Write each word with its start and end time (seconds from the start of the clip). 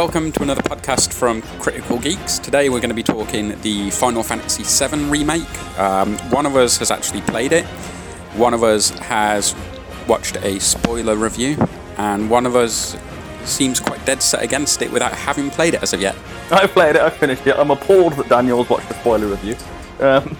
Welcome 0.00 0.32
to 0.32 0.42
another 0.42 0.62
podcast 0.62 1.12
from 1.12 1.42
Critical 1.60 1.98
Geeks. 1.98 2.38
Today 2.38 2.70
we're 2.70 2.80
going 2.80 2.88
to 2.88 2.94
be 2.94 3.02
talking 3.02 3.60
the 3.60 3.90
Final 3.90 4.22
Fantasy 4.22 4.62
VII 4.62 5.10
remake. 5.10 5.78
Um, 5.78 6.16
one 6.30 6.46
of 6.46 6.56
us 6.56 6.78
has 6.78 6.90
actually 6.90 7.20
played 7.20 7.52
it, 7.52 7.66
one 8.34 8.54
of 8.54 8.64
us 8.64 8.88
has 9.00 9.54
watched 10.08 10.36
a 10.36 10.58
spoiler 10.58 11.16
review, 11.16 11.58
and 11.98 12.30
one 12.30 12.46
of 12.46 12.56
us 12.56 12.96
seems 13.44 13.78
quite 13.78 14.02
dead 14.06 14.22
set 14.22 14.42
against 14.42 14.80
it 14.80 14.90
without 14.90 15.12
having 15.12 15.50
played 15.50 15.74
it 15.74 15.82
as 15.82 15.92
of 15.92 16.00
yet. 16.00 16.16
I've 16.50 16.70
played 16.70 16.96
it, 16.96 17.02
I've 17.02 17.18
finished 17.18 17.46
it. 17.46 17.56
I'm 17.58 17.70
appalled 17.70 18.14
that 18.14 18.30
Daniel's 18.30 18.70
watched 18.70 18.88
the 18.88 18.94
spoiler 18.94 19.26
review. 19.26 19.54
Um, 20.00 20.34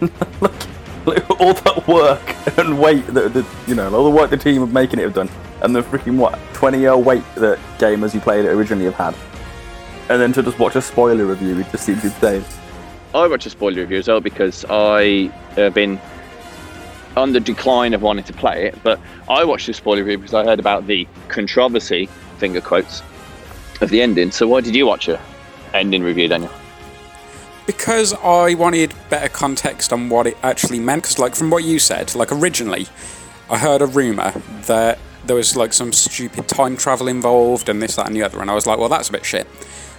look, 0.40 1.38
all 1.38 1.52
that 1.52 1.84
work 1.86 2.35
and 2.56 2.80
wait 2.80 3.06
that, 3.08 3.34
that 3.34 3.46
you 3.66 3.74
know, 3.74 3.92
all 3.94 4.04
the 4.04 4.10
work 4.10 4.30
the 4.30 4.36
team 4.36 4.62
of 4.62 4.72
making 4.72 4.98
it 4.98 5.02
have 5.02 5.14
done, 5.14 5.28
and 5.62 5.74
the 5.74 5.82
freaking 5.82 6.16
what 6.16 6.38
20 6.52 6.78
year 6.78 6.96
wait 6.96 7.24
that 7.34 7.58
gamers 7.78 8.12
who 8.12 8.20
played 8.20 8.44
it 8.44 8.48
originally 8.50 8.84
have 8.84 8.94
had, 8.94 9.14
and 10.08 10.20
then 10.20 10.32
to 10.32 10.42
just 10.42 10.58
watch 10.58 10.76
a 10.76 10.82
spoiler 10.82 11.26
review, 11.26 11.58
it 11.58 11.70
just 11.70 11.84
seems 11.84 12.04
insane. 12.04 12.44
I 13.14 13.26
watched 13.26 13.46
a 13.46 13.50
spoiler 13.50 13.80
review 13.80 13.98
as 13.98 14.08
well 14.08 14.20
because 14.20 14.64
I 14.68 15.32
have 15.56 15.74
been 15.74 15.98
on 17.16 17.32
the 17.32 17.40
decline 17.40 17.94
of 17.94 18.02
wanting 18.02 18.24
to 18.24 18.32
play 18.32 18.66
it, 18.66 18.78
but 18.82 19.00
I 19.28 19.44
watched 19.44 19.66
the 19.66 19.74
spoiler 19.74 20.04
review 20.04 20.18
because 20.18 20.34
I 20.34 20.44
heard 20.44 20.60
about 20.60 20.86
the 20.86 21.08
controversy, 21.28 22.06
finger 22.38 22.60
quotes, 22.60 23.02
of 23.80 23.90
the 23.90 24.02
ending. 24.02 24.30
So 24.30 24.46
why 24.46 24.60
did 24.60 24.76
you 24.76 24.86
watch 24.86 25.08
a 25.08 25.20
ending 25.72 26.02
review, 26.02 26.28
Daniel? 26.28 26.52
Because 27.66 28.14
I 28.14 28.54
wanted 28.54 28.94
better 29.10 29.28
context 29.28 29.92
on 29.92 30.08
what 30.08 30.26
it 30.26 30.36
actually 30.42 30.78
meant. 30.78 31.02
Because, 31.02 31.18
like, 31.18 31.34
from 31.34 31.50
what 31.50 31.64
you 31.64 31.78
said, 31.78 32.14
like, 32.14 32.30
originally, 32.30 32.86
I 33.50 33.58
heard 33.58 33.82
a 33.82 33.86
rumour 33.86 34.32
that 34.66 34.98
there 35.24 35.36
was, 35.36 35.56
like, 35.56 35.72
some 35.72 35.92
stupid 35.92 36.46
time 36.48 36.76
travel 36.76 37.08
involved 37.08 37.68
and 37.68 37.82
this, 37.82 37.96
that, 37.96 38.06
and 38.06 38.14
the 38.14 38.22
other. 38.22 38.40
And 38.40 38.50
I 38.50 38.54
was 38.54 38.66
like, 38.66 38.78
well, 38.78 38.88
that's 38.88 39.08
a 39.08 39.12
bit 39.12 39.24
shit. 39.24 39.48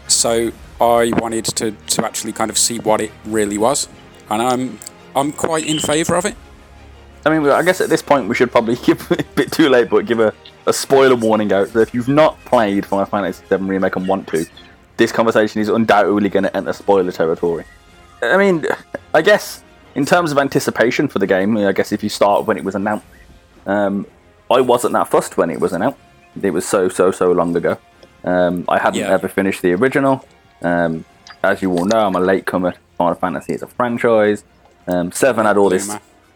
So 0.07 0.51
I 0.79 1.11
wanted 1.17 1.45
to, 1.45 1.71
to 1.71 2.05
actually 2.05 2.33
kind 2.33 2.49
of 2.49 2.57
see 2.57 2.79
what 2.79 3.01
it 3.01 3.11
really 3.25 3.57
was. 3.57 3.89
And 4.29 4.41
I'm, 4.41 4.79
I'm 5.15 5.31
quite 5.31 5.65
in 5.65 5.79
favour 5.79 6.15
of 6.15 6.25
it. 6.25 6.35
I 7.25 7.37
mean, 7.37 7.49
I 7.49 7.61
guess 7.63 7.81
at 7.81 7.89
this 7.89 8.01
point 8.01 8.29
we 8.29 8.35
should 8.35 8.51
probably 8.51 8.75
give 8.83 9.11
a 9.11 9.23
bit 9.35 9.51
too 9.51 9.69
late, 9.69 9.89
but 9.89 10.05
give 10.05 10.19
a, 10.19 10.33
a 10.65 10.73
spoiler 10.73 11.15
warning 11.15 11.51
out 11.51 11.73
that 11.73 11.81
if 11.81 11.93
you've 11.93 12.07
not 12.07 12.39
played 12.45 12.85
Final 12.85 13.05
Fantasy 13.05 13.43
VII 13.49 13.63
Remake 13.63 13.95
and 13.95 14.07
want 14.07 14.27
to, 14.29 14.45
this 14.97 15.11
conversation 15.11 15.61
is 15.61 15.69
undoubtedly 15.69 16.29
going 16.29 16.43
to 16.43 16.55
enter 16.57 16.73
spoiler 16.73 17.11
territory. 17.11 17.63
I 18.21 18.37
mean, 18.37 18.65
I 19.13 19.21
guess 19.21 19.63
in 19.95 20.05
terms 20.05 20.31
of 20.31 20.37
anticipation 20.37 21.07
for 21.07 21.19
the 21.19 21.27
game, 21.27 21.55
I 21.57 21.71
guess 21.71 21.91
if 21.91 22.03
you 22.03 22.09
start 22.09 22.45
when 22.45 22.57
it 22.57 22.63
was 22.63 22.75
announced, 22.75 23.05
um, 23.65 24.05
I 24.49 24.61
wasn't 24.61 24.93
that 24.93 25.07
fussed 25.07 25.37
when 25.37 25.49
it 25.49 25.59
was 25.59 25.73
announced. 25.73 25.99
It 26.41 26.51
was 26.51 26.65
so, 26.67 26.89
so, 26.89 27.11
so 27.11 27.31
long 27.31 27.55
ago. 27.55 27.77
Um, 28.23 28.65
I 28.67 28.79
hadn't 28.79 28.99
Yeah. 28.99 29.11
ever 29.13 29.27
finished 29.27 29.61
the 29.61 29.73
original. 29.73 30.25
Um, 30.61 31.05
as 31.43 31.61
you 31.61 31.71
all 31.71 31.85
know, 31.85 31.99
I'm 31.99 32.15
a 32.15 32.19
latecomer 32.19 32.73
Final 32.97 33.15
Fantasy 33.15 33.53
as 33.53 33.61
a 33.61 33.67
franchise. 33.67 34.43
Um, 34.87 35.11
Seven 35.11 35.45
had 35.45 35.57
all 35.57 35.69
this 35.69 35.95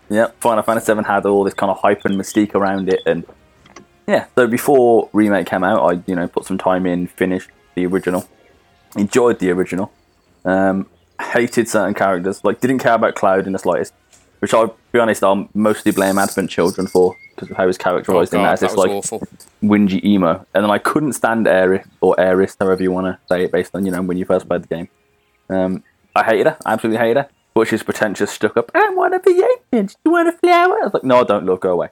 yeah, 0.10 0.28
Final 0.42 0.62
Fantasy 0.62 0.86
Seven 0.88 1.06
had 1.06 1.26
all 1.26 1.44
this 1.46 1.54
kind 1.54 1.72
of 1.72 1.80
hype 1.80 2.04
and 2.04 2.16
mystique 2.20 2.54
around 2.54 2.90
it, 2.90 3.00
and 3.06 3.24
yeah. 4.08 4.26
So 4.36 4.46
before 4.46 5.10
remake 5.14 5.48
came 5.48 5.64
out, 5.64 5.80
I 5.90 6.02
you 6.06 6.16
know 6.16 6.28
put 6.28 6.46
some 6.46 6.58
time 6.58 6.86
in, 6.86 7.08
finished 7.08 7.50
the 7.76 7.86
original, 7.86 8.28
enjoyed 8.96 9.40
the 9.40 9.52
original, 9.52 9.92
um, 10.46 10.88
hated 11.34 11.68
certain 11.68 11.94
characters, 11.94 12.44
like 12.44 12.60
didn't 12.62 12.80
care 12.80 12.94
about 12.96 13.16
Cloud 13.16 13.46
in 13.48 13.54
the 13.54 13.60
slightest, 13.60 13.94
which 14.40 14.54
I'll 14.54 14.76
be 14.92 15.00
honest, 15.00 15.24
I'll 15.24 15.48
mostly 15.54 15.92
blame 15.92 16.18
Advent 16.18 16.50
Children 16.50 16.88
for 16.88 17.16
because 17.36 17.50
of 17.52 17.58
how 17.58 17.68
he's 17.68 17.78
Oh, 17.80 17.84
characterized 17.84 18.34
in 18.34 18.42
that 18.44 18.54
as 18.54 18.60
this 18.62 18.76
like 18.76 18.92
awful. 18.92 19.22
whingy 19.64 20.04
emo, 20.04 20.46
and 20.54 20.64
then 20.64 20.72
I 20.72 20.78
couldn't 20.80 21.14
stand 21.14 21.46
Aerith 21.46 21.88
or 22.02 22.16
Aeris, 22.20 22.56
however 22.60 22.84
you 22.84 22.92
want 22.92 23.08
to 23.08 23.18
say 23.28 23.46
it, 23.46 23.52
based 23.52 23.76
on 23.76 23.86
you 23.86 23.92
know 23.92 24.02
when 24.02 24.18
you 24.18 24.26
first 24.26 24.48
played 24.48 24.64
the 24.64 24.68
game. 24.68 24.90
Um, 25.50 25.84
I 26.16 26.24
hated 26.24 26.48
her, 26.48 26.58
I 26.66 26.74
absolutely 26.74 27.00
hated 27.00 27.18
her. 27.18 27.30
But 27.54 27.68
she's 27.68 27.84
pretentious, 27.84 28.32
stuck 28.32 28.56
up. 28.56 28.72
I 28.74 28.90
want 28.92 29.14
to 29.14 29.20
be 29.20 29.44
ancient. 29.74 29.98
You 30.06 30.12
want 30.12 30.30
a 30.30 30.32
flower? 30.32 30.80
I 30.80 30.86
was 30.86 30.94
like, 30.94 31.04
no, 31.04 31.20
I 31.20 31.24
don't. 31.26 31.46
Love, 31.46 31.60
go 31.60 31.72
away. 31.74 31.90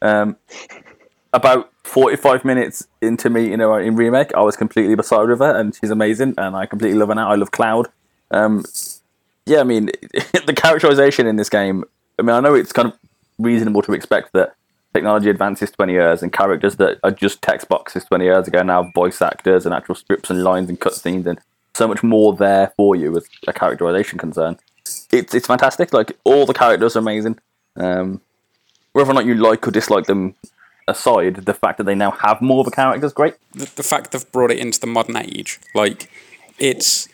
Um, 0.00 0.36
about 1.32 1.70
forty-five 1.84 2.44
minutes 2.44 2.86
into 3.00 3.30
meeting 3.30 3.60
her 3.60 3.80
in 3.80 3.96
remake, 3.96 4.34
I 4.34 4.42
was 4.42 4.56
completely 4.56 4.94
beside 4.94 5.28
with 5.28 5.40
her, 5.40 5.56
and 5.56 5.74
she's 5.74 5.90
amazing, 5.90 6.34
and 6.38 6.56
I 6.56 6.66
completely 6.66 6.98
love 6.98 7.08
her 7.08 7.14
now. 7.14 7.30
I 7.30 7.34
love 7.34 7.50
Cloud. 7.50 7.88
Um, 8.30 8.64
yeah, 9.46 9.60
I 9.60 9.64
mean, 9.64 9.86
the 10.46 10.54
characterization 10.56 11.26
in 11.26 11.36
this 11.36 11.48
game. 11.48 11.84
I 12.18 12.22
mean, 12.22 12.34
I 12.34 12.40
know 12.40 12.54
it's 12.54 12.72
kind 12.72 12.88
of 12.88 12.98
reasonable 13.38 13.82
to 13.82 13.92
expect 13.92 14.32
that 14.32 14.54
technology 14.92 15.30
advances 15.30 15.70
20 15.70 15.92
years 15.92 16.22
and 16.22 16.32
characters 16.32 16.76
that 16.76 16.98
are 17.02 17.10
just 17.10 17.40
text 17.42 17.68
boxes 17.68 18.04
20 18.04 18.24
years 18.24 18.46
ago 18.46 18.62
now 18.62 18.82
have 18.82 18.94
voice 18.94 19.22
actors 19.22 19.64
and 19.64 19.74
actual 19.74 19.94
scripts 19.94 20.30
and 20.30 20.44
lines 20.44 20.68
and 20.68 20.80
cutscenes 20.80 21.26
and 21.26 21.40
so 21.74 21.88
much 21.88 22.02
more 22.02 22.34
there 22.34 22.72
for 22.76 22.94
you 22.94 23.16
as 23.16 23.26
a 23.48 23.52
characterization 23.52 24.18
concern. 24.18 24.58
It's 25.10 25.34
it's 25.34 25.46
fantastic. 25.46 25.92
Like 25.92 26.18
all 26.24 26.44
the 26.44 26.52
characters 26.52 26.96
are 26.96 26.98
amazing. 26.98 27.38
Um, 27.76 28.20
whether 28.92 29.10
or 29.10 29.14
not 29.14 29.24
you 29.24 29.34
like 29.34 29.66
or 29.66 29.70
dislike 29.70 30.04
them 30.04 30.34
aside, 30.88 31.36
the 31.36 31.54
fact 31.54 31.78
that 31.78 31.84
they 31.84 31.94
now 31.94 32.10
have 32.10 32.40
more 32.40 32.60
of 32.60 32.66
a 32.66 32.70
character 32.70 33.06
is 33.06 33.12
great. 33.12 33.34
the, 33.52 33.70
the 33.76 33.82
fact 33.82 34.12
they've 34.12 34.32
brought 34.32 34.50
it 34.50 34.58
into 34.58 34.80
the 34.80 34.86
modern 34.86 35.16
age, 35.16 35.60
like 35.74 36.10
it's 36.58 37.08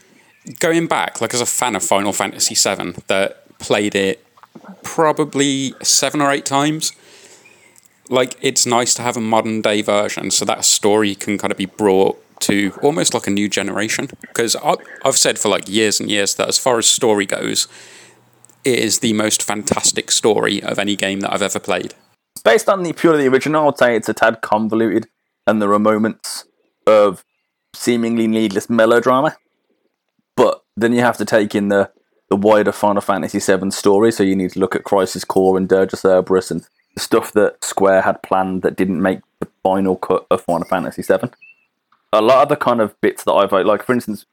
going 0.59 0.87
back, 0.87 1.21
like 1.21 1.35
as 1.35 1.41
a 1.41 1.47
fan 1.47 1.77
of 1.77 1.83
Final 1.83 2.13
Fantasy 2.13 2.55
VII 2.55 2.95
that 3.07 3.59
played 3.59 3.95
it 3.95 4.25
probably 4.83 5.75
seven 5.83 6.21
or 6.21 6.31
eight 6.31 6.45
times. 6.45 6.93
Like 8.09 8.37
it's 8.41 8.65
nice 8.65 8.95
to 8.95 9.03
have 9.03 9.17
a 9.17 9.21
modern 9.21 9.61
day 9.61 9.83
version, 9.83 10.31
so 10.31 10.45
that 10.47 10.65
story 10.65 11.15
can 11.15 11.37
kind 11.37 11.51
of 11.51 11.59
be 11.59 11.67
brought 11.67 12.23
to 12.41 12.73
almost 12.83 13.13
like 13.13 13.27
a 13.27 13.31
new 13.31 13.49
generation. 13.49 14.09
Because 14.23 14.57
I've 15.05 15.17
said 15.17 15.39
for 15.39 15.49
like 15.49 15.69
years 15.69 16.01
and 16.01 16.11
years 16.11 16.35
that 16.37 16.49
as 16.49 16.59
far 16.59 16.79
as 16.79 16.87
story 16.87 17.27
goes, 17.27 17.69
it 18.65 18.79
is 18.79 19.01
the 19.01 19.13
most 19.13 19.43
fantastic 19.43 20.11
story 20.11 20.63
of 20.63 20.79
any 20.79 20.97
game 20.97 21.21
that 21.21 21.33
I've 21.33 21.43
ever 21.43 21.61
played. 21.61 21.95
Based 22.39 22.69
on 22.69 22.83
the 22.83 22.93
purely 22.93 23.27
original, 23.27 23.63
I 23.63 23.67
would 23.67 23.79
say 23.79 23.97
it's 23.97 24.09
a 24.09 24.15
tad 24.15 24.41
convoluted, 24.41 25.09
and 25.47 25.61
there 25.61 25.73
are 25.73 25.79
moments 25.79 26.45
of 26.87 27.25
seemingly 27.75 28.27
needless 28.27 28.69
melodrama. 28.69 29.37
But 30.37 30.63
then 30.77 30.93
you 30.93 31.01
have 31.01 31.17
to 31.19 31.25
take 31.25 31.55
in 31.55 31.69
the 31.69 31.91
the 32.29 32.37
wider 32.37 32.73
Final 32.73 33.01
Fantasy 33.01 33.39
VII 33.39 33.71
story, 33.71 34.13
so 34.13 34.23
you 34.23 34.37
need 34.37 34.51
to 34.53 34.61
look 34.61 34.77
at 34.77 34.85
Crisis 34.85 35.25
Core 35.25 35.57
and 35.57 35.69
Dirge 35.69 35.93
of 35.93 35.99
Cerberus 35.99 36.51
and 36.51 36.67
stuff 36.97 37.33
that 37.33 37.65
Square 37.65 38.03
had 38.03 38.23
planned 38.23 38.63
that 38.63 38.77
didn't 38.77 39.01
make 39.01 39.21
the 39.41 39.49
final 39.63 39.97
cut 39.97 40.27
of 40.31 40.43
Final 40.43 40.69
Fantasy 40.69 41.03
VII. 41.03 41.31
A 42.13 42.21
lot 42.21 42.43
of 42.43 42.49
the 42.49 42.57
kind 42.57 42.81
of 42.81 42.99
bits 43.01 43.25
that 43.25 43.33
I've 43.33 43.53
like, 43.53 43.83
for 43.83 43.93
instance, 43.93 44.27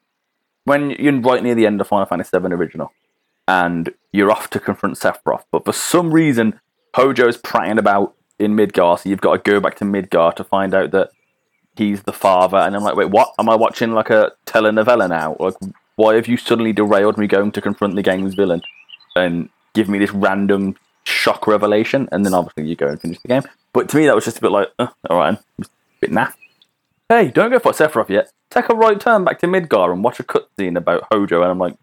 when 0.65 0.91
you're 0.91 1.19
right 1.21 1.44
near 1.44 1.55
the 1.55 1.65
end 1.65 1.79
of 1.79 1.88
Final 1.88 2.05
Fantasy 2.05 2.38
VII 2.38 2.53
original, 2.53 2.91
and 3.47 3.94
you're 4.11 4.31
off 4.31 4.49
to 4.49 4.59
confront 4.59 4.95
Sephiroth, 4.95 5.44
but 5.51 5.63
for 5.65 5.73
some 5.73 6.11
reason 6.11 6.59
Hojo's 6.95 7.38
prattling 7.38 7.78
about 7.78 8.16
in 8.39 8.56
Midgar, 8.56 9.00
so 9.00 9.09
you've 9.09 9.22
got 9.22 9.44
to 9.44 9.51
go 9.51 9.59
back 9.59 9.75
to 9.75 9.86
Midgar 9.86 10.33
to 10.36 10.44
find 10.44 10.74
out 10.74 10.92
that 10.92 11.12
he's 11.75 12.03
the 12.03 12.13
father. 12.13 12.57
And 12.57 12.75
I'm 12.75 12.83
like, 12.83 12.95
wait, 12.95 13.09
what? 13.09 13.33
Am 13.38 13.50
I 13.50 13.56
watching 13.56 13.92
like 13.92 14.09
a 14.09 14.31
telenovela 14.45 15.09
now? 15.09 15.36
Like, 15.39 15.56
why 15.95 16.15
have 16.15 16.27
you 16.27 16.38
suddenly 16.38 16.74
derailed 16.74 17.18
me 17.18 17.27
going 17.27 17.51
to 17.51 17.62
confront 17.62 17.95
the 17.95 18.01
game's 18.01 18.33
villain 18.33 18.62
and 19.15 19.50
give 19.74 19.89
me 19.89 20.00
this 20.00 20.12
random 20.12 20.75
shock 21.03 21.47
revelation? 21.47 22.07
And 22.12 22.25
then 22.25 22.33
obviously 22.33 22.68
you 22.68 22.75
go 22.75 22.88
and 22.88 23.00
finish 23.00 23.19
the 23.19 23.27
game. 23.27 23.44
But 23.74 23.89
to 23.89 23.97
me, 23.97 24.06
that 24.06 24.15
was 24.15 24.25
just 24.25 24.38
a 24.38 24.42
bit 24.42 24.51
like, 24.51 24.69
uh, 24.80 24.88
all 25.09 25.18
right, 25.18 25.38
a 25.62 25.65
bit 26.00 26.12
naff. 26.12 26.33
Hey, 27.09 27.30
don't 27.30 27.51
go 27.51 27.59
for 27.59 27.71
Sephiroth 27.71 28.09
yet. 28.09 28.31
Take 28.50 28.69
a 28.69 28.75
right 28.75 29.00
turn 29.00 29.25
back 29.25 29.39
to 29.39 29.47
Midgar 29.47 29.92
and 29.92 30.03
watch 30.03 30.19
a 30.19 30.24
cutscene 30.24 30.77
about 30.77 31.07
Hojo. 31.12 31.42
And 31.42 31.51
I'm 31.51 31.59
like, 31.59 31.75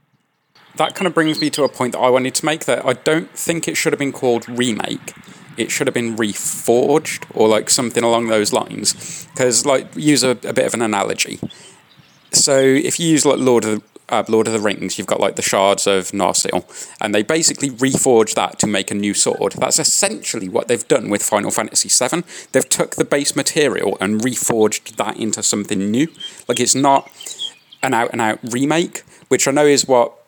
that 0.76 0.94
kind 0.94 1.06
of 1.06 1.14
brings 1.14 1.40
me 1.40 1.50
to 1.50 1.64
a 1.64 1.68
point 1.68 1.92
that 1.92 1.98
I 1.98 2.10
wanted 2.10 2.34
to 2.36 2.44
make 2.44 2.64
that 2.64 2.84
I 2.84 2.94
don't 2.94 3.30
think 3.30 3.68
it 3.68 3.76
should 3.76 3.92
have 3.92 3.98
been 3.98 4.12
called 4.12 4.48
remake. 4.48 5.14
It 5.56 5.70
should 5.70 5.86
have 5.86 5.94
been 5.94 6.16
reforged 6.16 7.24
or 7.34 7.48
like 7.48 7.68
something 7.68 8.02
along 8.02 8.28
those 8.28 8.52
lines. 8.52 9.26
Because, 9.32 9.66
like, 9.66 9.94
use 9.94 10.22
a, 10.22 10.30
a 10.30 10.52
bit 10.52 10.64
of 10.64 10.74
an 10.74 10.82
analogy. 10.82 11.38
So, 12.32 12.58
if 12.58 12.98
you 12.98 13.08
use 13.08 13.26
like 13.26 13.38
Lord 13.38 13.64
of 13.64 13.80
the 13.80 13.92
uh, 14.08 14.24
Lord 14.28 14.46
of 14.46 14.52
the 14.52 14.60
Rings, 14.60 14.98
you've 14.98 15.06
got 15.06 15.20
like 15.20 15.36
the 15.36 15.42
shards 15.42 15.86
of 15.86 16.10
Narsil, 16.10 16.64
and 17.00 17.14
they 17.14 17.22
basically 17.22 17.70
reforge 17.70 18.34
that 18.34 18.58
to 18.58 18.66
make 18.66 18.90
a 18.90 18.94
new 18.94 19.14
sword. 19.14 19.54
That's 19.54 19.78
essentially 19.78 20.48
what 20.48 20.68
they've 20.68 20.86
done 20.86 21.08
with 21.08 21.22
Final 21.22 21.50
Fantasy 21.50 21.88
VII. 21.88 22.22
They've 22.52 22.68
took 22.68 22.96
the 22.96 23.06
base 23.06 23.34
material 23.34 23.96
and 24.00 24.20
reforged 24.20 24.96
that 24.96 25.16
into 25.16 25.42
something 25.42 25.90
new. 25.90 26.08
Like 26.46 26.60
it's 26.60 26.74
not 26.74 27.10
an 27.82 27.94
out 27.94 28.10
and 28.12 28.20
out 28.20 28.38
remake, 28.42 29.02
which 29.28 29.48
I 29.48 29.50
know 29.50 29.66
is 29.66 29.88
what 29.88 30.21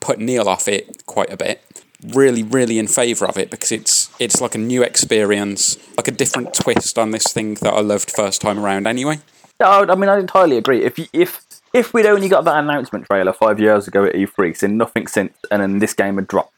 put 0.00 0.18
Neil 0.18 0.48
off 0.48 0.68
it 0.68 1.04
quite 1.06 1.32
a 1.32 1.36
bit. 1.36 1.62
Really, 2.08 2.42
really 2.42 2.78
in 2.78 2.86
favour 2.86 3.26
of 3.26 3.38
it 3.38 3.50
because 3.50 3.72
it's 3.72 4.10
it's 4.20 4.40
like 4.40 4.54
a 4.54 4.58
new 4.58 4.82
experience, 4.82 5.78
like 5.96 6.08
a 6.08 6.10
different 6.10 6.52
twist 6.52 6.98
on 6.98 7.12
this 7.12 7.24
thing 7.32 7.54
that 7.54 7.72
I 7.72 7.80
loved 7.80 8.10
first 8.10 8.42
time 8.42 8.58
around. 8.58 8.86
Anyway, 8.86 9.20
I, 9.60 9.94
mean, 9.94 10.10
I 10.10 10.18
entirely 10.18 10.58
agree. 10.58 10.84
If 10.84 10.98
if 11.12 11.40
if 11.72 11.94
we'd 11.94 12.06
only 12.06 12.28
got 12.28 12.44
that 12.44 12.58
announcement 12.58 13.06
trailer 13.06 13.32
five 13.32 13.58
years 13.58 13.88
ago 13.88 14.04
at 14.04 14.14
E3, 14.14 14.56
seen 14.56 14.76
nothing 14.76 15.06
since, 15.06 15.34
and 15.50 15.62
then 15.62 15.78
this 15.78 15.94
game 15.94 16.16
had 16.16 16.28
dropped, 16.28 16.52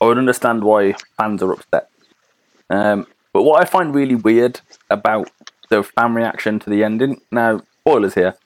I 0.00 0.06
would 0.06 0.18
understand 0.18 0.62
why 0.62 0.94
fans 1.16 1.42
are 1.42 1.52
upset. 1.52 1.88
Um, 2.68 3.06
but 3.32 3.42
what 3.42 3.60
I 3.60 3.64
find 3.64 3.94
really 3.94 4.14
weird 4.14 4.60
about 4.90 5.30
the 5.68 5.82
fan 5.82 6.14
reaction 6.14 6.58
to 6.60 6.70
the 6.70 6.84
ending, 6.84 7.20
now 7.30 7.62
spoilers 7.80 8.14
here, 8.14 8.36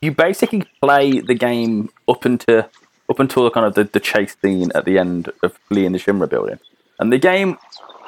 you 0.00 0.12
basically 0.12 0.64
play 0.82 1.20
the 1.20 1.34
game 1.34 1.88
up 2.08 2.26
into 2.26 2.68
up 3.10 3.20
until 3.20 3.44
the 3.44 3.50
kind 3.50 3.66
of 3.66 3.74
the, 3.74 3.84
the 3.84 4.00
chase 4.00 4.36
scene 4.42 4.70
at 4.74 4.84
the 4.84 4.98
end 4.98 5.30
of 5.42 5.58
fleeing 5.68 5.92
the 5.92 5.98
Shinra 5.98 6.28
building. 6.28 6.58
And 6.98 7.12
the 7.12 7.18
game, 7.18 7.58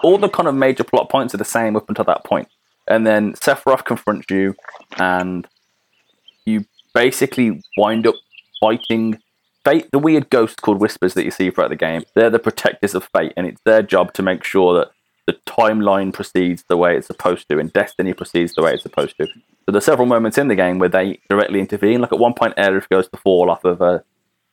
all 0.03 0.19
the 0.19 0.29
kind 0.29 0.49
of 0.49 0.55
major 0.55 0.85
plot 0.85 1.11
points 1.11 1.35
are 1.35 1.39
the 1.39 1.45
same 1.45 1.77
up 1.77 1.89
until 1.89 2.05
that 2.05 2.25
point. 2.25 2.49
And 2.87 3.07
then 3.07 3.33
Sephiroth 3.35 3.85
confronts 3.85 4.31
you, 4.31 4.55
and 4.99 5.47
you 6.45 6.67
basically 6.93 7.63
wind 7.77 8.07
up 8.07 8.15
fighting 8.61 9.19
Fate, 9.65 9.91
the 9.93 9.99
weird 9.99 10.29
ghosts 10.29 10.61
called 10.61 10.79
Whispers 10.79 11.15
that 11.15 11.25
you 11.25 11.31
see 11.31 11.51
throughout 11.51 11.71
the 11.71 11.77
game. 11.77 12.03
They're 12.15 12.29
the 12.29 12.39
protectors 12.39 12.95
of 12.95 13.09
Fate, 13.17 13.33
and 13.35 13.47
it's 13.47 13.63
their 13.65 13.83
job 13.83 14.13
to 14.15 14.23
make 14.23 14.45
sure 14.45 14.75
that 14.75 14.91
the 15.27 15.33
timeline 15.47 16.13
proceeds 16.13 16.65
the 16.69 16.77
way 16.77 16.97
it's 16.97 17.07
supposed 17.07 17.49
to, 17.49 17.59
and 17.59 17.73
Destiny 17.73 18.13
proceeds 18.13 18.55
the 18.55 18.63
way 18.63 18.75
it's 18.75 18.83
supposed 18.83 19.17
to. 19.17 19.27
So 19.27 19.73
there's 19.73 19.87
several 19.87 20.07
moments 20.07 20.37
in 20.37 20.49
the 20.49 20.55
game 20.55 20.79
where 20.79 20.91
they 20.91 21.19
directly 21.31 21.61
intervene. 21.61 22.03
Like 22.03 22.13
at 22.13 22.19
one 22.19 22.35
point, 22.35 22.55
Aerith 22.57 22.91
goes 22.91 23.09
to 23.09 23.17
fall 23.17 23.51
off 23.51 23.65
of 23.65 23.81
a, 23.81 24.05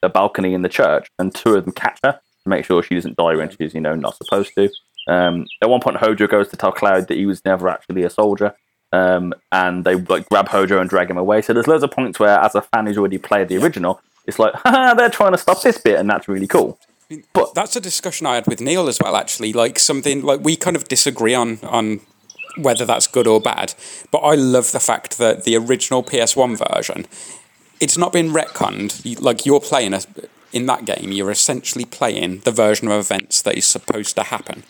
a 0.04 0.10
balcony 0.10 0.54
in 0.54 0.62
the 0.62 0.70
church, 0.70 1.08
and 1.20 1.34
two 1.34 1.56
of 1.56 1.66
them 1.66 1.74
catch 1.74 2.00
her 2.04 2.14
to 2.14 2.50
make 2.50 2.66
sure 2.66 2.82
she 2.82 2.96
doesn't 2.96 3.18
die 3.18 3.36
when 3.36 3.50
she's, 3.50 3.74
you 3.74 3.82
know, 3.82 3.96
not 3.96 4.18
supposed 4.18 4.54
to. 4.56 4.70
Um, 5.08 5.46
at 5.62 5.70
one 5.70 5.82
point, 5.82 5.98
Hojo 5.98 6.28
goes 6.28 6.50
to 6.50 6.58
tell 6.58 6.72
Cloud 6.72 7.08
that 7.08 7.18
he 7.18 7.26
was 7.26 7.44
never 7.46 7.70
actually 7.70 8.04
a 8.04 8.10
soldier, 8.10 8.56
um, 8.92 9.34
and 9.52 9.84
they 9.84 9.96
like 9.96 10.28
grab 10.30 10.50
Hojo 10.50 10.80
and 10.80 10.90
drag 10.90 11.10
him 11.10 11.18
away. 11.18 11.42
So 11.42 11.54
there's 11.54 11.68
loads 11.68 11.84
of 11.84 11.92
points 11.92 12.20
where, 12.20 12.40
as 12.40 12.56
a 12.56 12.62
fan 12.62 12.86
who's 12.86 12.98
already 12.98 13.18
played 13.18 13.48
the 13.48 13.58
original, 13.58 14.02
it's 14.26 14.40
like, 14.40 14.54
haha, 14.56 14.94
they're 14.94 15.10
trying 15.10 15.32
to 15.32 15.38
stop 15.38 15.62
this 15.62 15.78
bit, 15.78 16.00
and 16.00 16.10
that's 16.10 16.28
really 16.28 16.48
cool. 16.48 16.80
But 17.34 17.54
that's 17.54 17.76
a 17.76 17.82
discussion 17.82 18.26
I 18.26 18.36
had 18.36 18.48
with 18.48 18.62
Neil 18.62 18.88
as 18.88 19.00
well. 19.02 19.16
Actually, 19.16 19.54
like 19.54 19.80
something 19.80 20.22
like 20.22 20.40
we 20.42 20.56
kind 20.56 20.76
of 20.76 20.88
disagree 20.88 21.36
on 21.36 21.60
on 21.64 22.00
whether 22.58 22.86
that's 22.86 23.08
good 23.08 23.28
or 23.28 23.42
bad. 23.42 23.74
But 24.12 24.20
I 24.20 24.36
love 24.36 24.72
the 24.72 24.80
fact 24.80 25.18
that 25.18 25.44
the 25.44 25.56
original 25.58 26.04
PS1 26.04 26.58
version, 26.74 27.06
it's 27.82 27.98
not 27.98 28.14
been 28.14 28.30
retconned. 28.30 29.20
Like 29.20 29.46
you're 29.46 29.60
playing 29.60 29.94
a, 29.94 30.02
in 30.54 30.68
that 30.68 30.86
game, 30.86 31.12
you're 31.12 31.32
essentially 31.32 31.84
playing 31.84 32.40
the 32.40 32.52
version 32.52 32.88
of 32.88 33.00
events 33.00 33.42
that 33.42 33.58
is 33.58 33.66
supposed 33.66 34.16
to 34.16 34.24
happen. 34.24 34.64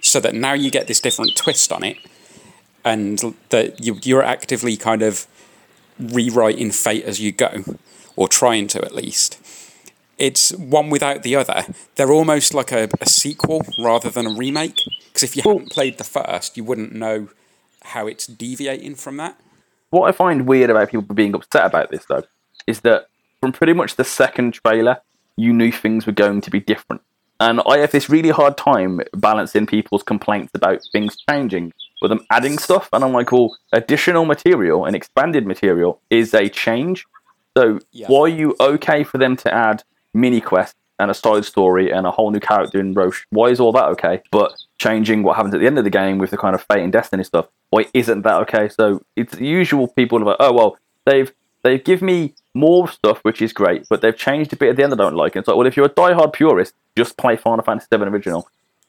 So 0.00 0.18
that 0.20 0.34
now 0.34 0.54
you 0.54 0.70
get 0.70 0.86
this 0.86 1.00
different 1.00 1.36
twist 1.36 1.72
on 1.72 1.84
it, 1.84 1.96
and 2.84 3.34
that 3.50 3.84
you, 3.84 3.98
you're 4.02 4.22
actively 4.22 4.76
kind 4.76 5.02
of 5.02 5.26
rewriting 5.98 6.70
fate 6.70 7.04
as 7.04 7.20
you 7.20 7.32
go, 7.32 7.64
or 8.16 8.28
trying 8.28 8.68
to 8.68 8.84
at 8.84 8.94
least. 8.94 9.38
It's 10.16 10.52
one 10.52 10.88
without 10.90 11.22
the 11.22 11.36
other. 11.36 11.64
They're 11.96 12.12
almost 12.12 12.54
like 12.54 12.72
a, 12.72 12.88
a 13.00 13.06
sequel 13.06 13.62
rather 13.78 14.10
than 14.10 14.26
a 14.26 14.34
remake. 14.34 14.76
Because 15.06 15.22
if 15.22 15.36
you 15.36 15.42
hadn't 15.42 15.70
played 15.70 15.98
the 15.98 16.04
first, 16.04 16.56
you 16.56 16.64
wouldn't 16.64 16.94
know 16.94 17.28
how 17.82 18.06
it's 18.06 18.26
deviating 18.26 18.94
from 18.94 19.16
that. 19.18 19.38
What 19.90 20.08
I 20.08 20.12
find 20.12 20.46
weird 20.46 20.70
about 20.70 20.90
people 20.90 21.14
being 21.14 21.34
upset 21.34 21.66
about 21.66 21.90
this, 21.90 22.04
though, 22.06 22.24
is 22.68 22.80
that 22.80 23.08
from 23.40 23.52
pretty 23.52 23.72
much 23.72 23.96
the 23.96 24.04
second 24.04 24.54
trailer, 24.54 24.98
you 25.36 25.52
knew 25.52 25.72
things 25.72 26.06
were 26.06 26.12
going 26.12 26.40
to 26.42 26.50
be 26.50 26.60
different. 26.60 27.02
And 27.40 27.60
I 27.66 27.78
have 27.78 27.92
this 27.92 28.10
really 28.10 28.30
hard 28.30 28.56
time 28.56 29.00
balancing 29.14 29.66
people's 29.66 30.02
complaints 30.02 30.50
about 30.54 30.80
things 30.92 31.16
changing 31.28 31.72
with 32.02 32.10
them 32.10 32.26
adding 32.30 32.58
stuff. 32.58 32.88
And 32.92 33.04
I'm 33.04 33.12
like, 33.12 33.30
well, 33.30 33.56
additional 33.72 34.24
material 34.24 34.84
and 34.84 34.96
expanded 34.96 35.46
material 35.46 36.00
is 36.10 36.34
a 36.34 36.48
change. 36.48 37.06
So 37.56 37.78
Yeah. 37.92 38.08
why 38.08 38.20
are 38.22 38.28
you 38.28 38.56
okay 38.60 39.04
for 39.04 39.18
them 39.18 39.36
to 39.36 39.54
add 39.54 39.84
mini 40.12 40.40
quests 40.40 40.74
and 40.98 41.12
a 41.12 41.14
side 41.14 41.44
story 41.44 41.92
and 41.92 42.06
a 42.08 42.10
whole 42.10 42.32
new 42.32 42.40
character 42.40 42.80
in 42.80 42.92
Roche? 42.92 43.24
Why 43.30 43.46
is 43.50 43.60
all 43.60 43.72
that 43.72 43.86
okay? 43.90 44.20
But 44.32 44.52
changing 44.78 45.22
what 45.22 45.36
happens 45.36 45.54
at 45.54 45.60
the 45.60 45.66
end 45.66 45.78
of 45.78 45.84
the 45.84 45.90
game 45.90 46.18
with 46.18 46.30
the 46.30 46.38
kind 46.38 46.56
of 46.56 46.62
fate 46.62 46.82
and 46.82 46.92
destiny 46.92 47.22
stuff, 47.22 47.46
why 47.70 47.86
isn't 47.94 48.22
that 48.22 48.34
okay? 48.42 48.68
So 48.68 49.00
it's 49.14 49.36
the 49.36 49.46
usual 49.46 49.86
people 49.86 50.20
are 50.20 50.24
like, 50.24 50.36
oh 50.40 50.52
well, 50.52 50.76
they've 51.06 51.32
they've 51.68 51.84
given 51.84 52.06
me 52.06 52.34
more 52.54 52.88
stuff, 52.88 53.18
which 53.22 53.42
is 53.42 53.52
great, 53.52 53.86
but 53.90 54.00
they've 54.00 54.16
changed 54.16 54.52
a 54.52 54.56
bit 54.56 54.70
at 54.70 54.76
the 54.76 54.82
end 54.82 54.92
I 54.94 54.96
don't 54.96 55.14
like. 55.14 55.36
And 55.36 55.42
it's 55.42 55.48
like, 55.48 55.56
well, 55.56 55.66
if 55.66 55.76
you're 55.76 55.86
a 55.86 55.90
diehard 55.90 56.32
purist, 56.32 56.74
just 56.96 57.18
play 57.18 57.36
Final 57.36 57.62
Fantasy 57.62 57.86
VII 57.90 58.04
original. 58.04 58.48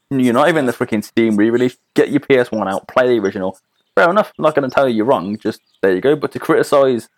You're 0.10 0.34
not 0.34 0.48
even 0.48 0.66
the 0.66 0.72
freaking 0.72 1.04
Steam 1.04 1.36
re-release. 1.36 1.78
Get 1.94 2.10
your 2.10 2.22
PS1 2.22 2.72
out, 2.72 2.88
play 2.88 3.08
the 3.10 3.20
original. 3.20 3.60
Fair 3.96 4.10
enough. 4.10 4.32
I'm 4.38 4.44
not 4.44 4.56
going 4.56 4.68
to 4.68 4.74
tell 4.74 4.88
you 4.88 4.96
you're 4.96 5.06
wrong. 5.06 5.38
Just 5.38 5.62
there 5.82 5.94
you 5.94 6.02
go. 6.02 6.16
But 6.16 6.32
to 6.32 6.40
criticize 6.40 7.10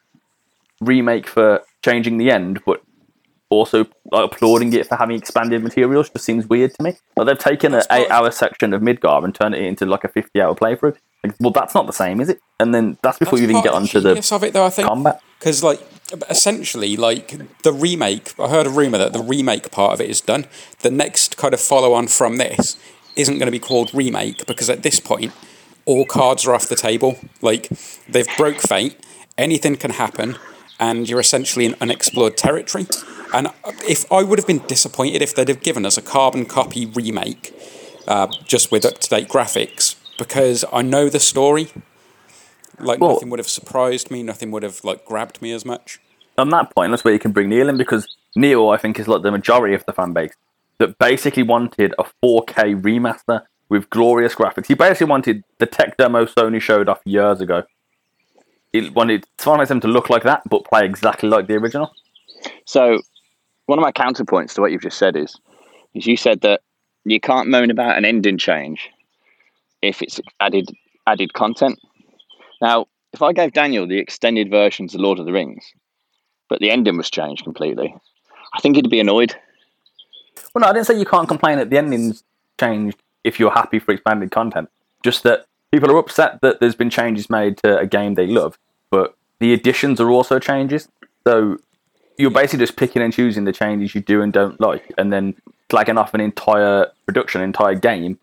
remake 0.81 1.27
for 1.27 1.61
changing 1.83 2.17
the 2.17 2.31
end, 2.31 2.61
but 2.65 2.81
also 3.49 3.85
like, 4.11 4.31
applauding 4.31 4.73
it 4.73 4.87
for 4.87 4.95
having 4.95 5.17
expanded 5.17 5.61
materials 5.61 6.09
just 6.09 6.25
seems 6.25 6.47
weird 6.47 6.73
to 6.73 6.83
me. 6.83 6.95
Like 7.15 7.27
they've 7.27 7.37
taken 7.37 7.73
an 7.75 7.83
eight-hour 7.91 8.31
section 8.31 8.73
of 8.73 8.81
Midgar 8.81 9.23
and 9.23 9.35
turned 9.35 9.53
it 9.53 9.61
into 9.61 9.85
like 9.85 10.03
a 10.03 10.07
fifty-hour 10.07 10.55
playthrough. 10.55 10.97
Like, 11.23 11.35
well, 11.39 11.51
that's 11.51 11.75
not 11.75 11.85
the 11.85 11.93
same, 11.93 12.19
is 12.19 12.29
it? 12.29 12.41
And 12.59 12.73
then 12.73 12.97
that's 13.03 13.19
before 13.19 13.37
you 13.37 13.43
even 13.43 13.61
get 13.61 13.73
onto 13.73 13.99
the 13.99 14.09
genius 14.09 14.31
of 14.31 14.43
it, 14.43 14.53
though. 14.53 14.65
I 14.65 14.69
think 14.69 14.87
combat. 14.87 15.21
Because 15.41 15.63
like 15.63 15.81
essentially 16.29 16.95
like 16.95 17.35
the 17.63 17.73
remake 17.73 18.33
i 18.37 18.47
heard 18.47 18.67
a 18.67 18.69
rumor 18.69 18.97
that 18.97 19.11
the 19.11 19.23
remake 19.23 19.71
part 19.71 19.93
of 19.93 19.99
it 19.99 20.09
is 20.09 20.21
done. 20.21 20.45
The 20.81 20.91
next 20.91 21.35
kind 21.35 21.53
of 21.53 21.59
follow 21.59 21.93
on 21.93 22.07
from 22.07 22.37
this 22.37 22.77
isn't 23.15 23.39
going 23.39 23.47
to 23.47 23.51
be 23.51 23.59
called 23.59 23.93
remake 23.93 24.45
because 24.45 24.69
at 24.69 24.83
this 24.83 24.99
point 24.99 25.33
all 25.85 26.05
cards 26.05 26.45
are 26.45 26.53
off 26.53 26.69
the 26.69 26.75
table. 26.75 27.17
Like 27.41 27.69
they've 28.07 28.27
broke 28.37 28.59
fate 28.59 28.95
anything 29.37 29.77
can 29.77 29.91
happen 29.91 30.37
and 30.79 31.09
you're 31.09 31.19
essentially 31.19 31.65
in 31.65 31.75
unexplored 31.81 32.37
territory. 32.37 32.85
And 33.33 33.47
if 33.89 34.11
i 34.11 34.21
would 34.21 34.37
have 34.37 34.47
been 34.47 34.63
disappointed 34.67 35.23
if 35.23 35.33
they'd 35.33 35.47
have 35.47 35.63
given 35.63 35.87
us 35.87 35.97
a 35.97 36.03
carbon 36.03 36.45
copy 36.45 36.85
remake 36.85 37.55
uh, 38.07 38.27
just 38.45 38.71
with 38.71 38.85
up-to-date 38.85 39.29
graphics 39.29 39.95
because 40.17 40.65
i 40.73 40.81
know 40.81 41.07
the 41.07 41.19
story 41.19 41.69
like 42.83 42.99
Well- 42.99 43.13
nothing 43.13 43.29
would 43.29 43.39
have 43.39 43.49
surprised 43.49 44.11
me 44.11 44.23
nothing 44.23 44.51
would 44.51 44.63
have 44.63 44.83
like 44.83 45.05
grabbed 45.05 45.41
me 45.41 45.51
as 45.51 45.65
much 45.65 45.99
on 46.37 46.49
that 46.49 46.73
point, 46.73 46.91
that's 46.91 47.03
where 47.03 47.13
you 47.13 47.19
can 47.19 47.31
bring 47.31 47.49
Neil 47.49 47.69
in 47.69 47.77
because 47.77 48.17
Neil, 48.35 48.69
I 48.69 48.77
think, 48.77 48.99
is 48.99 49.07
like 49.07 49.21
the 49.21 49.31
majority 49.31 49.73
of 49.73 49.85
the 49.85 49.93
fan 49.93 50.13
base 50.13 50.33
that 50.79 50.97
basically 50.97 51.43
wanted 51.43 51.93
a 51.99 52.05
4K 52.23 52.81
remaster 52.81 53.43
with 53.69 53.89
glorious 53.89 54.35
graphics. 54.35 54.65
He 54.65 54.73
basically 54.73 55.07
wanted 55.07 55.43
the 55.59 55.65
tech 55.65 55.97
demo 55.97 56.25
Sony 56.25 56.59
showed 56.59 56.89
off 56.89 56.99
years 57.05 57.39
ago. 57.39 57.63
He 58.73 58.89
wanted 58.89 59.25
Final 59.37 59.65
Fantasy 59.65 59.73
VII 59.75 59.79
to 59.81 59.87
look 59.87 60.09
like 60.09 60.23
that, 60.23 60.41
but 60.49 60.65
play 60.65 60.85
exactly 60.85 61.29
like 61.29 61.47
the 61.47 61.55
original. 61.55 61.91
So, 62.65 62.99
one 63.65 63.77
of 63.77 63.83
my 63.83 63.91
counterpoints 63.91 64.55
to 64.55 64.61
what 64.61 64.71
you've 64.71 64.81
just 64.81 64.97
said 64.97 65.15
is, 65.15 65.35
is 65.93 66.07
you 66.07 66.17
said 66.17 66.41
that 66.41 66.61
you 67.03 67.19
can't 67.19 67.49
moan 67.49 67.69
about 67.69 67.97
an 67.97 68.05
ending 68.05 68.37
change 68.37 68.89
if 69.81 70.01
it's 70.01 70.19
added 70.39 70.69
added 71.07 71.33
content. 71.33 71.79
Now, 72.61 72.87
if 73.11 73.21
I 73.21 73.33
gave 73.33 73.53
Daniel 73.53 73.87
the 73.87 73.97
extended 73.97 74.49
versions 74.49 74.95
of 74.95 75.01
Lord 75.01 75.19
of 75.19 75.25
the 75.25 75.33
Rings, 75.33 75.73
but 76.47 76.59
the 76.59 76.71
ending 76.71 76.97
was 76.97 77.09
changed 77.09 77.43
completely, 77.43 77.95
I 78.53 78.59
think 78.59 78.75
he'd 78.75 78.89
be 78.89 78.99
annoyed. 78.99 79.35
Well, 80.53 80.61
no, 80.61 80.67
I 80.67 80.73
didn't 80.73 80.87
say 80.87 80.97
you 80.97 81.05
can't 81.05 81.27
complain 81.27 81.57
that 81.57 81.69
the 81.69 81.77
ending's 81.77 82.23
changed 82.59 82.97
if 83.23 83.39
you're 83.39 83.51
happy 83.51 83.79
for 83.79 83.91
expanded 83.91 84.31
content. 84.31 84.69
Just 85.03 85.23
that 85.23 85.45
people 85.71 85.89
are 85.91 85.97
upset 85.97 86.41
that 86.41 86.59
there's 86.59 86.75
been 86.75 86.89
changes 86.89 87.29
made 87.29 87.57
to 87.57 87.77
a 87.77 87.87
game 87.87 88.15
they 88.15 88.27
love, 88.27 88.57
but 88.89 89.15
the 89.39 89.53
additions 89.53 89.99
are 89.99 90.09
also 90.09 90.39
changes. 90.39 90.87
So 91.25 91.57
you're 92.17 92.31
basically 92.31 92.59
just 92.59 92.75
picking 92.75 93.01
and 93.01 93.13
choosing 93.13 93.45
the 93.45 93.53
changes 93.53 93.95
you 93.95 94.01
do 94.01 94.21
and 94.21 94.31
don't 94.31 94.59
like, 94.59 94.93
and 94.97 95.11
then 95.11 95.35
flagging 95.69 95.97
off 95.97 96.13
an 96.13 96.21
entire 96.21 96.91
production, 97.05 97.41
entire 97.41 97.75
game 97.75 98.19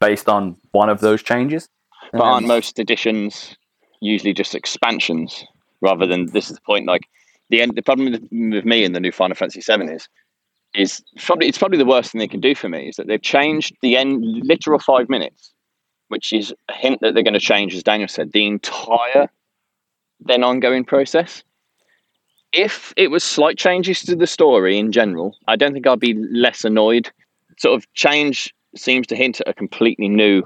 based 0.00 0.28
on 0.28 0.56
one 0.72 0.88
of 0.88 1.00
those 1.00 1.22
changes. 1.22 1.68
But 2.12 2.22
aren't 2.22 2.44
um, 2.44 2.48
most 2.48 2.78
editions 2.78 3.56
usually 4.00 4.32
just 4.32 4.54
expansions 4.54 5.44
rather 5.80 6.06
than 6.06 6.26
this 6.26 6.50
is 6.50 6.56
the 6.56 6.62
point? 6.62 6.86
Like 6.86 7.08
the 7.50 7.62
end. 7.62 7.74
The 7.76 7.82
problem 7.82 8.12
with, 8.12 8.64
me 8.64 8.84
and 8.84 8.94
the 8.94 9.00
new 9.00 9.12
Final 9.12 9.34
Fantasy 9.34 9.60
VII 9.60 9.92
is 9.92 10.08
is 10.74 11.02
probably 11.16 11.48
it's 11.48 11.58
probably 11.58 11.78
the 11.78 11.86
worst 11.86 12.12
thing 12.12 12.18
they 12.18 12.28
can 12.28 12.40
do 12.40 12.54
for 12.54 12.68
me 12.68 12.88
is 12.88 12.96
that 12.96 13.06
they've 13.06 13.22
changed 13.22 13.74
the 13.80 13.96
end 13.96 14.22
literal 14.22 14.78
five 14.78 15.08
minutes, 15.08 15.52
which 16.08 16.32
is 16.32 16.52
a 16.68 16.74
hint 16.74 17.00
that 17.00 17.14
they're 17.14 17.22
going 17.22 17.34
to 17.34 17.40
change, 17.40 17.74
as 17.74 17.82
Daniel 17.82 18.08
said, 18.08 18.32
the 18.32 18.46
entire 18.46 19.28
then 20.20 20.42
ongoing 20.42 20.84
process. 20.84 21.42
If 22.52 22.92
it 22.96 23.08
was 23.08 23.22
slight 23.22 23.58
changes 23.58 24.00
to 24.02 24.16
the 24.16 24.26
story 24.26 24.78
in 24.78 24.90
general, 24.90 25.36
I 25.46 25.56
don't 25.56 25.72
think 25.72 25.86
I'd 25.86 26.00
be 26.00 26.14
less 26.14 26.64
annoyed. 26.64 27.10
Sort 27.58 27.76
of 27.76 27.92
change 27.94 28.54
seems 28.74 29.06
to 29.08 29.16
hint 29.16 29.40
at 29.40 29.48
a 29.48 29.54
completely 29.54 30.08
new 30.08 30.42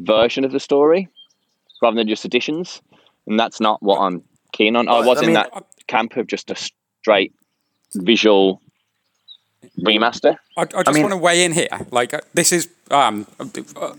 version 0.00 0.44
of 0.44 0.52
the 0.52 0.60
story 0.60 1.08
rather 1.82 1.96
than 1.96 2.08
just 2.08 2.24
additions, 2.24 2.82
and 3.26 3.38
that's 3.38 3.60
not 3.60 3.82
what 3.82 3.98
I'm 4.00 4.22
keen 4.52 4.76
on. 4.76 4.88
I 4.88 5.00
was 5.00 5.18
I 5.18 5.20
in 5.22 5.26
mean- 5.28 5.34
that 5.34 5.64
camp 5.86 6.16
of 6.16 6.26
just 6.26 6.50
a 6.50 6.56
straight 7.02 7.32
visual 7.94 8.60
remaster. 9.78 10.36
I, 10.56 10.62
I 10.62 10.82
just 10.82 10.92
mean- 10.94 11.02
want 11.02 11.12
to 11.12 11.16
weigh 11.18 11.44
in 11.44 11.52
here. 11.52 11.68
Like 11.90 12.14
uh, 12.14 12.20
this 12.34 12.52
is 12.52 12.68
um, 12.90 13.26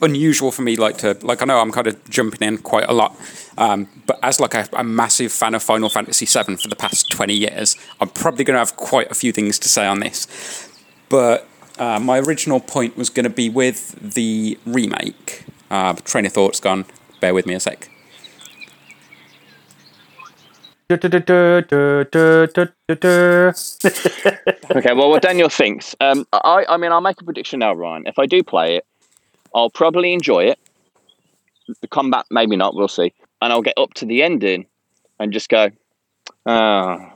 unusual 0.01 0.51
for 0.51 0.61
me. 0.61 0.75
Like 0.75 0.97
to 0.99 1.17
like 1.21 1.41
I 1.41 1.45
know 1.45 1.59
I'm 1.59 1.71
kind 1.71 1.87
of 1.87 2.09
jumping 2.09 2.47
in 2.47 2.57
quite 2.59 2.87
a 2.89 2.93
lot, 2.93 3.15
um, 3.57 3.87
but 4.07 4.19
as 4.23 4.39
like 4.39 4.53
a, 4.53 4.67
a 4.73 4.83
massive 4.83 5.31
fan 5.31 5.55
of 5.55 5.63
Final 5.63 5.89
Fantasy 5.89 6.25
VII 6.25 6.55
for 6.57 6.67
the 6.67 6.75
past 6.75 7.09
twenty 7.09 7.33
years, 7.35 7.75
I'm 7.99 8.09
probably 8.09 8.43
going 8.43 8.55
to 8.55 8.59
have 8.59 8.75
quite 8.75 9.11
a 9.11 9.15
few 9.15 9.31
things 9.31 9.59
to 9.59 9.69
say 9.69 9.85
on 9.85 9.99
this. 9.99 10.69
But 11.09 11.47
uh, 11.77 11.99
my 11.99 12.19
original 12.19 12.59
point 12.59 12.95
was 12.97 13.09
going 13.09 13.23
to 13.25 13.29
be 13.29 13.49
with 13.49 13.95
the 14.15 14.57
remake. 14.65 15.45
Uh, 15.69 15.93
train 15.93 16.25
of 16.25 16.33
thought's 16.33 16.59
gone. 16.59 16.85
Bear 17.21 17.33
with 17.33 17.45
me 17.45 17.53
a 17.53 17.59
sec. 17.59 17.89
Okay, 24.73 24.93
well, 24.93 25.09
what 25.09 25.21
Daniel 25.21 25.49
thinks. 25.49 25.95
Um, 25.99 26.25
I, 26.31 26.65
I 26.67 26.77
mean, 26.77 26.91
I'll 26.91 27.01
make 27.01 27.19
a 27.19 27.25
prediction 27.25 27.59
now, 27.59 27.73
Ryan. 27.73 28.07
If 28.07 28.17
I 28.17 28.25
do 28.25 28.41
play 28.41 28.77
it, 28.77 28.85
I'll 29.53 29.69
probably 29.69 30.13
enjoy 30.13 30.45
it. 30.45 30.59
The 31.81 31.87
combat, 31.87 32.25
maybe 32.31 32.55
not. 32.55 32.73
We'll 32.73 32.87
see. 32.87 33.13
And 33.41 33.51
I'll 33.51 33.61
get 33.61 33.77
up 33.77 33.93
to 33.95 34.05
the 34.05 34.23
ending 34.23 34.65
and 35.19 35.33
just 35.33 35.49
go, 35.49 35.71
ah, 36.45 37.13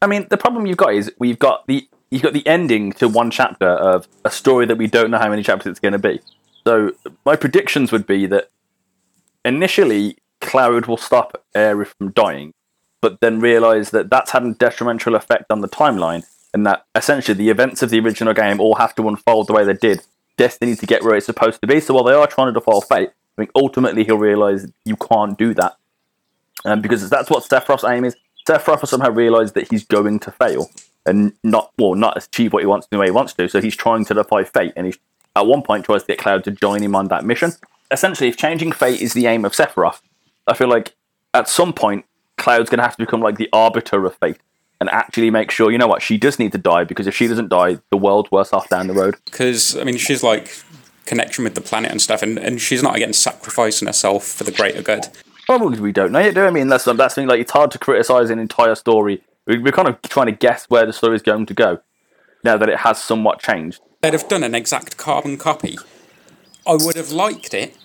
I 0.00 0.06
mean, 0.06 0.26
the 0.30 0.38
problem 0.38 0.66
you've 0.66 0.78
got 0.78 0.94
is 0.94 1.12
we've 1.18 1.38
got 1.38 1.66
the 1.66 1.86
you've 2.10 2.22
got 2.22 2.32
the 2.32 2.46
ending 2.46 2.92
to 2.92 3.08
one 3.08 3.30
chapter 3.30 3.68
of 3.68 4.08
a 4.24 4.30
story 4.30 4.64
that 4.66 4.78
we 4.78 4.86
don't 4.86 5.10
know 5.10 5.18
how 5.18 5.28
many 5.28 5.42
chapters 5.42 5.70
it's 5.70 5.80
going 5.80 5.92
to 5.92 5.98
be. 5.98 6.20
So 6.64 6.92
my 7.26 7.36
predictions 7.36 7.92
would 7.92 8.06
be 8.06 8.24
that 8.26 8.50
initially 9.44 10.18
Cloud 10.40 10.86
will 10.86 10.96
stop 10.96 11.44
Aerith 11.54 11.94
from 11.98 12.12
dying, 12.12 12.54
but 13.00 13.20
then 13.20 13.40
realise 13.40 13.90
that 13.90 14.10
that's 14.10 14.30
had 14.30 14.44
a 14.44 14.54
detrimental 14.54 15.14
effect 15.14 15.46
on 15.50 15.60
the 15.60 15.68
timeline, 15.68 16.24
and 16.54 16.66
that 16.66 16.84
essentially 16.94 17.36
the 17.36 17.50
events 17.50 17.82
of 17.82 17.90
the 17.90 18.00
original 18.00 18.34
game 18.34 18.60
all 18.60 18.76
have 18.76 18.94
to 18.96 19.08
unfold 19.08 19.46
the 19.46 19.52
way 19.52 19.64
they 19.64 19.74
did. 19.74 20.00
Destiny 20.36 20.76
to 20.76 20.86
get 20.86 21.02
where 21.02 21.16
it's 21.16 21.26
supposed 21.26 21.60
to 21.60 21.66
be. 21.66 21.80
So 21.80 21.94
while 21.94 22.04
they 22.04 22.12
are 22.12 22.26
trying 22.26 22.52
to 22.52 22.60
defy 22.60 22.78
fate, 22.88 23.08
I 23.08 23.42
think 23.42 23.50
ultimately 23.54 24.04
he'll 24.04 24.18
realise 24.18 24.66
you 24.84 24.96
can't 24.96 25.36
do 25.36 25.54
that, 25.54 25.76
um, 26.64 26.80
because 26.80 27.08
that's 27.10 27.30
what 27.30 27.44
Sephiroth's 27.44 27.84
aim 27.84 28.04
is. 28.04 28.16
Sephiroth 28.48 28.80
has 28.80 28.90
somehow 28.90 29.10
realised 29.10 29.54
that 29.54 29.68
he's 29.70 29.84
going 29.84 30.20
to 30.20 30.30
fail 30.30 30.70
and 31.04 31.32
not 31.42 31.72
well, 31.78 31.94
not 31.94 32.16
achieve 32.16 32.52
what 32.52 32.62
he 32.62 32.66
wants 32.66 32.86
to 32.86 32.90
the 32.90 32.98
way 32.98 33.06
he 33.06 33.10
wants 33.10 33.32
to. 33.34 33.48
So 33.48 33.60
he's 33.60 33.76
trying 33.76 34.04
to 34.06 34.14
defy 34.14 34.44
fate, 34.44 34.72
and 34.76 34.86
he's 34.86 34.98
at 35.36 35.46
one 35.46 35.62
point 35.62 35.84
tries 35.84 36.02
to 36.02 36.08
get 36.08 36.18
Cloud 36.18 36.44
to 36.44 36.50
join 36.50 36.82
him 36.82 36.96
on 36.96 37.08
that 37.08 37.24
mission. 37.24 37.52
Essentially, 37.90 38.28
if 38.28 38.36
changing 38.36 38.72
fate 38.72 39.00
is 39.00 39.14
the 39.14 39.26
aim 39.26 39.44
of 39.44 39.52
Sephiroth, 39.52 40.00
I 40.46 40.54
feel 40.54 40.68
like 40.68 40.94
at 41.34 41.48
some 41.48 41.72
point 41.72 42.04
Cloud's 42.36 42.70
going 42.70 42.78
to 42.78 42.84
have 42.84 42.96
to 42.96 43.02
become 43.04 43.20
like 43.20 43.36
the 43.36 43.48
arbiter 43.52 44.04
of 44.04 44.14
fate 44.16 44.38
and 44.80 44.88
actually 44.90 45.30
make 45.30 45.50
sure, 45.50 45.70
you 45.70 45.78
know 45.78 45.86
what, 45.86 46.02
she 46.02 46.18
does 46.18 46.38
need 46.38 46.52
to 46.52 46.58
die 46.58 46.84
because 46.84 47.06
if 47.06 47.14
she 47.14 47.26
doesn't 47.26 47.48
die, 47.48 47.78
the 47.90 47.96
world's 47.96 48.30
worse 48.30 48.52
off 48.52 48.68
down 48.68 48.86
the 48.86 48.94
road. 48.94 49.16
Because, 49.24 49.76
I 49.76 49.84
mean, 49.84 49.96
she's 49.96 50.22
like 50.22 50.62
connection 51.06 51.44
with 51.44 51.54
the 51.54 51.60
planet 51.60 51.90
and 51.90 52.00
stuff, 52.00 52.22
and, 52.22 52.38
and 52.38 52.60
she's 52.60 52.82
not 52.82 52.94
again 52.94 53.12
sacrificing 53.12 53.86
herself 53.86 54.24
for 54.24 54.44
the 54.44 54.52
greater 54.52 54.82
good. 54.82 55.08
Probably 55.46 55.80
we 55.80 55.92
don't 55.92 56.12
know 56.12 56.18
yet, 56.18 56.34
do? 56.34 56.44
I 56.44 56.50
mean, 56.50 56.68
that's 56.68 56.84
that's 56.84 57.14
thing. 57.14 57.26
Like, 57.26 57.40
it's 57.40 57.52
hard 57.52 57.70
to 57.72 57.78
criticize 57.78 58.30
an 58.30 58.38
entire 58.38 58.74
story. 58.74 59.22
We're 59.46 59.72
kind 59.72 59.88
of 59.88 60.00
trying 60.02 60.26
to 60.26 60.32
guess 60.32 60.66
where 60.68 60.84
the 60.84 60.92
story 60.92 61.16
is 61.16 61.22
going 61.22 61.46
to 61.46 61.54
go 61.54 61.80
now 62.44 62.58
that 62.58 62.68
it 62.68 62.80
has 62.80 63.02
somewhat 63.02 63.40
changed. 63.40 63.80
They'd 64.02 64.12
have 64.12 64.28
done 64.28 64.44
an 64.44 64.54
exact 64.54 64.98
carbon 64.98 65.38
copy. 65.38 65.78
I 66.68 66.74
would 66.74 66.96
have 66.96 67.10
liked 67.10 67.54
it, 67.54 67.76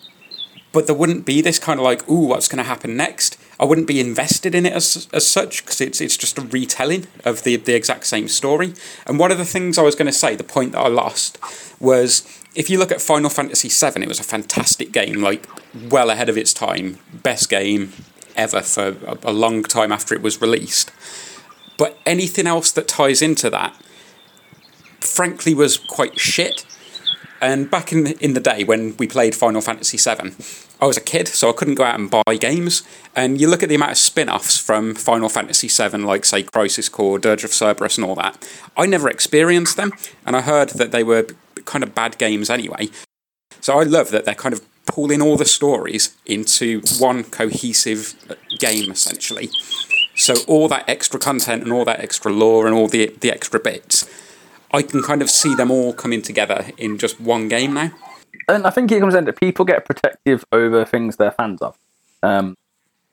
but 0.72 0.88
there 0.88 0.96
wouldn't 0.96 1.26
be 1.26 1.42
this 1.42 1.58
kind 1.58 1.80
of 1.80 1.84
like, 1.84 2.08
ooh, 2.10 2.28
what's 2.28 2.48
going 2.48 2.58
to 2.58 2.68
happen 2.68 2.98
next? 2.98 3.40
I 3.60 3.66
wouldn't 3.66 3.88
be 3.88 4.00
invested 4.00 4.54
in 4.54 4.66
it 4.66 4.74
as, 4.74 5.08
as 5.14 5.26
such 5.26 5.64
because 5.64 5.80
it's, 5.80 6.02
it's 6.02 6.18
just 6.18 6.38
a 6.38 6.42
retelling 6.42 7.08
of 7.24 7.44
the, 7.44 7.56
the 7.56 7.76
exact 7.76 8.06
same 8.06 8.28
story. 8.28 8.74
And 9.08 9.18
one 9.20 9.32
of 9.32 9.38
the 9.38 9.46
things 9.46 9.78
I 9.78 9.84
was 9.84 9.96
going 9.96 10.08
to 10.08 10.12
say, 10.12 10.36
the 10.36 10.44
point 10.44 10.74
that 10.74 10.80
I 10.80 10.90
lost, 10.90 11.38
was 11.80 12.28
if 12.56 12.70
you 12.70 12.78
look 12.78 12.92
at 12.92 13.02
Final 13.02 13.30
Fantasy 13.30 13.70
VII, 13.70 14.02
it 14.02 14.08
was 14.08 14.20
a 14.20 14.24
fantastic 14.24 14.92
game, 14.92 15.22
like 15.22 15.48
well 15.90 16.10
ahead 16.10 16.30
of 16.30 16.38
its 16.38 16.54
time, 16.54 17.00
best 17.14 17.50
game 17.50 17.94
ever 18.36 18.62
for 18.62 18.98
a, 19.06 19.18
a 19.24 19.32
long 19.32 19.64
time 19.64 19.92
after 19.92 20.14
it 20.16 20.22
was 20.22 20.42
released. 20.42 20.92
But 21.78 21.98
anything 22.06 22.48
else 22.48 22.72
that 22.72 22.88
ties 22.88 23.22
into 23.22 23.50
that, 23.50 23.76
frankly, 25.00 25.54
was 25.54 25.78
quite 25.78 26.20
shit. 26.20 26.66
And 27.44 27.70
back 27.70 27.92
in 27.92 28.08
in 28.22 28.36
the 28.36 28.40
day 28.40 28.64
when 28.64 28.96
we 28.96 29.06
played 29.06 29.36
Final 29.36 29.60
Fantasy 29.60 29.98
VII, 29.98 30.32
I 30.80 30.86
was 30.86 30.96
a 30.96 31.02
kid, 31.02 31.28
so 31.28 31.50
I 31.50 31.52
couldn't 31.52 31.76
go 31.76 31.84
out 31.84 32.00
and 32.00 32.10
buy 32.10 32.38
games. 32.40 32.84
And 33.18 33.40
you 33.40 33.50
look 33.50 33.62
at 33.62 33.68
the 33.68 33.76
amount 33.76 33.92
of 33.92 33.98
spin-offs 33.98 34.58
from 34.58 34.96
Final 34.96 35.28
Fantasy 35.28 35.68
VII, 35.68 35.98
like 35.98 36.24
say 36.24 36.44
Crisis 36.44 36.88
Core, 36.88 37.20
Dirge 37.20 37.44
of 37.44 37.54
Cerberus, 37.54 37.98
and 37.98 38.06
all 38.06 38.16
that. 38.16 38.38
I 38.78 38.86
never 38.86 39.10
experienced 39.10 39.76
them, 39.76 39.92
and 40.26 40.38
I 40.38 40.42
heard 40.42 40.70
that 40.70 40.94
they 40.94 41.04
were 41.04 41.28
kind 41.66 41.84
of 41.84 41.94
bad 41.94 42.18
games 42.18 42.50
anyway. 42.50 42.88
So 43.60 43.78
I 43.78 43.84
love 43.84 44.12
that 44.12 44.24
they're 44.24 44.36
kind 44.36 44.54
of 44.54 44.62
pulling 44.86 45.22
all 45.22 45.36
the 45.36 45.46
stories 45.46 46.16
into 46.26 46.82
one 46.98 47.26
cohesive 47.26 48.16
uh, 48.30 48.36
game, 48.58 48.90
essentially. 48.90 49.50
So 50.16 50.36
all 50.48 50.70
that 50.70 50.88
extra 50.88 51.20
content 51.20 51.64
and 51.64 51.74
all 51.74 51.84
that 51.86 52.00
extra 52.00 52.32
lore 52.32 52.68
and 52.68 52.76
all 52.76 52.88
the 52.88 53.14
the 53.20 53.32
extra 53.32 53.60
bits, 53.60 54.08
I 54.74 54.82
can 54.82 55.04
kind 55.04 55.22
of 55.22 55.30
see 55.30 55.54
them 55.54 55.70
all 55.70 55.94
coming 55.94 56.22
together 56.22 56.66
in 56.78 56.98
just 56.98 57.22
one 57.22 57.48
game 57.48 57.76
now. 57.76 57.92
and 58.50 58.66
I 58.66 58.72
think 58.72 58.92
it 58.92 59.00
comes 59.00 59.14
down 59.14 59.26
to 59.28 59.34
people 59.34 59.66
get 59.66 59.86
protective 59.86 60.44
over 60.52 60.84
things 60.84 61.16
they're 61.16 61.32
fans 61.32 61.62
of. 61.62 61.78
Um, 62.24 62.58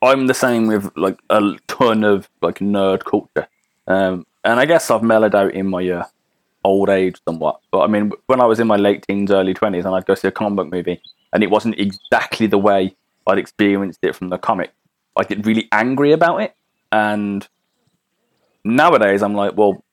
I'm 0.03 0.27
the 0.27 0.35
same 0.35 0.67
with 0.67 0.91
like 0.97 1.19
a 1.29 1.57
ton 1.69 2.05
of 2.05 2.29
like 2.41 2.61
nerd 2.61 3.05
culture, 3.05 3.47
um, 3.87 4.27
and 4.45 4.59
I 4.59 4.65
guess 4.65 4.91
I've 4.91 5.03
mellowed 5.03 5.35
out 5.35 5.53
in 5.53 5.67
my 5.67 5.87
uh, 5.89 6.05
old 6.65 6.89
age 6.89 7.17
somewhat. 7.29 7.61
But 7.71 7.81
I 7.81 7.87
mean, 7.87 8.13
when 8.27 8.41
I 8.41 8.47
was 8.47 8.61
in 8.61 8.67
my 8.67 8.77
late 8.77 9.07
teens, 9.07 9.31
early 9.31 9.53
twenties, 9.53 9.85
and 9.85 9.95
I'd 9.95 10.07
go 10.07 10.15
see 10.15 10.29
a 10.29 10.33
comic 10.33 10.57
book 10.57 10.73
movie, 10.73 11.03
and 11.35 11.43
it 11.43 11.51
wasn't 11.51 11.79
exactly 11.79 12.47
the 12.47 12.57
way 12.57 12.97
I'd 13.27 13.39
experienced 13.39 14.01
it 14.03 14.17
from 14.17 14.31
the 14.31 14.39
comic, 14.39 14.73
I 15.17 15.25
get 15.25 15.45
really 15.45 15.69
angry 15.71 16.13
about 16.13 16.41
it. 16.41 16.55
And 16.91 17.47
nowadays, 18.65 19.23
I'm 19.23 19.35
like, 19.35 19.57
well, 19.57 19.85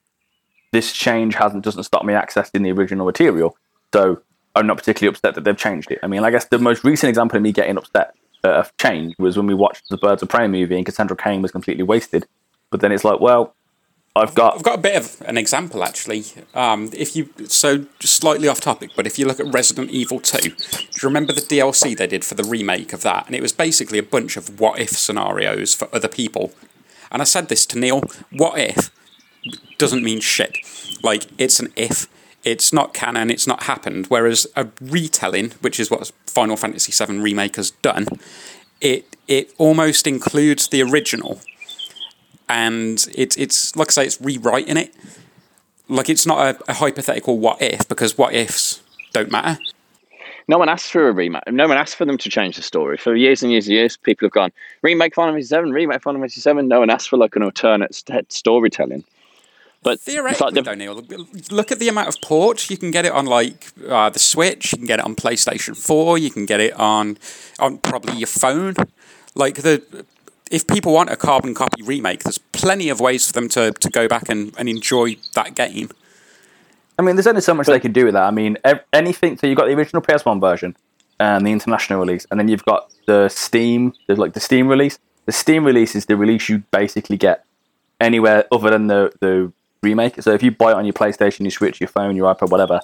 this 0.72 0.92
change 0.92 1.34
hasn't 1.34 1.64
doesn't 1.64 1.84
stop 1.84 2.04
me 2.04 2.14
accessing 2.14 2.62
the 2.62 2.72
original 2.72 3.06
material. 3.06 3.56
So 3.92 4.22
I'm 4.54 4.66
not 4.66 4.76
particularly 4.76 5.14
upset 5.14 5.34
that 5.34 5.44
they've 5.44 5.56
changed 5.56 5.90
it. 5.90 5.98
I 6.02 6.06
mean, 6.06 6.24
I 6.24 6.30
guess 6.30 6.46
the 6.46 6.58
most 6.58 6.84
recent 6.84 7.08
example 7.08 7.36
of 7.36 7.42
me 7.42 7.52
getting 7.52 7.76
upset 7.76 8.14
uh, 8.44 8.50
of 8.50 8.76
change 8.76 9.14
was 9.18 9.36
when 9.36 9.46
we 9.46 9.54
watched 9.54 9.88
the 9.88 9.96
Birds 9.96 10.22
of 10.22 10.28
Prey 10.28 10.48
movie 10.48 10.76
and 10.76 10.84
Cassandra 10.84 11.16
Cain 11.16 11.42
was 11.42 11.52
completely 11.52 11.84
wasted. 11.84 12.26
But 12.70 12.80
then 12.80 12.92
it's 12.92 13.04
like, 13.04 13.20
well, 13.20 13.54
I've 14.16 14.34
got 14.34 14.56
I've 14.56 14.62
got 14.62 14.78
a 14.78 14.82
bit 14.82 14.96
of 14.96 15.22
an 15.26 15.38
example 15.38 15.84
actually. 15.84 16.24
Um, 16.54 16.90
if 16.92 17.14
you 17.14 17.30
so 17.46 17.86
slightly 18.00 18.48
off 18.48 18.60
topic, 18.60 18.90
but 18.96 19.06
if 19.06 19.18
you 19.18 19.26
look 19.26 19.38
at 19.38 19.52
Resident 19.52 19.90
Evil 19.90 20.20
Two, 20.20 20.50
do 20.50 20.78
you 20.80 21.04
remember 21.04 21.32
the 21.32 21.40
DLC 21.40 21.96
they 21.96 22.06
did 22.06 22.24
for 22.24 22.34
the 22.34 22.42
remake 22.42 22.92
of 22.92 23.02
that? 23.02 23.26
And 23.26 23.34
it 23.34 23.42
was 23.42 23.52
basically 23.52 23.98
a 23.98 24.02
bunch 24.02 24.36
of 24.36 24.58
what 24.60 24.80
if 24.80 24.90
scenarios 24.90 25.74
for 25.74 25.88
other 25.94 26.08
people. 26.08 26.52
And 27.12 27.22
I 27.22 27.24
said 27.24 27.48
this 27.48 27.64
to 27.66 27.78
Neil: 27.78 28.02
What 28.32 28.58
if 28.58 28.90
doesn't 29.78 30.02
mean 30.02 30.20
shit. 30.20 30.58
Like 31.02 31.26
it's 31.38 31.60
an 31.60 31.72
if. 31.76 32.08
It's 32.44 32.72
not 32.72 32.94
canon. 32.94 33.30
It's 33.30 33.46
not 33.46 33.64
happened. 33.64 34.06
Whereas 34.06 34.46
a 34.56 34.68
retelling, 34.80 35.50
which 35.60 35.80
is 35.80 35.90
what 35.90 36.10
Final 36.26 36.56
Fantasy 36.56 36.92
VII 36.92 37.18
remake 37.18 37.56
has 37.56 37.70
done, 37.70 38.06
it 38.80 39.16
it 39.26 39.52
almost 39.58 40.06
includes 40.06 40.68
the 40.68 40.82
original, 40.82 41.40
and 42.48 43.06
it's 43.14 43.36
it's 43.36 43.76
like 43.76 43.88
I 43.90 43.92
say, 43.92 44.06
it's 44.06 44.20
rewriting 44.20 44.76
it. 44.76 44.94
Like 45.88 46.08
it's 46.08 46.26
not 46.26 46.38
a, 46.38 46.70
a 46.70 46.74
hypothetical 46.74 47.38
what 47.38 47.60
if 47.62 47.88
because 47.88 48.18
what 48.18 48.34
ifs 48.34 48.82
don't 49.12 49.30
matter. 49.30 49.60
No 50.48 50.56
one 50.56 50.70
asked 50.70 50.90
for 50.90 51.08
a 51.08 51.12
remake. 51.12 51.42
No 51.48 51.68
one 51.68 51.76
asked 51.76 51.96
for 51.96 52.06
them 52.06 52.16
to 52.16 52.30
change 52.30 52.56
the 52.56 52.62
story. 52.62 52.96
For 52.96 53.14
years 53.14 53.42
and 53.42 53.52
years 53.52 53.66
and 53.66 53.74
years, 53.74 53.98
people 53.98 54.24
have 54.26 54.32
gone, 54.32 54.50
remake 54.80 55.14
Final 55.14 55.34
Fantasy 55.34 55.48
7, 55.48 55.72
remake 55.72 56.00
Final 56.00 56.22
Fantasy 56.22 56.40
7. 56.40 56.66
No 56.66 56.80
one 56.80 56.88
asked 56.88 57.10
for 57.10 57.18
like 57.18 57.36
an 57.36 57.42
alternate 57.42 57.94
st- 57.94 58.32
storytelling. 58.32 59.04
But 59.88 59.94
it's 59.94 60.06
like 60.06 60.14
Theoretically, 60.14 60.52
they've- 60.52 60.64
though, 60.64 60.74
Neil, 60.74 61.24
look 61.50 61.72
at 61.72 61.78
the 61.78 61.88
amount 61.88 62.08
of 62.08 62.20
ports 62.20 62.68
you 62.70 62.76
can 62.76 62.90
get 62.90 63.06
it 63.06 63.12
on, 63.12 63.24
like 63.24 63.68
uh, 63.88 64.10
the 64.10 64.18
Switch. 64.18 64.72
You 64.72 64.78
can 64.78 64.86
get 64.86 64.98
it 64.98 65.04
on 65.06 65.16
PlayStation 65.16 65.74
Four. 65.76 66.18
You 66.18 66.30
can 66.30 66.44
get 66.44 66.60
it 66.60 66.74
on 66.74 67.16
on 67.58 67.78
probably 67.78 68.16
your 68.18 68.26
phone. 68.26 68.74
Like 69.34 69.56
the 69.62 70.04
if 70.50 70.66
people 70.66 70.92
want 70.92 71.08
a 71.10 71.16
carbon 71.16 71.54
copy 71.54 71.82
remake, 71.82 72.22
there's 72.24 72.38
plenty 72.38 72.90
of 72.90 73.00
ways 73.00 73.26
for 73.26 73.32
them 73.32 73.48
to, 73.50 73.70
to 73.72 73.90
go 73.90 74.08
back 74.08 74.28
and, 74.28 74.54
and 74.58 74.68
enjoy 74.68 75.16
that 75.34 75.54
game. 75.54 75.90
I 76.98 77.02
mean, 77.02 77.16
there's 77.16 77.26
only 77.26 77.40
so 77.42 77.54
much 77.54 77.66
they 77.66 77.80
can 77.80 77.92
do 77.92 78.04
with 78.06 78.14
that. 78.14 78.24
I 78.24 78.30
mean, 78.30 78.58
ev- 78.64 78.84
anything. 78.92 79.38
So 79.38 79.46
you've 79.46 79.56
got 79.56 79.66
the 79.66 79.74
original 79.74 80.02
PS1 80.02 80.40
version 80.40 80.76
and 81.20 81.46
the 81.46 81.52
international 81.52 82.00
release, 82.00 82.26
and 82.30 82.38
then 82.38 82.48
you've 82.48 82.64
got 82.64 82.90
the 83.06 83.28
Steam. 83.30 83.94
There's 84.06 84.18
like 84.18 84.34
the 84.34 84.40
Steam 84.40 84.68
release. 84.68 84.98
The 85.24 85.32
Steam 85.32 85.64
release 85.64 85.94
is 85.94 86.06
the 86.06 86.16
release 86.16 86.48
you 86.48 86.62
basically 86.72 87.16
get 87.16 87.44
anywhere 88.00 88.44
other 88.52 88.70
than 88.70 88.88
the 88.88 89.12
the 89.20 89.52
remake. 89.82 90.22
So 90.22 90.32
if 90.32 90.42
you 90.42 90.50
buy 90.50 90.72
it 90.72 90.74
on 90.74 90.84
your 90.84 90.92
PlayStation, 90.94 91.40
your 91.40 91.50
Switch, 91.50 91.80
your 91.80 91.88
phone, 91.88 92.16
your 92.16 92.32
iPad, 92.34 92.50
whatever, 92.50 92.80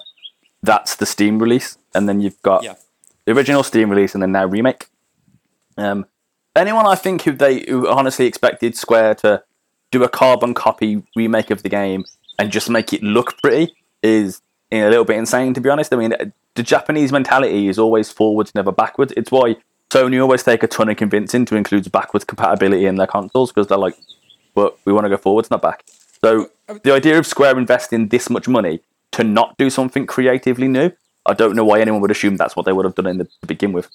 that's 0.63 0.95
the 0.95 1.05
Steam 1.05 1.39
release, 1.39 1.77
and 1.93 2.07
then 2.09 2.19
you've 2.21 2.41
got 2.41 2.63
Yeah. 2.63 2.75
the 3.25 3.33
original 3.33 3.63
Steam 3.63 3.89
release, 3.89 4.13
and 4.13 4.21
then 4.23 4.31
now 4.31 4.45
remake. 4.45 4.87
Um, 5.77 6.05
anyone 6.55 6.85
I 6.85 6.95
think 6.95 7.23
who 7.23 7.33
they 7.33 7.65
who 7.67 7.87
honestly 7.87 8.25
expected 8.25 8.75
Square 8.77 9.15
to 9.15 9.43
do 9.91 10.03
a 10.03 10.09
carbon 10.09 10.53
copy 10.53 11.03
remake 11.15 11.51
of 11.51 11.63
the 11.63 11.69
game 11.69 12.05
and 12.39 12.51
just 12.51 12.69
make 12.69 12.91
it 12.93 13.03
look 13.03 13.41
pretty 13.41 13.73
is 14.01 14.41
you 14.71 14.79
know, 14.79 14.89
a 14.89 14.91
little 14.91 15.05
bit 15.05 15.17
insane, 15.17 15.53
to 15.53 15.61
be 15.61 15.69
honest. 15.69 15.93
I 15.93 15.97
mean, 15.97 16.13
the 16.55 16.63
Japanese 16.63 17.11
mentality 17.11 17.67
is 17.67 17.77
always 17.77 18.11
forwards, 18.11 18.55
never 18.55 18.71
backwards. 18.71 19.13
It's 19.15 19.31
why 19.31 19.57
Sony 19.89 20.21
always 20.21 20.43
take 20.43 20.63
a 20.63 20.67
ton 20.67 20.89
of 20.89 20.97
convincing 20.97 21.45
to 21.45 21.55
include 21.55 21.89
backwards 21.91 22.25
compatibility 22.25 22.85
in 22.85 22.95
their 22.95 23.07
consoles 23.07 23.51
because 23.51 23.67
they're 23.67 23.77
like, 23.77 23.95
but 24.53 24.77
we 24.85 24.91
want 24.93 25.05
to 25.05 25.09
go 25.09 25.17
forwards, 25.17 25.51
not 25.51 25.61
back. 25.61 25.85
So 26.25 26.49
the 26.81 26.91
idea 26.91 27.19
of 27.19 27.27
Square 27.27 27.59
investing 27.59 28.07
this 28.07 28.31
much 28.31 28.47
money 28.47 28.79
to 29.11 29.23
not 29.23 29.55
do 29.59 29.69
something 29.69 30.07
creatively 30.07 30.67
new, 30.67 30.89
I 31.23 31.35
don't 31.35 31.55
know 31.55 31.63
why 31.63 31.79
anyone 31.79 32.01
would 32.01 32.09
assume 32.09 32.35
that's 32.35 32.55
what 32.55 32.65
they 32.65 32.73
would 32.73 32.83
have 32.83 32.95
done 32.95 33.05
in 33.05 33.19
the, 33.19 33.25
to 33.25 33.45
begin 33.45 33.73
with. 33.73 33.91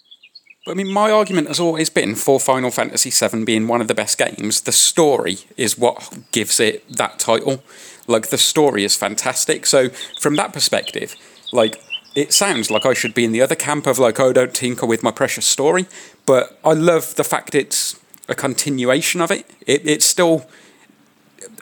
But 0.65 0.73
I 0.73 0.75
mean, 0.75 0.93
my 0.93 1.11
argument 1.11 1.49
has 1.49 1.59
always 1.59 1.91
been 1.91 2.15
for 2.15 2.39
Final 2.39 2.71
Fantasy 2.71 3.11
VII 3.11 3.45
being 3.45 3.67
one 3.67 3.81
of 3.81 3.89
the 3.89 3.97
best 3.97 4.17
games. 4.17 4.61
The 4.61 4.71
story 4.71 5.39
is 5.57 5.77
what 5.77 6.19
gives 6.31 6.61
it 6.61 6.89
that 6.89 7.19
title. 7.19 7.65
Like 8.07 8.29
the 8.29 8.39
story 8.39 8.85
is 8.85 8.95
fantastic. 8.95 9.67
So 9.67 9.89
from 10.21 10.37
that 10.37 10.53
perspective, 10.53 11.17
like 11.51 11.83
it 12.15 12.33
sounds 12.33 12.71
like 12.71 12.87
I 12.87 12.95
should 12.95 13.13
be 13.13 13.25
in 13.25 13.33
the 13.33 13.43
other 13.43 13.57
camp 13.57 13.89
of 13.89 13.99
like, 13.99 14.21
oh, 14.21 14.33
don't 14.33 14.55
tinker 14.55 14.87
with 14.87 15.03
my 15.03 15.11
precious 15.11 15.47
story. 15.47 15.87
But 16.27 16.61
I 16.65 16.75
love 16.75 17.17
the 17.17 17.25
fact 17.25 17.57
it's 17.57 17.99
a 18.29 18.37
continuation 18.37 19.21
of 19.21 19.33
it. 19.33 19.51
It 19.67 19.85
it 19.85 20.01
still 20.05 20.47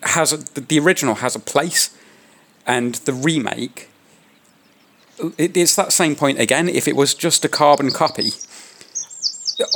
has 0.03 0.33
a, 0.33 0.37
the 0.61 0.79
original 0.79 1.17
has 1.17 1.35
a 1.35 1.41
place, 1.41 1.97
and 2.67 2.97
the 2.97 3.13
remake. 3.13 3.89
It, 5.37 5.57
it's 5.57 5.75
that 5.77 5.93
same 5.93 6.15
point 6.15 6.41
again. 6.41 6.69
If 6.69 6.87
it 6.87 6.97
was 6.97 7.15
just 7.15 7.45
a 7.45 7.49
carbon 7.49 7.91
copy, 7.91 8.31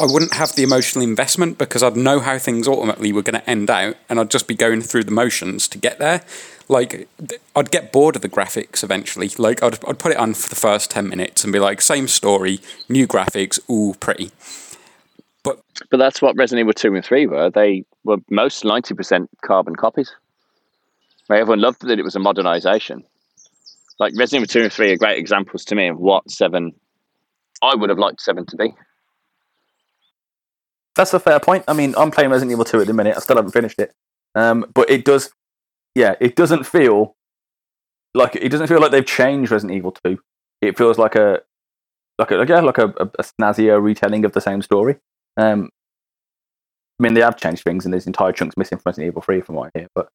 I 0.01 0.07
wouldn't 0.07 0.35
have 0.35 0.55
the 0.55 0.63
emotional 0.63 1.03
investment 1.03 1.59
because 1.59 1.83
I'd 1.83 1.97
know 1.97 2.21
how 2.21 2.39
things 2.39 2.69
ultimately 2.69 3.13
were 3.13 3.23
going 3.23 3.41
to 3.41 3.51
end 3.51 3.69
out, 3.69 3.97
and 4.09 4.21
I'd 4.21 4.31
just 4.31 4.47
be 4.47 4.55
going 4.55 4.81
through 4.81 5.05
the 5.05 5.11
motions 5.11 5.67
to 5.69 5.79
get 5.79 5.99
there. 5.99 6.23
Like, 6.69 7.09
I'd 7.57 7.71
get 7.71 7.91
bored 7.91 8.15
of 8.17 8.23
the 8.23 8.29
graphics 8.29 8.85
eventually. 8.85 9.31
Like, 9.37 9.63
I'd, 9.63 9.85
I'd 9.87 9.99
put 9.99 10.13
it 10.13 10.19
on 10.19 10.35
for 10.35 10.49
the 10.49 10.55
first 10.55 10.91
10 10.93 11.09
minutes 11.09 11.43
and 11.43 11.53
be 11.53 11.59
like, 11.59 11.81
same 11.81 12.07
story, 12.07 12.61
new 12.89 13.07
graphics, 13.09 13.59
ooh, 13.69 13.95
pretty. 13.99 14.31
But 15.45 15.61
but 15.91 15.97
that's 15.97 16.23
what 16.23 16.37
Resident 16.37 16.65
Evil 16.65 16.73
two 16.73 16.95
and 16.95 17.05
three 17.05 17.27
were. 17.27 17.51
They 17.51 17.85
were 18.05 18.19
most 18.31 18.65
ninety 18.65 18.95
percent 18.95 19.31
carbon 19.45 19.77
copies. 19.77 20.15
Right? 21.29 21.41
Everyone 21.41 21.61
loved 21.61 21.83
that 21.83 21.99
it 21.99 22.05
was 22.05 22.17
a 22.17 22.21
modernization. 22.21 23.05
Like 23.99 24.13
Resident 24.17 24.43
Evil 24.43 24.53
two 24.53 24.63
and 24.65 24.73
three 24.73 24.93
are 24.93 24.97
great 24.97 25.19
examples 25.19 25.65
to 25.67 25.75
me 25.75 25.89
of 25.89 25.99
what 25.99 26.31
seven 26.31 26.73
I 27.63 27.75
would 27.75 27.91
have 27.91 27.99
liked 27.99 28.21
seven 28.21 28.45
to 28.47 28.57
be. 28.57 28.75
That's 30.95 31.15
a 31.15 31.21
fair 31.21 31.41
point. 31.41 31.65
I 31.69 31.73
mean, 31.73 31.95
I'm 31.97 32.11
playing 32.11 32.31
Resident 32.31 32.53
Evil 32.53 32.65
2 32.65 32.83
at 32.83 32.87
the 32.87 32.93
minute. 32.93 33.17
I 33.17 33.21
still 33.21 33.37
haven't 33.37 33.53
finished 33.53 33.79
it. 33.79 33.95
Um, 34.35 34.67
but 34.75 34.91
it 34.91 35.05
does, 35.05 35.33
yeah, 35.95 36.17
it 36.21 36.37
doesn't 36.37 36.65
feel 36.65 37.17
like 38.15 38.37
it 38.37 38.51
doesn't 38.51 38.67
feel 38.67 38.81
like 38.81 38.91
they've 38.91 39.07
changed 39.07 39.51
Resident 39.51 39.77
Evil 39.77 39.93
2. 40.05 40.19
It 40.61 40.77
feels 40.77 40.99
like 40.99 41.15
a 41.15 41.41
like 42.19 42.31
a 42.31 42.45
yeah, 42.47 42.61
like 42.61 42.79
a, 42.79 42.89
a, 42.99 43.11
a 43.19 43.23
snazzier 43.23 43.83
retelling 43.83 44.25
of 44.25 44.33
the 44.33 44.41
same 44.41 44.61
story. 44.61 44.97
Um, 45.37 45.71
I 46.99 47.03
mean, 47.03 47.15
they 47.15 47.21
have 47.21 47.37
changed 47.37 47.65
things, 47.65 47.85
and 47.85 47.93
there's 47.93 48.07
entire 48.07 48.33
chunks 48.33 48.57
missing 48.57 48.79
from 48.79 48.91
Resident 48.91 49.09
Evil 49.09 49.23
3 49.23 49.41
from 49.41 49.57
what 49.57 49.71
I 49.75 49.79
hear. 49.81 49.89
But 49.95 50.09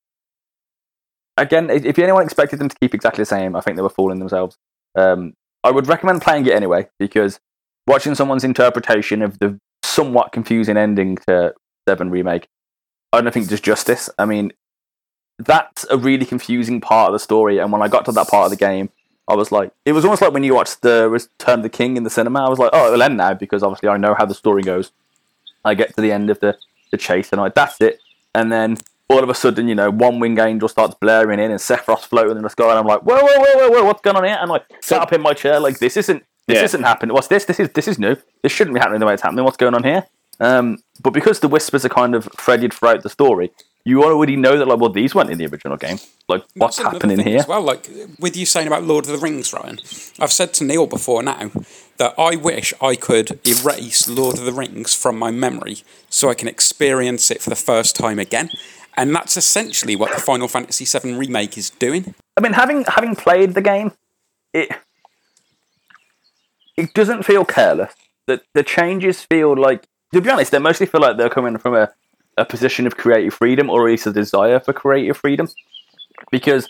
again, 1.37 1.69
if 1.69 1.97
anyone 1.99 2.23
expected 2.23 2.59
them 2.59 2.69
to 2.69 2.75
keep 2.79 2.93
exactly 2.93 3.21
the 3.21 3.27
same, 3.27 3.55
I 3.55 3.61
think 3.61 3.75
they 3.75 3.83
were 3.83 3.89
fooling 3.89 4.19
themselves. 4.19 4.57
Um, 4.95 5.33
I 5.63 5.71
would 5.71 5.87
recommend 5.87 6.21
playing 6.21 6.45
it 6.45 6.53
anyway 6.53 6.87
because 6.97 7.39
watching 7.85 8.15
someone's 8.15 8.43
interpretation 8.43 9.21
of 9.21 9.39
the 9.39 9.59
somewhat 9.83 10.31
confusing 10.31 10.77
ending 10.77 11.17
to 11.27 11.53
Seven 11.87 12.09
Remake, 12.09 12.47
I 13.11 13.21
don't 13.21 13.33
think 13.33 13.49
does 13.49 13.61
justice. 13.61 14.09
I 14.17 14.25
mean, 14.25 14.53
that's 15.39 15.85
a 15.89 15.97
really 15.97 16.25
confusing 16.25 16.81
part 16.81 17.09
of 17.09 17.13
the 17.13 17.19
story, 17.19 17.57
and 17.57 17.71
when 17.71 17.81
I 17.81 17.87
got 17.87 18.05
to 18.05 18.11
that 18.13 18.27
part 18.27 18.45
of 18.45 18.51
the 18.51 18.57
game, 18.57 18.89
I 19.27 19.35
was 19.35 19.51
like, 19.51 19.71
it 19.85 19.91
was 19.91 20.05
almost 20.05 20.21
like 20.21 20.33
when 20.33 20.43
you 20.43 20.55
watched 20.55 20.81
the 20.81 21.09
Return 21.09 21.59
of 21.59 21.63
the 21.63 21.69
King 21.69 21.97
in 21.97 22.03
the 22.03 22.09
cinema. 22.09 22.45
I 22.45 22.49
was 22.49 22.59
like, 22.59 22.69
oh, 22.71 22.87
it'll 22.87 23.03
end 23.03 23.17
now 23.17 23.33
because 23.33 23.61
obviously 23.61 23.89
I 23.89 23.97
know 23.97 24.15
how 24.15 24.25
the 24.25 24.33
story 24.33 24.63
goes. 24.63 24.91
I 25.67 25.73
get 25.73 25.95
to 25.95 26.01
the 26.01 26.11
end 26.11 26.29
of 26.29 26.39
the, 26.39 26.57
the 26.91 26.97
chase 26.97 27.31
and 27.31 27.41
I 27.41 27.49
that's 27.49 27.79
it. 27.81 27.99
And 28.33 28.51
then 28.51 28.77
all 29.09 29.23
of 29.23 29.29
a 29.29 29.33
sudden, 29.33 29.67
you 29.67 29.75
know, 29.75 29.89
one 29.89 30.19
wing 30.19 30.37
angel 30.39 30.67
starts 30.67 30.95
blaring 30.95 31.39
in 31.39 31.49
and 31.51 31.59
Sephiroth's 31.59 32.05
floating 32.05 32.35
in 32.37 32.43
the 32.43 32.49
sky, 32.49 32.69
and 32.69 32.79
I'm 32.79 32.85
like, 32.85 33.01
whoa, 33.01 33.15
whoa, 33.15 33.25
whoa, 33.37 33.57
whoa, 33.57 33.69
whoa, 33.69 33.83
what's 33.85 34.01
going 34.01 34.17
on 34.17 34.23
here? 34.25 34.37
And 34.39 34.51
I 34.51 34.59
sat 34.81 35.01
up 35.01 35.13
in 35.13 35.21
my 35.21 35.33
chair, 35.33 35.59
like, 35.59 35.79
this 35.79 35.95
isn't 35.97 36.23
this 36.47 36.57
Yeah. 36.59 36.63
isn't 36.63 36.83
happening. 36.83 37.13
What's 37.13 37.27
this? 37.27 37.45
This 37.45 37.59
is 37.59 37.69
this 37.69 37.87
is 37.87 37.99
new. 37.99 38.15
This 38.43 38.51
shouldn't 38.51 38.73
be 38.73 38.79
happening 38.79 38.99
the 38.99 39.05
way 39.05 39.13
it's 39.13 39.21
happening. 39.23 39.43
What's 39.45 39.57
going 39.57 39.75
on 39.75 39.83
here? 39.83 40.05
Um, 40.39 40.77
but 41.01 41.11
because 41.11 41.39
the 41.39 41.47
whispers 41.47 41.83
are 41.83 41.89
kind 41.89 42.15
of 42.15 42.29
threaded 42.37 42.73
throughout 42.73 43.03
the 43.03 43.09
story, 43.09 43.51
you 43.87 44.03
already 44.03 44.35
know 44.35 44.57
that 44.57 44.67
like, 44.67 44.79
well, 44.79 44.89
these 44.89 45.15
weren't 45.15 45.29
in 45.29 45.37
the 45.37 45.47
original 45.47 45.77
game. 45.77 45.97
Like, 46.27 46.43
what's 46.55 46.77
happening 46.77 47.19
here? 47.19 47.45
Well, 47.47 47.61
like 47.61 47.89
with 48.19 48.35
you 48.35 48.45
saying 48.45 48.67
about 48.67 48.83
Lord 48.83 49.05
of 49.05 49.11
the 49.11 49.17
Rings, 49.17 49.53
Ryan, 49.53 49.79
I've 50.19 50.33
said 50.33 50.53
to 50.55 50.65
Neil 50.65 50.87
before 50.87 51.23
now 51.23 51.51
that 51.95 52.13
I 52.17 52.35
wish 52.35 52.73
I 52.81 52.95
could 52.95 53.39
erase 53.47 54.09
Lord 54.09 54.37
of 54.37 54.43
the 54.43 54.51
Rings 54.51 54.93
from 54.93 55.17
my 55.17 55.31
memory 55.31 55.77
so 56.09 56.29
I 56.29 56.33
can 56.33 56.49
experience 56.49 57.31
it 57.31 57.41
for 57.41 57.49
the 57.49 57.55
first 57.55 57.95
time 57.95 58.19
again. 58.19 58.49
And 58.97 59.15
that's 59.15 59.37
essentially 59.37 59.95
what 59.95 60.13
the 60.13 60.19
Final 60.19 60.49
Fantasy 60.49 60.83
VII 60.83 61.13
remake 61.13 61.57
is 61.57 61.69
doing. 61.69 62.13
I 62.35 62.41
mean, 62.41 62.53
having 62.53 62.83
having 62.83 63.15
played 63.15 63.53
the 63.53 63.61
game, 63.61 63.93
it 64.53 64.69
it 66.75 66.93
doesn't 66.93 67.23
feel 67.23 67.45
careless. 67.45 67.93
The 68.25 68.41
the 68.53 68.63
changes 68.63 69.21
feel 69.21 69.55
like, 69.55 69.87
to 70.13 70.19
be 70.19 70.29
honest, 70.29 70.51
they 70.51 70.59
mostly 70.59 70.87
feel 70.87 70.99
like 70.99 71.15
they're 71.15 71.29
coming 71.29 71.57
from 71.57 71.73
a, 71.73 71.89
a 72.37 72.45
position 72.45 72.87
of 72.87 72.97
creative 72.97 73.33
freedom 73.33 73.69
or 73.69 73.87
at 73.87 73.91
least 73.91 74.07
a 74.07 74.13
desire 74.13 74.59
for 74.59 74.73
creative 74.73 75.17
freedom. 75.17 75.47
Because 76.31 76.69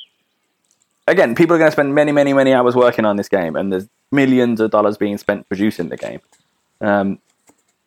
again, 1.08 1.36
people 1.36 1.56
are 1.56 1.60
going 1.60 1.69
to 1.69 1.73
spend 1.73 1.95
many, 1.95 2.12
many, 2.12 2.34
many 2.34 2.53
hours 2.53 2.75
working 2.75 3.06
on 3.06 3.15
this 3.15 3.30
game, 3.30 3.56
and 3.56 3.71
there's 3.71 3.88
millions 4.12 4.60
of 4.60 4.71
dollars 4.71 4.97
being 4.97 5.17
spent 5.17 5.47
producing 5.47 5.89
the 5.89 5.97
game. 5.97 6.19
Um, 6.82 7.19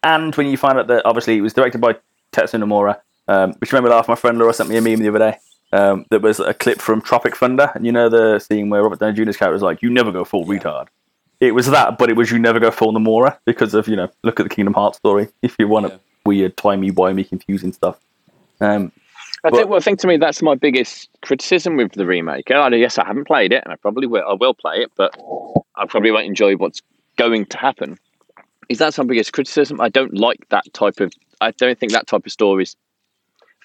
and 0.02 0.34
when 0.34 0.46
you 0.46 0.56
find 0.56 0.78
out 0.78 0.86
that 0.88 1.04
obviously 1.04 1.36
it 1.36 1.42
was 1.42 1.52
directed 1.52 1.80
by 1.80 1.96
Tetsuya 2.32 2.62
Nomura, 2.62 3.00
um, 3.28 3.52
which 3.54 3.72
remember 3.72 3.90
laugh, 3.90 4.08
my 4.08 4.14
friend 4.14 4.38
Laura 4.38 4.52
sent 4.52 4.70
me 4.70 4.76
a 4.76 4.80
meme 4.80 5.00
the 5.00 5.08
other 5.08 5.18
day. 5.18 5.38
Um, 5.72 6.04
that 6.10 6.20
was 6.20 6.40
a 6.40 6.52
clip 6.52 6.80
from 6.80 7.00
Tropic 7.00 7.36
Thunder, 7.36 7.70
and 7.74 7.86
you 7.86 7.92
know 7.92 8.08
the 8.08 8.40
scene 8.40 8.70
where 8.70 8.82
Robert 8.82 8.98
Downey 8.98 9.24
Jr.'s 9.24 9.36
character 9.36 9.54
is 9.54 9.62
like, 9.62 9.82
"You 9.82 9.90
never 9.90 10.10
go 10.10 10.24
full 10.24 10.44
retard." 10.44 10.88
It 11.38 11.54
was 11.54 11.70
that, 11.70 11.96
but 11.96 12.10
it 12.10 12.16
was 12.16 12.30
you 12.32 12.40
never 12.40 12.58
go 12.58 12.72
full 12.72 12.92
Nomura 12.92 13.38
because 13.44 13.72
of 13.72 13.86
you 13.86 13.94
know 13.94 14.08
look 14.24 14.40
at 14.40 14.42
the 14.42 14.54
Kingdom 14.54 14.74
Hearts 14.74 14.98
story. 14.98 15.28
If 15.42 15.54
you 15.60 15.68
want 15.68 15.86
Yeah. 15.86 15.98
A 16.24 16.28
weird, 16.28 16.56
timey, 16.56 16.90
wimey, 16.90 17.28
confusing 17.28 17.72
stuff, 17.72 17.98
um, 18.60 18.92
I 19.42 19.48
But- 19.50 19.56
think, 19.56 19.68
well, 19.70 19.78
I 19.78 19.80
think 19.80 19.98
to 20.00 20.06
me 20.06 20.18
that's 20.18 20.42
my 20.42 20.54
biggest 20.54 21.08
criticism 21.22 21.76
with 21.76 21.92
the 21.92 22.04
remake. 22.06 22.50
Oh, 22.50 22.68
yes, 22.68 22.98
I 22.98 23.06
haven't 23.06 23.26
played 23.26 23.52
it, 23.52 23.62
and 23.64 23.72
I 23.72 23.76
probably 23.76 24.06
will. 24.06 24.22
I 24.28 24.34
will 24.34 24.52
play 24.52 24.82
it, 24.82 24.92
but 24.96 25.16
I 25.76 25.86
probably 25.86 26.10
won't 26.10 26.26
enjoy 26.26 26.56
what's 26.56 26.82
going 27.16 27.46
to 27.46 27.56
happen. 27.58 27.98
Is 28.68 28.78
that 28.78 28.96
my 28.98 29.04
biggest 29.04 29.32
criticism? 29.32 29.80
I 29.80 29.88
don't 29.88 30.14
like 30.14 30.46
that 30.50 30.64
type 30.74 31.00
of. 31.00 31.12
I 31.40 31.52
don't 31.52 31.78
think 31.78 31.92
that 31.92 32.06
type 32.06 32.26
of 32.26 32.32
story 32.32 32.64
is 32.64 32.76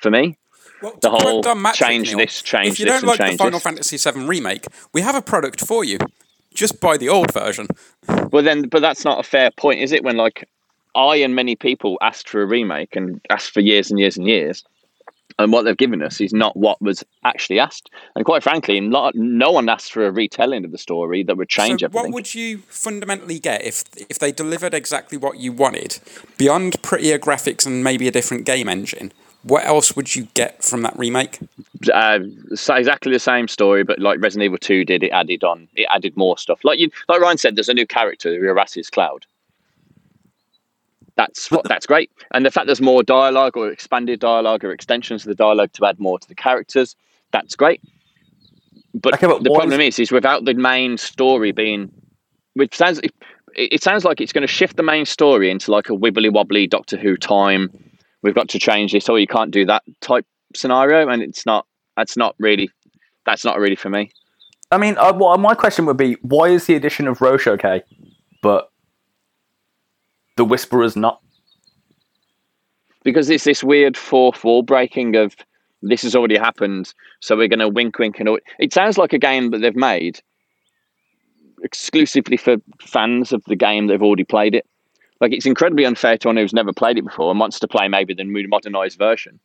for 0.01 0.09
me. 0.09 0.37
Well, 0.81 0.97
The 1.01 1.09
whole 1.09 1.41
Don 1.41 1.57
Mattrick, 1.59 1.73
change 1.73 2.07
Neil, 2.09 2.19
this, 2.19 2.41
change 2.41 2.67
If 2.67 2.79
you 2.79 2.85
don't 2.85 3.03
like 3.03 3.17
the 3.19 3.37
Final 3.37 3.59
this. 3.59 3.63
Fantasy 3.63 3.97
VII 3.97 4.25
remake, 4.25 4.65
we 4.93 5.01
have 5.01 5.15
a 5.15 5.21
product 5.21 5.65
for 5.65 5.83
you. 5.83 5.97
Just 6.53 6.79
buy 6.79 6.95
the 6.97 7.09
old 7.09 7.33
version. 7.33 7.67
Well, 8.31 8.43
then, 8.43 8.69
but 8.69 8.81
that's 8.81 9.03
not 9.03 9.19
a 9.19 9.23
fair 9.23 9.51
point, 9.51 9.81
is 9.81 9.91
it? 9.91 10.03
When 10.05 10.15
like 10.15 10.47
I 10.95 11.17
and 11.17 11.35
many 11.35 11.55
people 11.55 11.97
asked 12.01 12.29
for 12.29 12.41
a 12.41 12.45
remake 12.45 12.95
and 12.95 13.21
asked 13.29 13.51
for 13.51 13.59
years 13.59 13.91
and 13.91 13.99
years 13.99 14.17
and 14.17 14.27
years, 14.27 14.63
and 15.37 15.51
what 15.51 15.65
they've 15.65 15.75
given 15.75 16.01
us 16.01 16.21
is 16.21 16.33
not 16.33 16.55
what 16.55 16.81
was 16.81 17.03
actually 17.23 17.59
asked. 17.59 17.89
And 18.15 18.25
quite 18.25 18.43
frankly, 18.43 18.79
not, 18.79 19.15
no 19.15 19.51
one 19.51 19.67
asked 19.67 19.91
for 19.91 20.05
a 20.05 20.11
retelling 20.11 20.63
of 20.63 20.71
the 20.71 20.77
story 20.77 21.23
that 21.23 21.35
would 21.35 21.49
change 21.49 21.81
so 21.81 21.87
everything. 21.87 22.11
what 22.11 22.13
would 22.13 22.35
you 22.35 22.59
fundamentally 22.69 23.39
get 23.39 23.63
if 23.63 23.83
if 24.09 24.19
they 24.19 24.31
delivered 24.31 24.73
exactly 24.73 25.17
what 25.17 25.37
you 25.37 25.51
wanted, 25.51 25.99
beyond 26.37 26.81
prettier 26.81 27.19
graphics 27.19 27.65
and 27.65 27.83
maybe 27.83 28.07
a 28.07 28.11
different 28.11 28.45
game 28.45 28.69
engine? 28.69 29.11
What 29.43 29.65
else 29.65 29.95
would 29.95 30.15
you 30.15 30.27
get 30.33 30.63
from 30.63 30.81
that 30.83 30.97
remake? 30.97 31.39
uh, 31.93 32.19
exactly 32.49 33.11
the 33.11 33.19
same 33.19 33.47
story, 33.47 33.83
but 33.83 33.99
like 33.99 34.19
Resident 34.19 34.45
Evil 34.45 34.57
Two 34.57 34.85
did, 34.85 35.03
it 35.03 35.11
added 35.11 35.43
on, 35.43 35.67
it 35.75 35.87
added 35.91 36.15
more 36.17 36.37
stuff. 36.37 36.59
Like 36.63 36.79
you, 36.79 36.89
like 37.09 37.21
Ryan 37.21 37.37
said, 37.37 37.55
there's 37.55 37.69
a 37.69 37.73
new 37.73 37.85
character, 37.85 38.33
Erasmus 38.33 38.89
Cloud. 38.89 39.25
That's 41.17 41.49
what 41.49 41.63
that's 41.65 41.85
great, 41.85 42.11
and 42.33 42.45
the 42.45 42.51
fact 42.51 42.65
there's 42.65 42.81
more 42.81 43.01
dialogue 43.01 43.55
or 43.55 43.69
expanded 43.69 44.19
dialogue 44.19 44.65
or 44.65 44.71
extensions 44.71 45.23
of 45.23 45.29
the 45.29 45.35
dialogue 45.35 45.71
to 45.73 45.85
add 45.85 45.99
more 45.99 46.19
to 46.19 46.27
the 46.27 46.35
characters, 46.35 46.95
that's 47.31 47.55
great. 47.55 47.81
But, 48.93 49.15
Okay, 49.15 49.27
but 49.27 49.43
the 49.43 49.49
problem 49.49 49.81
is, 49.81 49.99
is 49.99 50.11
without 50.11 50.45
the 50.45 50.53
main 50.53 50.97
story 50.97 51.51
being, 51.51 51.91
which 52.53 52.75
sounds, 52.75 52.99
it, 52.99 53.13
it 53.55 53.83
sounds 53.83 54.05
like 54.05 54.21
it's 54.21 54.31
going 54.31 54.41
to 54.41 54.47
shift 54.47 54.77
the 54.77 54.83
main 54.83 55.05
story 55.05 55.49
into 55.49 55.71
like 55.71 55.89
a 55.89 55.93
wibbly 55.93 56.31
wobbly 56.31 56.67
Doctor 56.67 56.97
Who 56.97 57.17
time. 57.17 57.69
We've 58.21 58.35
got 58.35 58.49
to 58.49 58.59
change 58.59 58.91
this, 58.91 59.07
or 59.09 59.19
you 59.19 59.27
can't 59.27 59.51
do 59.51 59.65
that 59.65 59.83
type 60.01 60.25
scenario, 60.55 61.07
and 61.07 61.21
it's 61.21 61.45
not. 61.45 61.65
That's 61.95 62.17
not 62.17 62.35
really. 62.39 62.69
That's 63.25 63.45
not 63.45 63.57
really 63.57 63.75
for 63.75 63.89
me. 63.89 64.11
I 64.71 64.77
mean, 64.77 64.97
uh, 64.97 65.13
well, 65.15 65.37
my 65.37 65.55
question 65.55 65.85
would 65.85 65.97
be, 65.97 66.13
why 66.21 66.49
is 66.49 66.65
the 66.65 66.75
addition 66.75 67.07
of 67.07 67.21
Roche 67.21 67.47
okay, 67.47 67.83
but 68.41 68.69
the 70.35 70.45
Whisperer's 70.45 70.95
not? 70.95 71.21
because 73.05 73.29
it's 73.29 73.45
this 73.45 73.63
weird 73.63 73.95
fourth 73.95 74.43
wall 74.43 74.63
breaking 74.63 75.15
of 75.15 75.33
this 75.81 76.01
has 76.01 76.15
already 76.15 76.37
happened, 76.37 76.93
so 77.21 77.37
we're 77.37 77.47
going 77.47 77.59
to 77.59 77.69
wink, 77.69 77.97
wink, 77.99 78.19
and 78.19 78.27
all. 78.27 78.39
It 78.59 78.73
sounds 78.73 78.97
like 78.97 79.13
a 79.13 79.19
game 79.19 79.51
that 79.51 79.59
they've 79.59 79.75
made 79.75 80.19
exclusively 81.63 82.35
for 82.35 82.57
fans 82.81 83.31
of 83.31 83.43
the 83.45 83.55
game 83.55 83.87
that've 83.87 84.01
already 84.01 84.23
played 84.23 84.55
it. 84.55 84.65
Like 85.21 85.31
it's 85.31 85.45
incredibly 85.45 85.85
unfair 85.85 86.17
to 86.17 86.29
anyone 86.29 86.43
who's 86.43 86.53
never 86.53 86.73
played 86.73 86.97
it 86.97 87.05
before 87.05 87.29
and 87.31 87.39
wants 87.39 87.59
to 87.59 87.67
play 87.67 87.87
maybe 87.87 88.13
the 88.13 88.25
modernized 88.25 88.97
version. 88.97 89.39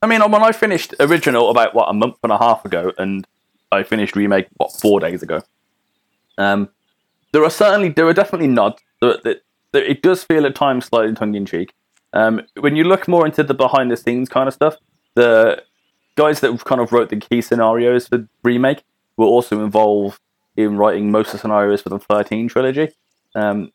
I 0.00 0.06
mean, 0.06 0.20
when 0.30 0.42
I 0.42 0.52
finished 0.52 0.94
original 1.00 1.50
about 1.50 1.74
what 1.74 1.88
a 1.88 1.92
month 1.92 2.16
and 2.22 2.32
a 2.32 2.38
half 2.38 2.64
ago, 2.64 2.92
and 2.96 3.26
I 3.72 3.82
finished 3.82 4.14
remake 4.14 4.46
what 4.56 4.72
four 4.72 5.00
days 5.00 5.22
ago. 5.22 5.42
Um, 6.38 6.68
there 7.32 7.42
are 7.42 7.50
certainly 7.50 7.88
there 7.88 8.06
are 8.06 8.12
definitely 8.12 8.48
nods. 8.48 8.80
That, 9.00 9.42
it 9.74 10.02
does 10.02 10.24
feel 10.24 10.46
at 10.46 10.54
times 10.54 10.86
slightly 10.86 11.14
tongue 11.14 11.34
in 11.34 11.44
cheek. 11.46 11.74
Um, 12.12 12.40
when 12.60 12.76
you 12.76 12.84
look 12.84 13.06
more 13.08 13.26
into 13.26 13.42
the 13.42 13.52
behind 13.54 13.90
the 13.90 13.96
scenes 13.96 14.28
kind 14.28 14.48
of 14.48 14.54
stuff, 14.54 14.76
the 15.14 15.62
guys 16.14 16.40
that 16.40 16.64
kind 16.64 16.80
of 16.80 16.92
wrote 16.92 17.10
the 17.10 17.16
key 17.16 17.42
scenarios 17.42 18.08
for 18.08 18.26
remake 18.42 18.82
were 19.18 19.26
also 19.26 19.62
involved 19.62 20.20
in 20.56 20.76
writing 20.78 21.10
most 21.10 21.26
of 21.28 21.32
the 21.32 21.38
scenarios 21.38 21.82
for 21.82 21.90
the 21.90 21.98
13 21.98 22.48
trilogy. 22.48 22.88
Um, 23.34 23.70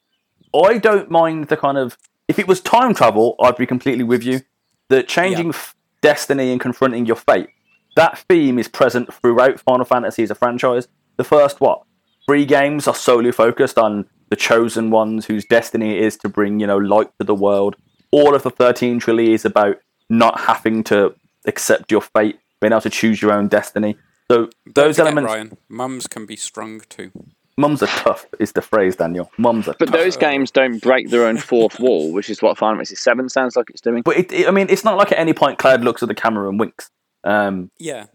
I 0.56 0.80
don't 0.80 1.12
mind 1.12 1.50
the 1.50 1.58
kind 1.58 1.78
of 1.78 1.98
if 2.28 2.40
it 2.40 2.48
was 2.48 2.62
time 2.62 2.94
travel, 2.96 3.36
I'd 3.40 3.58
be 3.58 3.66
completely 3.68 4.04
with 4.04 4.24
you. 4.24 4.42
The 4.88 5.04
changing 5.04 5.48
Yeah. 5.48 5.56
f- 5.56 5.76
destiny 6.02 6.52
and 6.52 6.60
confronting 6.60 7.06
your 7.06 7.16
fate. 7.18 7.50
That 7.96 8.18
theme 8.30 8.58
is 8.58 8.68
present 8.68 9.14
throughout 9.14 9.60
Final 9.60 9.86
Fantasy 9.86 10.24
as 10.24 10.32
a 10.32 10.36
franchise. 10.36 10.88
The 11.18 11.24
first 11.24 11.62
what 11.62 11.84
three 12.26 12.46
games 12.46 12.88
are 12.88 12.96
solely 12.96 13.32
focused 13.32 13.78
on 13.78 14.06
the 14.32 14.36
chosen 14.36 14.90
ones 14.90 15.26
whose 15.28 15.46
destiny 15.46 15.98
it 15.98 16.04
is 16.04 16.18
to 16.18 16.30
bring 16.30 16.60
you 16.60 16.66
know 16.66 16.78
light 16.78 17.10
to 17.20 17.26
the 17.26 17.36
world. 17.36 17.76
All 18.12 18.34
of 18.34 18.42
the 18.44 18.50
13 18.50 19.00
trilogy 19.00 19.34
is 19.34 19.46
about 19.46 19.78
not 20.10 20.40
having 20.40 20.84
to 20.86 21.14
accept 21.46 21.92
your 21.92 22.02
fate, 22.02 22.40
being 22.60 22.74
able 22.74 22.82
to 22.82 22.90
choose 22.90 23.22
your 23.22 23.32
own 23.32 23.48
destiny. 23.48 23.96
So 24.30 24.50
those 24.74 24.96
Forget, 24.96 25.08
elements, 25.14 25.32
Ryan, 25.32 25.58
mums 25.70 26.08
can 26.08 26.26
be 26.26 26.36
strong 26.36 26.82
too. 26.90 27.12
mums 27.58 27.82
are 27.84 27.88
tough, 27.88 28.26
is 28.40 28.54
the 28.54 28.62
phrase, 28.62 28.96
Daniel. 28.96 29.30
Mums 29.38 29.68
are 29.68 29.76
But 29.78 29.86
tough. 29.88 29.96
those 29.96 30.18
games 30.18 30.52
don't 30.52 30.82
break 30.82 31.10
their 31.10 31.26
own 31.28 31.38
fourth 31.38 31.80
wall, 31.80 32.12
which 32.14 32.30
is 32.30 32.42
what 32.42 32.58
Final 32.58 32.76
Fantasy 32.78 32.96
Seven 32.96 33.30
sounds 33.30 33.56
like 33.56 33.70
it's 33.70 33.82
doing. 33.82 34.02
But 34.04 34.18
it, 34.18 34.32
it- 34.32 34.48
I 34.48 34.52
mean, 34.52 34.68
it's 34.70 34.84
not 34.84 34.98
like 34.98 35.12
at 35.12 35.20
any 35.20 35.34
point 35.34 35.58
Cloud 35.60 35.84
looks 35.84 36.02
at 36.02 36.08
the 36.10 36.16
camera 36.16 36.50
and 36.50 36.60
winks. 36.60 36.90
Um, 37.24 37.72
Yeah, 37.80 38.06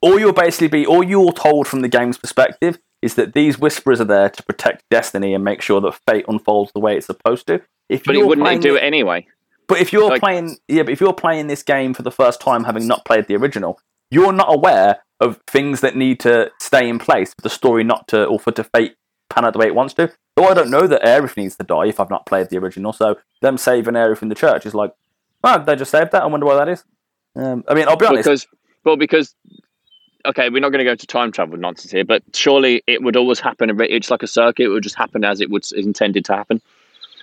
all 0.00 0.18
you'll 0.18 0.32
basically 0.32 0.68
be, 0.68 0.86
all 0.86 1.02
you're 1.02 1.32
told 1.32 1.66
from 1.68 1.80
the 1.80 1.88
game's 1.88 2.18
perspective 2.18 2.78
is 3.02 3.14
that 3.14 3.34
these 3.34 3.58
whisperers 3.58 4.00
are 4.00 4.04
there 4.04 4.28
to 4.30 4.42
protect 4.42 4.84
destiny 4.90 5.34
and 5.34 5.44
make 5.44 5.62
sure 5.62 5.80
that 5.80 5.98
fate 6.08 6.24
unfolds 6.28 6.72
the 6.72 6.80
way 6.80 6.96
it's 6.96 7.06
supposed 7.06 7.46
to. 7.46 7.60
If 7.88 8.04
But 8.04 8.14
you're 8.14 8.24
it 8.24 8.28
wouldn't 8.28 8.62
do 8.62 8.76
it 8.76 8.82
anyway. 8.82 9.26
But 9.68 9.78
if 9.80 9.92
you're 9.92 10.10
like- 10.10 10.20
playing, 10.20 10.56
yeah, 10.68 10.82
but 10.82 10.92
if 10.92 11.00
you're 11.00 11.12
playing 11.12 11.46
this 11.48 11.62
game 11.62 11.94
for 11.94 12.02
the 12.02 12.10
first 12.10 12.40
time, 12.40 12.64
having 12.64 12.86
not 12.86 13.04
played 13.04 13.26
the 13.26 13.36
original, 13.36 13.78
you're 14.10 14.32
not 14.32 14.52
aware 14.52 15.00
of 15.20 15.40
things 15.46 15.80
that 15.80 15.96
need 15.96 16.20
to 16.20 16.50
stay 16.60 16.88
in 16.88 16.98
place 16.98 17.30
for 17.34 17.42
the 17.42 17.50
story 17.50 17.82
not 17.84 18.06
to, 18.08 18.24
or 18.24 18.38
for 18.38 18.52
to 18.52 18.64
fate 18.64 18.96
pan 19.30 19.44
out 19.44 19.52
the 19.52 19.58
way 19.58 19.66
it 19.66 19.74
wants 19.74 19.94
to. 19.94 20.12
So 20.38 20.44
I 20.46 20.54
don't 20.54 20.70
know 20.70 20.86
that 20.86 21.02
Aerith 21.02 21.36
needs 21.36 21.56
to 21.56 21.64
die 21.64 21.86
if 21.86 21.98
I've 21.98 22.10
not 22.10 22.26
played 22.26 22.50
the 22.50 22.58
original. 22.58 22.92
So 22.92 23.16
them 23.40 23.56
saving 23.58 23.94
Aerith 23.94 24.22
in 24.22 24.28
the 24.28 24.34
church 24.34 24.66
is 24.66 24.74
like, 24.74 24.92
oh, 25.42 25.58
they 25.64 25.74
just 25.74 25.90
saved 25.90 26.12
that. 26.12 26.22
I 26.22 26.26
wonder 26.26 26.46
why 26.46 26.56
that 26.56 26.68
is. 26.68 26.84
Um, 27.34 27.64
I 27.68 27.74
mean, 27.74 27.88
I'll 27.88 27.96
be 27.96 28.06
honest. 28.06 28.24
Because, 28.24 28.46
well, 28.84 28.96
because 28.96 29.34
okay, 30.26 30.48
we're 30.48 30.60
not 30.60 30.70
going 30.70 30.84
to 30.84 30.84
go 30.84 30.94
to 30.94 31.06
time 31.06 31.32
travel 31.32 31.56
nonsense 31.56 31.92
here, 31.92 32.04
but 32.04 32.22
surely 32.34 32.82
it 32.86 33.02
would 33.02 33.16
always 33.16 33.40
happen. 33.40 33.70
It's 33.80 34.10
like 34.10 34.22
a 34.22 34.26
circuit; 34.26 34.64
it 34.64 34.68
would 34.68 34.82
just 34.82 34.96
happen 34.96 35.24
as 35.24 35.40
it 35.40 35.50
was 35.50 35.72
intended 35.72 36.24
to 36.26 36.34
happen. 36.34 36.60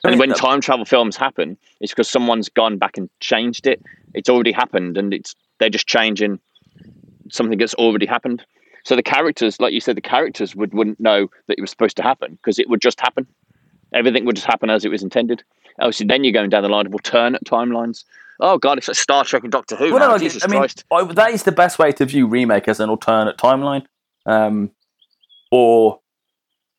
And 0.04 0.20
when 0.20 0.34
time 0.34 0.60
travel 0.60 0.84
films 0.84 1.16
happen, 1.16 1.58
it's 1.80 1.94
because 1.94 2.10
someone's 2.10 2.50
gone 2.50 2.78
back 2.78 2.98
and 2.98 3.10
changed 3.22 3.68
it. 3.68 3.82
It's 4.14 4.30
already 4.30 4.52
happened, 4.52 4.98
and 4.98 5.14
it's 5.14 5.36
they're 5.60 5.70
just 5.70 5.88
changing 5.88 6.40
something 7.30 7.58
that's 7.58 7.74
already 7.76 8.06
happened. 8.06 8.44
So 8.84 8.98
the 8.98 9.04
characters, 9.04 9.62
like 9.62 9.74
you 9.74 9.80
said, 9.80 9.96
the 9.96 10.02
characters 10.02 10.56
would 10.56 10.74
wouldn't 10.74 11.00
know 11.00 11.28
that 11.48 11.58
it 11.58 11.62
was 11.62 11.70
supposed 11.70 11.98
to 11.98 12.04
happen 12.04 12.34
because 12.34 12.60
it 12.60 12.70
would 12.70 12.82
just 12.82 13.00
happen. 13.00 13.28
Everything 13.94 14.26
would 14.26 14.36
just 14.36 14.48
happen 14.48 14.70
as 14.70 14.84
it 14.84 14.90
was 14.90 15.04
intended. 15.04 15.44
Obviously, 15.80 16.08
then 16.08 16.24
you're 16.24 16.34
going 16.34 16.50
down 16.50 16.64
the 16.64 16.70
line 16.70 16.86
of 16.86 16.94
alternate 16.94 17.44
timelines. 17.46 18.04
Oh 18.40 18.58
God, 18.58 18.78
it's 18.78 18.88
like 18.88 18.98
Star 18.98 19.24
Trek 19.24 19.44
and 19.44 19.52
Doctor 19.52 19.76
Who. 19.76 19.92
Well, 19.92 20.00
now. 20.00 20.12
no, 20.12 20.18
Jesus 20.18 20.44
I 20.44 20.48
mean, 20.48 20.60
Christ! 20.60 20.84
I, 20.92 21.04
that 21.04 21.32
is 21.32 21.44
the 21.44 21.52
best 21.52 21.80
way 21.80 21.92
to 21.94 22.06
view 22.06 22.28
remake 22.28 22.68
as 22.68 22.80
an 22.80 22.90
alternate 22.90 23.38
timeline. 23.38 23.86
Um, 24.26 24.72
or, 25.52 26.00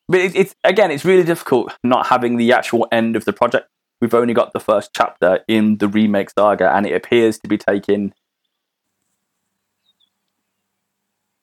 but 0.07 0.19
it, 0.19 0.35
it's 0.35 0.55
again, 0.63 0.91
it's 0.91 1.05
really 1.05 1.23
difficult 1.23 1.73
not 1.83 2.07
having 2.07 2.37
the 2.37 2.51
actual 2.51 2.87
end 2.91 3.15
of 3.15 3.25
the 3.25 3.33
project. 3.33 3.69
We've 4.01 4.13
only 4.13 4.33
got 4.33 4.53
the 4.53 4.59
first 4.59 4.91
chapter 4.93 5.39
in 5.47 5.77
the 5.77 5.87
remake 5.87 6.29
saga, 6.31 6.75
and 6.75 6.85
it 6.85 6.93
appears 6.93 7.39
to 7.39 7.47
be 7.47 7.57
taking 7.57 8.13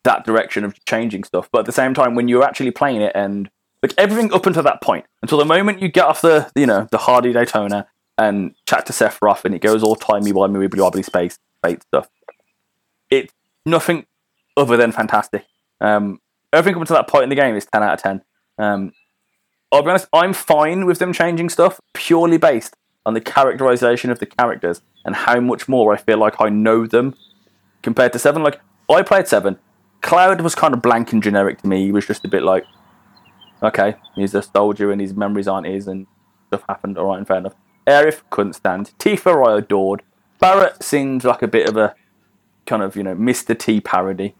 that 0.04 0.24
direction 0.24 0.64
of 0.64 0.84
changing 0.84 1.24
stuff. 1.24 1.48
But 1.50 1.60
at 1.60 1.66
the 1.66 1.72
same 1.72 1.94
time, 1.94 2.14
when 2.14 2.28
you're 2.28 2.44
actually 2.44 2.70
playing 2.70 3.00
it, 3.00 3.12
and 3.14 3.50
like 3.82 3.94
everything 3.96 4.32
up 4.32 4.46
until 4.46 4.62
that 4.62 4.82
point, 4.82 5.06
until 5.22 5.38
the 5.38 5.44
moment 5.44 5.80
you 5.80 5.88
get 5.88 6.04
off 6.04 6.20
the 6.20 6.50
you 6.54 6.66
know 6.66 6.86
the 6.90 6.98
Hardy 6.98 7.32
Daytona 7.32 7.86
and 8.18 8.54
chat 8.66 8.86
to 8.86 8.92
Sephiroth, 8.92 9.44
and 9.44 9.54
it 9.54 9.60
goes 9.60 9.82
all 9.82 9.96
timey 9.96 10.32
wimey 10.32 10.68
wibbly 10.68 10.80
wobbly 10.80 11.02
space 11.02 11.38
fate 11.62 11.82
stuff. 11.82 12.08
It's 13.10 13.32
nothing 13.64 14.06
other 14.56 14.76
than 14.76 14.92
fantastic. 14.92 15.44
Um, 15.80 16.20
everything 16.52 16.76
up 16.76 16.82
until 16.82 16.96
that 16.96 17.08
point 17.08 17.24
in 17.24 17.28
the 17.30 17.36
game 17.36 17.54
is 17.54 17.66
ten 17.66 17.82
out 17.82 17.94
of 17.94 18.02
ten. 18.02 18.22
Um, 18.58 18.92
I'll 19.70 19.82
be 19.82 19.90
honest, 19.90 20.08
I'm 20.12 20.34
fine 20.34 20.84
with 20.84 20.98
them 20.98 21.12
changing 21.12 21.48
stuff 21.48 21.80
purely 21.94 22.36
based 22.36 22.76
on 23.06 23.14
the 23.14 23.20
characterization 23.20 24.10
of 24.10 24.18
the 24.18 24.26
characters 24.26 24.82
and 25.04 25.16
how 25.16 25.40
much 25.40 25.68
more 25.68 25.92
I 25.92 25.96
feel 25.96 26.18
like 26.18 26.40
I 26.40 26.50
know 26.50 26.86
them 26.86 27.14
compared 27.82 28.12
to 28.12 28.18
seven. 28.18 28.42
Like 28.42 28.60
I 28.90 29.02
played 29.02 29.28
seven. 29.28 29.58
Cloud 30.02 30.40
was 30.40 30.54
kind 30.54 30.74
of 30.74 30.82
blank 30.82 31.12
and 31.12 31.22
generic 31.22 31.62
to 31.62 31.68
me. 31.68 31.84
He 31.86 31.92
was 31.92 32.06
just 32.06 32.24
a 32.24 32.28
bit 32.28 32.42
like, 32.42 32.64
okay, 33.62 33.94
he's 34.14 34.34
a 34.34 34.42
soldier 34.42 34.92
and 34.92 35.00
his 35.00 35.14
memories 35.14 35.48
aren't 35.48 35.66
his 35.66 35.88
and 35.88 36.06
stuff 36.48 36.64
happened. 36.68 36.98
All 36.98 37.06
right, 37.06 37.18
and 37.18 37.26
fair 37.26 37.38
enough. 37.38 37.54
Aerith 37.86 38.22
couldn't 38.30 38.54
stand. 38.54 38.92
Tifa 38.98 39.46
I 39.46 39.58
adored. 39.58 40.02
Barrett 40.38 40.82
seemed 40.82 41.24
like 41.24 41.42
a 41.42 41.48
bit 41.48 41.68
of 41.68 41.76
a 41.76 41.94
kind 42.66 42.82
of 42.82 42.96
you 42.96 43.02
know 43.02 43.14
Mr. 43.14 43.58
T 43.58 43.80
parody. 43.80 44.34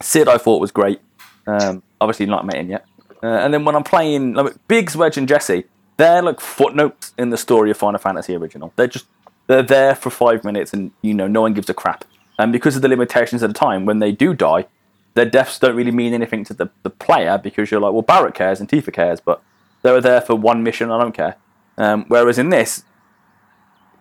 Sid 0.00 0.28
I 0.28 0.38
thought 0.38 0.60
was 0.60 0.70
great. 0.70 1.00
Um, 1.46 1.82
obviously 2.00 2.26
not 2.26 2.46
met 2.46 2.56
him 2.56 2.70
yet. 2.70 2.86
Uh, 3.22 3.26
and 3.26 3.52
then 3.52 3.64
when 3.64 3.74
I'm 3.74 3.84
playing 3.84 4.34
like, 4.34 4.54
Biggs, 4.66 4.96
Wedge, 4.96 5.18
and 5.18 5.28
Jesse, 5.28 5.64
they're 5.96 6.22
like 6.22 6.40
footnotes 6.40 7.12
in 7.18 7.30
the 7.30 7.36
story 7.36 7.70
of 7.70 7.76
Final 7.76 7.98
Fantasy 7.98 8.34
original. 8.34 8.72
They're 8.76 8.86
just 8.86 9.06
they're 9.46 9.62
there 9.62 9.94
for 9.94 10.10
five 10.10 10.44
minutes, 10.44 10.72
and 10.72 10.92
you 11.02 11.12
know 11.12 11.26
no 11.26 11.42
one 11.42 11.54
gives 11.54 11.68
a 11.68 11.74
crap. 11.74 12.04
And 12.38 12.52
because 12.52 12.76
of 12.76 12.82
the 12.82 12.88
limitations 12.88 13.42
at 13.42 13.48
the 13.48 13.58
time, 13.58 13.84
when 13.84 13.98
they 13.98 14.12
do 14.12 14.32
die, 14.32 14.66
their 15.14 15.26
deaths 15.26 15.58
don't 15.58 15.76
really 15.76 15.90
mean 15.90 16.14
anything 16.14 16.44
to 16.44 16.54
the, 16.54 16.70
the 16.82 16.90
player 16.90 17.36
because 17.36 17.70
you're 17.70 17.80
like, 17.80 17.92
well, 17.92 18.02
Barrett 18.02 18.34
cares 18.34 18.60
and 18.60 18.68
Tifa 18.68 18.92
cares, 18.92 19.20
but 19.20 19.42
they 19.82 19.90
were 19.90 20.00
there 20.00 20.20
for 20.20 20.34
one 20.34 20.62
mission. 20.62 20.90
I 20.90 20.98
don't 20.98 21.12
care. 21.12 21.36
Um, 21.80 22.04
whereas 22.08 22.38
in 22.38 22.50
this, 22.50 22.84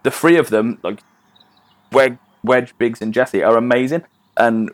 the 0.03 0.11
three 0.11 0.37
of 0.37 0.49
them, 0.49 0.79
like 0.83 1.01
Wedge, 1.93 2.17
Wedge, 2.43 2.77
Biggs, 2.77 3.01
and 3.01 3.13
Jesse, 3.13 3.41
are 3.41 3.55
amazing. 3.55 4.03
And 4.35 4.71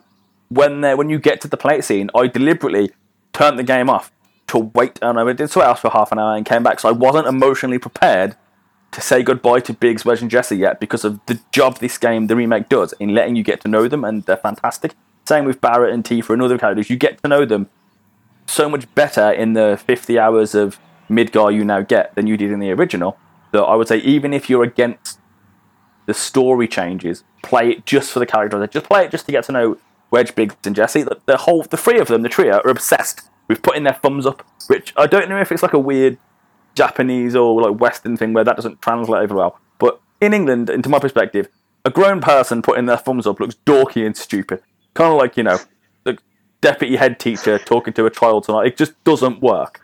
when 0.49 0.81
they 0.81 0.95
when 0.95 1.11
you 1.11 1.19
get 1.19 1.39
to 1.41 1.47
the 1.47 1.55
plate 1.55 1.83
scene, 1.83 2.09
I 2.15 2.25
deliberately 2.25 2.91
turned 3.31 3.59
the 3.59 3.63
game 3.63 3.91
off 3.91 4.11
to 4.47 4.57
wait. 4.57 4.97
And 5.03 5.19
I 5.19 5.33
did 5.33 5.51
something 5.51 5.67
else 5.69 5.81
for 5.81 5.91
half 5.91 6.11
an 6.11 6.17
hour 6.17 6.35
and 6.35 6.47
came 6.47 6.63
back. 6.63 6.79
So 6.79 6.89
I 6.89 6.93
wasn't 6.93 7.27
emotionally 7.27 7.77
prepared 7.77 8.35
to 8.89 9.01
say 9.01 9.21
goodbye 9.21 9.59
to 9.59 9.73
Biggs, 9.73 10.03
Wedge, 10.03 10.21
and 10.21 10.31
Jesse 10.31 10.57
yet 10.57 10.79
because 10.79 11.05
of 11.05 11.19
the 11.27 11.39
job 11.51 11.77
this 11.77 11.99
game, 11.99 12.25
the 12.25 12.35
remake, 12.35 12.69
does 12.69 12.93
in 12.93 13.13
letting 13.13 13.35
you 13.35 13.43
get 13.43 13.61
to 13.61 13.67
know 13.67 13.87
them, 13.87 14.03
and 14.03 14.23
they're 14.23 14.35
fantastic. 14.35 14.95
Same 15.27 15.45
with 15.45 15.61
Barrett 15.61 15.93
and 15.93 16.03
Tifa 16.03 16.31
and 16.31 16.41
other 16.41 16.57
characters. 16.57 16.89
You 16.89 16.97
get 16.97 17.21
to 17.21 17.27
know 17.27 17.45
them 17.45 17.69
so 18.47 18.67
much 18.67 18.93
better 18.95 19.31
in 19.31 19.53
the 19.53 19.79
50 19.85 20.17
hours 20.17 20.55
of 20.55 20.79
Midgar 21.09 21.53
you 21.53 21.63
now 21.63 21.81
get 21.81 22.15
than 22.15 22.27
you 22.27 22.37
did 22.37 22.51
in 22.51 22.59
the 22.59 22.71
original. 22.71 23.17
That 23.51 23.61
I 23.61 23.75
would 23.75 23.87
say, 23.87 23.97
even 23.97 24.33
if 24.33 24.49
you're 24.49 24.63
against 24.63 25.19
the 26.05 26.13
story 26.13 26.67
changes, 26.67 27.23
play 27.43 27.71
it 27.71 27.85
just 27.85 28.11
for 28.11 28.19
the 28.19 28.25
characters. 28.25 28.67
Just 28.71 28.85
play 28.85 29.05
it 29.05 29.11
just 29.11 29.25
to 29.25 29.31
get 29.31 29.43
to 29.45 29.51
know 29.51 29.77
Wedge, 30.11 30.35
Biggs, 30.35 30.55
and 30.65 30.75
Jesse. 30.75 31.03
The, 31.03 31.19
the 31.25 31.37
whole, 31.37 31.63
the 31.63 31.77
three 31.77 31.99
of 31.99 32.07
them, 32.07 32.21
the 32.21 32.29
trio, 32.29 32.59
are 32.59 32.69
obsessed 32.69 33.29
with 33.47 33.61
putting 33.61 33.83
their 33.83 33.93
thumbs 33.93 34.25
up. 34.25 34.45
Which 34.67 34.93
I 34.97 35.07
don't 35.07 35.29
know 35.29 35.39
if 35.39 35.51
it's 35.51 35.63
like 35.63 35.73
a 35.73 35.79
weird 35.79 36.17
Japanese 36.73 37.35
or 37.35 37.61
like 37.61 37.79
Western 37.79 38.17
thing 38.17 38.33
where 38.33 38.43
that 38.43 38.55
doesn't 38.55 38.81
translate 38.81 39.23
over 39.23 39.35
well. 39.35 39.59
But 39.79 39.99
in 40.21 40.33
England, 40.33 40.69
into 40.69 40.89
my 40.89 40.99
perspective, 40.99 41.47
a 41.83 41.89
grown 41.89 42.21
person 42.21 42.61
putting 42.61 42.85
their 42.85 42.97
thumbs 42.97 43.27
up 43.27 43.39
looks 43.39 43.55
dorky 43.65 44.05
and 44.05 44.15
stupid. 44.17 44.61
Kind 44.93 45.11
of 45.11 45.19
like 45.19 45.37
you 45.37 45.43
know, 45.43 45.59
the 46.03 46.17
deputy 46.61 46.95
head 46.95 47.19
teacher 47.19 47.59
talking 47.59 47.93
to 47.93 48.05
a 48.05 48.09
child 48.09 48.45
tonight. 48.45 48.67
It 48.67 48.77
just 48.77 49.01
doesn't 49.03 49.41
work. 49.41 49.81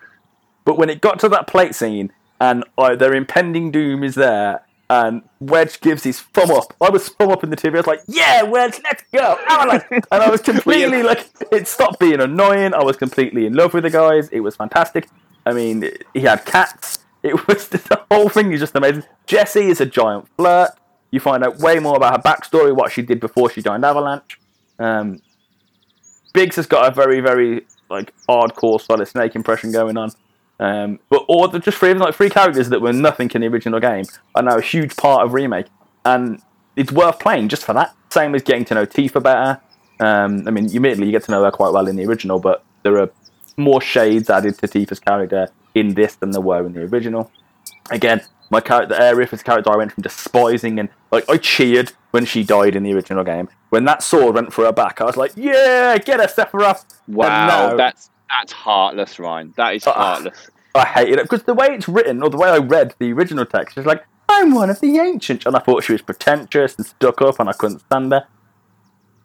But 0.65 0.77
when 0.77 0.89
it 0.89 1.01
got 1.01 1.19
to 1.19 1.29
that 1.29 1.47
plate 1.47 1.75
scene 1.75 2.11
and 2.39 2.63
uh, 2.77 2.95
their 2.95 3.13
impending 3.13 3.71
doom 3.71 4.03
is 4.03 4.15
there, 4.15 4.65
and 4.89 5.21
Wedge 5.39 5.79
gives 5.79 6.03
his 6.03 6.19
thumb 6.19 6.51
up, 6.51 6.73
I 6.81 6.89
was 6.89 7.07
thumb 7.07 7.31
up 7.31 7.45
in 7.45 7.49
the 7.49 7.55
TV. 7.55 7.75
I 7.75 7.77
was 7.77 7.87
like, 7.87 8.01
"Yeah, 8.07 8.43
Wedge, 8.43 8.79
let's 8.83 9.03
go!" 9.13 9.37
Avalanche!" 9.47 9.85
and 9.89 10.05
I 10.11 10.29
was 10.29 10.41
completely 10.41 11.01
like, 11.01 11.29
it 11.51 11.67
stopped 11.67 11.99
being 11.99 12.19
annoying. 12.19 12.73
I 12.73 12.83
was 12.83 12.97
completely 12.97 13.45
in 13.45 13.53
love 13.53 13.73
with 13.73 13.83
the 13.83 13.89
guys. 13.89 14.27
It 14.29 14.41
was 14.41 14.57
fantastic. 14.57 15.07
I 15.45 15.53
mean, 15.53 15.89
he 16.13 16.21
had 16.21 16.45
cats. 16.45 16.99
It 17.23 17.47
was 17.47 17.69
the 17.69 18.01
whole 18.11 18.27
thing 18.27 18.51
is 18.51 18.59
just 18.59 18.75
amazing. 18.75 19.03
Jesse 19.27 19.67
is 19.67 19.79
a 19.79 19.85
giant 19.85 20.27
flirt. 20.35 20.71
You 21.11 21.19
find 21.19 21.43
out 21.43 21.59
way 21.59 21.79
more 21.79 21.95
about 21.95 22.17
her 22.17 22.21
backstory, 22.21 22.75
what 22.75 22.91
she 22.91 23.01
did 23.01 23.19
before 23.19 23.49
she 23.49 23.61
joined 23.61 23.85
Avalanche. 23.85 24.39
Um, 24.79 25.21
Biggs 26.33 26.55
has 26.55 26.65
got 26.65 26.91
a 26.91 26.95
very, 26.95 27.19
very 27.19 27.65
like 27.89 28.13
hardcore 28.27 28.81
solid 28.81 29.07
snake 29.07 29.35
impression 29.35 29.71
going 29.71 29.97
on. 29.97 30.11
Um, 30.61 30.99
but 31.09 31.25
all 31.27 31.47
the 31.47 31.59
just 31.59 31.79
three 31.79 31.93
like 31.95 32.13
three 32.15 32.29
characters 32.29 32.69
that 32.69 32.81
were 32.81 32.93
nothing 32.93 33.29
in 33.33 33.41
the 33.41 33.47
original 33.47 33.79
game 33.79 34.05
are 34.35 34.43
now 34.43 34.57
a 34.57 34.61
huge 34.61 34.95
part 34.95 35.25
of 35.25 35.33
remake, 35.33 35.65
and 36.05 36.39
it's 36.75 36.91
worth 36.91 37.19
playing 37.19 37.49
just 37.49 37.65
for 37.65 37.73
that. 37.73 37.95
Same 38.11 38.35
as 38.35 38.43
getting 38.43 38.63
to 38.65 38.75
know 38.75 38.85
Tifa 38.85 39.21
better. 39.21 39.59
Um, 39.99 40.47
I 40.47 40.51
mean, 40.51 40.65
admittedly, 40.65 41.07
you 41.07 41.11
get 41.11 41.23
to 41.23 41.31
know 41.31 41.43
her 41.43 41.51
quite 41.51 41.73
well 41.73 41.87
in 41.87 41.95
the 41.95 42.05
original, 42.05 42.39
but 42.39 42.63
there 42.83 42.99
are 42.99 43.09
more 43.57 43.81
shades 43.81 44.29
added 44.29 44.57
to 44.59 44.67
Tifa's 44.67 44.99
character 44.99 45.47
in 45.73 45.95
this 45.95 46.15
than 46.15 46.31
there 46.31 46.41
were 46.41 46.63
in 46.65 46.73
the 46.73 46.83
original. 46.83 47.31
Again, 47.89 48.21
my 48.51 48.61
character 48.61 48.93
Aerith 48.95 49.33
is 49.33 49.41
a 49.41 49.43
character 49.43 49.71
I 49.71 49.77
went 49.77 49.93
from 49.93 50.03
despising 50.03 50.79
and 50.79 50.89
like 51.11 51.27
I 51.29 51.37
cheered 51.37 51.93
when 52.11 52.25
she 52.25 52.43
died 52.43 52.75
in 52.75 52.83
the 52.83 52.93
original 52.93 53.23
game. 53.23 53.49
When 53.69 53.85
that 53.85 54.03
sword 54.03 54.35
went 54.35 54.53
through 54.53 54.65
her 54.65 54.71
back, 54.73 55.01
I 55.01 55.05
was 55.05 55.17
like, 55.17 55.31
"Yeah, 55.35 55.97
get 55.97 56.19
her, 56.19 56.27
Sephiroth!" 56.27 56.83
Wow, 57.07 57.47
now- 57.47 57.75
that's 57.77 58.10
that's 58.39 58.51
heartless, 58.53 59.19
Ryan. 59.19 59.53
That 59.57 59.75
is 59.75 59.85
Uh, 59.87 59.93
heartless. 59.93 60.49
I 60.73 60.85
hated 60.85 61.19
it 61.19 61.23
because 61.23 61.43
the 61.43 61.53
way 61.53 61.67
it's 61.71 61.87
written, 61.89 62.23
or 62.23 62.29
the 62.29 62.37
way 62.37 62.49
I 62.49 62.57
read 62.57 62.95
the 62.99 63.11
original 63.11 63.45
text, 63.45 63.77
is 63.77 63.85
like, 63.85 64.05
I'm 64.29 64.53
one 64.53 64.69
of 64.69 64.79
the 64.79 64.97
ancients. 64.99 65.45
And 65.45 65.55
I 65.55 65.59
thought 65.59 65.83
she 65.83 65.91
was 65.91 66.01
pretentious 66.01 66.75
and 66.77 66.85
stuck 66.85 67.21
up, 67.21 67.39
and 67.39 67.49
I 67.49 67.53
couldn't 67.53 67.79
stand 67.79 68.11
her. 68.13 68.25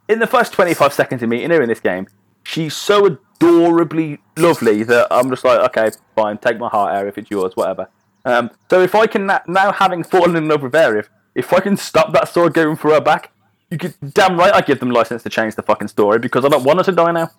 In 0.09 0.19
the 0.19 0.27
first 0.27 0.53
25 0.53 0.93
seconds 0.93 1.23
of 1.23 1.29
meeting 1.29 1.51
her 1.51 1.63
in 1.63 1.69
this 1.69 1.81
game, 1.81 2.07
she's 2.43 2.75
so 2.75 3.07
adorably 3.07 4.19
lovely 4.37 4.83
that 4.85 5.07
I'm 5.11 5.31
just 5.31 5.45
like, 5.45 5.61
okay, 5.77 5.91
fine, 6.15 6.39
take 6.39 6.59
my 6.59 6.69
heart, 6.69 6.93
Aerith, 6.95 7.19
it's 7.19 7.31
yours, 7.31 7.53
whatever. 7.57 7.89
Um, 8.25 8.51
so 8.71 8.81
if 8.81 8.95
I 8.95 9.07
can, 9.07 9.27
na- 9.27 9.41
now 9.47 9.73
having 9.73 10.03
fallen 10.03 10.35
in 10.37 10.49
love 10.49 10.63
with 10.63 10.73
Aerith, 10.73 11.09
if 11.35 11.53
I 11.53 11.61
can 11.61 11.77
stop 11.77 12.13
that 12.13 12.29
sword 12.29 12.55
going 12.55 12.77
through 12.77 12.93
her 12.93 13.01
back, 13.01 13.31
you 13.71 13.79
could, 13.79 13.95
damn 14.15 14.39
right 14.39 14.55
I 14.55 14.61
give 14.61 14.81
them 14.81 14.91
license 14.91 15.23
to 15.25 15.29
change 15.29 15.55
the 15.57 15.63
fucking 15.63 15.89
story 15.89 16.19
because 16.19 16.45
I 16.45 16.49
don't 16.49 16.65
want 16.65 16.79
her 16.79 16.85
to 16.85 16.93
die 16.93 17.13
now. 17.13 17.31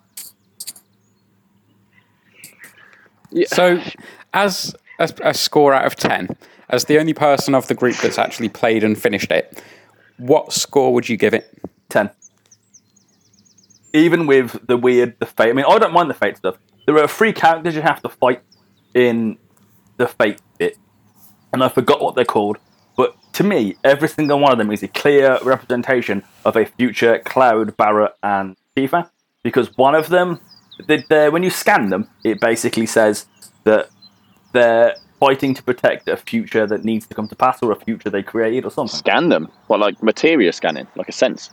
So, 3.45 3.81
as 4.33 4.75
a, 4.99 5.09
a 5.23 5.33
score 5.33 5.73
out 5.73 5.85
of 5.85 5.95
10, 5.95 6.29
as 6.69 6.85
the 6.85 6.99
only 6.99 7.13
person 7.13 7.55
of 7.55 7.67
the 7.67 7.73
group 7.73 7.95
that's 7.97 8.17
actually 8.17 8.49
played 8.49 8.83
and 8.83 8.99
finished 8.99 9.31
it, 9.31 9.61
what 10.17 10.51
score 10.51 10.93
would 10.93 11.07
you 11.07 11.17
give 11.17 11.33
it? 11.33 11.47
10. 11.89 12.09
Even 13.93 14.27
with 14.27 14.67
the 14.67 14.77
weird, 14.77 15.17
the 15.19 15.25
fate. 15.25 15.49
I 15.49 15.53
mean, 15.53 15.65
I 15.67 15.77
don't 15.79 15.93
mind 15.93 16.09
the 16.09 16.13
fate 16.13 16.37
stuff. 16.37 16.57
There 16.85 16.97
are 16.97 17.07
three 17.07 17.33
characters 17.33 17.75
you 17.75 17.81
have 17.81 18.01
to 18.01 18.09
fight 18.09 18.41
in 18.93 19.37
the 19.97 20.07
fate 20.07 20.41
bit, 20.57 20.77
and 21.53 21.63
I 21.63 21.69
forgot 21.69 22.01
what 22.01 22.15
they're 22.15 22.25
called. 22.25 22.57
But 22.95 23.15
to 23.33 23.43
me, 23.43 23.77
every 23.83 24.07
single 24.07 24.39
one 24.39 24.51
of 24.51 24.57
them 24.57 24.71
is 24.71 24.83
a 24.83 24.87
clear 24.87 25.39
representation 25.43 26.23
of 26.45 26.55
a 26.55 26.65
future 26.65 27.19
Cloud, 27.19 27.77
Barrett, 27.77 28.13
and 28.23 28.55
Tifa. 28.75 29.09
Because 29.43 29.75
one 29.77 29.95
of 29.95 30.09
them, 30.09 30.41
they 30.87 31.03
they're- 31.09 31.31
when 31.31 31.43
you 31.43 31.49
scan 31.49 31.89
them, 31.89 32.07
it 32.23 32.39
basically 32.39 32.85
says 32.85 33.25
that 33.63 33.89
they're 34.53 34.95
fighting 35.19 35.53
to 35.55 35.63
protect 35.63 36.07
a 36.07 36.15
future 36.17 36.67
that 36.67 36.83
needs 36.85 37.07
to 37.07 37.13
come 37.15 37.27
to 37.27 37.35
pass 37.35 37.61
or 37.63 37.71
a 37.71 37.75
future 37.75 38.09
they 38.09 38.21
created 38.23 38.65
or 38.65 38.71
something. 38.71 38.95
Scan 38.97 39.29
them. 39.29 39.49
What, 39.67 39.79
like 39.79 40.01
materia 40.03 40.53
scanning, 40.53 40.87
like 40.95 41.09
a 41.09 41.11
sense. 41.11 41.49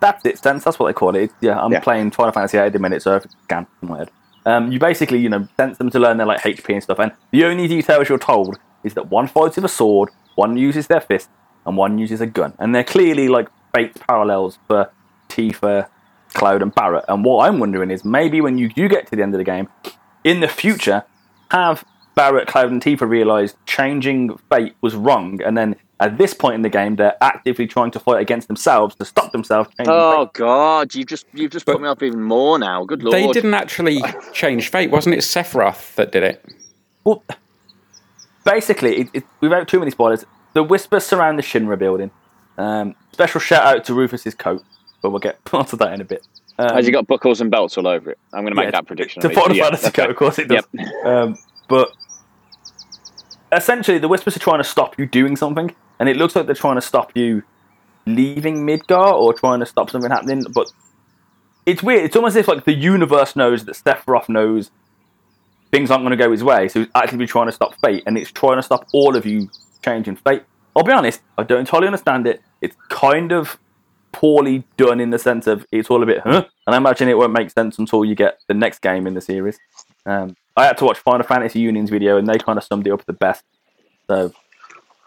That's 0.00 0.24
it, 0.26 0.38
sense. 0.38 0.64
That's 0.64 0.78
what 0.78 0.86
they 0.88 0.92
call 0.92 1.14
it. 1.14 1.30
Yeah, 1.40 1.60
I'm 1.60 1.72
Yeah. 1.72 1.80
playing 1.80 2.10
Final 2.10 2.32
Fantasy 2.32 2.56
VIII 2.58 2.66
at 2.66 2.72
the 2.72 2.78
minute, 2.78 3.02
so 3.02 3.16
I've 3.16 3.26
scanned 3.44 3.66
in 3.82 3.88
my 3.88 3.98
head. 3.98 4.10
Um, 4.46 4.72
you 4.72 4.78
basically, 4.78 5.18
you 5.18 5.28
know, 5.28 5.46
sense 5.56 5.76
them 5.78 5.90
to 5.90 5.98
learn 5.98 6.16
their 6.16 6.26
like 6.26 6.40
HP 6.42 6.72
and 6.72 6.82
stuff, 6.82 6.98
and 6.98 7.12
the 7.30 7.44
only 7.44 7.68
details 7.68 8.08
you're 8.08 8.18
told 8.18 8.58
is 8.82 8.94
that 8.94 9.10
one 9.10 9.26
fights 9.26 9.56
with 9.56 9.64
a 9.66 9.68
sword, 9.68 10.08
one 10.36 10.56
uses 10.56 10.86
their 10.86 11.00
fist, 11.02 11.28
and 11.66 11.76
one 11.76 11.98
uses 11.98 12.20
a 12.22 12.26
gun, 12.26 12.54
and 12.58 12.74
they're 12.74 12.82
clearly 12.82 13.28
like 13.28 13.48
fate 13.74 13.94
parallels 14.00 14.58
for 14.66 14.90
Tifa, 15.28 15.86
Cloud, 16.34 16.62
and 16.62 16.74
Barrett. 16.74 17.04
And 17.08 17.24
what 17.24 17.46
I'm 17.48 17.58
wondering 17.58 17.90
is 17.90 18.04
maybe 18.04 18.40
when 18.40 18.58
you 18.58 18.68
do 18.68 18.88
get 18.88 19.06
to 19.08 19.16
the 19.16 19.22
end 19.22 19.34
of 19.34 19.38
the 19.38 19.44
game, 19.44 19.68
in 20.24 20.40
the 20.40 20.48
future, 20.48 21.04
have 21.50 21.84
Barrett, 22.14 22.46
Cloud, 22.48 22.70
and 22.70 22.82
Tifa 22.82 23.08
realised 23.08 23.56
changing 23.66 24.36
fate 24.50 24.74
was 24.80 24.94
wrong, 24.94 25.40
and 25.42 25.56
then 25.56 25.76
at 25.98 26.16
this 26.16 26.32
point 26.32 26.54
in 26.54 26.62
the 26.62 26.68
game, 26.70 26.96
they're 26.96 27.16
actively 27.22 27.66
trying 27.66 27.90
to 27.90 28.00
fight 28.00 28.20
against 28.22 28.48
themselves 28.48 28.94
to 28.94 29.04
stop 29.04 29.32
themselves 29.32 29.68
changing 29.76 29.92
Oh 29.94 30.24
fate. 30.26 30.32
God, 30.34 30.94
you 30.94 31.04
just 31.04 31.26
you've 31.34 31.50
just 31.52 31.66
But- 31.66 31.72
put 31.72 31.82
me 31.82 31.88
off 31.88 32.02
even 32.02 32.22
more 32.22 32.58
now. 32.58 32.84
Good 32.84 33.02
lord. 33.02 33.14
They 33.14 33.26
didn't 33.32 33.52
actually 33.54 34.00
change 34.32 34.70
fate, 34.70 34.90
wasn't 34.90 35.14
it? 35.16 35.18
Sephiroth 35.18 35.94
that 35.96 36.10
did 36.10 36.22
it. 36.22 36.44
Well, 37.04 37.22
basically, 38.44 39.00
it, 39.00 39.08
it, 39.12 39.24
without 39.40 39.68
too 39.68 39.78
many 39.78 39.90
spoilers, 39.90 40.24
the 40.54 40.62
whispers 40.62 41.04
surround 41.04 41.38
the 41.38 41.42
Shinra 41.42 41.78
building. 41.78 42.10
Um, 42.58 42.94
special 43.12 43.40
shout 43.40 43.64
out 43.64 43.84
to 43.84 43.94
Rufus's 43.94 44.34
coat, 44.34 44.62
but 45.02 45.10
we'll 45.10 45.20
get 45.20 45.38
onto 45.52 45.76
that 45.78 45.92
in 45.92 46.00
a 46.00 46.04
bit. 46.04 46.26
Um, 46.58 46.74
Has 46.74 46.86
he 46.86 46.92
got 46.92 47.06
buckles 47.06 47.40
and 47.40 47.50
belts 47.50 47.78
all 47.78 47.86
over 47.86 48.10
it? 48.10 48.18
I'm 48.32 48.42
going 48.42 48.52
to 48.52 48.56
make 48.56 48.66
yeah, 48.66 48.72
that 48.72 48.86
prediction. 48.86 49.22
To. 49.22 49.30
Final 49.30 49.56
Yeah, 49.56 49.70
okay. 49.84 50.06
of 50.06 50.16
course 50.16 50.38
it 50.38 50.48
does. 50.48 50.64
Yep. 50.72 51.06
Um, 51.06 51.38
but 51.68 51.90
essentially, 53.52 53.98
the 53.98 54.08
whispers 54.08 54.36
are 54.36 54.40
trying 54.40 54.58
to 54.58 54.64
stop 54.64 54.98
you 54.98 55.06
doing 55.06 55.36
something, 55.36 55.74
and 55.98 56.08
it 56.08 56.16
looks 56.16 56.36
like 56.36 56.46
they're 56.46 56.54
trying 56.54 56.76
to 56.76 56.82
stop 56.82 57.16
you 57.16 57.42
leaving 58.06 58.66
Midgar 58.66 59.12
or 59.12 59.32
trying 59.32 59.60
to 59.60 59.66
stop 59.66 59.90
something 59.90 60.10
happening. 60.10 60.44
But 60.54 60.70
it's 61.66 61.82
weird. 61.82 62.04
It's 62.04 62.16
almost 62.16 62.36
as 62.36 62.40
if 62.40 62.48
like 62.48 62.64
the 62.64 62.74
universe 62.74 63.36
knows 63.36 63.64
that 63.64 63.76
Sephiroth 63.76 64.28
knows 64.28 64.70
things 65.70 65.90
aren't 65.90 66.02
going 66.02 66.16
to 66.16 66.22
go 66.22 66.30
his 66.30 66.42
way, 66.42 66.68
so 66.68 66.80
it's 66.80 66.90
actively 66.94 67.26
trying 67.26 67.46
to 67.46 67.52
stop 67.52 67.74
fate, 67.80 68.02
and 68.06 68.18
it's 68.18 68.30
trying 68.32 68.56
to 68.56 68.62
stop 68.62 68.86
all 68.92 69.16
of 69.16 69.24
you 69.24 69.48
changing 69.82 70.16
fate. 70.16 70.42
I'll 70.76 70.84
be 70.84 70.92
honest, 70.92 71.20
I 71.38 71.42
don't 71.42 71.60
entirely 71.60 71.86
understand 71.86 72.26
it. 72.26 72.42
It's 72.60 72.76
kind 72.88 73.32
of 73.32 73.58
poorly 74.12 74.64
done 74.76 75.00
in 75.00 75.10
the 75.10 75.18
sense 75.18 75.46
of 75.46 75.66
it's 75.72 75.90
all 75.90 76.02
a 76.02 76.06
bit, 76.06 76.20
huh? 76.20 76.44
And 76.66 76.74
I 76.74 76.78
imagine 76.78 77.08
it 77.08 77.18
won't 77.18 77.32
make 77.32 77.50
sense 77.50 77.78
until 77.78 78.04
you 78.04 78.14
get 78.14 78.40
the 78.48 78.54
next 78.54 78.80
game 78.80 79.06
in 79.06 79.14
the 79.14 79.20
series. 79.20 79.58
Um, 80.06 80.36
I 80.56 80.66
had 80.66 80.78
to 80.78 80.84
watch 80.84 80.98
Final 80.98 81.26
Fantasy 81.26 81.60
Union's 81.60 81.90
video, 81.90 82.16
and 82.16 82.26
they 82.26 82.38
kind 82.38 82.58
of 82.58 82.64
summed 82.64 82.86
it 82.86 82.92
up 82.92 83.04
the 83.06 83.12
best. 83.12 83.44
So, 84.08 84.32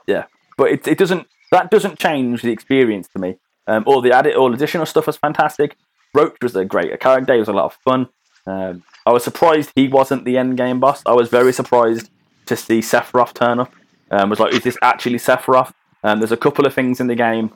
yeah, 0.07 0.25
but 0.57 0.71
it, 0.71 0.87
it 0.87 0.97
doesn't 0.97 1.27
that 1.51 1.69
doesn't 1.69 1.99
change 1.99 2.41
the 2.41 2.51
experience 2.51 3.07
to 3.09 3.19
me. 3.19 3.37
Um, 3.67 3.83
all 3.85 4.01
the 4.01 4.11
added, 4.11 4.35
all 4.35 4.53
additional 4.53 4.85
stuff 4.85 5.07
was 5.07 5.17
fantastic. 5.17 5.77
Roche 6.13 6.37
was 6.41 6.55
a 6.55 6.65
great 6.65 6.99
character. 6.99 7.33
He 7.33 7.39
was 7.39 7.47
a 7.47 7.53
lot 7.53 7.65
of 7.65 7.73
fun. 7.75 8.09
Um, 8.45 8.83
I 9.05 9.11
was 9.11 9.23
surprised 9.23 9.71
he 9.75 9.87
wasn't 9.87 10.25
the 10.25 10.37
end 10.37 10.57
game 10.57 10.79
boss. 10.79 11.01
I 11.05 11.13
was 11.13 11.29
very 11.29 11.53
surprised 11.53 12.09
to 12.45 12.55
see 12.55 12.79
Sephiroth 12.79 13.33
turn 13.33 13.59
up. 13.59 13.73
Um, 14.11 14.29
was 14.29 14.39
like, 14.39 14.53
is 14.53 14.63
this 14.63 14.77
actually 14.81 15.17
Sephiroth? 15.17 15.73
Um, 16.03 16.19
there's 16.19 16.31
a 16.31 16.37
couple 16.37 16.65
of 16.65 16.73
things 16.73 16.99
in 16.99 17.07
the 17.07 17.15
game 17.15 17.51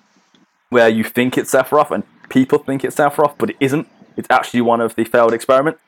where 0.70 0.90
you 0.90 1.04
think 1.04 1.38
it's 1.38 1.52
Sephiroth 1.54 1.92
and 1.92 2.04
people 2.30 2.60
think 2.60 2.84
it's 2.84 2.96
Sephiroth, 2.96 3.36
but 3.38 3.50
it 3.52 3.58
isn't. 3.60 3.88
It's 4.18 4.28
actually 4.30 4.62
one 4.62 4.82
of 4.82 4.96
the 4.96 5.04
failed 5.06 5.34
experiments, 5.34 5.80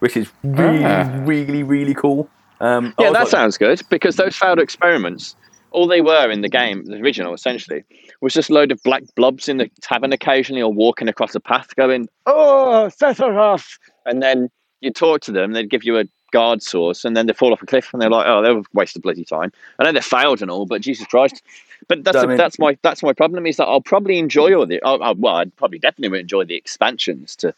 which 0.00 0.16
is 0.16 0.28
really, 0.44 0.84
Ah. 0.84 1.10
really, 1.24 1.62
really 1.62 1.94
cool. 1.94 2.28
Um, 2.60 2.94
Yeah, 2.98 3.10
that 3.10 3.20
like- 3.20 3.28
sounds 3.28 3.58
good 3.58 3.80
because 3.90 4.16
those 4.16 4.36
failed 4.36 4.60
experiments, 4.60 5.34
all 5.72 5.86
they 5.88 6.00
were 6.00 6.30
in 6.30 6.42
the 6.42 6.48
game, 6.48 6.84
the 6.84 6.96
original 7.00 7.34
essentially, 7.34 7.82
was 8.20 8.34
just 8.34 8.50
a 8.50 8.52
load 8.54 8.70
of 8.70 8.80
black 8.84 9.02
blobs 9.16 9.48
in 9.48 9.56
the 9.56 9.68
tavern 9.80 10.12
occasionally 10.12 10.62
or 10.62 10.72
walking 10.72 11.08
across 11.08 11.34
a 11.34 11.40
path 11.40 11.74
going, 11.76 12.08
oh, 12.26 12.88
Sephiroth! 13.00 13.78
And 14.06 14.22
then 14.22 14.50
you 14.80 14.92
talk 14.92 15.22
to 15.22 15.32
them, 15.32 15.52
they'd 15.52 15.70
give 15.70 15.82
you 15.84 15.98
a 15.98 16.04
guard 16.32 16.62
source, 16.62 17.04
and 17.04 17.16
then 17.16 17.26
they 17.26 17.32
fall 17.32 17.52
off 17.52 17.62
a 17.62 17.66
cliff 17.66 17.90
and 17.92 18.00
they're 18.00 18.10
like, 18.10 18.26
oh, 18.26 18.42
they 18.42 18.52
were 18.52 18.60
a 18.60 18.64
waste 18.74 18.96
of 18.96 19.02
bloody 19.02 19.24
time. 19.24 19.50
I 19.78 19.84
know 19.84 19.92
they 19.92 20.00
failed 20.00 20.42
and 20.42 20.50
all, 20.50 20.66
but 20.66 20.80
Jesus 20.82 21.06
Christ. 21.06 21.42
But 21.88 22.04
that's, 22.04 22.16
I 22.16 22.26
mean- 22.26 22.36
that's 22.36 22.58
my 22.58 22.76
that's 22.82 23.02
my 23.02 23.12
problem 23.12 23.46
is 23.46 23.56
that 23.56 23.66
I'll 23.66 23.80
probably 23.80 24.18
enjoy 24.18 24.54
all 24.54 24.66
the 24.66 24.80
oh, 24.84 24.98
oh, 25.00 25.14
well 25.16 25.36
I'd 25.36 25.54
probably 25.56 25.78
definitely 25.78 26.20
enjoy 26.20 26.44
the 26.44 26.54
expansions 26.54 27.36
to 27.36 27.54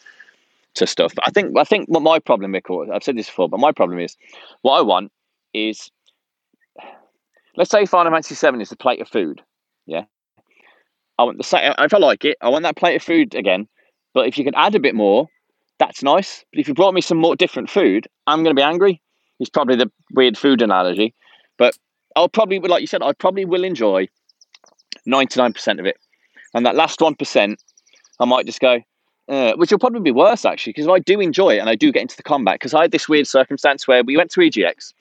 to 0.75 0.87
stuff. 0.87 1.15
But 1.15 1.27
I 1.27 1.31
think 1.31 1.57
I 1.57 1.65
think 1.65 1.89
what 1.89 2.03
my 2.03 2.19
problem, 2.19 2.53
Mick, 2.53 2.93
I've 2.93 3.03
said 3.05 3.17
this 3.17 3.27
before, 3.27 3.49
but 3.49 3.61
my 3.61 3.73
problem 3.73 3.99
is 3.99 4.17
what 4.63 4.79
I 4.79 4.83
want 4.83 5.13
is 5.53 5.91
let's 7.57 7.71
say 7.71 7.87
Final 7.87 8.13
Fantasy 8.13 8.35
Seven 8.35 8.61
is 8.61 8.73
a 8.73 8.77
plate 8.77 9.01
of 9.01 9.09
food. 9.09 9.43
Yeah, 9.87 10.05
I 11.19 11.25
want 11.25 11.39
the 11.39 11.45
same. 11.45 11.73
If 11.79 11.95
I 11.95 11.99
like 11.99 12.25
it, 12.25 12.39
I 12.41 12.49
want 12.49 12.63
that 12.65 12.77
plate 12.77 12.97
of 12.97 13.03
food 13.03 13.35
again. 13.35 13.69
But 14.15 14.29
if 14.29 14.39
you 14.39 14.45
can 14.45 14.55
add 14.55 14.75
a 14.75 14.81
bit 14.81 14.95
more, 14.95 15.29
that's 15.79 16.03
nice. 16.03 16.45
But 16.53 16.61
if 16.61 16.69
you 16.69 16.75
brought 16.75 16.95
me 16.95 17.01
some 17.01 17.19
more 17.19 17.37
different 17.37 17.69
food, 17.69 18.07
I'm 18.27 18.43
going 18.45 18.55
to 18.55 18.61
be 18.61 18.63
angry. 18.63 19.01
It's 19.41 19.51
probably 19.51 19.77
the 19.77 19.91
weird 20.13 20.39
food 20.39 20.63
analogy, 20.63 21.13
but 21.59 21.77
I'll 22.17 22.29
probably, 22.29 22.59
like 22.61 22.81
you 22.81 22.87
said, 22.87 23.03
I 23.03 23.13
probably 23.13 23.45
will 23.45 23.65
enjoy 23.65 24.09
ninety 25.07 25.41
nine 25.41 25.53
percent 25.53 25.81
of 25.81 25.87
it, 25.87 25.99
and 26.55 26.65
that 26.67 26.75
last 26.75 27.01
one 27.01 27.15
percent, 27.15 27.63
I 28.21 28.25
might 28.25 28.47
just 28.47 28.61
go. 28.61 28.81
Uh, 29.27 29.55
which 29.55 29.71
will 29.71 29.79
probably 29.79 30.01
be 30.01 30.11
worse 30.11 30.45
actually, 30.45 30.75
because 30.75 30.87
I 30.87 30.99
do 30.99 31.19
enjoy 31.19 31.55
it 31.57 31.59
and 31.59 31.71
I 31.71 31.77
do 31.77 31.91
get 31.91 32.03
into 32.03 32.17
the 32.17 32.23
combat. 32.23 32.57
Because 32.57 32.75
I 32.75 32.83
had 32.83 32.91
this 32.91 33.09
weird 33.09 33.27
circumstance 33.27 33.89
where 33.89 34.05
we 34.05 34.19
went 34.19 34.31
to 34.33 34.41
EGX, 34.41 34.93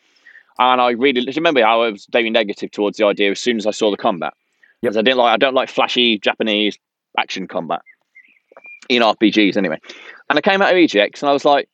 and 0.59 0.79
I 0.79 0.91
really 0.91 1.27
remember 1.35 1.61
how 1.61 1.81
I 1.81 1.89
was 1.89 2.07
very 2.11 2.29
negative 2.29 2.71
towards 2.71 2.97
the 2.97 3.05
idea 3.05 3.31
as 3.31 3.39
soon 3.41 3.57
as 3.57 3.67
I 3.67 3.71
saw 3.71 3.91
the 3.91 3.97
combat. 3.97 4.33
Yep. 4.81 4.91
Because 4.91 4.97
I 4.97 5.01
didn't 5.01 5.17
like 5.17 5.33
I 5.33 5.37
don't 5.37 5.53
like 5.53 5.69
flashy 5.69 6.19
Japanese 6.19 6.77
action 7.17 7.47
combat 7.47 7.81
in 8.89 9.01
RPGs 9.01 9.57
anyway. 9.57 9.79
And 10.29 10.37
I 10.37 10.41
came 10.41 10.61
out 10.61 10.71
of 10.71 10.77
EGX 10.77 11.21
and 11.21 11.29
I 11.29 11.33
was 11.33 11.45
like, 11.45 11.69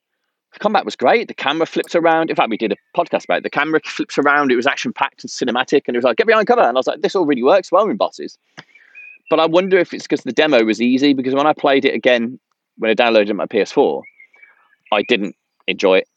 the 0.54 0.60
combat 0.60 0.86
was 0.86 0.96
great. 0.96 1.28
The 1.28 1.34
camera 1.34 1.66
flipped 1.66 1.96
around. 1.96 2.30
In 2.30 2.36
fact, 2.36 2.50
we 2.50 2.58
did 2.58 2.72
a 2.72 2.98
podcast 2.98 3.26
about 3.26 3.40
it. 3.40 3.44
The 3.44 3.50
camera 3.50 3.80
flips 3.86 4.18
around. 4.18 4.52
It 4.52 4.56
was 4.56 4.68
action 4.68 4.94
packed 4.94 5.24
and 5.24 5.32
cinematic, 5.32 5.84
and 5.88 5.96
it 5.96 6.00
was 6.00 6.04
like 6.04 6.18
get 6.18 6.28
behind 6.28 6.48
cover. 6.48 6.62
And 6.62 6.78
I 6.78 6.80
was 6.80 6.88
like, 6.88 7.02
this 7.02 7.16
all 7.16 7.26
really 7.26 7.44
works 7.44 7.72
well 7.72 7.88
in 7.90 7.98
bosses. 7.98 8.38
But 9.30 9.40
I 9.40 9.46
wonder 9.46 9.78
if 9.78 9.94
it's 9.94 10.06
because 10.06 10.24
the 10.24 10.32
demo 10.32 10.64
was 10.64 10.82
easy. 10.82 11.14
Because 11.14 11.36
when 11.36 11.48
I 11.48 11.54
played 11.54 11.86
it 11.86 11.94
again, 11.94 12.40
when 12.78 12.90
I 12.90 12.96
downloaded 12.96 13.36
my 13.36 13.46
PS4, 13.46 14.02
I 14.92 15.04
didn't 15.04 15.36
enjoy 15.68 16.00
it 16.00 16.08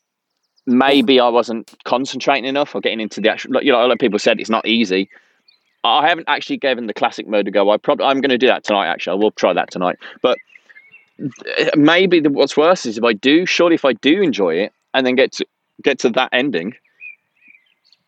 maybe 0.66 1.21
I 1.21 1.29
wasn't 1.29 1.75
concentrating 1.85 2.45
enough 2.45 2.75
or 2.75 2.81
getting 2.81 3.01
into 3.01 3.21
the 3.21 3.31
actual. 3.31 3.62
You 3.62 3.73
know, 3.73 3.81
a 3.81 3.83
lot 3.83 3.92
of 3.92 3.99
people 3.99 4.18
said 4.18 4.40
it's 4.40 4.51
not 4.51 4.66
easy. 4.66 5.09
I 5.85 6.09
haven't 6.09 6.29
actually 6.29 6.59
given 6.59 6.87
the 6.87 6.95
classic 6.95 7.27
mode 7.27 7.49
a 7.49 7.51
go. 7.51 7.71
I 7.71 7.77
probably 7.77 8.07
I'm 8.07 8.21
going 8.21 8.31
to 8.31 8.38
do 8.38 8.47
that 8.47 8.64
tonight. 8.64 8.87
Actually, 8.87 9.18
I 9.18 9.23
will 9.23 9.33
try 9.33 9.53
that 9.53 9.71
tonight. 9.71 9.97
But 10.21 10.38
maybe 11.77 12.20
the, 12.20 12.31
what's 12.31 12.57
worse 12.57 12.87
is 12.87 12.98
if 12.98 13.05
I 13.05 13.12
do. 13.12 13.46
Surely, 13.46 13.75
if 13.75 13.85
I 13.85 13.92
do 13.94 14.22
enjoy 14.22 14.57
it 14.57 14.72
and 14.94 15.07
then 15.07 15.14
get 15.14 15.33
to 15.33 15.46
get 15.83 15.98
to 16.01 16.11
that 16.11 16.31
ending, 16.33 16.75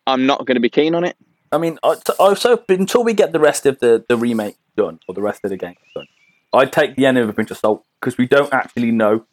I'm 0.07 0.25
not 0.25 0.45
going 0.45 0.55
to 0.55 0.61
be 0.61 0.69
keen 0.69 0.95
on 0.95 1.03
it. 1.03 1.15
I 1.51 1.57
mean, 1.57 1.77
I, 1.83 1.95
t- 1.95 2.13
I 2.19 2.33
so 2.33 2.61
until 2.69 3.03
we 3.03 3.13
get 3.13 3.31
the 3.31 3.39
rest 3.39 3.65
of 3.65 3.79
the, 3.79 4.03
the 4.07 4.17
remake 4.17 4.57
done 4.75 4.99
or 5.07 5.13
the 5.13 5.21
rest 5.21 5.41
of 5.43 5.49
the 5.49 5.57
game 5.57 5.75
done, 5.93 6.07
I'd 6.53 6.71
take 6.71 6.95
the 6.95 7.05
end 7.05 7.17
of 7.17 7.29
a 7.29 7.33
pinch 7.33 7.51
of 7.51 7.57
salt 7.57 7.85
because 7.99 8.17
we 8.17 8.27
don't 8.27 8.53
actually 8.53 8.91
know. 8.91 9.25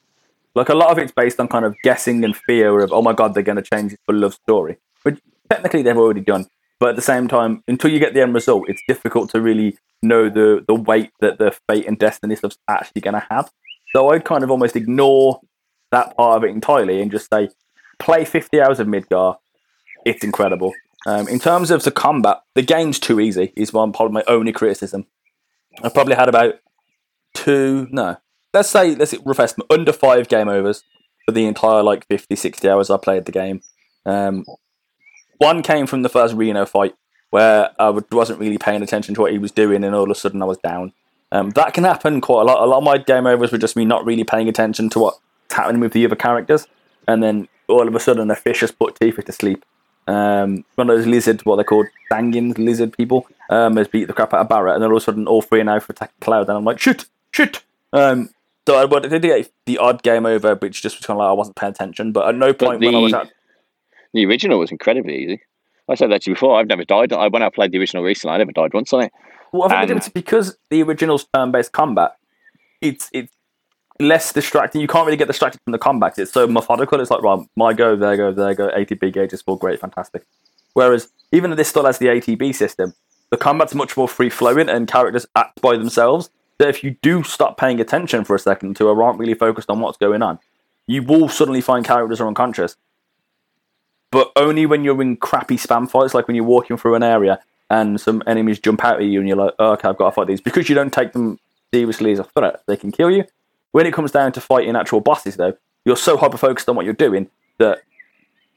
Like 0.54 0.68
a 0.68 0.74
lot 0.74 0.90
of 0.90 0.98
it's 0.98 1.12
based 1.12 1.40
on 1.40 1.48
kind 1.48 1.64
of 1.64 1.74
guessing 1.82 2.24
and 2.24 2.36
fear 2.36 2.80
of, 2.80 2.92
oh 2.92 3.00
my 3.00 3.14
god, 3.14 3.34
they're 3.34 3.42
going 3.42 3.56
to 3.56 3.62
change 3.62 3.94
it 3.94 4.00
for 4.04 4.14
love 4.14 4.34
story, 4.34 4.76
which 5.02 5.18
technically 5.50 5.82
they've 5.82 5.96
already 5.96 6.20
done. 6.20 6.46
But 6.78 6.90
at 6.90 6.96
the 6.96 7.02
same 7.02 7.26
time, 7.28 7.62
until 7.66 7.90
you 7.90 7.98
get 7.98 8.12
the 8.12 8.20
end 8.20 8.34
result, 8.34 8.68
it's 8.68 8.82
difficult 8.86 9.30
to 9.30 9.40
really 9.40 9.78
know 10.02 10.28
the 10.28 10.64
the 10.66 10.74
weight 10.74 11.10
that 11.20 11.38
the 11.38 11.56
fate 11.68 11.86
and 11.86 11.98
destiny 11.98 12.34
stuff's 12.36 12.58
actually 12.68 13.00
going 13.00 13.14
to 13.14 13.26
have. 13.30 13.50
So 13.94 14.10
I'd 14.10 14.24
kind 14.24 14.42
of 14.42 14.50
almost 14.50 14.76
ignore 14.76 15.40
that 15.90 16.16
part 16.16 16.38
of 16.38 16.44
it 16.44 16.50
entirely 16.50 17.00
and 17.00 17.10
just 17.10 17.28
say, 17.30 17.50
play 17.98 18.24
50 18.24 18.60
hours 18.60 18.80
of 18.80 18.86
Midgar. 18.86 19.36
It's 20.04 20.24
incredible. 20.24 20.72
Um, 21.06 21.28
in 21.28 21.38
terms 21.38 21.70
of 21.70 21.82
the 21.82 21.90
combat, 21.90 22.38
the 22.54 22.62
game's 22.62 22.98
too 22.98 23.20
easy. 23.20 23.52
Is 23.56 23.72
one 23.72 23.92
probably 23.92 24.14
my 24.14 24.24
only 24.26 24.52
criticism. 24.52 25.06
I 25.82 25.88
probably 25.88 26.14
had 26.14 26.28
about 26.28 26.54
two, 27.34 27.88
no, 27.90 28.16
let's 28.52 28.68
say 28.68 28.94
let's 28.94 29.14
refresh 29.24 29.52
under 29.70 29.92
five 29.92 30.28
game 30.28 30.48
overs 30.48 30.82
for 31.24 31.32
the 31.32 31.46
entire 31.46 31.82
like 31.82 32.06
50, 32.08 32.36
60 32.36 32.68
hours 32.68 32.90
I 32.90 32.96
played 32.98 33.24
the 33.24 33.32
game. 33.32 33.62
Um, 34.04 34.44
one 35.38 35.62
came 35.62 35.86
from 35.86 36.02
the 36.02 36.08
first 36.08 36.34
Reno 36.34 36.66
fight 36.66 36.94
where 37.30 37.70
I 37.78 37.90
wasn't 38.12 38.38
really 38.38 38.58
paying 38.58 38.82
attention 38.82 39.14
to 39.14 39.22
what 39.22 39.32
he 39.32 39.38
was 39.38 39.50
doing, 39.50 39.84
and 39.84 39.94
all 39.94 40.04
of 40.04 40.10
a 40.10 40.14
sudden 40.14 40.42
I 40.42 40.44
was 40.44 40.58
down. 40.58 40.92
Um, 41.32 41.50
that 41.50 41.74
can 41.74 41.84
happen 41.84 42.20
quite 42.20 42.42
a 42.42 42.44
lot. 42.44 42.62
A 42.62 42.66
lot 42.66 42.78
of 42.78 42.84
my 42.84 42.98
game 42.98 43.26
overs 43.26 43.50
were 43.50 43.58
just 43.58 43.74
me 43.74 43.84
not 43.84 44.04
really 44.04 44.22
paying 44.22 44.48
attention 44.48 44.90
to 44.90 44.98
what's 45.00 45.18
happening 45.50 45.80
with 45.80 45.94
the 45.94 46.04
other 46.04 46.14
characters, 46.14 46.68
and 47.08 47.22
then 47.22 47.48
all 47.68 47.88
of 47.88 47.94
a 47.94 48.00
sudden 48.00 48.30
a 48.30 48.36
fish 48.36 48.60
has 48.60 48.70
put 48.70 48.98
Tifa 49.00 49.24
to 49.24 49.32
sleep. 49.32 49.64
Um, 50.06 50.64
one 50.74 50.90
of 50.90 50.96
those 50.96 51.06
lizard, 51.06 51.40
what 51.46 51.56
they're 51.56 51.64
called, 51.64 51.86
Dangins, 52.10 52.58
lizard 52.58 52.96
people, 52.96 53.26
um, 53.50 53.76
has 53.76 53.88
beat 53.88 54.04
the 54.04 54.12
crap 54.12 54.34
out 54.34 54.40
of 54.40 54.48
Barret, 54.48 54.74
and 54.74 54.82
then 54.82 54.90
all 54.90 54.96
of 54.96 55.02
a 55.02 55.04
sudden 55.04 55.26
all 55.26 55.42
three 55.42 55.60
are 55.60 55.64
now 55.64 55.80
for 55.80 55.92
attacking 55.92 56.20
Cloud, 56.20 56.48
and 56.48 56.58
I'm 56.58 56.64
like, 56.64 56.78
shoot, 56.78 57.06
shoot. 57.32 57.62
Um, 57.92 58.30
so 58.66 58.76
I 58.76 59.00
did 59.00 59.22
get 59.22 59.50
the 59.64 59.78
odd 59.78 60.02
game 60.02 60.26
over, 60.26 60.54
which 60.56 60.82
just 60.82 60.98
was 60.98 61.06
kind 61.06 61.16
of 61.16 61.22
like 61.22 61.30
I 61.30 61.32
wasn't 61.32 61.56
paying 61.56 61.72
attention, 61.72 62.12
but 62.12 62.28
at 62.28 62.34
no 62.34 62.52
point 62.52 62.80
the, 62.80 62.86
when 62.86 62.94
I 62.94 62.98
was 62.98 63.14
at 63.14 63.32
the 64.12 64.26
original 64.26 64.58
was 64.58 64.70
incredibly 64.70 65.16
easy. 65.16 65.40
I 65.88 65.94
said 65.94 66.10
that 66.10 66.22
to 66.22 66.30
you 66.30 66.34
before. 66.34 66.58
I've 66.58 66.68
never 66.68 66.84
died. 66.84 67.12
I, 67.12 67.28
when 67.28 67.42
I 67.42 67.48
played 67.48 67.72
the 67.72 67.78
original 67.78 68.02
recently, 68.02 68.34
I 68.34 68.38
never 68.38 68.52
died 68.52 68.74
once 68.74 68.92
on 68.92 69.02
it. 69.02 69.12
Well, 69.52 69.70
I 69.70 69.80
think 69.80 69.90
and... 69.90 69.98
it's 69.98 70.08
because 70.08 70.56
the 70.70 70.82
original's 70.82 71.26
turn-based 71.34 71.72
combat. 71.72 72.16
It's 72.80 73.10
it's 73.12 73.32
less 74.00 74.32
distracting. 74.32 74.80
You 74.80 74.88
can't 74.88 75.06
really 75.06 75.16
get 75.16 75.28
distracted 75.28 75.60
from 75.64 75.72
the 75.72 75.78
combat. 75.78 76.18
It's 76.18 76.32
so 76.32 76.46
methodical. 76.46 77.00
It's 77.00 77.10
like, 77.10 77.22
right, 77.22 77.46
my 77.56 77.72
go, 77.72 77.94
there 77.94 78.16
go, 78.16 78.32
there 78.32 78.54
go. 78.54 78.68
ATB 78.68 79.12
gauge 79.12 79.32
is 79.32 79.42
all 79.46 79.56
great, 79.56 79.80
fantastic. 79.80 80.24
Whereas 80.74 81.10
even 81.32 81.50
though 81.50 81.56
this 81.56 81.68
still 81.68 81.84
has 81.84 81.98
the 81.98 82.06
ATB 82.06 82.54
system, 82.54 82.94
the 83.30 83.36
combat's 83.36 83.74
much 83.74 83.96
more 83.96 84.08
free 84.08 84.30
flowing 84.30 84.68
and 84.68 84.88
characters 84.88 85.26
act 85.36 85.60
by 85.60 85.76
themselves. 85.76 86.30
So 86.60 86.68
if 86.68 86.84
you 86.84 86.96
do 87.02 87.22
stop 87.22 87.56
paying 87.56 87.80
attention 87.80 88.24
for 88.24 88.36
a 88.36 88.38
second 88.38 88.76
to 88.76 88.88
or 88.88 89.02
aren't 89.02 89.18
really 89.18 89.34
focused 89.34 89.70
on 89.70 89.80
what's 89.80 89.98
going 89.98 90.22
on, 90.22 90.38
you 90.86 91.02
will 91.02 91.28
suddenly 91.28 91.60
find 91.60 91.84
characters 91.84 92.20
are 92.20 92.28
unconscious. 92.28 92.76
But 94.10 94.30
only 94.36 94.66
when 94.66 94.84
you're 94.84 95.00
in 95.00 95.16
crappy 95.16 95.56
spam 95.56 95.90
fights, 95.90 96.14
like 96.14 96.28
when 96.28 96.34
you're 96.34 96.44
walking 96.44 96.76
through 96.76 96.94
an 96.94 97.02
area 97.02 97.40
and 97.72 97.98
some 97.98 98.22
enemies 98.26 98.60
jump 98.60 98.84
out 98.84 99.00
at 99.00 99.06
you 99.06 99.18
and 99.18 99.26
you're 99.26 99.36
like, 99.36 99.54
oh, 99.58 99.72
okay, 99.72 99.88
I've 99.88 99.96
got 99.96 100.10
to 100.10 100.12
fight 100.12 100.26
these. 100.26 100.42
Because 100.42 100.68
you 100.68 100.74
don't 100.74 100.92
take 100.92 101.12
them 101.12 101.38
seriously 101.72 102.12
as 102.12 102.18
a 102.18 102.24
threat, 102.24 102.62
they 102.66 102.76
can 102.76 102.92
kill 102.92 103.10
you. 103.10 103.24
When 103.72 103.86
it 103.86 103.94
comes 103.94 104.10
down 104.10 104.32
to 104.32 104.42
fighting 104.42 104.76
actual 104.76 105.00
bosses, 105.00 105.36
though, 105.36 105.56
you're 105.86 105.96
so 105.96 106.18
hyper 106.18 106.36
focused 106.36 106.68
on 106.68 106.76
what 106.76 106.84
you're 106.84 106.92
doing 106.92 107.30
that 107.56 107.80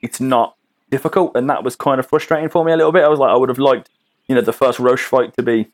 it's 0.02 0.20
not 0.20 0.58
difficult, 0.92 1.32
and 1.36 1.50
that 1.50 1.64
was 1.64 1.78
kind 1.78 2.00
of 2.00 2.06
frustrating 2.06 2.50
for 2.50 2.66
me 2.66 2.74
a 2.74 2.78
little 2.78 2.92
bit. 2.92 3.06
I 3.06 3.08
was 3.08 3.18
like, 3.18 3.32
I 3.32 3.38
would 3.38 3.48
have 3.48 3.58
liked, 3.58 3.90
you 4.28 4.36
know, 4.36 4.42
the 4.42 4.52
first 4.52 4.80
Roche 4.80 5.06
fight 5.06 5.34
to 5.38 5.44
be 5.44 5.68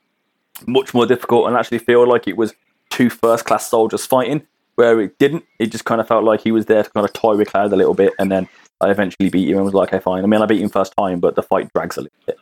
much 0.68 0.94
more 0.94 1.08
difficult 1.08 1.48
and 1.48 1.58
actually 1.58 1.80
feel 1.80 2.08
like 2.08 2.28
it 2.28 2.38
was 2.38 2.54
two 2.92 3.10
first 3.10 3.46
class 3.46 3.68
soldiers 3.68 4.06
fighting, 4.06 4.46
where 4.76 5.02
it 5.02 5.18
didn't. 5.18 5.46
It 5.58 5.72
just 5.72 5.86
kind 5.86 6.00
of 6.00 6.08
felt 6.08 6.24
like 6.24 6.42
he 6.42 6.52
was 6.52 6.68
there 6.68 6.84
to 6.84 6.90
kind 6.92 7.06
of 7.06 7.12
toy 7.14 7.36
with 7.36 7.48
Cloud 7.48 7.74
a 7.74 7.76
little 7.76 7.96
bit, 7.96 8.14
and 8.20 8.32
then 8.32 8.48
I 8.80 8.92
eventually 8.92 9.30
beat 9.30 9.50
him 9.50 9.58
and 9.58 9.66
was 9.66 9.74
like, 9.74 9.90
okay, 9.90 10.00
fine. 10.00 10.24
I 10.24 10.28
mean, 10.28 10.44
I 10.44 10.46
beat 10.46 10.62
him 10.62 10.70
first 10.70 10.94
time, 10.96 11.20
but 11.20 11.34
the 11.34 11.42
fight 11.42 11.74
drags 11.74 11.98
a 11.98 12.02
little 12.02 12.18
bit. 12.28 12.38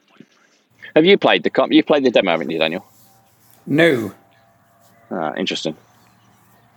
Have 1.00 1.06
you 1.06 1.18
played 1.18 1.44
the 1.44 1.50
comp? 1.50 1.72
You've 1.72 1.86
played 1.86 2.04
the 2.04 2.12
demo, 2.12 2.32
haven't 2.32 2.50
you, 2.50 2.60
Daniel? 2.60 2.86
No. 3.66 4.14
Ah, 5.10 5.34
interesting. 5.38 5.78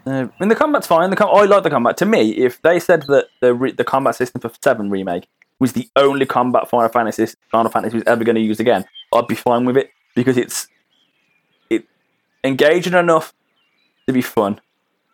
Uh, 0.06 0.10
I 0.10 0.30
mean, 0.38 0.48
the 0.48 0.54
combat's 0.54 0.86
fine. 0.86 1.10
The 1.10 1.16
com- 1.16 1.34
I 1.34 1.42
like 1.44 1.64
the 1.64 1.70
combat. 1.70 1.96
To 1.96 2.06
me, 2.06 2.30
if 2.30 2.62
they 2.62 2.78
said 2.78 3.02
that 3.08 3.26
the 3.40 3.52
re- 3.52 3.72
the 3.72 3.82
combat 3.82 4.14
system 4.14 4.40
for 4.40 4.52
Seven 4.62 4.90
remake 4.90 5.26
was 5.58 5.72
the 5.72 5.88
only 5.96 6.24
combat 6.24 6.70
Final 6.70 6.88
Fantasy 6.88 7.34
Final 7.50 7.68
Fantasy 7.68 7.96
was 7.96 8.04
ever 8.06 8.22
going 8.22 8.36
to 8.36 8.40
use 8.40 8.60
again, 8.60 8.84
I'd 9.12 9.26
be 9.26 9.34
fine 9.34 9.64
with 9.64 9.76
it 9.76 9.90
because 10.14 10.36
it's 10.36 10.68
it 11.68 11.82
engaging 12.44 12.92
enough 12.92 13.34
to 14.06 14.12
be 14.12 14.22
fun. 14.22 14.60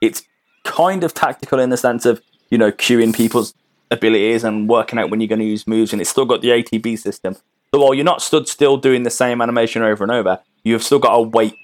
It's 0.03 0.23
kind 0.65 1.03
of 1.03 1.15
tactical 1.15 1.61
in 1.61 1.71
the 1.71 1.79
sense 1.79 2.05
of 2.05 2.21
you 2.51 2.59
know 2.59 2.73
queuing 2.73 3.15
people's 3.17 3.55
abilities 3.91 4.45
and 4.45 4.69
working 4.69 4.99
out 4.99 5.09
when 5.09 5.23
you're 5.23 5.29
going 5.29 5.41
to 5.41 5.47
use 5.47 5.67
moves, 5.67 5.95
and 5.95 6.03
it's 6.03 6.11
still 6.11 6.27
got 6.27 6.43
the 6.43 6.49
ATB 6.49 6.99
system. 6.99 7.37
So 7.73 7.81
while 7.81 7.95
you're 7.95 8.05
not 8.05 8.23
stood 8.23 8.49
still 8.49 8.77
doing 8.77 9.03
the 9.03 9.11
same 9.11 9.41
animation 9.41 9.83
over 9.83 10.03
and 10.05 10.11
over, 10.11 10.41
you've 10.65 10.83
still 10.83 10.99
got 10.99 11.17
to 11.17 11.23
wait 11.23 11.55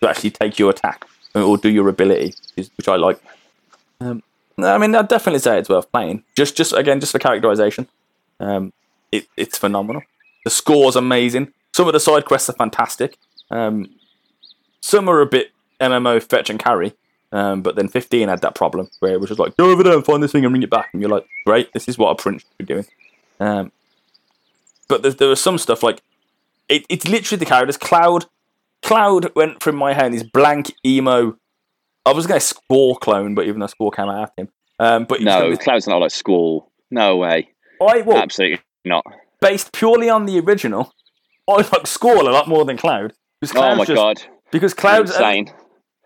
to 0.00 0.08
actually 0.08 0.30
take 0.30 0.58
your 0.58 0.70
attack 0.70 1.04
or 1.34 1.58
do 1.58 1.68
your 1.68 1.88
ability, 1.88 2.34
which 2.54 2.88
I 2.88 2.96
like. 2.96 3.20
Um, 4.00 4.22
I 4.58 4.78
mean, 4.78 4.94
I'd 4.94 5.08
definitely 5.08 5.40
say 5.40 5.58
it's 5.58 5.68
worth 5.68 5.90
playing. 5.90 6.22
Just, 6.36 6.56
just 6.56 6.72
again, 6.72 7.00
just 7.00 7.12
for 7.12 7.18
characterization, 7.18 7.88
um, 8.40 8.72
it, 9.12 9.26
it's 9.36 9.58
phenomenal. 9.58 10.02
The 10.44 10.50
score's 10.50 10.96
amazing. 10.96 11.52
Some 11.74 11.88
of 11.88 11.92
the 11.92 12.00
side 12.00 12.24
quests 12.24 12.48
are 12.48 12.54
fantastic. 12.54 13.18
Um, 13.50 13.90
some 14.80 15.08
are 15.08 15.20
a 15.20 15.26
bit 15.26 15.50
MMO 15.80 16.22
fetch 16.22 16.48
and 16.48 16.58
carry, 16.58 16.94
um, 17.32 17.62
but 17.62 17.74
then 17.74 17.88
15 17.88 18.28
had 18.28 18.40
that 18.42 18.54
problem 18.54 18.88
where 19.00 19.12
it 19.12 19.20
was 19.20 19.28
just 19.28 19.40
like, 19.40 19.56
go 19.56 19.70
over 19.70 19.82
there 19.82 19.94
and 19.94 20.04
find 20.04 20.22
this 20.22 20.32
thing 20.32 20.44
and 20.44 20.52
bring 20.52 20.62
it 20.62 20.70
back. 20.70 20.90
And 20.92 21.02
you're 21.02 21.10
like, 21.10 21.26
great, 21.44 21.72
this 21.72 21.88
is 21.88 21.98
what 21.98 22.10
a 22.10 22.14
prince 22.14 22.42
should 22.42 22.66
be 22.66 22.74
doing. 22.74 22.86
Um, 23.40 23.72
but 24.88 25.02
there, 25.02 25.12
there 25.12 25.28
was 25.28 25.40
some 25.40 25.58
stuff 25.58 25.82
like, 25.82 26.02
it, 26.68 26.84
it's 26.88 27.06
literally 27.06 27.38
the 27.38 27.46
characters. 27.46 27.76
Cloud 27.76 28.26
Cloud 28.82 29.34
went 29.34 29.62
from 29.62 29.76
my 29.76 29.94
hand, 29.94 30.14
this 30.14 30.22
blank 30.22 30.72
emo. 30.84 31.36
I 32.04 32.12
was 32.12 32.26
going 32.26 32.38
to 32.38 32.46
Squall 32.46 32.96
clone, 32.96 33.34
but 33.34 33.46
even 33.46 33.60
though 33.60 33.66
Squall 33.66 33.90
came 33.90 34.08
out 34.08 34.22
after 34.22 34.42
him. 34.42 34.48
Um, 34.78 35.04
but 35.04 35.20
no, 35.22 35.50
this, 35.50 35.58
Cloud's 35.58 35.88
not 35.88 35.96
like 35.96 36.12
Squall. 36.12 36.70
No 36.90 37.16
way. 37.16 37.48
I 37.82 38.02
well, 38.02 38.18
absolutely 38.18 38.60
not. 38.84 39.04
Based 39.40 39.72
purely 39.72 40.08
on 40.08 40.26
the 40.26 40.38
original, 40.38 40.92
I 41.48 41.54
like 41.54 41.86
Squall 41.86 42.28
a 42.28 42.30
lot 42.30 42.48
more 42.48 42.64
than 42.64 42.76
Cloud. 42.76 43.12
oh 43.56 43.74
my 43.74 43.84
just, 43.84 43.96
god! 43.96 44.22
Because 44.52 44.72
Cloud's 44.72 45.10
insane. 45.10 45.52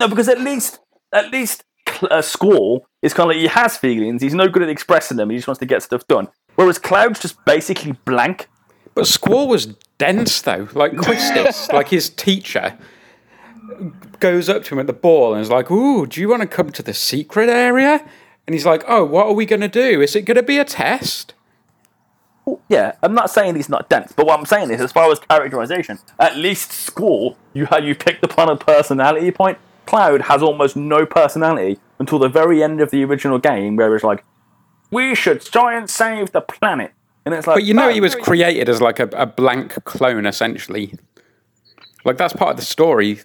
no, 0.00 0.08
because 0.08 0.28
at 0.28 0.40
least 0.40 0.80
at 1.12 1.30
least 1.30 1.64
uh, 2.10 2.22
Squall 2.22 2.86
is 3.02 3.12
kind 3.12 3.30
of 3.30 3.36
like 3.36 3.42
he 3.42 3.48
has 3.48 3.76
feelings. 3.76 4.22
He's 4.22 4.34
no 4.34 4.48
good 4.48 4.62
at 4.62 4.68
expressing 4.68 5.16
them. 5.16 5.30
He 5.30 5.36
just 5.36 5.48
wants 5.48 5.58
to 5.58 5.66
get 5.66 5.82
stuff 5.82 6.06
done. 6.06 6.28
Whereas 6.54 6.78
Cloud's 6.78 7.20
just 7.20 7.44
basically 7.44 7.92
blank. 8.04 8.48
But 8.94 9.06
Squall 9.06 9.48
was 9.48 9.66
dense 9.98 10.40
though. 10.42 10.68
Like 10.72 10.92
Quistis, 10.92 11.72
like 11.72 11.88
his 11.88 12.08
teacher, 12.10 12.76
goes 14.18 14.48
up 14.48 14.64
to 14.64 14.74
him 14.74 14.80
at 14.80 14.86
the 14.86 14.92
ball 14.92 15.34
and 15.34 15.42
is 15.42 15.50
like, 15.50 15.70
"Ooh, 15.70 16.06
do 16.06 16.20
you 16.20 16.28
want 16.28 16.42
to 16.42 16.48
come 16.48 16.70
to 16.70 16.82
the 16.82 16.94
secret 16.94 17.48
area?" 17.48 18.04
And 18.46 18.54
he's 18.54 18.66
like, 18.66 18.82
"Oh, 18.88 19.04
what 19.04 19.26
are 19.26 19.32
we 19.32 19.46
going 19.46 19.60
to 19.60 19.68
do? 19.68 20.00
Is 20.00 20.16
it 20.16 20.22
going 20.22 20.36
to 20.36 20.42
be 20.42 20.58
a 20.58 20.64
test?" 20.64 21.34
Yeah, 22.68 22.92
I'm 23.02 23.14
not 23.14 23.30
saying 23.30 23.54
he's 23.54 23.68
not 23.68 23.88
dense, 23.88 24.12
but 24.12 24.26
what 24.26 24.38
I'm 24.38 24.46
saying 24.46 24.70
is, 24.70 24.80
as 24.80 24.90
far 24.90 25.10
as 25.12 25.20
characterization, 25.20 25.98
at 26.18 26.36
least 26.36 26.72
Squall, 26.72 27.36
you 27.52 27.66
had 27.66 27.84
you 27.84 27.94
picked 27.94 28.24
upon 28.24 28.48
a 28.48 28.56
personality 28.56 29.30
point. 29.30 29.58
Cloud 29.86 30.22
has 30.22 30.42
almost 30.42 30.76
no 30.76 31.06
personality 31.06 31.78
until 31.98 32.18
the 32.18 32.28
very 32.28 32.62
end 32.62 32.80
of 32.80 32.90
the 32.90 33.04
original 33.04 33.38
game, 33.38 33.76
where 33.76 33.94
it's 33.94 34.04
like, 34.04 34.24
"We 34.90 35.14
should 35.14 35.42
try 35.42 35.76
and 35.76 35.88
save 35.88 36.32
the 36.32 36.40
planet." 36.40 36.92
And 37.30 37.38
it's 37.38 37.46
like, 37.46 37.56
but 37.56 37.64
you 37.64 37.74
know, 37.74 37.88
oh, 37.88 37.92
he 37.92 38.00
was 38.00 38.16
created 38.16 38.68
as 38.68 38.80
like 38.80 38.98
a, 38.98 39.08
a 39.12 39.24
blank 39.24 39.84
clone, 39.84 40.26
essentially. 40.26 40.94
Like 42.04 42.16
that's 42.16 42.32
part 42.32 42.50
of 42.50 42.56
the 42.56 42.64
story. 42.64 43.20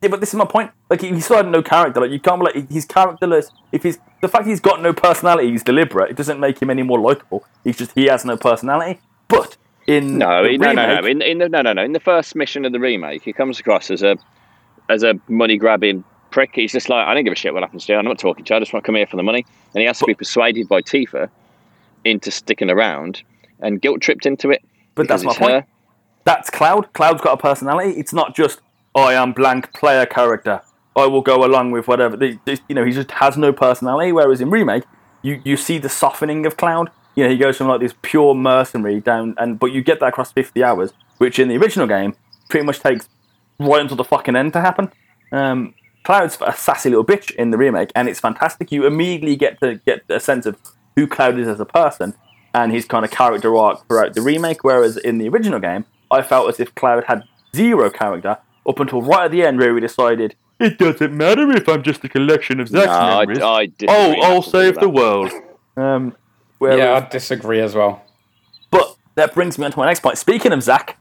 Yeah, 0.00 0.08
but 0.08 0.20
this 0.20 0.30
is 0.30 0.34
my 0.34 0.46
point. 0.46 0.70
Like 0.88 1.02
he, 1.02 1.20
still 1.20 1.36
had 1.36 1.48
no 1.48 1.62
character. 1.62 2.00
Like 2.00 2.10
you 2.10 2.20
can't 2.20 2.40
like 2.40 2.70
he's 2.70 2.86
characterless. 2.86 3.50
If 3.70 3.82
he's 3.82 3.98
the 4.22 4.28
fact 4.28 4.46
he's 4.46 4.60
got 4.60 4.80
no 4.80 4.94
personality, 4.94 5.50
he's 5.50 5.62
deliberate. 5.62 6.10
It 6.10 6.16
doesn't 6.16 6.40
make 6.40 6.60
him 6.60 6.70
any 6.70 6.82
more 6.82 6.98
likable. 6.98 7.44
He's 7.64 7.76
just 7.76 7.92
he 7.92 8.06
has 8.06 8.24
no 8.24 8.38
personality. 8.38 8.98
But 9.28 9.58
in 9.86 10.16
no, 10.16 10.26
no, 10.26 10.42
remake, 10.42 10.76
no, 10.76 11.00
no, 11.00 11.06
in, 11.06 11.20
in 11.20 11.38
the, 11.38 11.48
no, 11.50 11.60
no, 11.60 11.74
no. 11.74 11.84
In 11.84 11.92
the 11.92 12.00
first 12.00 12.34
mission 12.34 12.64
of 12.64 12.72
the 12.72 12.80
remake, 12.80 13.24
he 13.24 13.32
comes 13.34 13.60
across 13.60 13.90
as 13.90 14.02
a 14.02 14.16
as 14.88 15.02
a 15.02 15.20
money 15.28 15.58
grabbing 15.58 16.02
prick. 16.30 16.52
He's 16.54 16.72
just 16.72 16.88
like 16.88 17.06
I 17.06 17.12
don't 17.12 17.24
give 17.24 17.32
a 17.34 17.36
shit 17.36 17.52
what 17.52 17.62
happens 17.62 17.84
to 17.86 17.92
you. 17.92 17.98
I'm 17.98 18.06
not 18.06 18.18
talking 18.18 18.44
to 18.46 18.54
you. 18.54 18.56
I 18.56 18.60
just 18.60 18.72
want 18.72 18.84
to 18.84 18.86
come 18.86 18.94
here 18.94 19.06
for 19.06 19.16
the 19.16 19.22
money. 19.22 19.44
And 19.74 19.80
he 19.80 19.86
has 19.86 19.98
to 19.98 20.06
be 20.06 20.14
persuaded 20.14 20.66
by 20.66 20.80
Tifa 20.80 21.28
into 22.06 22.30
sticking 22.30 22.70
around 22.70 23.22
and 23.60 23.80
guilt 23.80 24.00
tripped 24.00 24.26
into 24.26 24.50
it. 24.50 24.62
But 24.94 25.08
that's 25.08 25.24
my 25.24 25.34
point. 25.34 25.52
Her. 25.52 25.66
That's 26.24 26.50
Cloud. 26.50 26.92
Cloud's 26.92 27.20
got 27.20 27.34
a 27.34 27.36
personality. 27.36 27.90
It's 27.98 28.12
not 28.12 28.34
just 28.34 28.60
I 28.94 29.14
am 29.14 29.32
blank 29.32 29.72
player 29.74 30.06
character. 30.06 30.62
I 30.96 31.06
will 31.06 31.20
go 31.20 31.44
along 31.44 31.72
with 31.72 31.86
whatever. 31.86 32.16
you 32.24 32.38
know, 32.70 32.84
he 32.84 32.92
just 32.92 33.10
has 33.12 33.36
no 33.36 33.52
personality. 33.52 34.12
Whereas 34.12 34.40
in 34.40 34.50
remake, 34.50 34.84
you 35.22 35.40
you 35.44 35.56
see 35.56 35.78
the 35.78 35.88
softening 35.88 36.46
of 36.46 36.56
Cloud. 36.56 36.90
You 37.14 37.24
know, 37.24 37.30
he 37.30 37.36
goes 37.36 37.56
from 37.56 37.68
like 37.68 37.80
this 37.80 37.94
pure 38.02 38.34
mercenary 38.34 39.00
down, 39.00 39.34
and 39.38 39.58
but 39.58 39.72
you 39.72 39.82
get 39.82 40.00
that 40.00 40.08
across 40.08 40.32
50 40.32 40.62
hours, 40.64 40.92
which 41.18 41.38
in 41.38 41.48
the 41.48 41.56
original 41.56 41.86
game 41.86 42.14
pretty 42.48 42.64
much 42.64 42.80
takes 42.80 43.08
right 43.58 43.80
until 43.80 43.96
the 43.96 44.04
fucking 44.04 44.36
end 44.36 44.52
to 44.54 44.60
happen. 44.60 44.90
Um, 45.32 45.74
Cloud's 46.04 46.38
a 46.40 46.52
sassy 46.52 46.88
little 46.88 47.04
bitch 47.04 47.34
in 47.34 47.50
the 47.50 47.58
remake, 47.58 47.90
and 47.94 48.08
it's 48.08 48.20
fantastic. 48.20 48.70
You 48.70 48.86
immediately 48.86 49.36
get 49.36 49.60
to 49.60 49.80
get 49.86 50.02
a 50.08 50.20
sense 50.20 50.46
of 50.46 50.56
who 50.96 51.06
Cloud 51.06 51.38
is 51.38 51.46
as 51.46 51.60
a 51.60 51.64
person 51.66 52.14
and 52.54 52.72
his 52.72 52.86
kind 52.86 53.04
of 53.04 53.10
character 53.10 53.54
arc 53.54 53.86
throughout 53.86 54.14
the 54.14 54.22
remake. 54.22 54.64
Whereas 54.64 54.96
in 54.96 55.18
the 55.18 55.28
original 55.28 55.60
game, 55.60 55.84
I 56.10 56.22
felt 56.22 56.48
as 56.48 56.58
if 56.58 56.74
Cloud 56.74 57.04
had 57.04 57.22
zero 57.54 57.90
character 57.90 58.38
up 58.66 58.80
until 58.80 59.02
right 59.02 59.26
at 59.26 59.30
the 59.30 59.42
end, 59.44 59.58
where 59.58 59.72
we 59.74 59.80
decided 59.80 60.34
it 60.58 60.78
doesn't 60.78 61.14
matter 61.14 61.50
if 61.50 61.68
I'm 61.68 61.82
just 61.82 62.02
a 62.04 62.08
collection 62.08 62.58
of 62.60 62.68
Zack's 62.68 62.86
No, 62.86 63.18
memories. 63.20 63.38
I, 63.40 63.48
I 63.48 63.66
disagree 63.66 63.88
oh, 63.94 64.20
I'll 64.22 64.42
save 64.42 64.74
with 64.76 64.80
the 64.80 64.88
world. 64.88 65.30
Um, 65.76 66.16
whereas, 66.58 66.78
Yeah, 66.78 66.94
I 66.94 67.00
disagree 67.08 67.60
as 67.60 67.74
well. 67.74 68.02
but 68.70 68.96
that 69.16 69.34
brings 69.34 69.58
me 69.58 69.66
on 69.66 69.72
to 69.72 69.78
my 69.78 69.86
next 69.86 70.00
point. 70.00 70.16
Speaking 70.18 70.52
of 70.52 70.62
Zack, 70.62 70.98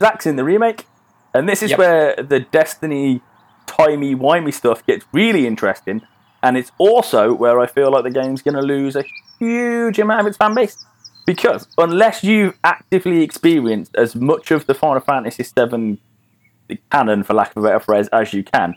Zack's 0.00 0.26
in 0.26 0.34
the 0.36 0.44
remake, 0.44 0.86
and 1.32 1.48
this 1.48 1.62
is 1.62 1.70
Yep. 1.70 1.78
where 1.78 2.16
the 2.16 2.40
Destiny 2.40 3.20
timey 3.66 4.14
wimey 4.14 4.52
stuff 4.52 4.84
gets 4.86 5.04
really 5.12 5.46
interesting. 5.46 6.02
And 6.44 6.58
it's 6.58 6.70
also 6.76 7.32
where 7.32 7.58
I 7.58 7.66
feel 7.66 7.90
like 7.90 8.04
the 8.04 8.10
game's 8.10 8.42
going 8.42 8.54
to 8.54 8.60
lose 8.60 8.96
a 8.96 9.04
huge 9.38 9.98
amount 9.98 10.20
of 10.20 10.26
its 10.26 10.36
fan 10.36 10.54
base. 10.54 10.84
Because 11.26 11.66
unless 11.78 12.22
you've 12.22 12.58
actively 12.62 13.22
experienced 13.22 13.96
as 13.96 14.14
much 14.14 14.50
of 14.50 14.66
the 14.66 14.74
Final 14.74 15.00
Fantasy 15.00 15.42
VII 15.42 15.98
canon, 16.92 17.22
for 17.22 17.32
lack 17.32 17.56
of 17.56 17.64
a 17.64 17.66
better 17.66 17.80
phrase, 17.80 18.08
as 18.08 18.34
you 18.34 18.44
can, 18.44 18.74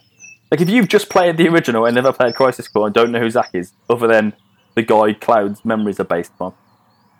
like 0.49 0.61
if 0.61 0.69
you've 0.69 0.87
just 0.87 1.09
played 1.09 1.35
the 1.35 1.49
original 1.49 1.85
and 1.85 1.93
never 1.93 2.13
played 2.13 2.35
Crisis 2.35 2.69
Core 2.69 2.85
and 2.85 2.95
don't 2.95 3.11
know 3.11 3.19
who 3.19 3.29
Zack 3.29 3.49
is, 3.51 3.73
other 3.89 4.07
than 4.07 4.31
the 4.75 4.81
guy 4.81 5.11
Cloud's 5.11 5.65
memories 5.65 5.99
are 5.99 6.05
based 6.05 6.31
on, 6.39 6.53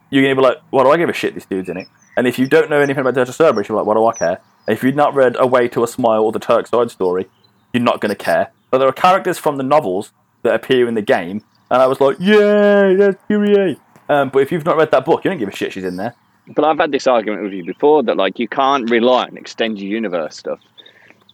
you're 0.10 0.24
gonna 0.24 0.36
be 0.36 0.42
like, 0.42 0.60
"What 0.70 0.86
do 0.86 0.92
I 0.92 0.98
give 0.98 1.10
a 1.10 1.14
shit? 1.14 1.36
This 1.36 1.46
dude's 1.46 1.68
in 1.68 1.76
it." 1.76 1.90
And 2.16 2.26
if 2.26 2.40
you 2.40 2.48
don't 2.48 2.70
know 2.70 2.80
anything 2.80 3.06
about 3.06 3.18
of 3.18 3.36
Cerberus, 3.36 3.68
you're 3.68 3.78
like, 3.78 3.86
"What 3.86 3.96
do 3.96 4.06
I 4.06 4.14
care?" 4.14 4.40
And 4.66 4.78
if 4.78 4.82
you've 4.82 4.96
not 4.96 5.14
read 5.14 5.36
Away 5.38 5.68
to 5.70 5.84
a 5.84 5.88
Smile 5.88 6.24
or 6.24 6.32
the 6.32 6.40
Turk 6.40 6.68
side 6.68 6.90
story, 6.90 7.28
you're 7.74 7.84
not 7.84 8.00
gonna 8.00 8.16
care. 8.16 8.52
But 8.72 8.78
there 8.78 8.88
are 8.88 8.94
characters 8.94 9.38
from 9.38 9.58
the 9.58 9.64
novels 9.64 10.14
that 10.48 10.56
appear 10.56 10.88
in 10.88 10.96
the 10.96 11.02
game, 11.02 11.44
and 11.70 11.82
I 11.82 11.86
was 11.88 12.00
like, 12.02 12.18
"Yay, 12.20 12.96
that's 12.96 13.22
Kyrie!" 13.28 13.78
Um, 14.10 14.30
but 14.30 14.40
if 14.42 14.52
you've 14.52 14.66
not 14.66 14.78
read 14.78 14.92
that 14.92 15.06
book, 15.06 15.24
you 15.24 15.30
don't 15.32 15.38
give 15.38 15.50
a 15.50 15.56
shit 15.56 15.74
she's 15.74 15.84
in 15.84 15.98
there. 15.98 16.16
But 16.56 16.64
I've 16.66 16.78
had 16.78 16.92
this 16.92 17.08
argument 17.08 17.44
with 17.44 17.52
you 17.54 17.66
before 17.66 18.04
that 18.04 18.16
like 18.18 18.40
you 18.40 18.48
can't 18.48 18.90
rely 18.90 19.24
on 19.26 19.36
extended 19.38 19.82
universe 19.84 20.38
stuff 20.38 20.60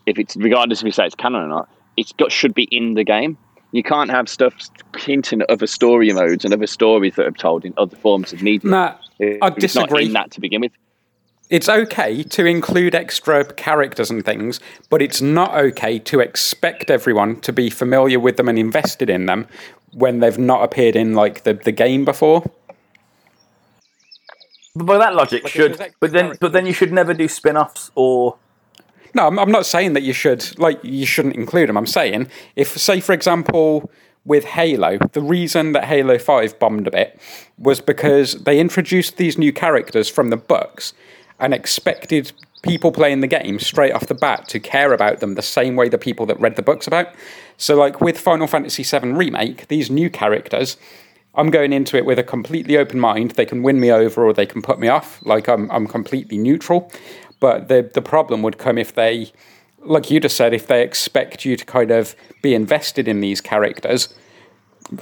if 0.07 0.17
it's 0.17 0.35
regardless 0.35 0.79
if 0.81 0.85
you 0.85 0.91
say 0.91 1.05
it's 1.05 1.15
canon 1.15 1.43
or 1.43 1.47
not. 1.47 1.69
It's 1.97 2.11
got 2.13 2.31
should 2.31 2.55
be 2.55 2.63
in 2.71 2.95
the 2.95 3.03
game. 3.03 3.37
You 3.71 3.83
can't 3.83 4.09
have 4.09 4.27
stuff 4.27 4.53
hinting 4.97 5.41
at 5.41 5.49
other 5.51 5.67
story 5.67 6.11
modes 6.13 6.43
and 6.45 6.53
other 6.53 6.65
stories 6.67 7.15
that 7.15 7.25
are 7.27 7.31
told 7.31 7.63
in 7.65 7.73
other 7.77 7.95
forms 7.95 8.33
of 8.33 8.41
media. 8.41 8.69
Nah, 8.71 8.95
If 9.19 9.37
I 9.41 9.47
it's 9.47 9.75
not 9.75 9.89
disagree. 9.89 10.05
in 10.05 10.13
that 10.13 10.31
to 10.31 10.41
begin 10.41 10.61
with. 10.61 10.71
It's 11.49 11.69
okay 11.69 12.23
to 12.23 12.45
include 12.45 12.95
extra 12.95 13.45
characters 13.45 14.09
and 14.09 14.25
things, 14.25 14.59
but 14.89 15.01
it's 15.01 15.21
not 15.21 15.53
okay 15.55 15.99
to 15.99 16.19
expect 16.19 16.89
everyone 16.89 17.41
to 17.41 17.53
be 17.53 17.69
familiar 17.69 18.19
with 18.19 18.37
them 18.37 18.49
and 18.49 18.57
invested 18.57 19.09
in 19.09 19.25
them 19.25 19.47
when 19.91 20.19
they've 20.19 20.37
not 20.37 20.63
appeared 20.63 20.95
in 20.95 21.13
like 21.13 21.43
the, 21.43 21.53
the 21.53 21.71
game 21.71 22.05
before. 22.05 22.43
But 24.75 24.85
by 24.85 24.97
that 24.97 25.15
logic, 25.15 25.43
Like, 25.43 25.53
should 25.53 25.91
but 25.99 26.11
then 26.11 26.35
but 26.39 26.51
then 26.51 26.65
you 26.65 26.73
should 26.73 26.91
never 26.91 27.13
do 27.13 27.27
spin-offs 27.27 27.91
or 27.93 28.37
No, 29.13 29.27
I'm, 29.27 29.37
I'm 29.37 29.51
not 29.51 29.65
saying 29.65 29.93
that 29.93 30.01
you 30.01 30.13
should 30.13 30.57
like 30.57 30.83
you 30.83 31.05
shouldn't 31.05 31.35
include 31.35 31.69
them. 31.69 31.77
I'm 31.77 31.85
saying 31.85 32.27
if, 32.55 32.75
say, 32.77 32.99
for 32.99 33.13
example, 33.13 33.91
with 34.25 34.45
Halo, 34.45 34.97
the 35.11 35.21
reason 35.21 35.73
that 35.73 35.83
Halo 35.85 36.17
Five 36.17 36.57
bombed 36.57 36.87
a 36.87 36.91
bit 36.91 37.19
was 37.59 37.81
because 37.81 38.43
they 38.43 38.59
introduced 38.59 39.17
these 39.17 39.37
new 39.37 39.53
characters 39.53 40.09
from 40.09 40.29
the 40.29 40.37
books 40.37 40.93
and 41.43 41.53
expected 41.53 42.31
people 42.63 42.91
playing 42.91 43.19
the 43.19 43.27
game 43.27 43.59
straight 43.59 43.91
off 43.91 44.07
the 44.07 44.15
bat 44.15 44.47
to 44.47 44.59
care 44.59 44.93
about 44.93 45.19
them 45.19 45.35
the 45.35 45.41
same 45.41 45.75
way 45.75 45.89
the 45.89 45.97
people 45.97 46.25
that 46.25 46.39
read 46.39 46.55
the 46.55 46.61
books 46.61 46.87
about. 46.87 47.13
So, 47.57 47.75
like 47.75 48.01
with 48.01 48.17
Final 48.17 48.47
Fantasy 48.47 48.83
VII 48.83 49.11
Remake, 49.11 49.67
these 49.67 49.91
new 49.91 50.09
characters. 50.09 50.77
I'm 51.35 51.49
going 51.49 51.73
into 51.73 51.97
it 51.97 52.05
with 52.05 52.19
a 52.19 52.23
completely 52.23 52.77
open 52.77 52.99
mind. 52.99 53.31
They 53.31 53.45
can 53.45 53.63
win 53.63 53.79
me 53.79 53.91
over 53.91 54.23
or 54.23 54.33
they 54.33 54.45
can 54.45 54.61
put 54.61 54.77
me 54.79 54.87
off. 54.87 55.19
Like 55.25 55.49
I'm, 55.49 55.69
I'm 55.71 55.87
completely 55.87 56.37
neutral. 56.37 56.91
But 57.39 57.69
the 57.69 57.89
the 57.91 58.03
problem 58.03 58.43
would 58.43 58.59
come 58.59 58.77
if 58.77 58.93
they, 58.93 59.31
like 59.83 60.11
you 60.11 60.19
just 60.19 60.37
said, 60.37 60.53
if 60.53 60.67
they 60.67 60.83
expect 60.83 61.43
you 61.43 61.57
to 61.57 61.65
kind 61.65 61.89
of 61.89 62.15
be 62.43 62.53
invested 62.53 63.07
in 63.07 63.19
these 63.19 63.41
characters 63.41 64.13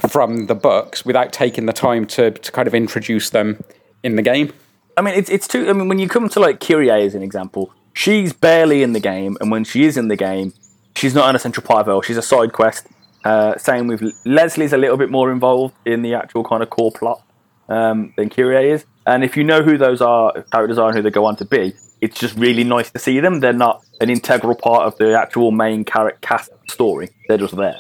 from 0.08 0.48
the 0.48 0.56
books 0.56 1.06
without 1.06 1.34
taking 1.34 1.66
the 1.66 1.74
time 1.74 2.06
to, 2.08 2.32
to 2.32 2.52
kind 2.52 2.68
of 2.68 2.74
introduce 2.74 3.30
them 3.30 3.62
in 4.04 4.16
the 4.16 4.22
game. 4.22 4.54
I 4.98 5.02
mean, 5.02 5.16
it's 5.16 5.30
it's 5.30 5.48
too. 5.48 5.70
I 5.70 5.74
mean, 5.74 5.88
when 5.88 6.00
you 6.00 6.08
come 6.08 6.30
to 6.30 6.40
like 6.40 6.60
Kyrie 6.60 6.90
as 6.90 7.16
an 7.16 7.24
example, 7.24 7.74
she's 7.94 8.34
barely 8.34 8.84
in 8.84 8.94
the 8.94 9.00
game, 9.00 9.38
and 9.42 9.52
when 9.52 9.64
she 9.64 9.86
is 9.86 9.98
in 9.98 10.08
the 10.08 10.16
game, 10.16 10.54
she's 10.96 11.16
not 11.16 11.30
an 11.30 11.36
essential 11.36 11.64
part 11.64 11.88
of 11.88 11.98
it. 11.98 12.06
She's 12.06 12.18
a 12.18 12.22
side 12.22 12.54
quest. 12.54 12.88
Uh, 13.24 13.58
same 13.58 13.88
with 13.88 14.02
Leslie's 14.26 14.74
a 14.74 14.78
little 14.78 14.98
bit 14.98 15.12
more 15.12 15.32
involved 15.32 15.76
in 15.86 16.02
the 16.02 16.16
actual 16.16 16.44
kind 16.44 16.64
of 16.64 16.70
core 16.72 16.92
plot 16.92 17.22
um, 17.70 18.14
than 18.18 18.30
Kyrie 18.30 18.72
is. 18.72 18.86
And 19.06 19.24
if 19.24 19.38
you 19.38 19.44
know 19.44 19.62
who 19.64 19.78
those 19.78 20.02
are, 20.02 20.34
characters 20.52 20.78
are, 20.78 20.90
and 20.90 20.98
who 20.98 21.04
they 21.04 21.12
go 21.12 21.26
on 21.26 21.36
to 21.38 21.46
be, 21.46 21.74
it's 22.02 22.20
just 22.20 22.36
really 22.36 22.64
nice 22.64 22.92
to 22.92 23.00
see 23.00 23.20
them. 23.20 23.40
They're 23.40 23.54
not 23.54 23.84
an 24.00 24.10
integral 24.10 24.56
part 24.56 24.84
of 24.84 24.98
the 24.98 25.18
actual 25.18 25.52
main 25.52 25.84
character 25.86 26.20
cast 26.22 26.50
story. 26.70 27.10
They're 27.28 27.38
just 27.38 27.56
there. 27.56 27.80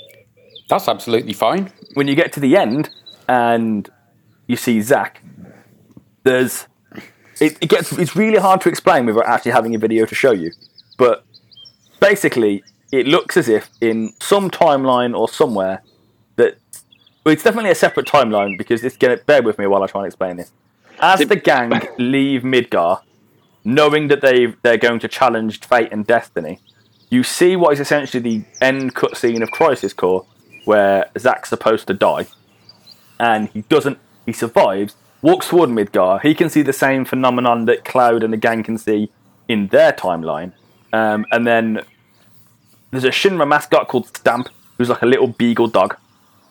That's 0.70 0.88
absolutely 0.88 1.34
fine. 1.34 1.72
when 1.95 2.07
you 2.07 2.16
get 2.16 2.32
to 2.34 2.39
the 2.39 2.55
end 2.55 2.89
and 3.28 3.89
you 4.47 4.55
see 4.55 4.82
Zack, 4.82 5.22
there's 6.24 6.68
it, 7.42 7.58
it 7.60 7.68
gets 7.68 7.92
it's 7.94 8.16
really 8.16 8.38
hard 8.38 8.62
to 8.62 8.70
explain 8.70 9.06
without 9.06 9.26
actually 9.26 9.52
having 9.52 9.76
a 9.76 9.80
video 9.80 10.06
to 10.06 10.16
show 10.16 10.32
you. 10.32 10.52
But 10.98 11.26
basically, 12.00 12.64
it 12.92 13.08
looks 13.08 13.36
as 13.36 13.50
if 13.50 13.70
in 13.82 14.14
some 14.22 14.50
timeline 14.50 15.18
or 15.18 15.28
somewhere 15.28 15.82
that 16.36 16.58
well, 17.26 17.34
it's 17.34 17.44
definitely 17.44 17.72
a 17.72 17.76
separate 17.76 18.06
timeline 18.06 18.58
because 18.58 18.84
it's 18.84 18.96
gonna 18.96 19.18
bear 19.18 19.42
with 19.42 19.58
me 19.58 19.66
while 19.68 19.84
I 19.84 19.88
try 19.88 20.02
and 20.02 20.08
explain 20.08 20.38
this. 20.38 20.52
As 21.00 21.20
the 21.22 21.36
gang 21.36 21.72
leave 21.98 22.44
Midgar, 22.44 23.02
knowing 23.64 24.08
that 24.10 24.22
they 24.22 24.54
they're 24.62 24.78
going 24.78 25.00
to 25.00 25.08
challenge 25.08 25.60
fate 25.62 25.89
and 25.92 26.06
destiny, 26.06 26.60
you 27.10 27.24
see 27.24 27.56
what 27.56 27.74
is 27.74 27.80
essentially 27.80 28.22
the 28.22 28.46
end 28.62 28.94
cutscene 28.94 29.42
of 29.42 29.50
Crisis 29.50 29.94
Core, 29.94 30.28
where 30.66 31.10
Zack's 31.18 31.50
supposed 31.50 31.88
to 31.88 31.96
die, 31.96 32.28
and 33.20 33.50
he 33.50 33.62
doesn't. 33.64 33.98
He 34.28 34.32
survives. 34.32 34.96
Walks 35.22 35.49
toward 35.49 35.69
Midgar. 35.69 36.22
He 36.22 36.34
can 36.34 36.49
see 36.49 36.61
the 36.61 36.74
same 36.74 37.05
phenomenon 37.05 37.65
that 37.65 37.86
Cloud 37.86 38.24
and 38.24 38.34
the 38.34 38.38
gang 38.38 38.63
can 38.63 38.78
see 38.78 39.11
in 39.47 39.67
their 39.67 39.93
timeline. 39.93 40.53
Um, 40.93 41.26
and 41.32 41.45
then 41.45 41.82
there's 42.91 43.03
a 43.03 43.09
Shinra 43.09 43.47
mascot 43.47 43.88
called 43.88 44.07
Stamp, 44.15 44.49
who's 44.78 44.89
like 44.89 45.01
a 45.01 45.05
little 45.05 45.28
beagle 45.28 45.67
dog, 45.67 45.95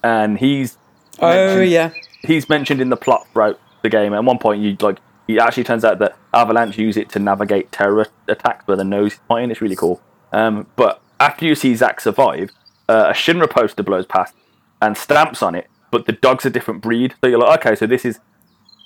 and 0.02 0.38
he's 0.38 0.78
Oh 1.20 1.60
yeah. 1.60 1.90
he's 2.22 2.48
mentioned 2.48 2.80
in 2.80 2.88
the 2.88 2.96
plot 2.96 3.26
throughout 3.32 3.60
the 3.82 3.88
game. 3.88 4.14
At 4.14 4.24
one 4.24 4.38
point, 4.38 4.62
you 4.62 4.76
like 4.80 4.98
it 5.28 5.38
actually 5.38 5.64
turns 5.64 5.84
out 5.84 5.98
that 5.98 6.16
Avalanche 6.32 6.78
use 6.78 6.96
it 6.96 7.08
to 7.10 7.18
navigate 7.18 7.70
terror 7.72 8.06
attacks 8.28 8.66
where 8.66 8.76
the 8.76 8.84
nose 8.84 9.12
is 9.14 9.18
pointing. 9.28 9.50
It's 9.50 9.60
really 9.60 9.76
cool. 9.76 10.00
Um, 10.32 10.66
but 10.76 11.00
after 11.18 11.44
you 11.44 11.54
see 11.54 11.74
Zack 11.74 12.00
survive, 12.00 12.50
uh, 12.88 13.06
a 13.08 13.12
Shinra 13.12 13.48
poster 13.48 13.82
blows 13.82 14.06
past 14.06 14.34
and 14.80 14.96
stamps 14.96 15.42
on 15.42 15.54
it, 15.54 15.68
but 15.90 16.06
the 16.06 16.12
dog's 16.12 16.46
a 16.46 16.50
different 16.50 16.80
breed. 16.80 17.14
So 17.20 17.28
you're 17.28 17.38
like, 17.38 17.60
okay, 17.60 17.76
so 17.76 17.86
this 17.86 18.04
is 18.04 18.18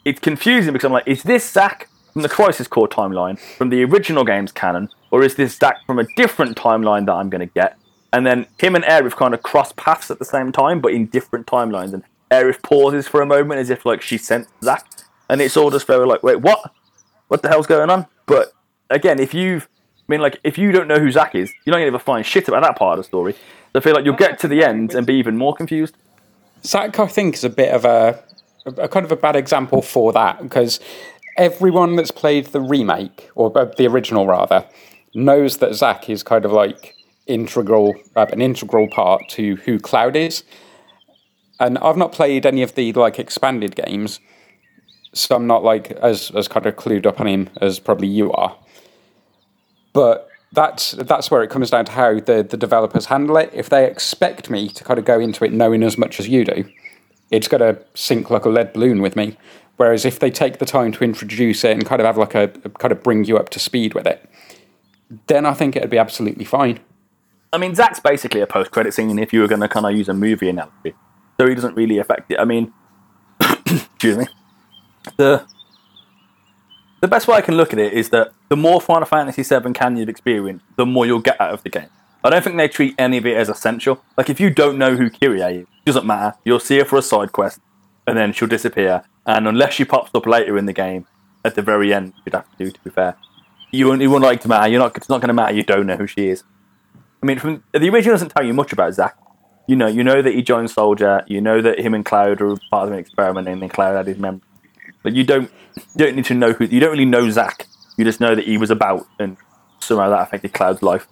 it's 0.05 0.21
confusing 0.21 0.73
because 0.73 0.87
I'm 0.87 0.93
like, 0.93 1.09
is 1.09 1.23
this 1.23 1.49
Zack 1.49 1.89
from 2.13 2.23
the 2.23 2.29
Crisis 2.29 2.69
Core 2.69 2.89
timeline 2.89 3.39
from 3.57 3.71
the 3.71 3.83
original 3.85 4.25
game's 4.25 4.53
canon, 4.53 4.89
or 5.11 5.23
is 5.23 5.35
this 5.35 5.57
Zack 5.57 5.85
from 5.87 5.99
a 5.99 6.07
different 6.17 6.57
timeline 6.57 7.07
that 7.07 7.13
I'm 7.13 7.31
going 7.31 7.47
to 7.47 7.53
get? 7.53 7.77
And 8.13 8.25
then 8.25 8.47
him 8.59 8.77
and 8.77 8.85
Aerith 8.85 9.17
kind 9.17 9.35
of 9.35 9.43
cross 9.43 9.73
paths 9.73 10.11
at 10.11 10.19
the 10.21 10.25
same 10.25 10.53
time, 10.53 10.81
but 10.81 10.93
in 10.93 11.07
different 11.07 11.47
timelines. 11.47 11.93
And 11.93 12.05
Aerith 12.31 12.63
pauses 12.63 13.09
for 13.09 13.21
a 13.21 13.27
moment 13.27 13.61
as 13.61 13.71
if 13.71 13.85
like 13.85 14.03
she 14.03 14.19
sent 14.19 14.47
Zack, 14.63 14.87
and 15.29 15.41
it's 15.41 15.57
all 15.57 15.71
just 15.71 15.87
very 15.87 16.07
like, 16.07 16.23
wait, 16.23 16.41
what? 16.41 16.73
What 17.29 17.43
the 17.43 17.49
hell's 17.49 17.67
going 17.67 17.91
on? 17.91 18.07
But 18.27 18.53
again, 18.91 19.19
if 19.19 19.35
you've, 19.35 19.65
I 19.65 20.13
mean, 20.13 20.21
like, 20.21 20.39
if 20.45 20.59
you 20.59 20.71
don't 20.71 20.87
know 20.87 21.01
who 21.01 21.11
Zack 21.11 21.35
is, 21.35 21.53
you're 21.65 21.73
not 21.73 21.79
going 21.79 21.91
to 21.91 21.97
ever 21.97 21.99
find 21.99 22.25
shit 22.25 22.47
about 22.47 22.63
that 22.63 22.77
part 22.77 22.99
of 22.99 23.05
the 23.05 23.09
story. 23.09 23.33
So 23.33 23.39
I 23.77 23.81
feel 23.81 23.95
like 23.95 24.05
you'll 24.05 24.15
get 24.15 24.39
to 24.41 24.49
the 24.49 24.63
end 24.63 24.95
and 24.95 25.07
be 25.07 25.15
even 25.15 25.37
more 25.37 25.55
confused. 25.55 25.97
Zack, 26.63 26.99
I 27.01 27.07
think, 27.07 27.35
is 27.35 27.45
a 27.45 27.51
bit 27.51 27.73
of 27.73 27.85
a, 27.85 28.23
a 28.67 28.89
kind 28.89 29.05
of 29.05 29.13
a 29.13 29.17
bad 29.17 29.37
example 29.37 29.83
for 29.83 30.13
that 30.13 30.43
because 30.43 30.81
everyone 31.37 31.97
that's 31.97 32.11
played 32.11 32.47
the 32.47 32.61
remake 32.61 33.31
or 33.35 33.57
uh, 33.57 33.67
the 33.77 33.87
original 33.87 34.27
rather 34.27 34.65
knows 35.15 35.59
that 35.59 35.75
Zack 35.75 36.09
is 36.09 36.23
kind 36.23 36.45
of 36.45 36.53
like 36.53 36.95
integral, 37.27 37.95
uh, 38.17 38.27
an 38.33 38.41
integral 38.41 38.89
part 38.89 39.29
to 39.31 39.57
who 39.57 39.79
Cloud 39.79 40.17
is. 40.17 40.45
And 41.61 41.79
I've 41.79 41.97
not 41.97 42.13
played 42.13 42.47
any 42.47 42.63
of 42.63 42.75
the 42.75 42.93
like 42.93 43.19
expanded 43.19 43.77
games, 43.77 44.19
so 45.13 45.37
I'm 45.37 45.47
not 45.47 45.63
like 45.63 45.93
as 45.93 46.33
as 46.33 46.49
kind 46.49 46.67
of 46.67 46.75
clued 46.77 47.07
up 47.07 47.21
on 47.21 47.29
him 47.29 47.49
as 47.61 47.79
probably 47.79 48.09
you 48.09 48.33
are. 48.33 48.59
But 49.93 50.29
that's 50.53 50.93
that's 50.93 51.31
where 51.31 51.45
it 51.45 51.51
comes 51.51 51.71
down 51.71 51.85
to 51.85 51.93
how 51.93 52.15
the, 52.15 52.43
the 52.43 52.57
developers 52.57 53.07
handle 53.07 53.37
it. 53.37 53.51
If 53.53 53.69
they 53.69 53.87
expect 53.87 54.51
me 54.51 54.69
to 54.69 54.83
kind 54.83 54.99
of 54.99 55.05
go 55.05 55.21
into 55.21 55.45
it 55.45 55.53
knowing 55.53 55.85
as 55.85 55.97
much 55.97 56.19
as 56.19 56.29
you 56.29 56.45
do, 56.45 56.65
it's 57.31 57.49
going 57.49 57.61
to 57.61 57.83
sink 57.95 58.31
like 58.31 58.45
a 58.45 58.49
lead 58.49 58.73
balloon 58.73 59.03
with 59.03 59.17
me. 59.17 59.37
Whereas 59.77 60.05
if 60.05 60.19
they 60.21 60.31
take 60.31 60.59
the 60.59 60.67
time 60.67 60.93
to 60.93 61.05
introduce 61.05 61.65
it 61.65 61.73
and 61.73 61.85
kind 61.85 62.01
of 62.01 62.07
have 62.07 62.17
like 62.17 62.35
a, 62.35 62.49
kind 62.79 62.93
of 62.93 63.03
bring 63.03 63.25
you 63.25 63.37
up 63.37 63.49
to 63.51 63.59
speed 63.59 63.95
with 63.95 64.07
it, 64.07 64.29
then 65.27 65.47
I 65.47 65.55
think 65.55 65.77
it'd 65.77 65.91
be 65.91 65.99
absolutely 65.99 66.45
fine. 66.45 66.81
I 67.53 67.59
mean, 67.59 67.75
Zack's 67.75 68.01
basically 68.01 68.41
a 68.41 68.47
post 68.47 68.71
credit 68.71 68.95
scene 68.95 69.19
if 69.19 69.33
you 69.33 69.41
were 69.41 69.49
going 69.49 69.61
to 69.61 69.69
kind 69.69 69.87
of 69.87 69.93
use 69.93 70.09
a 70.09 70.15
movie 70.15 70.49
analogy. 70.49 70.95
So 71.39 71.49
he 71.49 71.55
doesn't 71.55 71.75
really 71.75 71.99
affect 71.99 72.31
it. 72.31 72.39
I 72.39 72.45
mean, 72.45 72.73
excuse 73.41 74.17
me. 74.17 74.27
The 75.17 75.47
the 77.01 77.09
best 77.09 77.29
way 77.29 77.37
I 77.37 77.43
can 77.43 77.57
look 77.57 77.75
at 77.75 77.79
it 77.79 77.93
is 77.93 78.09
that 78.11 78.33
the 78.49 78.57
more 78.57 78.81
Final 78.81 79.05
Fantasy 79.05 79.43
VII 79.43 79.75
can 79.75 79.97
you've 79.97 80.09
experienced, 80.09 80.65
the 80.77 80.87
more 80.87 81.05
you'll 81.05 81.21
get 81.21 81.39
out 81.39 81.53
of 81.53 81.63
the 81.63 81.69
game. 81.69 81.91
I 82.25 82.31
don't 82.31 82.43
think 82.43 82.57
they 82.57 82.67
treat 82.67 82.95
any 82.97 83.19
of 83.19 83.27
it 83.27 83.37
as 83.37 83.51
essential. 83.51 84.03
Like, 84.17 84.31
if 84.31 84.41
you 84.41 84.49
don't 84.49 84.79
know 84.79 84.97
who 84.97 85.11
Kyrie 85.11 85.43
is, 85.43 85.67
doesn't 85.85 86.07
matter. 86.07 86.37
You'll 86.45 86.61
see 86.61 86.79
her 86.79 86.85
for 86.85 86.99
a 86.99 87.03
side 87.03 87.33
quest, 87.33 87.61
and 88.07 88.17
then 88.17 88.33
she'll 88.33 88.49
disappear. 88.49 89.05
And 89.27 89.49
unless 89.49 89.75
she 89.75 89.85
pops 89.85 90.11
up 90.15 90.27
later 90.27 90.59
in 90.59 90.67
the 90.67 90.73
game, 90.73 91.07
at 91.45 91.55
the 91.55 91.63
very 91.63 91.93
end, 91.93 92.15
you'd 92.25 92.35
have 92.35 92.51
to 92.51 92.65
do, 92.65 92.71
to 92.71 92.81
be 92.81 92.91
fair, 92.91 93.17
you 93.71 93.89
won't, 93.89 94.03
it 94.03 94.07
won't 94.07 94.23
like 94.23 94.41
to 94.43 94.49
matter. 94.49 94.69
You're 94.69 94.81
not, 94.81 94.97
it's 94.97 95.09
not 95.09 95.21
going 95.21 95.29
to 95.29 95.35
matter 95.35 95.55
you 95.55 95.63
don't 95.63 95.87
know 95.87 95.97
who 95.97 96.07
she 96.07 96.29
is. 96.29 96.45
I 97.23 97.27
mean, 97.27 97.39
from, 97.39 97.65
the 97.73 97.89
original 97.89 98.15
doesn't 98.15 98.31
tell 98.31 98.45
you 98.45 98.55
much 98.55 98.73
about 98.73 98.95
Zack. 98.95 99.17
You 99.67 99.77
know, 99.77 99.87
you 99.87 100.05
know 100.05 100.21
that 100.21 100.35
he 100.35 100.43
joined 100.43 100.71
Soldier. 100.71 101.25
You 101.27 101.41
know 101.41 101.63
that 101.63 101.81
him 101.81 101.95
and 101.95 102.05
Cloud 102.05 102.41
are 102.43 102.57
part 102.71 102.87
of 102.87 102.93
an 102.93 102.99
experiment, 102.99 103.49
and 103.49 103.63
then 103.63 103.71
Cloud 103.71 103.97
had 103.97 104.07
his 104.07 104.19
memory. 104.19 104.43
But 105.03 105.15
you 105.15 105.25
don't, 105.25 105.51
you 105.77 105.83
don't 105.97 106.17
need 106.17 106.27
to 106.27 106.35
know 106.35 106.53
who. 106.53 106.65
You 106.65 106.81
don't 106.81 106.91
really 106.91 107.07
know 107.07 107.31
Zack. 107.31 107.67
You 107.97 108.05
just 108.05 108.21
know 108.21 108.35
that 108.35 108.45
he 108.45 108.59
was 108.59 108.71
about, 108.71 109.07
and 109.19 109.37
somehow 109.81 110.11
that 110.11 110.23
affected 110.23 110.53
Cloud's 110.53 110.83
life. 110.83 111.09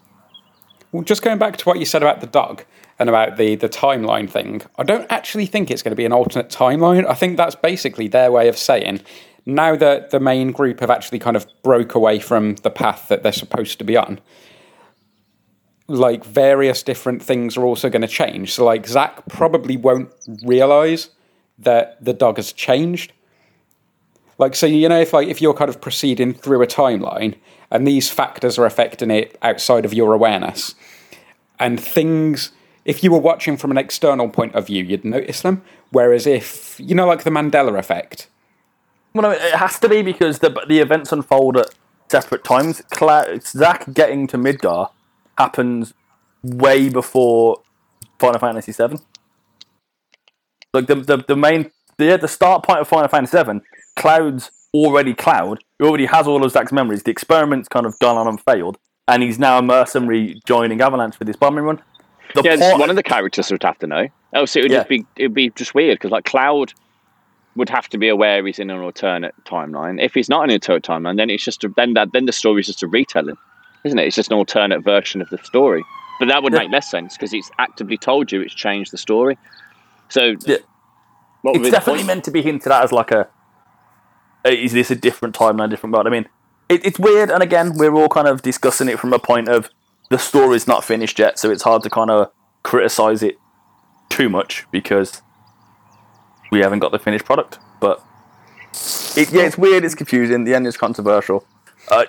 Well, 0.92 1.02
just 1.02 1.22
going 1.22 1.38
back 1.38 1.56
to 1.56 1.64
what 1.64 1.78
you 1.78 1.86
said 1.86 2.02
about 2.02 2.20
the 2.20 2.26
dog 2.26 2.64
and 2.98 3.08
about 3.08 3.36
the, 3.36 3.56
the 3.56 3.68
timeline 3.68 4.28
thing, 4.28 4.62
I 4.76 4.84
don't 4.84 5.10
actually 5.10 5.46
think 5.46 5.70
it's 5.70 5.82
going 5.82 5.92
to 5.92 5.96
be 5.96 6.04
an 6.04 6.12
alternate 6.12 6.48
timeline. 6.48 7.06
I 7.06 7.14
think 7.14 7.36
that's 7.36 7.54
basically 7.54 8.08
their 8.08 8.30
way 8.30 8.48
of 8.48 8.56
saying 8.56 9.00
now 9.44 9.74
that 9.76 10.10
the 10.10 10.20
main 10.20 10.52
group 10.52 10.80
have 10.80 10.90
actually 10.90 11.18
kind 11.18 11.36
of 11.36 11.46
broke 11.62 11.94
away 11.94 12.20
from 12.20 12.56
the 12.56 12.70
path 12.70 13.08
that 13.08 13.22
they're 13.22 13.32
supposed 13.32 13.78
to 13.78 13.84
be 13.84 13.96
on, 13.96 14.20
like 15.88 16.24
various 16.24 16.82
different 16.82 17.22
things 17.22 17.56
are 17.56 17.64
also 17.64 17.90
going 17.90 18.02
to 18.02 18.08
change. 18.08 18.52
So, 18.52 18.64
like, 18.64 18.86
Zack 18.86 19.26
probably 19.28 19.76
won't 19.76 20.12
realize 20.44 21.10
that 21.58 22.02
the 22.02 22.12
dog 22.12 22.36
has 22.36 22.52
changed. 22.52 23.12
Like, 24.38 24.54
so 24.54 24.66
you 24.66 24.88
know, 24.88 25.00
if 25.00 25.12
like 25.12 25.28
if 25.28 25.42
you're 25.42 25.54
kind 25.54 25.68
of 25.68 25.80
proceeding 25.80 26.32
through 26.32 26.62
a 26.62 26.66
timeline 26.66 27.36
and 27.70 27.86
these 27.86 28.10
factors 28.10 28.58
are 28.58 28.66
affecting 28.66 29.10
it 29.10 29.38
outside 29.42 29.84
of 29.84 29.92
your 29.92 30.14
awareness, 30.14 30.74
and 31.58 31.78
things, 31.78 32.50
if 32.84 33.04
you 33.04 33.12
were 33.12 33.18
watching 33.18 33.56
from 33.56 33.70
an 33.70 33.78
external 33.78 34.28
point 34.28 34.54
of 34.54 34.66
view, 34.66 34.84
you'd 34.84 35.04
notice 35.04 35.42
them. 35.42 35.62
Whereas 35.90 36.26
if 36.26 36.78
you 36.80 36.94
know, 36.94 37.06
like 37.06 37.24
the 37.24 37.30
Mandela 37.30 37.78
effect, 37.78 38.28
Well, 39.14 39.30
it 39.32 39.54
has 39.54 39.78
to 39.80 39.88
be 39.88 40.02
because 40.02 40.40
the 40.40 40.50
the 40.68 40.80
events 40.80 41.12
unfold 41.12 41.56
at 41.56 41.68
separate 42.08 42.44
times. 42.44 42.82
Cla- 42.90 43.40
Zack 43.40 43.92
getting 43.92 44.26
to 44.28 44.38
Midgar 44.38 44.90
happens 45.38 45.94
way 46.42 46.88
before 46.88 47.62
Final 48.18 48.40
Fantasy 48.40 48.72
VII. 48.72 48.98
Like 50.74 50.86
the 50.86 50.96
the, 50.96 51.16
the 51.28 51.36
main 51.36 51.70
the 51.98 52.16
the 52.16 52.28
start 52.28 52.64
point 52.64 52.80
of 52.80 52.88
Final 52.88 53.08
Fantasy 53.08 53.42
VII, 53.42 53.60
Cloud's 53.96 54.50
already 54.74 55.14
Cloud. 55.14 55.62
He 55.78 55.84
already 55.84 56.06
has 56.06 56.26
all 56.26 56.44
of 56.44 56.50
Zack's 56.50 56.72
memories. 56.72 57.02
The 57.02 57.10
experiment's 57.10 57.68
kind 57.68 57.84
of 57.86 57.98
gone 57.98 58.16
on 58.16 58.26
and 58.26 58.40
failed, 58.40 58.78
and 59.06 59.22
he's 59.22 59.38
now 59.38 59.58
a 59.58 59.62
mercenary 59.62 60.40
joining 60.46 60.80
Avalanche 60.80 61.16
for 61.16 61.24
this 61.24 61.36
bombing 61.36 61.64
run. 61.64 61.82
The 62.34 62.42
Yeah, 62.42 62.76
one 62.76 62.90
of 62.90 62.96
the 62.96 63.02
characters 63.02 63.50
would 63.50 63.62
have 63.62 63.78
to 63.80 63.86
know. 63.86 64.08
Oh, 64.34 64.40
Else 64.40 64.56
it 64.56 64.62
would 64.62 64.70
Yeah. 64.70 64.78
just 64.78 64.88
be 64.88 65.04
it'd 65.16 65.34
be 65.34 65.50
just 65.50 65.74
weird 65.74 65.98
because 65.98 66.10
like 66.10 66.24
Cloud 66.24 66.72
would 67.56 67.68
have 67.68 67.88
to 67.90 67.98
be 67.98 68.08
aware 68.08 68.44
he's 68.46 68.58
in 68.58 68.70
an 68.70 68.80
alternate 68.80 69.34
timeline. 69.44 70.02
If 70.02 70.14
he's 70.14 70.28
not 70.28 70.44
in 70.44 70.50
an 70.50 70.54
alternate 70.54 70.84
timeline, 70.84 71.16
then 71.18 71.28
it's 71.28 71.44
just 71.44 71.62
a, 71.64 71.68
then 71.76 71.94
that 71.94 72.12
then 72.12 72.24
the 72.26 72.32
story's 72.32 72.66
just 72.66 72.82
a 72.82 72.86
retelling, 72.86 73.36
isn't 73.84 73.98
it? 73.98 74.06
It's 74.06 74.16
just 74.16 74.30
an 74.30 74.38
alternate 74.38 74.82
version 74.82 75.20
of 75.20 75.28
the 75.28 75.38
story. 75.38 75.84
But 76.18 76.28
that 76.28 76.42
would 76.42 76.52
Yeah. 76.52 76.60
make 76.60 76.70
less 76.70 76.90
sense 76.90 77.16
because 77.16 77.34
it's 77.34 77.50
actively 77.58 77.98
told 77.98 78.32
you 78.32 78.40
it's 78.40 78.54
changed 78.54 78.90
the 78.92 78.98
story. 78.98 79.36
So 80.08 80.36
Yeah. 80.46 80.56
it's 81.44 81.70
definitely 81.70 82.04
meant 82.04 82.24
to 82.24 82.30
be 82.30 82.40
hinted 82.42 82.70
at 82.72 82.84
as 82.84 82.92
like 82.92 83.10
a, 83.10 83.28
a- 84.44 84.64
is 84.64 84.72
this 84.72 84.90
a 84.90 84.94
different 84.96 85.34
timeline, 85.34 85.68
different 85.70 85.92
world? 85.94 86.06
I 86.06 86.10
mean, 86.10 86.26
it, 86.68 86.84
it's 86.86 86.98
weird, 86.98 87.30
and 87.30 87.42
again, 87.42 87.72
we're 87.76 87.92
all 87.94 88.08
kind 88.08 88.28
of 88.28 88.40
discussing 88.42 88.88
it 88.88 88.98
from 88.98 89.12
a 89.12 89.18
point 89.18 89.48
of 89.48 89.68
the 90.12 90.18
story's 90.18 90.68
not 90.68 90.84
finished 90.84 91.18
yet, 91.18 91.38
so 91.38 91.50
it's 91.50 91.62
hard 91.62 91.82
to 91.82 91.90
kind 91.90 92.10
of 92.10 92.30
criticize 92.62 93.22
it 93.22 93.36
too 94.10 94.28
much 94.28 94.66
because 94.70 95.22
we 96.50 96.60
haven't 96.60 96.80
got 96.80 96.92
the 96.92 96.98
finished 96.98 97.24
product. 97.24 97.58
But 97.80 98.04
it, 99.16 99.32
yeah, 99.32 99.44
it's 99.44 99.56
weird, 99.56 99.84
it's 99.86 99.94
confusing. 99.94 100.44
The 100.44 100.54
end 100.54 100.66
is 100.66 100.76
controversial. 100.76 101.46
Uh, 101.90 102.04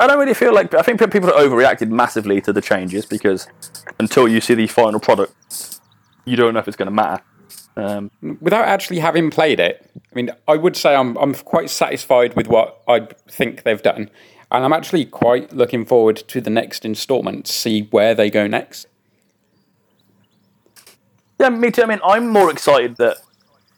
I 0.00 0.06
don't 0.06 0.18
really 0.18 0.32
feel 0.34 0.54
like 0.54 0.72
I 0.72 0.80
think 0.80 0.98
people 0.98 1.28
have 1.28 1.36
overreacted 1.36 1.90
massively 1.90 2.40
to 2.40 2.54
the 2.54 2.62
changes 2.62 3.04
because 3.04 3.46
until 4.00 4.26
you 4.26 4.40
see 4.40 4.54
the 4.54 4.66
final 4.66 5.00
product, 5.00 5.80
you 6.24 6.36
don't 6.36 6.54
know 6.54 6.60
if 6.60 6.66
it's 6.66 6.76
going 6.76 6.86
to 6.86 6.92
matter. 6.92 7.22
Um, 7.76 8.10
without 8.40 8.66
actually 8.66 9.00
having 9.00 9.30
played 9.30 9.60
it, 9.60 9.90
I 9.96 10.14
mean, 10.14 10.30
I 10.48 10.56
would 10.56 10.76
say 10.76 10.94
I'm 10.94 11.16
I'm 11.18 11.34
quite 11.34 11.68
satisfied 11.68 12.34
with 12.34 12.46
what 12.48 12.80
I 12.88 13.08
think 13.28 13.64
they've 13.64 13.82
done, 13.82 14.10
and 14.54 14.64
I'm 14.64 14.72
actually 14.72 15.04
quite 15.04 15.52
looking 15.52 15.84
forward 15.84 16.16
to 16.28 16.40
the 16.40 16.50
next 16.50 16.84
instalment 16.84 17.46
to 17.46 17.52
see 17.52 17.82
where 17.90 18.14
they 18.14 18.30
go 18.30 18.46
next. 18.46 18.86
Yeah, 21.40 21.48
me 21.48 21.70
too. 21.70 21.82
I 21.82 21.86
mean, 21.86 22.00
I'm 22.04 22.28
more 22.28 22.50
excited 22.50 22.96
that 22.96 23.18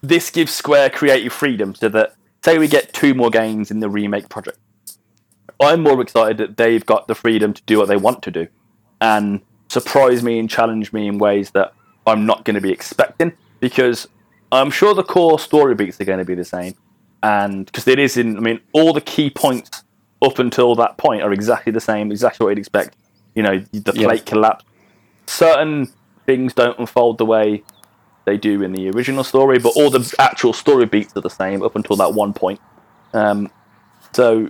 this 0.03 0.31
gives 0.31 0.53
Square 0.53 0.91
creative 0.91 1.33
freedom 1.33 1.75
so 1.75 1.89
that, 1.89 2.15
say, 2.45 2.59
we 2.59 2.69
get 2.69 2.93
two 2.93 3.15
more 3.15 3.31
games 3.31 3.71
in 3.71 3.81
the 3.81 3.89
remake 3.89 4.29
project. 4.29 4.59
I'm 5.59 5.83
more 5.83 6.01
excited 6.03 6.37
that 6.39 6.57
they've 6.59 6.85
got 6.85 7.09
the 7.09 7.15
freedom 7.15 7.55
to 7.55 7.63
do 7.63 7.79
what 7.79 7.89
they 7.89 7.97
want 7.97 8.23
to 8.25 8.31
do 8.31 8.47
and 9.01 9.41
surprise 9.69 10.23
me 10.23 10.39
and 10.39 10.51
challenge 10.51 10.93
me 10.93 11.09
in 11.09 11.19
ways 11.19 11.51
that 11.53 11.73
I'm 12.07 12.27
not 12.27 12.45
going 12.45 12.55
to 12.55 12.61
be 12.61 12.71
expecting 12.71 13.33
because 13.61 14.07
I'm 14.53 14.71
sure 14.71 14.95
the 14.95 15.03
core 15.03 15.39
story 15.39 15.75
beats 15.75 15.99
are 16.01 16.05
going 16.05 16.19
to 16.19 16.25
be 16.25 16.35
the 16.35 16.45
same. 16.45 16.75
And 17.23 17.65
because 17.67 17.89
it 17.89 17.99
is 17.99 18.19
in, 18.19 18.37
I 18.37 18.41
mean, 18.41 18.61
all 18.73 18.93
the 18.93 19.01
key 19.01 19.31
points 19.31 19.83
up 20.23 20.39
until 20.39 20.75
that 20.77 20.97
point 20.99 21.23
are 21.23 21.33
exactly 21.33 21.73
the 21.73 21.81
same, 21.81 22.11
exactly 22.11 22.45
what 22.45 22.51
you'd 22.51 22.59
expect. 22.59 22.97
You 23.35 23.43
know, 23.43 23.59
the 23.73 23.93
Yeah. 23.95 24.07
plate 24.07 24.27
collapse. 24.27 24.65
Certain 25.27 25.89
things 26.27 26.55
don't 26.55 26.79
unfold 26.79 27.19
the 27.19 27.27
way 27.27 27.63
they 28.25 28.37
do 28.37 28.63
in 28.63 28.73
the 28.73 28.91
original 28.91 29.23
story, 29.25 29.59
but 29.59 29.73
all 29.77 29.91
the 29.91 30.15
actual 30.19 30.53
story 30.53 30.87
beats 30.87 31.17
are 31.17 31.21
the 31.21 31.31
same 31.31 31.63
up 31.63 31.77
until 31.77 31.97
that 31.97 32.15
one 32.15 32.33
point. 32.33 32.61
Um, 33.15 33.51
so, 34.13 34.49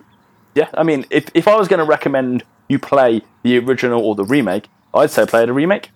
yeah, 0.55 0.69
I 0.75 0.83
mean, 0.83 1.05
if, 1.11 1.29
if 1.35 1.47
I 1.49 1.57
was 1.57 1.69
going 1.69 1.79
to 1.79 1.85
recommend 1.85 2.45
you 2.69 2.79
play 2.79 3.23
the 3.43 3.59
original 3.59 4.03
or 4.03 4.15
the 4.15 4.25
remake, 4.25 4.69
I'd 4.95 5.11
say 5.11 5.27
play 5.27 5.45
the 5.45 5.53
remake. 5.53 5.91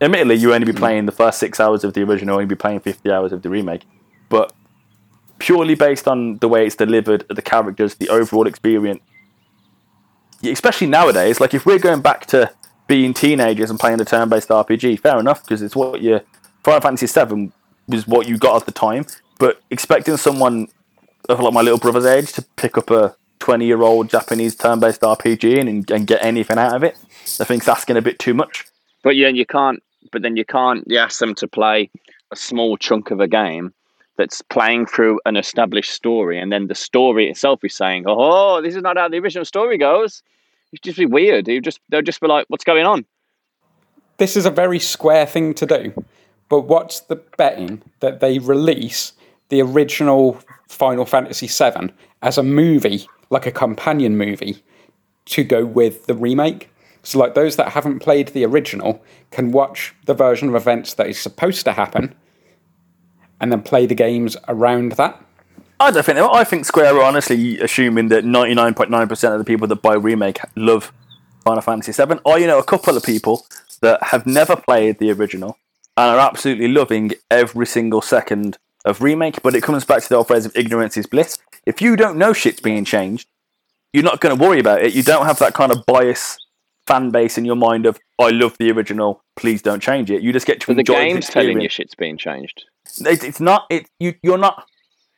Admittedly, 0.00 0.36
you 0.36 0.52
only 0.54 0.64
be 0.64 0.72
playing 0.72 1.06
the 1.06 1.12
first 1.12 1.38
six 1.38 1.60
hours 1.60 1.84
of 1.84 1.92
the 1.92 2.02
original, 2.02 2.38
and 2.38 2.42
you'd 2.44 2.48
be 2.56 2.60
playing 2.60 2.80
50 2.80 3.10
hours 3.10 3.32
of 3.32 3.42
the 3.42 3.50
remake. 3.50 3.84
But 4.30 4.52
purely 5.42 5.74
based 5.74 6.06
on 6.06 6.38
the 6.38 6.46
way 6.46 6.64
it's 6.64 6.76
delivered, 6.76 7.26
the 7.28 7.42
characters, 7.42 7.96
the 7.96 8.08
overall 8.08 8.46
experience, 8.46 9.02
especially 10.44 10.86
nowadays, 10.86 11.40
like 11.40 11.52
if 11.52 11.66
we're 11.66 11.80
going 11.80 12.00
back 12.00 12.26
to 12.26 12.52
being 12.86 13.12
teenagers 13.12 13.68
and 13.68 13.78
playing 13.80 14.00
a 14.00 14.04
turn-based 14.04 14.48
RPG, 14.48 15.00
fair 15.00 15.18
enough, 15.18 15.42
because 15.42 15.60
it's 15.60 15.74
what 15.74 16.00
you 16.00 16.20
Final 16.62 16.80
Fantasy 16.80 17.06
VII 17.06 17.50
was 17.88 18.06
what 18.06 18.28
you 18.28 18.38
got 18.38 18.60
at 18.60 18.66
the 18.66 18.72
time. 18.72 19.04
But 19.40 19.60
expecting 19.70 20.16
someone 20.16 20.68
of 21.28 21.40
like 21.40 21.52
my 21.52 21.60
little 21.60 21.78
brother's 21.78 22.06
age 22.06 22.32
to 22.34 22.42
pick 22.54 22.78
up 22.78 22.90
a 22.90 23.16
20-year-old 23.40 24.08
Japanese 24.08 24.54
turn-based 24.54 25.00
RPG 25.00 25.58
and, 25.58 25.90
and 25.90 26.06
get 26.06 26.24
anything 26.24 26.58
out 26.58 26.76
of 26.76 26.84
it, 26.84 26.96
I 27.40 27.44
think's 27.44 27.66
asking 27.66 27.96
a 27.96 28.02
bit 28.02 28.20
too 28.20 28.34
much. 28.34 28.64
But 29.02 29.16
yeah, 29.16 29.28
you 29.28 29.44
can't. 29.44 29.82
But 30.12 30.22
then 30.22 30.36
you 30.36 30.44
can't. 30.44 30.84
You 30.86 30.98
ask 30.98 31.18
them 31.18 31.34
to 31.36 31.48
play 31.48 31.90
a 32.30 32.36
small 32.36 32.76
chunk 32.76 33.10
of 33.10 33.18
a 33.18 33.26
game 33.26 33.74
that's 34.16 34.42
playing 34.42 34.86
through 34.86 35.20
an 35.24 35.36
established 35.36 35.92
story, 35.92 36.38
and 36.38 36.52
then 36.52 36.68
the 36.68 36.74
story 36.74 37.30
itself 37.30 37.64
is 37.64 37.74
saying, 37.74 38.04
"Oh, 38.06 38.60
this 38.60 38.74
is 38.74 38.82
not 38.82 38.96
how 38.96 39.08
the 39.08 39.18
original 39.18 39.44
story 39.44 39.78
goes." 39.78 40.22
It'd 40.72 40.82
just 40.82 40.98
be 40.98 41.06
weird. 41.06 41.48
You 41.48 41.60
just 41.60 41.80
they'll 41.88 42.02
just 42.02 42.20
be 42.20 42.26
like, 42.26 42.46
"What's 42.48 42.64
going 42.64 42.86
on?" 42.86 43.04
This 44.18 44.36
is 44.36 44.46
a 44.46 44.50
very 44.50 44.78
square 44.78 45.26
thing 45.26 45.54
to 45.54 45.66
do, 45.66 46.04
but 46.48 46.62
what's 46.62 47.00
the 47.00 47.16
betting 47.36 47.82
that 48.00 48.20
they 48.20 48.38
release 48.38 49.12
the 49.48 49.60
original 49.62 50.38
Final 50.68 51.04
Fantasy 51.04 51.46
VII 51.46 51.92
as 52.22 52.38
a 52.38 52.42
movie, 52.42 53.06
like 53.30 53.46
a 53.46 53.50
companion 53.50 54.16
movie, 54.16 54.62
to 55.26 55.44
go 55.44 55.64
with 55.64 56.06
the 56.06 56.14
remake? 56.14 56.70
So, 57.02 57.18
like 57.18 57.34
those 57.34 57.56
that 57.56 57.72
haven't 57.72 57.98
played 57.98 58.28
the 58.28 58.44
original 58.44 59.02
can 59.30 59.50
watch 59.50 59.94
the 60.06 60.14
version 60.14 60.48
of 60.48 60.54
events 60.54 60.94
that 60.94 61.08
is 61.08 61.18
supposed 61.18 61.64
to 61.64 61.72
happen, 61.72 62.14
and 63.42 63.52
then 63.52 63.60
play 63.60 63.84
the 63.84 63.94
games 63.94 64.36
around 64.48 64.92
that. 64.92 65.20
I 65.80 65.90
don't 65.90 66.06
think. 66.06 66.16
I 66.16 66.44
think 66.44 66.64
Square 66.64 66.96
are 66.96 67.02
honestly 67.02 67.58
assuming 67.58 68.08
that 68.08 68.24
99.9% 68.24 69.32
of 69.32 69.38
the 69.38 69.44
people 69.44 69.66
that 69.66 69.82
buy 69.82 69.94
remake 69.94 70.38
love 70.54 70.92
Final 71.44 71.60
Fantasy 71.60 71.92
VII. 71.92 72.20
Or 72.24 72.38
you 72.38 72.46
know, 72.46 72.60
a 72.60 72.64
couple 72.64 72.96
of 72.96 73.02
people 73.02 73.44
that 73.80 74.00
have 74.04 74.24
never 74.24 74.54
played 74.54 74.98
the 74.98 75.10
original 75.10 75.58
and 75.96 76.16
are 76.16 76.20
absolutely 76.20 76.68
loving 76.68 77.12
every 77.30 77.66
single 77.66 78.00
second 78.00 78.58
of 78.84 79.02
remake. 79.02 79.42
But 79.42 79.56
it 79.56 79.64
comes 79.64 79.84
back 79.84 80.02
to 80.04 80.08
the 80.08 80.14
old 80.16 80.28
phrase 80.28 80.46
of 80.46 80.56
ignorance 80.56 80.96
is 80.96 81.06
bliss. 81.06 81.36
If 81.66 81.82
you 81.82 81.96
don't 81.96 82.16
know 82.16 82.32
shit's 82.32 82.60
being 82.60 82.84
changed, 82.84 83.28
you're 83.92 84.04
not 84.04 84.20
going 84.20 84.38
to 84.38 84.42
worry 84.42 84.60
about 84.60 84.82
it. 84.82 84.94
You 84.94 85.02
don't 85.02 85.26
have 85.26 85.40
that 85.40 85.52
kind 85.52 85.72
of 85.72 85.84
bias 85.84 86.38
fan 86.86 87.10
base 87.10 87.36
in 87.36 87.44
your 87.44 87.56
mind 87.56 87.86
of 87.86 87.98
I 88.20 88.30
love 88.30 88.56
the 88.58 88.70
original, 88.70 89.22
please 89.34 89.62
don't 89.62 89.82
change 89.82 90.10
it. 90.10 90.22
You 90.22 90.32
just 90.32 90.46
get 90.46 90.60
to 90.60 90.68
But 90.68 90.74
the 90.74 90.80
enjoy 90.80 90.94
game's 90.94 91.28
telling 91.28 91.60
you 91.60 91.68
shit's 91.68 91.94
being 91.96 92.16
changed. 92.16 92.64
It, 93.00 93.24
it's 93.24 93.40
not. 93.40 93.66
It 93.70 93.88
you 93.98 94.14
you're 94.22 94.38
not. 94.38 94.66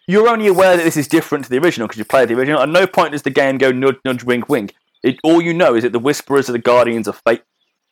You're 0.07 0.29
only 0.29 0.47
aware 0.49 0.77
that 0.77 0.83
this 0.83 0.97
is 0.99 1.09
different 1.09 1.45
to 1.45 1.51
the 1.51 1.59
original 1.59 1.89
because 1.89 1.99
you 1.99 2.05
played 2.05 2.29
the 2.29 2.35
original. 2.35 2.61
At 2.61 2.68
no 2.68 2.87
point 2.87 3.12
does 3.12 3.22
the 3.22 3.31
game 3.31 3.59
go 3.59 3.72
nudge 3.72 3.97
nudge 4.05 4.22
wink 4.25 4.49
wink. 4.49 4.75
It, 5.03 5.18
all 5.22 5.41
you 5.41 5.53
know 5.55 5.75
is 5.75 5.83
that 5.83 5.93
the 5.93 5.99
Whisperers 5.99 6.49
are 6.49 6.53
the 6.53 6.59
guardians 6.59 7.09
of 7.09 7.20
fate, 7.27 7.43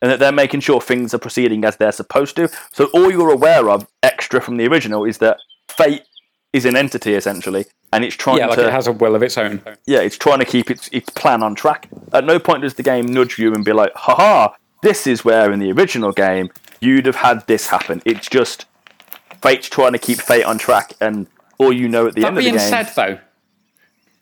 and 0.01 0.11
that 0.11 0.19
they're 0.19 0.33
making 0.33 0.61
sure 0.61 0.81
things 0.81 1.13
are 1.15 1.19
proceeding 1.19 1.65
as 1.65 1.77
they're 1.77 1.93
supposed 1.93 2.37
to. 2.37 2.49
So 2.73 2.87
all 2.95 3.11
you're 3.11 3.33
aware 3.33 3.69
of, 3.71 3.87
extra 4.03 4.41
from 4.41 4.57
the 4.57 4.67
original, 4.67 5.05
is 5.05 5.19
that 5.19 5.39
fate 5.69 6.03
is 6.53 6.65
an 6.67 6.77
entity 6.77 7.15
essentially, 7.15 7.65
and 7.95 8.05
it's 8.05 8.17
trying 8.17 8.37
to 8.37 8.41
Yeah, 8.43 8.47
like 8.49 8.59
to 8.59 8.67
it 8.69 8.73
has 8.73 8.87
a 8.87 8.93
will 8.93 9.15
of 9.15 9.23
its 9.23 9.39
own. 9.39 9.63
yeah, 9.87 10.01
it's 10.01 10.19
trying 10.19 10.39
to 10.39 10.45
keep 10.45 10.71
its 10.71 10.89
its 10.93 11.09
plan 11.11 11.43
on 11.43 11.55
track. 11.55 11.89
At 12.13 12.25
no 12.25 12.39
point 12.39 12.63
does 12.63 12.75
the 12.75 12.83
game 12.83 13.07
nudge 13.07 13.39
you 13.39 13.55
and 13.55 13.65
be 13.65 13.73
like, 13.73 13.93
haha, 13.95 14.53
this 14.83 15.07
is 15.07 15.25
where 15.25 15.51
in 15.53 15.61
the 15.61 15.73
original 15.73 16.13
game 16.13 16.51
you'd 16.81 17.07
have 17.07 17.17
had 17.17 17.47
this 17.47 17.69
happen. 17.69 18.03
It's 18.05 18.29
just 18.29 18.67
fate's 19.43 19.69
trying 19.69 19.93
to 19.93 19.99
keep 19.99 20.19
fate 20.19 20.45
on 20.45 20.59
track, 20.59 20.95
and 21.01 21.27
all 21.59 21.73
you 21.73 21.89
know 21.89 22.07
at 22.07 22.15
the 22.15 22.23
That 22.23 22.29
end 22.29 22.39
of 22.39 22.45
the 22.45 22.51
game. 22.51 22.57
That 22.59 22.71
being 22.71 22.85
said, 22.87 22.95
though, 22.95 23.19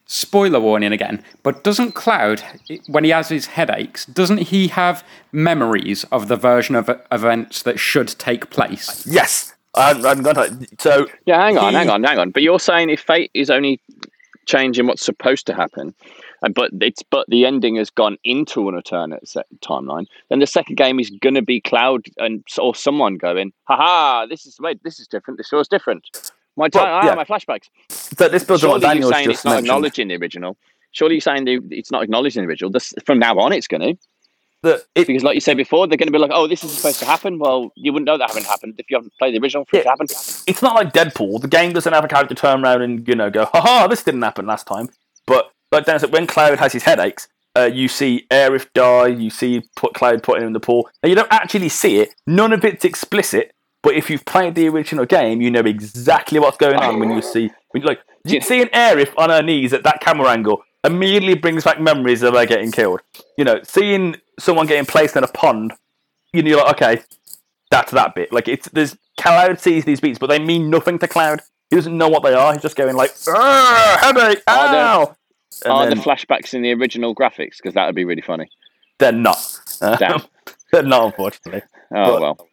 spoiler 0.07 0.61
warning 0.61 0.93
again, 0.93 1.23
but 1.43 1.63
doesn't 1.63 1.93
Cloud, 1.93 2.43
when 2.89 3.05
he 3.05 3.11
has 3.11 3.29
his 3.29 3.47
headaches, 3.47 4.05
doesn't 4.07 4.39
he 4.39 4.69
have 4.69 5.05
memories 5.33 6.05
of 6.05 6.29
the 6.29 6.37
version 6.37 6.75
of 6.75 6.91
events 7.13 7.63
that 7.63 7.79
should 7.79 8.09
take 8.09 8.51
place? 8.51 9.07
yes, 9.07 9.55
I 9.75 9.89
hadn't, 9.89 10.05
I 10.05 10.09
hadn't 10.09 10.25
got 10.25 10.33
to. 10.35 10.67
So 10.81 11.07
Yeah, 11.27 11.41
hang 11.45 11.57
on, 11.59 11.71
he- 11.71 11.77
hang 11.77 11.91
on, 11.91 12.03
hang 12.03 12.19
on. 12.19 12.31
But 12.31 12.43
you're 12.43 12.59
saying 12.59 12.91
if 12.91 13.01
fate 13.01 13.31
is 13.35 13.51
only 13.51 13.81
changing 14.47 14.87
what's 14.89 15.05
supposed 15.05 15.47
to 15.47 15.55
happen, 15.55 15.95
and 16.43 16.55
but 16.55 16.71
it's 16.81 17.03
but 17.03 17.27
the 17.29 17.45
ending 17.47 17.77
has 17.77 17.91
gone 17.91 18.17
into 18.25 18.69
an 18.69 18.75
alternate 18.75 19.27
set 19.29 19.47
timeline, 19.61 20.07
then 20.29 20.39
the 20.39 20.47
second 20.47 20.77
game 20.77 20.99
is 21.01 21.11
going 21.11 21.35
to 21.35 21.43
be 21.43 21.61
Cloud 21.61 22.07
and 22.19 22.45
or 22.59 22.75
someone 22.75 23.17
going, 23.17 23.53
haha, 23.65 24.27
this 24.27 24.47
is 24.47 24.59
wait, 24.61 24.83
this 24.83 25.01
is 25.01 25.07
different. 25.07 25.39
This 25.39 25.49
feels 25.49 25.69
different. 25.69 26.05
My 26.57 26.69
time, 26.69 26.85
Well, 26.85 26.95
ah, 26.95 27.07
yeah. 27.07 27.15
my 27.15 27.25
flashbacks. 27.25 27.69
But 28.19 28.33
this 28.33 28.45
builds 28.45 28.65
on 28.65 28.71
what 28.71 28.83
Daniel's 28.83 29.13
saying 29.13 29.27
just 29.27 29.39
it's 29.39 29.45
not 29.45 29.51
mentioned. 29.53 29.67
acknowledging 29.67 30.09
the 30.09 30.17
original. 30.17 30.57
Surely 30.93 31.15
you're 31.15 31.21
saying 31.21 31.45
the, 31.45 31.61
it's 31.71 31.93
not 31.93 32.03
acknowledging 32.03 32.43
the 32.43 32.49
original. 32.49 32.71
This, 32.71 32.93
from 33.07 33.21
now 33.21 33.39
on, 33.39 33.53
it's 33.53 33.69
going 33.69 33.81
to 33.81 33.99
it, 34.63 34.87
because, 34.95 35.23
like 35.23 35.35
you 35.35 35.41
said 35.41 35.57
before, 35.57 35.87
they're 35.87 35.97
going 35.97 36.09
to 36.09 36.13
be 36.13 36.19
like, 36.19 36.33
"Oh, 36.35 36.47
this 36.47 36.63
is 36.63 36.73
supposed 36.73 36.99
to 36.99 37.07
happen." 37.07 37.39
Well, 37.39 37.73
you 37.77 37.93
wouldn't 37.93 38.07
know 38.07 38.19
that 38.19 38.29
haven't 38.29 38.45
happened 38.45 38.75
if 38.77 38.91
you 38.91 38.97
haven't 38.97 39.15
played 39.19 39.35
the 39.35 39.39
original 39.41 39.65
for 39.65 39.79
it 39.79 39.85
to 39.85 39.89
happen. 39.89 40.05
it's 40.05 40.61
not 40.61 40.75
like 40.75 40.93
Deadpool. 40.93 41.41
The 41.41 41.49
game 41.49 41.73
doesn't 41.73 41.93
have 41.93 42.05
a 42.05 42.09
character 42.09 42.35
turn 42.35 42.63
around 42.63 42.83
and 42.83 43.09
you 43.09 43.15
know 43.15 43.31
go, 43.31 43.47
haha, 43.47 43.87
this 43.87 44.03
didn't 44.03 44.21
happen 44.21 44.47
last 44.47 44.67
time. 44.67 44.91
But 45.27 45.51
like 45.73 45.85
Dan 45.87 45.99
said, 45.99 46.13
when 46.13 46.27
Cloud 46.27 46.59
has 46.59 46.73
his 46.73 46.83
headaches, 46.85 47.29
uh, 47.57 47.65
you 47.73 47.89
see 47.89 48.27
Aerith 48.31 48.67
die, 48.75 49.09
you 49.09 49.31
see 49.31 49.63
put 49.77 49.95
Cloud 49.95 50.23
putting 50.23 50.43
him 50.43 50.49
in 50.49 50.53
the 50.53 50.61
pool. 50.61 50.89
Now 51.03 51.09
you 51.09 51.15
don't 51.15 51.33
actually 51.33 51.69
see 51.69 51.99
it. 51.99 52.15
None 52.27 52.53
of 52.53 52.65
it's 52.65 52.85
explicit. 52.85 53.53
But 53.83 53.95
if 53.95 54.11
you've 54.11 54.25
played 54.27 54.55
the 54.55 54.69
original 54.69 55.07
game, 55.07 55.41
you 55.41 55.51
know 55.51 55.61
exactly 55.61 56.39
what's 56.39 56.59
going 56.59 56.77
on 56.77 57.01
when 57.01 57.11
you 57.13 57.23
see 57.23 57.51
when 57.71 57.83
like 57.83 58.01
you 58.25 58.35
Yeah. 58.39 58.45
seeing 58.45 58.67
Aerith 58.67 59.13
on 59.17 59.31
her 59.31 59.43
knees 59.43 59.73
at 59.73 59.85
that 59.85 60.01
camera 60.01 60.29
angle 60.29 60.63
immediately 60.85 61.35
brings 61.35 61.65
back 61.65 61.81
memories 61.81 62.23
of 62.23 62.35
her 62.35 62.45
getting 62.47 62.73
killed. 62.73 63.01
You 63.39 63.45
know, 63.45 63.61
seeing 63.63 64.17
someone 64.39 64.67
getting 64.67 64.85
placed 64.85 65.17
in 65.17 65.25
a 65.25 65.29
pond, 65.29 65.73
you 66.33 66.43
know, 66.43 66.49
you're 66.51 66.59
like, 66.63 66.75
okay, 66.75 67.03
that's 67.71 67.91
that 67.93 68.15
bit. 68.15 68.33
Like 68.33 68.49
it's 68.49 68.69
there's 68.69 68.97
Cloud 69.19 69.59
sees 69.61 69.85
these 69.87 70.01
beats, 70.01 70.19
but 70.19 70.27
they 70.29 70.39
mean 70.39 70.69
nothing 70.71 70.99
to 70.99 71.09
Cloud. 71.09 71.41
He 71.71 71.77
doesn't 71.77 71.97
know 71.97 72.09
what 72.09 72.23
they 72.23 72.35
are. 72.35 72.53
He's 72.53 72.63
just 72.63 72.77
going 72.77 72.97
like, 72.97 73.13
"Arr, 73.29 73.99
headache, 73.99 74.43
ow. 74.49 75.17
And 75.65 75.73
Are 75.73 75.87
then 75.89 75.97
the 75.99 76.03
flashbacks 76.03 76.55
in 76.55 76.63
the 76.63 76.73
original 76.73 77.15
graphics? 77.15 77.57
Because 77.59 77.75
that 77.75 77.87
would 77.87 77.95
be 77.95 78.05
really 78.05 78.23
funny. 78.23 78.49
they're 78.99 79.13
not. 79.13 79.39
Damn. 79.81 80.23
they're 80.73 80.83
not, 80.83 81.07
unfortunately. 81.07 81.63
Oh 81.95 82.13
But- 82.13 82.21
well. 82.21 82.49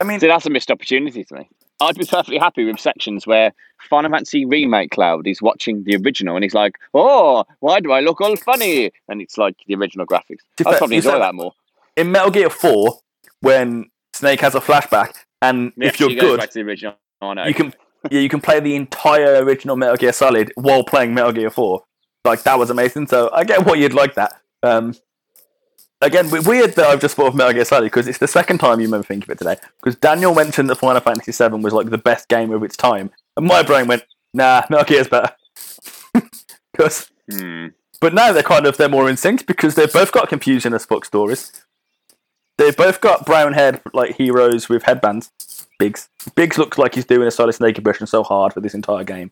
I 0.00 0.04
mean, 0.04 0.18
See, 0.18 0.28
that's 0.28 0.46
a 0.46 0.50
missed 0.50 0.70
opportunity 0.70 1.24
to 1.24 1.34
me. 1.34 1.48
I'd 1.78 1.94
be 1.96 2.06
perfectly 2.06 2.38
happy 2.38 2.64
with 2.64 2.78
sections 2.80 3.26
where 3.26 3.52
Final 3.90 4.10
Fantasy 4.10 4.44
Remake 4.46 4.90
Cloud 4.92 5.26
is 5.26 5.42
watching 5.42 5.84
the 5.84 5.96
original 5.96 6.36
and 6.36 6.42
he's 6.42 6.54
like, 6.54 6.76
"Oh, 6.94 7.44
why 7.60 7.80
do 7.80 7.92
I 7.92 8.00
look 8.00 8.20
all 8.22 8.34
funny?" 8.36 8.92
And 9.08 9.20
it's 9.20 9.36
like 9.38 9.56
the 9.66 9.74
original 9.74 10.06
graphics. 10.06 10.40
I'd 10.66 10.78
probably 10.78 10.96
enjoy 10.96 11.18
that- 11.18 11.34
more. 11.34 11.52
in 11.96 12.12
Metal 12.12 12.30
Gear 12.30 12.48
4, 12.50 12.98
when 13.40 13.90
Snake 14.14 14.40
has 14.40 14.54
a 14.54 14.60
flashback, 14.60 15.12
and 15.42 15.72
Yeah, 15.76 15.88
if 15.88 16.00
you're 16.00 16.10
good, 16.10 16.40
back 16.40 16.50
to 16.50 16.54
the 16.60 16.64
original. 16.64 16.94
Oh 17.22 17.32
no. 17.34 17.44
you 17.44 17.52
can 17.54 17.74
yeah, 18.10 18.20
you 18.20 18.28
can 18.30 18.40
play 18.40 18.60
the 18.60 18.74
entire 18.76 19.42
original 19.44 19.76
Metal 19.76 19.96
Gear 19.96 20.12
Solid 20.14 20.50
while 20.56 20.82
playing 20.84 21.12
Metal 21.14 21.32
Gear 21.32 21.50
4. 21.50 21.82
Like 22.24 22.42
that 22.42 22.58
was 22.58 22.70
amazing. 22.70 23.06
So 23.06 23.30
I 23.32 23.44
get 23.44 23.64
why 23.66 23.74
you'd 23.74 23.94
like 23.94 24.14
that. 24.14 24.34
Um, 24.62 24.94
again, 26.00 26.30
weird 26.30 26.74
that 26.74 26.86
I've 26.86 27.00
just 27.00 27.16
thought 27.16 27.28
of 27.28 27.34
Metal 27.34 27.52
Gear 27.54 27.64
Solid 27.64 27.84
because 27.84 28.06
it's 28.06 28.18
the 28.18 28.28
second 28.28 28.58
time 28.58 28.80
you 28.80 28.86
remember 28.86 29.06
thinking 29.06 29.30
of 29.30 29.34
it 29.34 29.38
today. 29.38 29.56
Because 29.82 29.96
Daniel 29.96 30.34
mentioned 30.34 30.68
that 30.70 30.76
Final 30.76 31.00
Fantasy 31.00 31.32
VII 31.32 31.56
was 31.60 31.72
like 31.72 31.88
the 31.90 31.98
best 31.98 32.28
game 32.28 32.50
of 32.52 32.62
its 32.62 32.76
time, 32.76 33.10
and 33.36 33.46
my 33.46 33.62
brain 33.62 33.86
went, 33.86 34.04
"Nah, 34.34 34.64
Metal 34.68 34.84
Gear's 34.84 35.08
better." 35.08 35.34
'Cause- 36.76 37.10
Hmm. 37.30 37.68
but 38.00 38.12
now 38.12 38.32
they're 38.32 38.42
kind 38.42 38.66
of 38.66 38.76
they're 38.76 38.88
more 38.88 39.08
in 39.08 39.16
sync 39.16 39.46
because 39.46 39.76
they've 39.76 39.92
both 39.92 40.10
got 40.10 40.28
confusing 40.28 40.74
as 40.74 40.84
fuck 40.84 41.04
stories. 41.04 41.52
They've 42.58 42.76
both 42.76 43.00
got 43.00 43.24
brown 43.24 43.52
haired 43.52 43.80
like 43.94 44.16
heroes 44.16 44.68
with 44.68 44.82
headbands. 44.82 45.30
Biggs. 45.78 46.08
Biggs 46.34 46.58
looks 46.58 46.76
like 46.76 46.94
he's 46.96 47.04
doing 47.06 47.26
a 47.26 47.30
Solid 47.30 47.52
Snake 47.54 47.78
impression 47.78 48.06
so 48.08 48.22
hard 48.24 48.52
for 48.52 48.60
this 48.60 48.74
entire 48.74 49.04
game. 49.04 49.30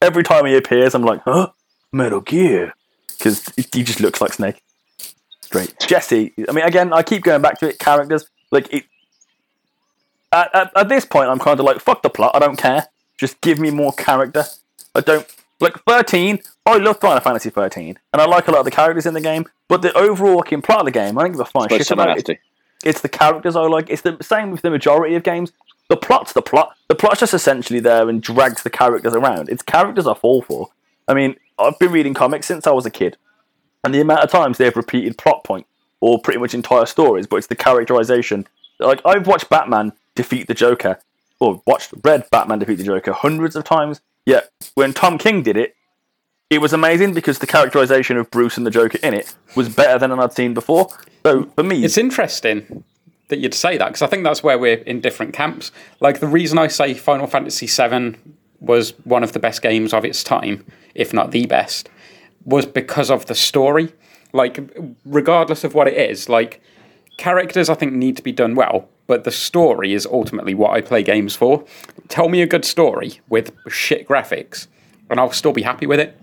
Every 0.00 0.22
time 0.22 0.46
he 0.46 0.56
appears, 0.56 0.94
I'm 0.94 1.02
like, 1.02 1.20
huh? 1.24 1.48
Metal 1.92 2.20
Gear. 2.20 2.74
Because 3.08 3.52
he 3.56 3.84
just 3.84 4.00
looks 4.00 4.20
like 4.20 4.32
Snake. 4.32 4.62
Great. 5.50 5.74
Jesse, 5.80 6.32
I 6.48 6.52
mean, 6.52 6.64
again, 6.64 6.92
I 6.92 7.02
keep 7.02 7.22
going 7.22 7.42
back 7.42 7.58
to 7.60 7.68
it. 7.68 7.78
Characters. 7.78 8.26
Like, 8.50 8.72
it. 8.72 8.84
At, 10.32 10.54
at, 10.54 10.72
at 10.76 10.88
this 10.88 11.04
point, 11.04 11.28
I'm 11.28 11.38
kind 11.38 11.60
of 11.60 11.66
like, 11.66 11.80
fuck 11.80 12.02
the 12.02 12.10
plot. 12.10 12.34
I 12.34 12.38
don't 12.38 12.56
care. 12.56 12.88
Just 13.18 13.40
give 13.42 13.58
me 13.58 13.70
more 13.70 13.92
character. 13.92 14.44
I 14.94 15.00
don't. 15.00 15.26
Like, 15.60 15.76
13, 15.84 16.40
I 16.66 16.78
love 16.78 16.98
Final 16.98 17.20
Fantasy 17.20 17.50
13. 17.50 17.96
And 18.12 18.22
I 18.22 18.24
like 18.24 18.48
a 18.48 18.50
lot 18.50 18.60
of 18.60 18.64
the 18.64 18.72
characters 18.72 19.06
in 19.06 19.14
the 19.14 19.20
game. 19.20 19.46
But 19.68 19.82
the 19.82 19.96
overarching 19.96 20.62
plot 20.62 20.80
of 20.80 20.86
the 20.86 20.90
game, 20.90 21.16
I 21.18 21.22
don't 21.22 21.32
give 21.32 21.40
a 21.40 21.44
flying 21.44 21.68
shit 21.68 21.90
about 21.90 22.18
it. 22.18 22.40
It's 22.84 23.00
the 23.00 23.08
characters 23.08 23.54
I 23.54 23.60
like. 23.62 23.88
It's 23.90 24.02
the 24.02 24.16
same 24.20 24.50
with 24.50 24.62
the 24.62 24.70
majority 24.70 25.14
of 25.14 25.22
games. 25.22 25.52
The 25.88 25.96
plot's 25.96 26.32
the 26.32 26.42
plot. 26.42 26.74
The 26.88 26.94
plot's 26.94 27.20
just 27.20 27.34
essentially 27.34 27.78
there 27.78 28.08
and 28.08 28.22
drags 28.22 28.62
the 28.62 28.70
characters 28.70 29.14
around. 29.14 29.48
It's 29.50 29.62
characters 29.62 30.06
I 30.06 30.14
fall 30.14 30.42
for. 30.42 30.70
I 31.06 31.14
mean, 31.14 31.36
I've 31.58 31.78
been 31.78 31.92
reading 31.92 32.14
comics 32.14 32.46
since 32.46 32.66
I 32.66 32.70
was 32.70 32.86
a 32.86 32.90
kid, 32.90 33.16
and 33.84 33.94
the 33.94 34.00
amount 34.00 34.20
of 34.20 34.30
times 34.30 34.58
they've 34.58 34.76
repeated 34.76 35.18
plot 35.18 35.44
point 35.44 35.66
or 36.00 36.20
pretty 36.20 36.38
much 36.38 36.54
entire 36.54 36.86
stories, 36.86 37.26
but 37.26 37.36
it's 37.36 37.46
the 37.46 37.54
characterization. 37.54 38.46
Like 38.78 39.00
I've 39.04 39.26
watched 39.26 39.48
Batman 39.48 39.92
defeat 40.14 40.48
the 40.48 40.54
Joker, 40.54 40.98
or 41.40 41.62
watched 41.66 41.92
Red 42.04 42.28
Batman 42.30 42.58
defeat 42.58 42.76
the 42.76 42.84
Joker 42.84 43.12
hundreds 43.12 43.56
of 43.56 43.64
times. 43.64 44.00
Yet 44.26 44.50
when 44.74 44.92
Tom 44.92 45.18
King 45.18 45.42
did 45.42 45.56
it, 45.56 45.74
it 46.50 46.60
was 46.60 46.72
amazing 46.72 47.14
because 47.14 47.38
the 47.38 47.46
characterization 47.46 48.16
of 48.16 48.30
Bruce 48.30 48.56
and 48.56 48.66
the 48.66 48.70
Joker 48.70 48.98
in 49.02 49.14
it 49.14 49.34
was 49.56 49.68
better 49.68 49.98
than 49.98 50.12
I'd 50.12 50.32
seen 50.32 50.54
before. 50.54 50.88
So 51.24 51.44
for 51.54 51.62
me, 51.62 51.84
It's 51.84 51.96
interesting 51.96 52.84
that 53.28 53.38
you'd 53.38 53.54
say 53.54 53.78
that 53.78 53.88
because 53.88 54.02
I 54.02 54.06
think 54.06 54.24
that's 54.24 54.42
where 54.42 54.58
we're 54.58 54.76
in 54.76 55.00
different 55.00 55.32
camps. 55.32 55.72
Like 56.00 56.20
the 56.20 56.26
reason 56.26 56.58
I 56.58 56.66
say 56.66 56.92
Final 56.94 57.26
Fantasy 57.26 57.66
VII 57.66 58.16
was 58.60 58.90
one 59.04 59.24
of 59.24 59.32
the 59.32 59.38
best 59.38 59.62
games 59.62 59.94
of 59.94 60.04
its 60.04 60.22
time, 60.22 60.64
if 60.94 61.12
not 61.12 61.30
the 61.30 61.46
best, 61.46 61.88
was 62.44 62.66
because 62.66 63.10
of 63.10 63.26
the 63.26 63.34
story. 63.34 63.92
Like, 64.32 64.58
regardless 65.04 65.64
of 65.64 65.74
what 65.74 65.88
it 65.88 65.94
is, 65.94 66.28
like 66.28 66.62
characters 67.18 67.68
I 67.68 67.74
think 67.74 67.92
need 67.92 68.16
to 68.16 68.22
be 68.22 68.32
done 68.32 68.54
well, 68.54 68.88
but 69.06 69.24
the 69.24 69.30
story 69.30 69.92
is 69.92 70.06
ultimately 70.06 70.54
what 70.54 70.70
I 70.72 70.80
play 70.80 71.02
games 71.02 71.36
for. 71.36 71.64
Tell 72.08 72.28
me 72.28 72.42
a 72.42 72.46
good 72.46 72.64
story 72.64 73.20
with 73.28 73.52
shit 73.68 74.08
graphics, 74.08 74.68
and 75.10 75.20
I'll 75.20 75.32
still 75.32 75.52
be 75.52 75.62
happy 75.62 75.86
with 75.86 76.00
it. 76.00 76.18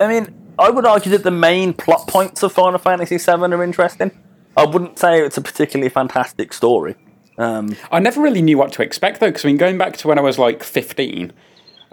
I 0.00 0.08
mean, 0.08 0.32
I 0.58 0.70
would 0.70 0.86
argue 0.86 1.10
that 1.12 1.24
the 1.24 1.30
main 1.30 1.72
plot 1.72 2.06
points 2.06 2.42
of 2.42 2.52
Final 2.52 2.78
Fantasy 2.78 3.18
VII 3.18 3.32
are 3.32 3.64
interesting. 3.64 4.10
I 4.56 4.64
wouldn't 4.64 4.98
say 4.98 5.20
it's 5.20 5.36
a 5.36 5.42
particularly 5.42 5.90
fantastic 5.90 6.52
story. 6.52 6.94
Um, 7.36 7.76
I 7.90 7.98
never 7.98 8.20
really 8.20 8.42
knew 8.42 8.56
what 8.56 8.72
to 8.74 8.82
expect 8.82 9.18
though, 9.20 9.26
because 9.26 9.44
I 9.44 9.48
mean, 9.48 9.56
going 9.56 9.78
back 9.78 9.96
to 9.98 10.08
when 10.08 10.18
I 10.18 10.22
was 10.22 10.38
like 10.38 10.62
15, 10.62 11.32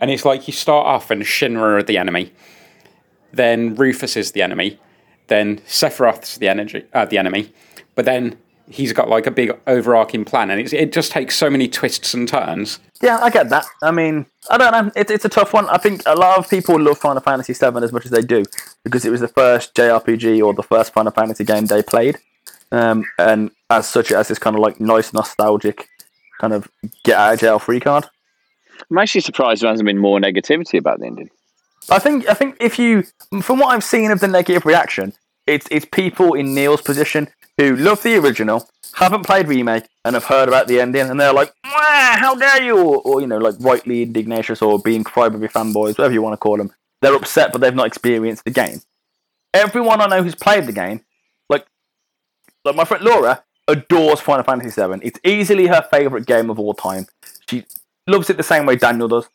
and 0.02 0.12
it's 0.12 0.26
like 0.26 0.47
you 0.47 0.54
start 0.54 0.86
off 0.86 1.12
and 1.12 1.22
Shinra 1.22 1.80
are 1.80 1.84
the 1.84 1.97
enemy, 1.97 2.34
then 3.32 3.76
Rufus 3.76 4.18
is 4.18 4.32
the 4.34 4.41
enemy, 4.41 4.80
then 5.28 5.58
Sephiroth's 5.60 6.38
the 6.38 6.49
energy, 6.49 6.86
uh, 6.93 7.06
the 7.06 7.18
enemy, 7.18 7.54
but 7.95 8.06
then 8.06 8.38
he's 8.68 8.93
got 8.93 9.10
like 9.10 9.28
a 9.28 9.32
big 9.32 9.52
overarching 9.68 10.26
plan, 10.26 10.49
and 10.49 10.74
it 10.74 10.91
just 10.91 11.12
takes 11.12 11.36
so 11.36 11.49
many 11.49 11.68
twists 11.68 12.14
and 12.14 12.28
turns. 12.28 12.80
yeah, 13.02 13.20
I 13.22 13.30
get 13.30 13.49
that. 13.49 13.66
I 13.84 13.91
mean, 13.91 14.26
I 14.49 14.58
don't 14.58 14.72
know. 14.72 14.91
It, 14.95 15.12
it's 15.12 15.26
a 15.26 15.30
tough 15.30 15.54
one. 15.54 15.70
I 15.70 15.78
think 15.78 16.02
a 16.06 16.16
lot 16.16 16.38
of 16.39 16.49
people 16.49 16.80
love 16.80 16.97
Final 16.97 17.22
Fantasy 17.22 17.54
VII 17.54 17.84
as 17.84 17.93
much 17.93 18.06
as 18.06 18.12
they 18.12 18.22
do 18.22 18.43
because 18.84 19.06
it 19.06 19.12
was 19.12 19.22
the 19.22 19.28
first 19.28 19.76
JRPG 19.76 20.43
or 20.43 20.54
the 20.54 20.64
first 20.64 20.93
Final 20.93 21.12
Fantasy 21.12 21.43
game 21.43 21.66
they 21.66 21.84
played. 21.84 22.18
Um, 22.72 23.06
and 23.20 23.52
as 23.70 23.88
such, 23.88 24.12
it 24.12 24.16
has 24.16 24.30
this 24.30 24.39
kind 24.39 24.56
of 24.56 24.62
like 24.62 24.80
nice 24.80 25.14
nostalgic 25.14 25.88
kind 26.39 26.54
of 26.54 26.68
get 27.04 27.18
out 27.18 27.34
of 27.34 27.39
jail 27.39 27.60
free 27.60 27.80
card. 27.80 28.08
I'm 28.89 28.97
actually 28.97 29.21
surprised 29.21 29.61
there 29.61 29.69
hasn't 29.69 29.86
been 29.86 29.97
more 29.97 30.19
negativity 30.19 30.77
about 30.79 30.99
the 30.99 31.07
ending. 31.07 31.29
I 31.89 31.99
think 31.99 32.27
I 32.29 32.34
think 32.34 32.57
if 32.59 32.77
you, 32.77 33.03
from 33.41 33.59
what 33.59 33.69
I've 33.69 33.84
seen 33.84 34.11
of 34.11 34.19
the 34.19 34.27
negative 34.27 34.65
reaction, 34.65 35.13
it's 35.47 35.67
it's 35.71 35.86
people 35.86 36.34
in 36.34 36.53
Neil's 36.53 36.82
position 36.82 37.27
who 37.57 37.75
love 37.75 38.03
the 38.03 38.15
original, 38.15 38.69
haven't 38.93 39.25
played 39.25 39.47
remake, 39.47 39.86
and 40.05 40.13
have 40.15 40.25
heard 40.25 40.47
about 40.47 40.67
the 40.67 40.79
ending, 40.79 41.09
and 41.09 41.19
they're 41.19 41.34
like, 41.34 41.53
"How 41.63 42.36
dare 42.36 42.63
you!" 42.63 42.77
Or, 42.77 43.01
or 43.03 43.21
you 43.21 43.27
know, 43.27 43.38
like 43.38 43.55
rightly 43.59 44.03
indignatious 44.03 44.61
or 44.61 44.79
being 44.79 45.03
crybaby 45.03 45.51
fanboys, 45.51 45.97
whatever 45.97 46.13
you 46.13 46.21
want 46.21 46.34
to 46.34 46.38
call 46.38 46.57
them. 46.57 46.71
They're 47.01 47.15
upset, 47.15 47.51
but 47.51 47.61
they've 47.61 47.73
not 47.73 47.88
experienced 47.88 48.45
the 48.45 48.51
game. 48.51 48.82
Everyone 49.53 50.01
I 50.01 50.07
know 50.07 50.23
who's 50.23 50.36
played 50.36 50.65
the 50.65 50.71
game, 50.71 51.01
like 51.49 51.65
like 52.63 52.75
my 52.75 52.86
friend 52.86 53.03
Laura, 53.03 53.43
adores 53.67 54.19
Final 54.19 54.43
Fantasy 54.43 54.82
VII. 54.82 54.99
It's 55.01 55.19
easily 55.23 55.67
her 55.67 55.86
favorite 55.91 56.25
game 56.25 56.49
of 56.49 56.59
all 56.59 56.73
time. 56.73 57.07
She 57.49 57.65
loves 58.08 58.30
it 58.30 58.38
the 58.38 58.43
same 58.43 58.66
way 58.66 58.76
Daniel 58.76 59.08
does. 59.08 59.30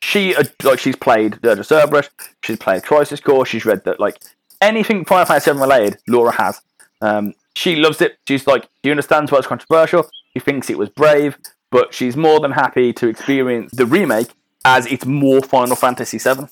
She 0.00 0.34
uh, 0.34 0.44
like 0.62 0.78
she's 0.78 0.96
played 0.96 1.40
Dirge 1.42 1.58
of 1.58 1.66
Cerberus, 1.66 2.08
she's 2.42 2.58
played 2.58 2.84
Crisis 2.84 3.20
Core, 3.20 3.44
she's 3.44 3.64
read 3.64 3.84
that 3.84 3.98
like 3.98 4.18
anything 4.60 5.04
Final 5.04 5.26
Fantasy 5.26 5.52
VII 5.52 5.58
related. 5.58 5.98
Laura 6.06 6.32
has. 6.32 6.60
Um, 7.00 7.34
she 7.54 7.76
loves 7.76 8.00
it. 8.00 8.18
She's 8.26 8.46
like 8.46 8.68
she 8.84 8.90
understands 8.90 9.32
why 9.32 9.38
it's 9.38 9.46
controversial. 9.46 10.08
She 10.32 10.40
thinks 10.40 10.70
it 10.70 10.78
was 10.78 10.88
brave, 10.88 11.36
but 11.70 11.92
she's 11.92 12.16
more 12.16 12.38
than 12.40 12.52
happy 12.52 12.92
to 12.92 13.08
experience 13.08 13.72
the 13.72 13.86
remake 13.86 14.28
as 14.64 14.86
it's 14.86 15.06
more 15.06 15.40
Final 15.40 15.76
Fantasy 15.76 16.18
VII. 16.18 16.46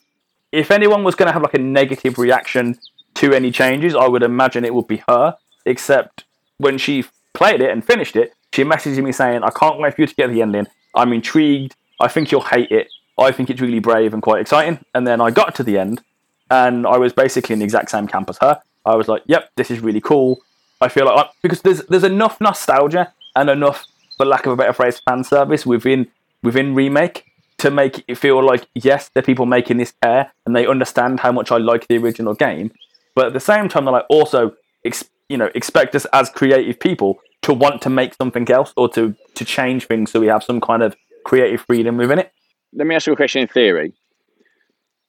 If 0.53 0.71
anyone 0.71 1.05
was 1.05 1.15
going 1.15 1.27
to 1.27 1.33
have 1.33 1.43
like 1.43 1.55
a 1.55 1.59
negative 1.59 2.19
reaction 2.19 2.79
to 3.17 3.33
any 3.33 3.51
changes, 3.51 3.95
I 3.95 4.09
would 4.09 4.23
imagine 4.23 4.65
it 4.65 4.75
would 4.75 4.89
be 4.89 5.03
her. 5.09 5.37
Except 5.65 6.25
when 6.59 6.79
she 6.79 7.05
played 7.35 7.61
it 7.61 7.71
and 7.71 7.85
finished 7.85 8.17
it, 8.17 8.33
she 8.53 8.65
messaged 8.65 9.03
me 9.03 9.13
saying, 9.13 9.43
"I 9.43 9.51
can't 9.51 9.79
wait 9.79 9.95
for 9.95 10.03
you 10.03 10.07
to 10.07 10.15
get 10.15 10.31
the 10.31 10.43
ending. 10.43 10.67
I'm 10.97 11.13
intrigued. 11.13 11.75
I 12.01 12.09
think 12.09 12.33
you'll 12.33 12.43
hate 12.43 12.71
it. 12.71 12.89
I 13.19 13.33
think 13.33 13.49
it's 13.51 13.61
really 13.61 13.79
brave 13.79 14.13
and 14.13 14.23
quite 14.23 14.41
exciting." 14.41 14.85
And 14.95 15.07
then 15.07 15.21
I 15.21 15.31
got 15.31 15.55
to 15.57 15.63
the 15.63 15.79
end, 15.79 16.03
and 16.51 16.87
I 16.87 16.99
was 16.99 17.13
basically 17.13 17.53
in 17.53 17.61
the 17.61 17.65
exact 17.65 17.91
same 17.91 18.07
camp 18.07 18.29
as 18.31 18.39
her. 18.39 18.61
I 18.85 18.97
was 18.97 19.09
like, 19.09 19.23
"Yep, 19.27 19.51
this 19.57 19.71
is 19.71 19.81
really 19.81 20.01
cool." 20.01 20.41
I 20.81 20.89
feel 20.89 21.07
like 21.07 21.27
I, 21.27 21.31
because 21.43 21.63
there's 21.63 21.83
there's 21.87 22.05
enough 22.05 22.41
nostalgia 22.41 23.13
and 23.35 23.49
enough, 23.51 23.87
for 24.17 24.27
lack 24.27 24.47
of 24.47 24.53
a 24.53 24.57
better 24.57 24.73
phrase, 24.73 25.01
fan 25.09 25.25
service 25.25 25.65
within 25.65 26.09
within 26.43 26.75
remake 26.75 27.25
to 27.59 27.71
make 27.71 28.05
it 28.07 28.17
feel 28.17 28.45
like 28.45 28.67
yes, 28.75 29.11
the 29.15 29.23
people 29.23 29.47
making 29.47 29.79
this 29.79 29.93
care 30.03 30.33
and 30.45 30.55
they 30.55 30.67
understand 30.67 31.21
how 31.21 31.33
much 31.33 31.51
I 31.51 31.57
like 31.57 31.89
the 31.89 31.97
original 31.97 32.35
game, 32.35 32.71
but 33.15 33.27
at 33.27 33.33
the 33.33 33.41
same 33.41 33.69
time, 33.69 33.85
they're 33.85 33.93
like 33.93 34.07
also 34.11 34.55
ex- 34.85 35.09
you 35.29 35.37
know 35.37 35.51
expect 35.55 35.95
us 35.95 36.07
as 36.13 36.29
creative 36.31 36.79
people 36.79 37.19
to 37.47 37.55
want 37.55 37.81
to 37.81 37.89
make 37.89 38.13
something 38.13 38.51
else 38.51 38.73
or 38.77 38.89
to 38.89 39.15
to 39.37 39.45
change 39.45 39.87
things 39.87 40.11
so 40.11 40.19
we 40.19 40.27
have 40.27 40.43
some 40.43 40.61
kind 40.61 40.83
of 40.83 40.97
creative 41.25 41.61
freedom 41.61 41.97
within 41.97 42.19
it. 42.19 42.33
Let 42.73 42.89
me 42.89 42.95
ask 42.97 43.07
you 43.07 43.13
a 43.13 43.17
question 43.17 43.41
in 43.43 43.47
theory. 43.47 43.95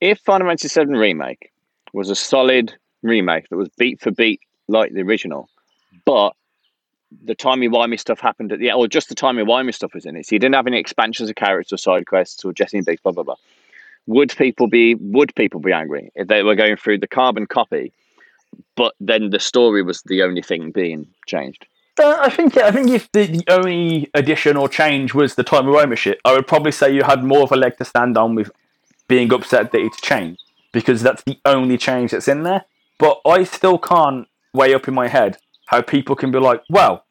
If 0.01 0.19
Final 0.19 0.47
Fantasy 0.47 0.69
VII 0.79 0.93
Remake 0.93 1.51
was 1.93 2.11
a 2.11 2.15
solid 2.15 2.75
remake 3.01 3.49
that 3.49 3.57
was 3.57 3.69
beat 3.69 3.99
for 3.99 4.11
beat 4.11 4.39
like 4.67 4.93
the 4.93 5.01
original, 5.01 5.49
but 6.05 6.33
the 7.23 7.33
timey-wimey 7.33 7.99
stuff 7.99 8.19
happened 8.19 8.51
at 8.51 8.59
the 8.59 8.69
end, 8.69 8.77
or 8.77 8.88
just 8.88 9.09
the 9.09 9.15
timey-wimey 9.15 9.73
stuff 9.73 9.95
was 9.95 10.05
in 10.05 10.15
it, 10.15 10.27
so 10.27 10.35
you 10.35 10.39
didn't 10.39 10.55
have 10.55 10.67
any 10.67 10.77
expansions 10.77 11.29
of 11.31 11.35
characters 11.35 11.73
or 11.73 11.77
side 11.77 12.05
quests 12.05 12.45
or 12.45 12.53
Jesse 12.53 12.77
and 12.77 12.85
Biggs, 12.85 13.01
blah, 13.01 13.13
blah, 13.13 13.23
blah. 13.23 13.35
Would 14.05 14.35
people 14.38 14.67
be 14.67 14.93
would 14.95 15.33
people 15.33 15.59
be 15.59 15.73
angry 15.73 16.11
if 16.13 16.27
they 16.27 16.43
were 16.43 16.55
going 16.55 16.77
through 16.77 16.99
the 16.99 17.07
carbon 17.07 17.47
copy, 17.47 17.91
but 18.75 18.93
then 18.99 19.31
the 19.31 19.39
story 19.39 19.81
was 19.81 20.03
the 20.03 20.21
only 20.21 20.43
thing 20.43 20.69
being 20.69 21.07
changed? 21.25 21.65
Uh, 21.99 22.17
I 22.21 22.29
think 22.29 22.55
yeah, 22.55 22.67
I 22.67 22.71
think 22.71 22.89
if 22.89 23.11
the, 23.11 23.25
the 23.25 23.43
only 23.47 24.09
addition 24.13 24.55
or 24.55 24.69
change 24.69 25.13
was 25.13 25.35
the 25.35 25.43
time 25.43 25.67
of 25.67 25.99
shit, 25.99 26.19
I 26.23 26.33
would 26.33 26.47
probably 26.47 26.71
say 26.71 26.93
you 26.93 27.03
had 27.03 27.23
more 27.23 27.43
of 27.43 27.51
a 27.51 27.55
leg 27.55 27.77
to 27.77 27.85
stand 27.85 28.17
on 28.17 28.35
with 28.35 28.51
being 29.07 29.33
upset 29.33 29.71
that 29.71 29.81
it's 29.81 29.99
changed 30.01 30.41
because 30.71 31.01
that's 31.01 31.23
the 31.23 31.39
only 31.45 31.77
change 31.77 32.11
that's 32.11 32.27
in 32.27 32.43
there. 32.43 32.65
But 32.99 33.21
I 33.25 33.43
still 33.43 33.77
can't 33.77 34.27
weigh 34.53 34.73
up 34.73 34.87
in 34.87 34.93
my 34.93 35.07
head 35.07 35.37
how 35.67 35.81
people 35.81 36.15
can 36.15 36.31
be 36.31 36.39
like, 36.39 36.61
well, 36.69 37.05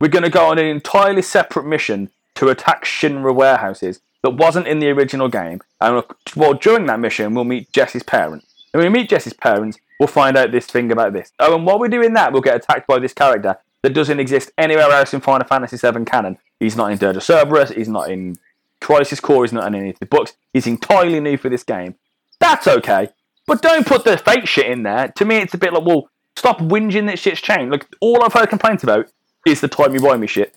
we're 0.00 0.08
going 0.08 0.22
to 0.22 0.30
go 0.30 0.46
on 0.46 0.58
an 0.58 0.66
entirely 0.66 1.22
separate 1.22 1.66
mission 1.66 2.10
to 2.34 2.48
attack 2.48 2.84
Shinra 2.84 3.34
warehouses 3.34 4.00
that 4.22 4.30
wasn't 4.30 4.66
in 4.66 4.80
the 4.80 4.90
original 4.90 5.28
game. 5.28 5.60
And 5.80 6.02
well, 6.34 6.54
during 6.54 6.86
that 6.86 7.00
mission, 7.00 7.34
we'll 7.34 7.44
meet 7.44 7.72
Jesse's 7.72 8.02
parents. 8.02 8.46
And 8.72 8.82
when 8.82 8.92
we 8.92 8.98
meet 9.00 9.08
Jesse's 9.08 9.32
parents, 9.32 9.78
we'll 9.98 10.08
find 10.08 10.36
out 10.36 10.52
this 10.52 10.66
thing 10.66 10.92
about 10.92 11.12
this. 11.12 11.32
Oh, 11.38 11.54
and 11.54 11.64
while 11.64 11.78
we're 11.78 11.88
doing 11.88 12.12
that, 12.14 12.32
we'll 12.32 12.42
get 12.42 12.56
attacked 12.56 12.86
by 12.86 12.98
this 12.98 13.14
character 13.14 13.56
that 13.82 13.94
doesn't 13.94 14.20
exist 14.20 14.50
anywhere 14.58 14.90
else 14.90 15.14
in 15.14 15.20
Final 15.20 15.46
Fantasy 15.46 15.76
VII 15.76 16.04
canon. 16.04 16.38
He's 16.58 16.76
not 16.76 16.90
in 16.90 16.98
Dirge 16.98 17.16
of 17.16 17.22
Cerberus, 17.22 17.70
he's 17.70 17.88
not 17.88 18.10
in 18.10 18.36
Crisis 18.80 19.20
Core, 19.20 19.44
he's 19.44 19.52
not 19.52 19.66
in 19.66 19.74
any 19.74 19.90
of 19.90 19.98
the 19.98 20.06
books. 20.06 20.34
He's 20.52 20.66
entirely 20.66 21.20
new 21.20 21.36
for 21.36 21.48
this 21.48 21.62
game. 21.62 21.94
That's 22.40 22.66
okay. 22.66 23.08
But 23.46 23.62
don't 23.62 23.86
put 23.86 24.04
the 24.04 24.18
fake 24.18 24.46
shit 24.46 24.66
in 24.66 24.82
there. 24.82 25.08
To 25.16 25.24
me, 25.24 25.36
it's 25.36 25.54
a 25.54 25.58
bit 25.58 25.72
like, 25.72 25.84
well, 25.84 26.10
stop 26.36 26.58
whinging 26.58 27.06
that 27.06 27.18
shit's 27.18 27.40
changed. 27.40 27.70
Like, 27.70 27.86
all 28.00 28.22
I've 28.22 28.32
heard 28.32 28.50
complaints 28.50 28.82
about 28.82 29.06
is 29.46 29.60
the 29.60 29.68
timey-wimey 29.68 30.28
shit 30.28 30.54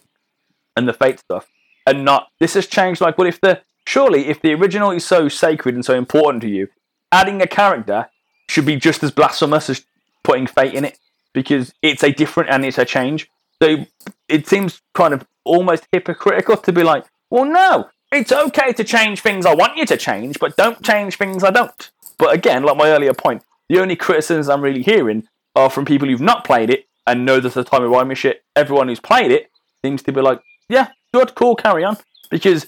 and 0.76 0.88
the 0.88 0.93
fate 0.93 1.20
stuff. 1.20 1.47
And 1.86 2.03
not, 2.03 2.30
this 2.39 2.55
has 2.55 2.67
changed. 2.67 3.01
Like, 3.01 3.17
well, 3.17 3.28
if 3.28 3.39
the, 3.41 3.61
surely, 3.88 4.28
if 4.28 4.41
the 4.41 4.53
original 4.53 4.91
is 4.91 5.05
so 5.05 5.30
sacred 5.30 5.76
and 5.76 5.86
so 5.86 5.95
important 5.95 6.41
to 6.41 6.49
you, 6.49 6.67
adding 7.11 7.41
a 7.41 7.47
character 7.47 8.09
should 8.47 8.65
be 8.65 8.76
just 8.76 9.03
as 9.03 9.11
blasphemous 9.11 9.70
as 9.70 9.86
putting 10.24 10.47
fate 10.47 10.74
in 10.74 10.86
it 10.86 10.97
because 11.34 11.73
it's 11.82 12.03
a 12.03 12.11
different 12.11 12.49
and 12.49 12.65
it's 12.65 12.77
a 12.77 12.86
change. 12.86 13.30
So 13.61 13.86
it 14.27 14.47
seems 14.47 14.82
kind 14.93 15.13
of 15.13 15.25
almost 15.43 15.88
hypocritical 15.91 16.57
to 16.57 16.71
be 16.71 16.84
like, 16.84 17.05
well, 17.30 17.45
no, 17.45 17.89
it's 18.11 18.32
okay 18.32 18.73
to 18.73 18.84
change 18.84 19.21
things 19.21 19.45
I 19.45 19.53
want 19.53 19.77
you 19.77 19.86
to 19.86 19.97
change, 19.97 20.39
but 20.39 20.55
don't 20.55 20.84
change 20.84 21.17
things 21.17 21.43
I 21.43 21.51
don't. 21.51 21.91
But 22.17 22.34
again, 22.34 22.63
like 22.63 22.77
my 22.77 22.89
earlier 22.89 23.13
point, 23.13 23.43
the 23.67 23.80
only 23.80 23.95
criticisms 23.95 24.49
I'm 24.49 24.61
really 24.61 24.82
hearing 24.82 25.27
are 25.55 25.69
from 25.69 25.86
people 25.86 26.07
who've 26.07 26.21
not 26.21 26.43
played 26.43 26.69
it 26.69 26.86
and 27.05 27.25
know 27.25 27.39
that 27.39 27.53
the 27.53 27.63
time 27.63 27.84
of 27.84 27.91
rhyming 27.91 28.15
shit. 28.15 28.43
Everyone 28.55 28.88
who's 28.88 28.99
played 28.99 29.32
it 29.32 29.49
seems 29.84 30.01
to 30.03 30.11
be 30.11 30.21
like, 30.21 30.41
yeah, 30.69 30.89
good, 31.13 31.36
cool, 31.36 31.55
carry 31.55 31.84
on. 31.84 31.97
Because 32.30 32.67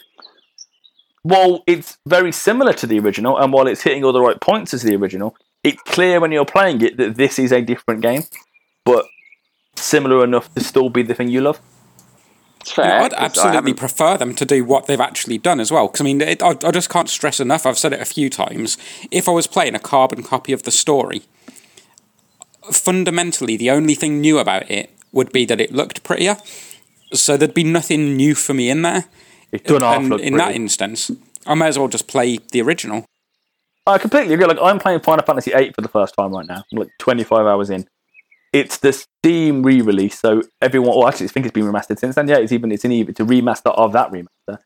while 1.23 1.63
it's 1.67 1.97
very 2.07 2.31
similar 2.31 2.73
to 2.73 2.87
the 2.87 2.99
original 2.99 3.37
and 3.37 3.53
while 3.53 3.67
it's 3.67 3.81
hitting 3.81 4.03
all 4.03 4.13
the 4.13 4.21
right 4.21 4.39
points 4.39 4.73
as 4.73 4.81
the 4.83 4.95
original, 4.95 5.35
it's 5.63 5.81
clear 5.83 6.19
when 6.19 6.31
you're 6.31 6.45
playing 6.45 6.81
it 6.81 6.97
that 6.97 7.15
this 7.15 7.37
is 7.37 7.51
a 7.51 7.61
different 7.61 8.01
game, 8.01 8.23
but 8.85 9.05
similar 9.75 10.23
enough 10.23 10.53
to 10.53 10.63
still 10.63 10.89
be 10.89 11.03
the 11.03 11.13
thing 11.13 11.29
you 11.29 11.41
love. 11.41 11.59
Fair, 12.65 12.85
you 12.85 12.91
know, 12.91 13.05
I'd 13.05 13.13
absolutely 13.13 13.73
prefer 13.73 14.17
them 14.17 14.35
to 14.35 14.45
do 14.45 14.63
what 14.63 14.85
they've 14.85 15.01
actually 15.01 15.39
done 15.39 15.59
as 15.59 15.71
well. 15.71 15.87
Because 15.87 16.01
I 16.01 16.03
mean, 16.03 16.21
it, 16.21 16.43
I, 16.43 16.49
I 16.63 16.71
just 16.71 16.89
can't 16.89 17.09
stress 17.09 17.39
enough. 17.39 17.65
I've 17.65 17.77
said 17.77 17.93
it 17.93 18.01
a 18.01 18.05
few 18.05 18.29
times. 18.29 18.77
If 19.09 19.27
I 19.27 19.31
was 19.31 19.47
playing 19.47 19.73
a 19.73 19.79
carbon 19.79 20.21
copy 20.21 20.53
of 20.53 20.63
the 20.63 20.71
story, 20.71 21.23
fundamentally, 22.71 23.57
the 23.57 23.71
only 23.71 23.95
thing 23.95 24.21
new 24.21 24.37
about 24.37 24.69
it 24.69 24.91
would 25.11 25.31
be 25.31 25.45
that 25.45 25.59
it 25.59 25.71
looked 25.71 26.03
prettier. 26.03 26.37
So 27.13 27.35
there'd 27.35 27.53
be 27.53 27.63
nothing 27.63 28.15
new 28.15 28.35
for 28.35 28.53
me 28.53 28.69
in 28.69 28.83
there. 28.83 29.05
It 29.51 29.65
done 29.65 29.81
half 29.81 29.99
and 29.99 30.19
in 30.21 30.37
that 30.37 30.55
instance, 30.55 31.11
I 31.45 31.55
may 31.55 31.67
as 31.67 31.77
well 31.77 31.89
just 31.89 32.07
play 32.07 32.37
the 32.51 32.61
original. 32.61 33.05
I 33.85 33.97
completely 33.97 34.33
agree. 34.33 34.45
Like 34.45 34.59
I'm 34.61 34.79
playing 34.79 35.01
Final 35.01 35.25
Fantasy 35.25 35.51
VIII 35.51 35.73
for 35.73 35.81
the 35.81 35.89
first 35.89 36.13
time 36.15 36.31
right 36.31 36.45
now. 36.45 36.63
I'm 36.71 36.77
like 36.77 36.89
25 36.99 37.45
hours 37.45 37.69
in. 37.69 37.85
It's 38.53 38.77
the 38.77 38.91
Steam 38.91 39.63
re-release, 39.63 40.19
so 40.19 40.41
everyone. 40.61 40.97
Well, 40.97 41.07
actually, 41.07 41.27
I 41.27 41.29
think 41.29 41.45
it's 41.45 41.53
been 41.53 41.65
remastered 41.65 41.99
since 41.99 42.15
then. 42.15 42.27
Yeah, 42.27 42.37
it's 42.37 42.51
even 42.51 42.71
it's 42.71 42.83
an 42.83 42.91
even 42.91 43.13
to 43.15 43.25
remaster 43.25 43.73
of 43.77 43.93
that 43.93 44.11
remaster. 44.11 44.59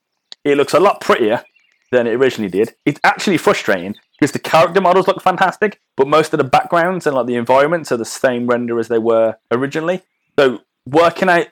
It 0.44 0.58
looks 0.58 0.74
a 0.74 0.80
lot 0.80 1.02
prettier 1.02 1.44
than 1.92 2.08
it 2.08 2.16
originally 2.16 2.50
did. 2.50 2.76
It's 2.86 3.00
actually 3.04 3.38
frustrating 3.38 3.96
because 4.20 4.32
the 4.32 4.40
character 4.40 4.82
models 4.82 5.08
look 5.08 5.22
fantastic, 5.22 5.80
but 5.96 6.08
most 6.08 6.34
of 6.34 6.38
the 6.38 6.44
backgrounds 6.44 7.06
and 7.06 7.16
like 7.16 7.28
the 7.28 7.36
environments 7.36 7.92
are 7.92 7.98
the 7.98 8.06
same 8.06 8.48
render 8.48 8.80
as 8.80 8.88
they 8.88 8.98
were 8.98 9.36
originally. 9.52 10.02
So 10.38 10.62
working 10.88 11.30
out 11.30 11.48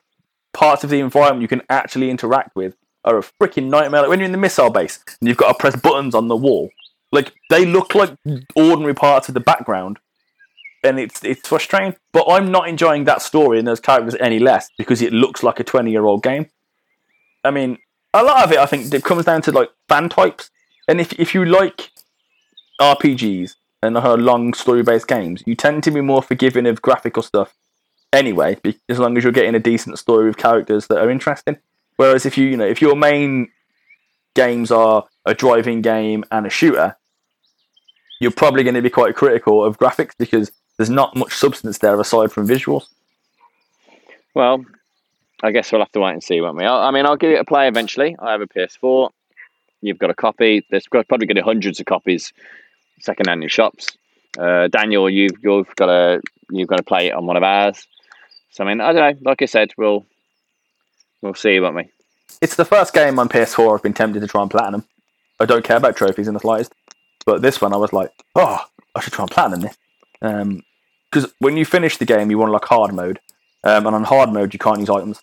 parts 0.53 0.83
of 0.83 0.89
the 0.89 0.99
environment 0.99 1.41
you 1.41 1.47
can 1.47 1.61
actually 1.69 2.09
interact 2.09 2.55
with 2.55 2.75
are 3.05 3.17
a 3.17 3.21
freaking 3.21 3.69
nightmare. 3.69 4.01
Like 4.01 4.09
when 4.09 4.19
you're 4.19 4.25
in 4.25 4.31
the 4.31 4.37
missile 4.37 4.69
base 4.69 5.03
and 5.19 5.27
you've 5.27 5.37
got 5.37 5.49
to 5.49 5.57
press 5.59 5.75
buttons 5.75 6.15
on 6.15 6.29
the 6.29 6.35
wall, 6.35 6.69
like 7.11 7.33
they 7.49 7.65
look 7.65 7.93
like 7.93 8.15
ordinary 8.55 8.95
parts 8.95 9.27
of 9.27 9.33
the 9.33 9.39
background, 9.39 9.99
and 10.83 10.99
it's 10.99 11.23
it's 11.23 11.47
frustrating. 11.47 11.95
But 12.11 12.25
I'm 12.29 12.51
not 12.51 12.67
enjoying 12.67 13.05
that 13.05 13.21
story 13.21 13.59
and 13.59 13.67
those 13.67 13.79
characters 13.79 14.15
any 14.19 14.39
less 14.39 14.69
because 14.77 15.01
it 15.01 15.13
looks 15.13 15.43
like 15.43 15.59
a 15.59 15.63
20 15.63 15.91
year 15.91 16.05
old 16.05 16.23
game. 16.23 16.49
I 17.43 17.51
mean, 17.51 17.77
a 18.13 18.23
lot 18.23 18.43
of 18.43 18.51
it 18.51 18.59
I 18.59 18.65
think 18.65 18.93
it 18.93 19.03
comes 19.03 19.25
down 19.25 19.41
to 19.43 19.51
like 19.51 19.69
fan 19.87 20.09
types, 20.09 20.51
and 20.87 20.99
if 20.99 21.13
if 21.19 21.33
you 21.33 21.45
like 21.45 21.91
RPGs 22.81 23.55
and 23.81 23.97
her 23.97 24.17
long 24.17 24.53
story 24.53 24.83
based 24.83 25.07
games, 25.07 25.43
you 25.45 25.55
tend 25.55 25.83
to 25.83 25.91
be 25.91 26.01
more 26.01 26.21
forgiving 26.21 26.65
of 26.65 26.81
graphical 26.81 27.23
stuff 27.23 27.55
anyway, 28.11 28.57
as 28.87 28.99
long 28.99 29.17
as 29.17 29.23
you're 29.23 29.33
getting 29.33 29.55
a 29.55 29.59
decent 29.59 29.99
story 29.99 30.27
with 30.27 30.37
characters 30.37 30.87
that 30.87 30.99
are 30.99 31.09
interesting. 31.09 31.57
Whereas 31.97 32.25
if 32.25 32.37
you 32.37 32.45
you 32.47 32.57
know 32.57 32.67
if 32.67 32.81
your 32.81 32.95
main 32.95 33.49
games 34.35 34.71
are 34.71 35.05
a 35.25 35.33
driving 35.33 35.81
game 35.81 36.23
and 36.31 36.45
a 36.45 36.49
shooter, 36.49 36.97
you're 38.19 38.31
probably 38.31 38.63
going 38.63 38.75
to 38.75 38.81
be 38.81 38.89
quite 38.89 39.15
critical 39.15 39.63
of 39.63 39.77
graphics 39.77 40.13
because 40.17 40.51
there's 40.77 40.89
not 40.89 41.15
much 41.15 41.33
substance 41.33 41.77
there 41.77 41.99
aside 41.99 42.31
from 42.31 42.47
visuals. 42.47 42.87
Well, 44.33 44.65
I 45.43 45.51
guess 45.51 45.71
we'll 45.71 45.81
have 45.81 45.91
to 45.91 45.99
wait 45.99 46.13
and 46.13 46.23
see, 46.23 46.41
won't 46.41 46.57
we? 46.57 46.65
I, 46.65 46.87
I 46.87 46.91
mean, 46.91 47.05
I'll 47.05 47.17
give 47.17 47.31
it 47.31 47.39
a 47.39 47.45
play 47.45 47.67
eventually. 47.67 48.15
I 48.19 48.31
have 48.31 48.41
a 48.41 48.47
PS4. 48.47 49.09
You've 49.81 49.99
got 49.99 50.09
a 50.09 50.15
copy. 50.15 50.65
There's 50.71 50.87
probably 50.87 51.27
going 51.27 51.35
to 51.35 51.41
be 51.41 51.41
hundreds 51.41 51.79
of 51.79 51.85
copies 51.85 52.31
second-hand 53.01 53.43
in 53.43 53.49
shops. 53.49 53.97
Uh, 54.39 54.67
Daniel, 54.67 55.09
you've 55.09 55.37
you've 55.43 55.75
got 55.75 55.87
to 55.87 56.21
you've 56.49 56.69
got 56.69 56.77
to 56.77 56.83
play 56.83 57.07
it 57.07 57.13
on 57.13 57.25
one 57.25 57.37
of 57.37 57.43
ours. 57.43 57.85
So 58.49 58.63
I 58.63 58.67
mean, 58.67 58.81
I 58.81 58.93
don't 58.93 59.15
know. 59.15 59.29
Like 59.29 59.41
I 59.41 59.45
said, 59.45 59.71
we'll 59.77 60.05
we'll 61.21 61.35
see, 61.35 61.59
won't 61.59 61.75
we? 61.75 61.89
It's 62.41 62.55
the 62.55 62.65
first 62.65 62.93
game 62.93 63.19
on 63.19 63.29
PS4 63.29 63.75
I've 63.75 63.83
been 63.83 63.93
tempted 63.93 64.21
to 64.21 64.27
try 64.27 64.41
and 64.41 64.49
platinum. 64.49 64.85
I 65.39 65.45
don't 65.45 65.63
care 65.63 65.77
about 65.77 65.95
trophies 65.95 66.27
in 66.27 66.33
the 66.33 66.39
slightest, 66.39 66.73
but 67.25 67.41
this 67.41 67.61
one 67.61 67.73
I 67.73 67.77
was 67.77 67.93
like, 67.93 68.09
oh, 68.35 68.59
I 68.95 69.01
should 69.01 69.13
try 69.13 69.23
and 69.23 69.31
platinum 69.31 69.61
this. 69.61 69.77
Because 70.23 71.31
when 71.39 71.57
you 71.57 71.65
finish 71.65 71.97
the 71.97 72.05
game, 72.05 72.31
you 72.31 72.37
want 72.37 72.51
like 72.51 72.65
hard 72.65 72.93
mode, 72.93 73.19
um, 73.63 73.85
and 73.85 73.95
on 73.95 74.03
hard 74.03 74.31
mode 74.31 74.53
you 74.53 74.59
can't 74.59 74.79
use 74.79 74.89
items, 74.89 75.21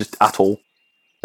just 0.00 0.16
at 0.20 0.40
all. 0.40 0.58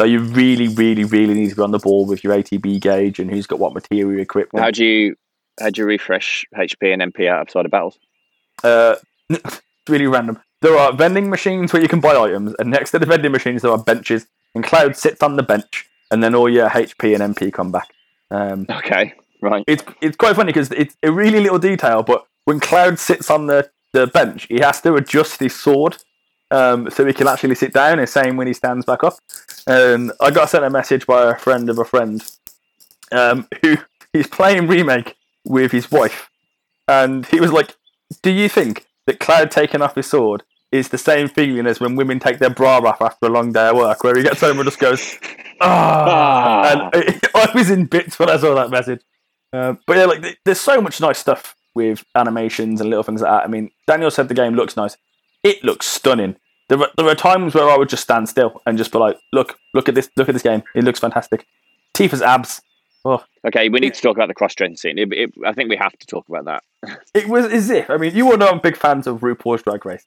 So 0.00 0.06
you 0.06 0.20
really, 0.20 0.68
really, 0.68 1.04
really 1.04 1.32
need 1.32 1.50
to 1.50 1.56
be 1.56 1.62
on 1.62 1.70
the 1.70 1.78
ball 1.78 2.04
with 2.04 2.22
your 2.22 2.34
ATB 2.34 2.80
gauge 2.80 3.18
and 3.18 3.30
who's 3.30 3.46
got 3.46 3.58
what 3.58 3.72
material 3.72 4.20
equipped. 4.20 4.56
How 4.56 4.70
do 4.70 4.84
you 4.84 5.16
how 5.58 5.70
do 5.70 5.80
you 5.80 5.86
refresh 5.86 6.44
HP 6.54 6.92
and 6.92 7.00
MP 7.12 7.28
outside 7.28 7.64
of 7.64 7.70
battles? 7.70 7.98
Uh, 8.62 8.96
it's 9.30 9.62
really 9.88 10.06
random. 10.06 10.38
There 10.62 10.76
are 10.76 10.92
vending 10.92 11.30
machines 11.30 11.72
where 11.72 11.82
you 11.82 11.88
can 11.88 12.00
buy 12.00 12.14
items, 12.14 12.54
and 12.58 12.70
next 12.70 12.90
to 12.90 12.98
the 12.98 13.06
vending 13.06 13.32
machines 13.32 13.62
there 13.62 13.70
are 13.70 13.78
benches. 13.78 14.26
And 14.54 14.64
Cloud 14.64 14.96
sits 14.96 15.22
on 15.22 15.36
the 15.36 15.42
bench, 15.42 15.86
and 16.10 16.22
then 16.22 16.34
all 16.34 16.48
your 16.48 16.68
HP 16.68 17.18
and 17.18 17.34
MP 17.34 17.52
come 17.52 17.72
back. 17.72 17.88
Um, 18.30 18.66
Okay, 18.70 19.14
right. 19.42 19.64
it's 19.66 19.84
it's 20.00 20.16
quite 20.16 20.36
funny 20.36 20.52
because 20.52 20.70
it's 20.72 20.96
a 21.02 21.12
really 21.12 21.40
little 21.40 21.58
detail, 21.58 22.02
but 22.02 22.26
when 22.46 22.60
Cloud 22.60 22.98
sits 22.98 23.30
on 23.30 23.46
the, 23.46 23.68
the 23.92 24.06
bench, 24.06 24.46
he 24.48 24.60
has 24.60 24.80
to 24.80 24.94
adjust 24.94 25.40
his 25.40 25.54
sword 25.54 25.98
um, 26.50 26.88
so 26.88 27.04
he 27.04 27.12
can 27.12 27.26
actually 27.26 27.56
sit 27.56 27.74
down. 27.74 27.98
And 27.98 28.08
same 28.08 28.36
when 28.36 28.46
he 28.46 28.52
stands 28.54 28.86
back 28.86 29.04
up. 29.04 29.14
And 29.66 30.12
I 30.20 30.30
got 30.30 30.48
sent 30.48 30.64
a 30.64 30.70
message 30.70 31.06
by 31.06 31.30
a 31.30 31.36
friend 31.36 31.68
of 31.68 31.78
a 31.78 31.84
friend 31.84 32.24
um, 33.12 33.48
who 33.62 33.76
he's 34.12 34.28
playing 34.28 34.68
remake 34.68 35.16
with 35.44 35.72
his 35.72 35.90
wife, 35.90 36.30
and 36.88 37.26
he 37.26 37.40
was 37.40 37.52
like, 37.52 37.76
"Do 38.22 38.30
you 38.30 38.48
think 38.48 38.86
that 39.06 39.18
Cloud 39.18 39.50
taking 39.50 39.82
off 39.82 39.96
his 39.96 40.06
sword?" 40.06 40.42
Is 40.72 40.88
the 40.88 40.98
same 40.98 41.28
feeling 41.28 41.66
as 41.66 41.78
when 41.78 41.94
women 41.94 42.18
take 42.18 42.40
their 42.40 42.50
bra 42.50 42.78
off 42.78 43.00
after 43.00 43.26
a 43.26 43.30
long 43.30 43.52
day 43.52 43.68
at 43.68 43.76
work, 43.76 44.02
where 44.02 44.16
he 44.16 44.24
gets 44.24 44.40
home 44.40 44.58
and 44.58 44.66
just 44.66 44.80
goes, 44.80 45.16
ah, 45.60 46.90
and 46.92 47.20
I 47.34 47.50
was 47.54 47.70
in 47.70 47.86
bits 47.86 48.18
when 48.18 48.28
I 48.28 48.36
saw 48.36 48.54
that 48.56 48.70
message. 48.70 49.00
Um, 49.52 49.78
but 49.86 49.96
yeah, 49.96 50.04
like 50.06 50.38
there's 50.44 50.60
so 50.60 50.80
much 50.80 51.00
nice 51.00 51.18
stuff 51.18 51.56
with 51.76 52.04
animations 52.16 52.80
and 52.80 52.90
little 52.90 53.04
things 53.04 53.20
like 53.20 53.30
that. 53.30 53.44
I 53.44 53.46
mean, 53.48 53.70
Daniel 53.86 54.10
said 54.10 54.28
the 54.28 54.34
game 54.34 54.54
looks 54.54 54.76
nice. 54.76 54.96
It 55.44 55.62
looks 55.62 55.86
stunning. 55.86 56.36
There 56.68 56.80
are, 56.80 56.88
there 56.96 57.06
are 57.06 57.14
times 57.14 57.54
where 57.54 57.70
I 57.70 57.76
would 57.76 57.88
just 57.88 58.02
stand 58.02 58.28
still 58.28 58.60
and 58.66 58.76
just 58.76 58.90
be 58.90 58.98
like, 58.98 59.16
"Look, 59.32 59.56
look 59.74 59.88
at 59.88 59.94
this! 59.94 60.10
Look 60.16 60.28
at 60.28 60.32
this 60.32 60.42
game! 60.42 60.64
It 60.74 60.82
looks 60.82 60.98
fantastic." 60.98 61.46
Tifa's 61.94 62.22
abs. 62.22 62.60
Oh, 63.04 63.22
Okay, 63.46 63.68
we 63.68 63.78
need 63.78 63.94
to 63.94 64.02
talk 64.02 64.16
about 64.16 64.26
the 64.26 64.34
cross-dressing. 64.34 64.98
It, 64.98 65.12
it, 65.12 65.32
I 65.46 65.52
think 65.52 65.70
we 65.70 65.76
have 65.76 65.96
to 65.96 66.06
talk 66.06 66.28
about 66.28 66.46
that. 66.46 66.64
it 67.14 67.28
was 67.28 67.46
as 67.46 67.70
if 67.70 67.88
I 67.88 67.96
mean, 67.96 68.16
you 68.16 68.28
all 68.30 68.36
know 68.36 68.48
I'm 68.48 68.58
big 68.58 68.76
fans 68.76 69.06
of 69.06 69.20
RuPaul's 69.20 69.62
Drag 69.62 69.86
Race. 69.86 70.04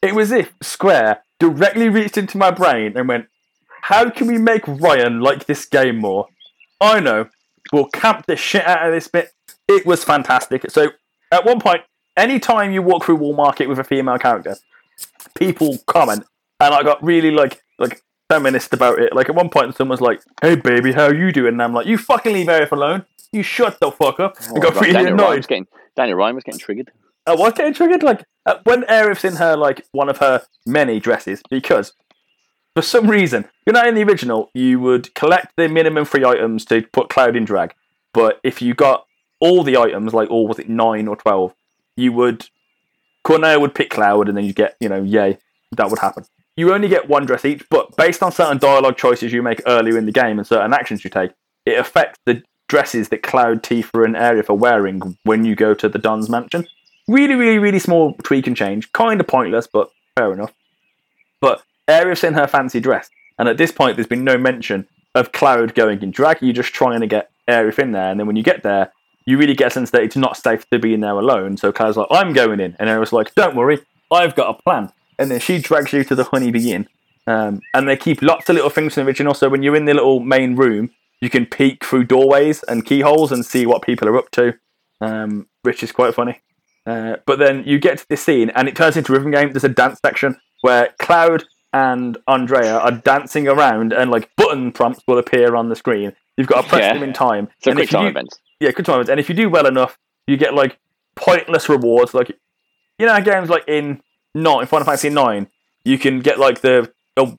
It 0.00 0.14
was 0.14 0.32
as 0.32 0.40
if 0.40 0.54
Square 0.62 1.22
directly 1.38 1.90
reached 1.90 2.16
into 2.16 2.38
my 2.38 2.50
brain 2.50 2.96
and 2.96 3.06
went, 3.08 3.26
"How 3.82 4.08
can 4.08 4.26
we 4.26 4.38
make 4.38 4.66
Ryan 4.66 5.20
like 5.20 5.44
this 5.44 5.66
game 5.66 5.98
more?" 5.98 6.28
I 6.80 7.00
know. 7.00 7.28
We'll 7.72 7.88
camp 7.88 8.24
the 8.26 8.36
shit 8.36 8.66
out 8.66 8.86
of 8.86 8.92
this 8.92 9.08
bit. 9.08 9.32
It 9.66 9.84
was 9.84 10.02
fantastic. 10.02 10.70
So 10.70 10.92
at 11.32 11.44
one 11.44 11.60
point, 11.60 11.82
anytime 12.16 12.72
you 12.72 12.82
walk 12.82 13.04
through 13.04 13.16
Wall 13.16 13.34
Market 13.34 13.68
with 13.68 13.78
a 13.78 13.84
female 13.84 14.18
character, 14.18 14.56
people 15.34 15.78
comment, 15.86 16.24
and 16.60 16.74
I 16.74 16.82
got 16.82 17.02
really 17.02 17.30
like 17.30 17.62
like 17.78 18.02
feminist 18.28 18.72
about 18.72 18.98
it. 18.98 19.14
Like 19.14 19.28
at 19.28 19.34
one 19.34 19.48
point, 19.48 19.74
someone's 19.76 20.00
like, 20.00 20.20
"Hey 20.42 20.56
baby, 20.56 20.92
how 20.92 21.08
you 21.10 21.32
doing?" 21.32 21.54
And 21.54 21.62
I'm 21.62 21.72
like, 21.74 21.86
"You 21.86 21.98
fucking 21.98 22.32
leave 22.32 22.46
Aerith 22.46 22.72
alone. 22.72 23.04
You 23.32 23.42
shut 23.42 23.78
the 23.80 23.90
fuck 23.90 24.20
up." 24.20 24.36
I 24.40 24.58
got 24.60 24.72
Oh, 24.72 24.74
God, 24.74 24.82
really 24.82 24.92
Daniel 24.92 25.14
Ryan 25.14 25.20
annoyed. 25.20 25.36
was 25.38 25.46
getting 25.46 25.66
Daniel 25.96 26.18
Ryan 26.18 26.34
was 26.34 26.44
getting 26.44 26.60
triggered. 26.60 26.90
I 27.26 27.34
was 27.34 27.52
getting 27.52 27.74
triggered. 27.74 28.02
Like 28.02 28.24
uh, 28.46 28.56
when 28.64 28.82
Aerith's 28.84 29.24
in 29.24 29.36
her 29.36 29.56
like 29.56 29.86
one 29.92 30.08
of 30.08 30.18
her 30.18 30.42
many 30.66 30.98
dresses, 31.00 31.42
because 31.50 31.92
for 32.74 32.82
some 32.82 33.08
reason, 33.10 33.44
you 33.66 33.72
know, 33.72 33.84
in 33.84 33.94
the 33.94 34.02
original, 34.02 34.50
you 34.54 34.80
would 34.80 35.14
collect 35.14 35.52
the 35.56 35.68
minimum 35.68 36.04
three 36.04 36.24
items 36.24 36.64
to 36.66 36.82
put 36.92 37.08
Cloud 37.08 37.36
in 37.36 37.44
drag. 37.44 37.74
But 38.14 38.40
if 38.42 38.62
you 38.62 38.72
got 38.74 39.04
all 39.40 39.62
the 39.62 39.76
items, 39.76 40.14
like 40.14 40.30
all 40.30 40.46
was 40.46 40.58
it 40.58 40.68
nine 40.68 41.08
or 41.08 41.16
twelve, 41.16 41.54
you 41.96 42.12
would 42.12 42.48
Corneo 43.24 43.60
would 43.60 43.74
pick 43.74 43.90
Cloud, 43.90 44.28
and 44.28 44.36
then 44.36 44.44
you 44.44 44.52
get 44.52 44.76
you 44.80 44.88
know, 44.88 45.02
yay, 45.02 45.38
that 45.76 45.90
would 45.90 45.98
happen. 45.98 46.24
You 46.56 46.72
only 46.74 46.88
get 46.88 47.08
one 47.08 47.24
dress 47.24 47.44
each, 47.44 47.64
but 47.70 47.96
based 47.96 48.22
on 48.22 48.32
certain 48.32 48.58
dialogue 48.58 48.96
choices 48.96 49.32
you 49.32 49.42
make 49.42 49.62
earlier 49.66 49.96
in 49.96 50.06
the 50.06 50.12
game 50.12 50.38
and 50.38 50.46
certain 50.46 50.72
actions 50.72 51.04
you 51.04 51.10
take, 51.10 51.30
it 51.64 51.78
affects 51.78 52.18
the 52.26 52.42
dresses 52.68 53.10
that 53.10 53.22
Cloud, 53.22 53.62
Tifa, 53.62 54.04
and 54.04 54.16
Aerith 54.16 54.50
are 54.50 54.54
wearing 54.54 55.16
when 55.24 55.44
you 55.44 55.54
go 55.54 55.74
to 55.74 55.88
the 55.88 55.98
Don's 55.98 56.28
mansion. 56.28 56.66
Really, 57.06 57.34
really, 57.34 57.58
really 57.58 57.78
small 57.78 58.14
tweak 58.24 58.46
and 58.46 58.56
change. 58.56 58.92
Kind 58.92 59.20
of 59.20 59.26
pointless, 59.26 59.66
but 59.66 59.90
fair 60.16 60.32
enough. 60.32 60.52
But 61.40 61.62
Aerith's 61.86 62.24
in 62.24 62.34
her 62.34 62.46
fancy 62.46 62.80
dress, 62.80 63.08
and 63.38 63.48
at 63.48 63.56
this 63.56 63.70
point, 63.70 63.96
there's 63.96 64.08
been 64.08 64.24
no 64.24 64.36
mention 64.36 64.86
of 65.14 65.32
Cloud 65.32 65.74
going 65.74 66.02
in 66.02 66.10
drag. 66.10 66.38
You're 66.40 66.52
just 66.52 66.74
trying 66.74 67.00
to 67.00 67.06
get 67.06 67.30
Aerith 67.48 67.78
in 67.78 67.92
there, 67.92 68.10
and 68.10 68.18
then 68.18 68.26
when 68.26 68.36
you 68.36 68.42
get 68.42 68.62
there, 68.62 68.92
you 69.28 69.36
really 69.38 69.54
get 69.54 69.68
a 69.68 69.70
sense 69.70 69.90
that 69.90 70.02
it's 70.02 70.16
not 70.16 70.36
safe 70.36 70.68
to 70.70 70.78
be 70.78 70.94
in 70.94 71.00
there 71.00 71.12
alone. 71.18 71.56
So 71.56 71.70
Cloud's 71.72 71.96
like, 71.96 72.06
I'm 72.10 72.32
going 72.32 72.60
in. 72.60 72.76
And 72.78 72.88
Aerith's 72.88 73.12
like, 73.12 73.34
don't 73.34 73.54
worry, 73.56 73.78
I've 74.10 74.34
got 74.34 74.48
a 74.58 74.62
plan. 74.62 74.90
And 75.18 75.30
then 75.30 75.40
she 75.40 75.58
drags 75.58 75.92
you 75.92 76.02
to 76.04 76.14
the 76.14 76.24
honeybee 76.24 76.72
inn. 76.72 76.88
Um, 77.26 77.60
and 77.74 77.86
they 77.88 77.96
keep 77.96 78.22
lots 78.22 78.48
of 78.48 78.54
little 78.54 78.70
things 78.70 78.94
from 78.94 79.04
the 79.04 79.08
original. 79.08 79.34
So 79.34 79.48
when 79.48 79.62
you're 79.62 79.76
in 79.76 79.84
the 79.84 79.92
little 79.94 80.20
main 80.20 80.56
room, 80.56 80.90
you 81.20 81.28
can 81.28 81.44
peek 81.44 81.84
through 81.84 82.04
doorways 82.04 82.62
and 82.62 82.86
keyholes 82.86 83.30
and 83.32 83.44
see 83.44 83.66
what 83.66 83.82
people 83.82 84.08
are 84.08 84.16
up 84.16 84.30
to, 84.32 84.54
um, 85.00 85.46
which 85.62 85.82
is 85.82 85.92
quite 85.92 86.14
funny. 86.14 86.40
Uh, 86.86 87.16
but 87.26 87.38
then 87.38 87.64
you 87.66 87.78
get 87.78 87.98
to 87.98 88.06
this 88.08 88.22
scene 88.24 88.50
and 88.54 88.66
it 88.68 88.76
turns 88.76 88.96
into 88.96 89.12
a 89.12 89.16
rhythm 89.16 89.30
game. 89.32 89.52
There's 89.52 89.64
a 89.64 89.68
dance 89.68 89.98
section 90.00 90.36
where 90.62 90.88
Cloud 91.00 91.44
and 91.74 92.16
Andrea 92.26 92.78
are 92.78 92.92
dancing 92.92 93.46
around 93.46 93.92
and 93.92 94.10
like 94.10 94.30
button 94.36 94.72
prompts 94.72 95.02
will 95.06 95.18
appear 95.18 95.54
on 95.54 95.68
the 95.68 95.76
screen. 95.76 96.14
You've 96.38 96.46
got 96.46 96.62
to 96.62 96.68
press 96.68 96.80
Yeah. 96.82 96.94
them 96.94 97.02
in 97.02 97.12
time. 97.12 97.48
So 97.62 97.72
And 97.72 97.78
quick 97.78 97.90
you 97.90 97.98
time 97.98 98.04
do- 98.04 98.10
events. 98.10 98.38
Yeah, 98.60 98.70
good 98.70 98.86
times. 98.86 99.08
And 99.08 99.20
if 99.20 99.28
you 99.28 99.34
do 99.34 99.48
well 99.48 99.66
enough, 99.66 99.98
you 100.26 100.36
get 100.36 100.54
like 100.54 100.78
pointless 101.14 101.68
rewards. 101.68 102.14
Like 102.14 102.30
you 102.98 103.06
know, 103.06 103.20
games 103.20 103.48
like 103.48 103.64
in 103.66 104.02
not 104.34 104.60
in 104.60 104.66
Final 104.66 104.86
Fantasy 104.86 105.10
Nine, 105.10 105.48
you 105.84 105.98
can 105.98 106.20
get 106.20 106.38
like 106.38 106.60
the 106.60 106.92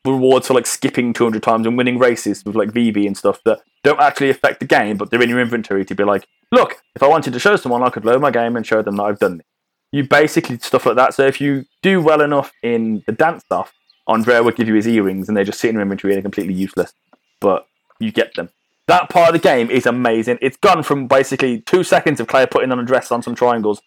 rewards 0.06 0.48
for 0.48 0.54
like 0.54 0.68
skipping 0.68 1.14
two 1.14 1.24
hundred 1.24 1.44
times 1.44 1.66
and 1.66 1.78
winning 1.78 1.98
races 1.98 2.44
with 2.46 2.56
like 2.56 2.70
VB 2.70 3.08
and 3.08 3.18
stuff 3.18 3.40
that 3.46 3.60
don't 3.84 4.00
actually 4.00 4.30
affect 4.30 4.60
the 4.60 4.66
game, 4.66 4.98
but 4.98 5.10
they're 5.10 5.22
in 5.22 5.30
your 5.30 5.40
inventory 5.40 5.86
to 5.86 5.96
be 5.96 6.04
like, 6.04 6.28
look, 6.52 6.82
if 6.96 7.04
I 7.04 7.08
wanted 7.08 7.34
to 7.34 7.40
show 7.40 7.56
someone, 7.56 7.84
I 7.84 7.90
could 7.90 8.06
load 8.06 8.22
my 8.22 8.32
game 8.32 8.56
and 8.56 8.66
show 8.66 8.82
them 8.82 8.98
that 8.98 9.04
I've 9.04 9.20
done 9.20 9.40
it. 9.40 9.46
You 9.92 10.08
basically 10.08 10.58
stuff 10.60 10.86
like 10.86 10.98
that. 10.98 11.14
So 11.14 11.26
if 11.26 11.42
you 11.42 11.66
do 11.82 12.02
well 12.02 12.22
enough 12.22 12.52
in 12.62 13.04
the 13.08 13.14
dance 13.14 13.44
stuff, 13.44 13.74
Andrea 14.08 14.44
would 14.44 14.56
give 14.56 14.68
you 14.68 14.76
his 14.76 14.88
earrings, 14.88 15.28
and 15.28 15.38
they 15.38 15.44
just 15.44 15.60
sit 15.60 15.70
in 15.70 15.76
your 15.76 15.82
inventory 15.82 16.14
and 16.14 16.18
they're 16.18 16.24
completely 16.24 16.54
useless. 16.54 16.94
But 17.40 17.66
you 18.00 18.12
get 18.12 18.36
them. 18.36 18.50
That 18.90 19.08
part 19.08 19.30
of 19.30 19.34
the 19.34 19.48
game 19.48 19.70
is 19.70 19.86
amazing. 19.86 20.40
It's 20.42 20.58
gone 20.58 20.82
from 20.82 21.06
basically 21.06 21.62
two 21.62 21.84
seconds 21.84 22.20
of 22.20 22.26
Claire 22.26 22.48
putting 22.48 22.72
on 22.72 22.80
a 22.80 22.84
dress 22.84 23.12
on 23.12 23.22
some 23.22 23.36
triangles 23.36 23.84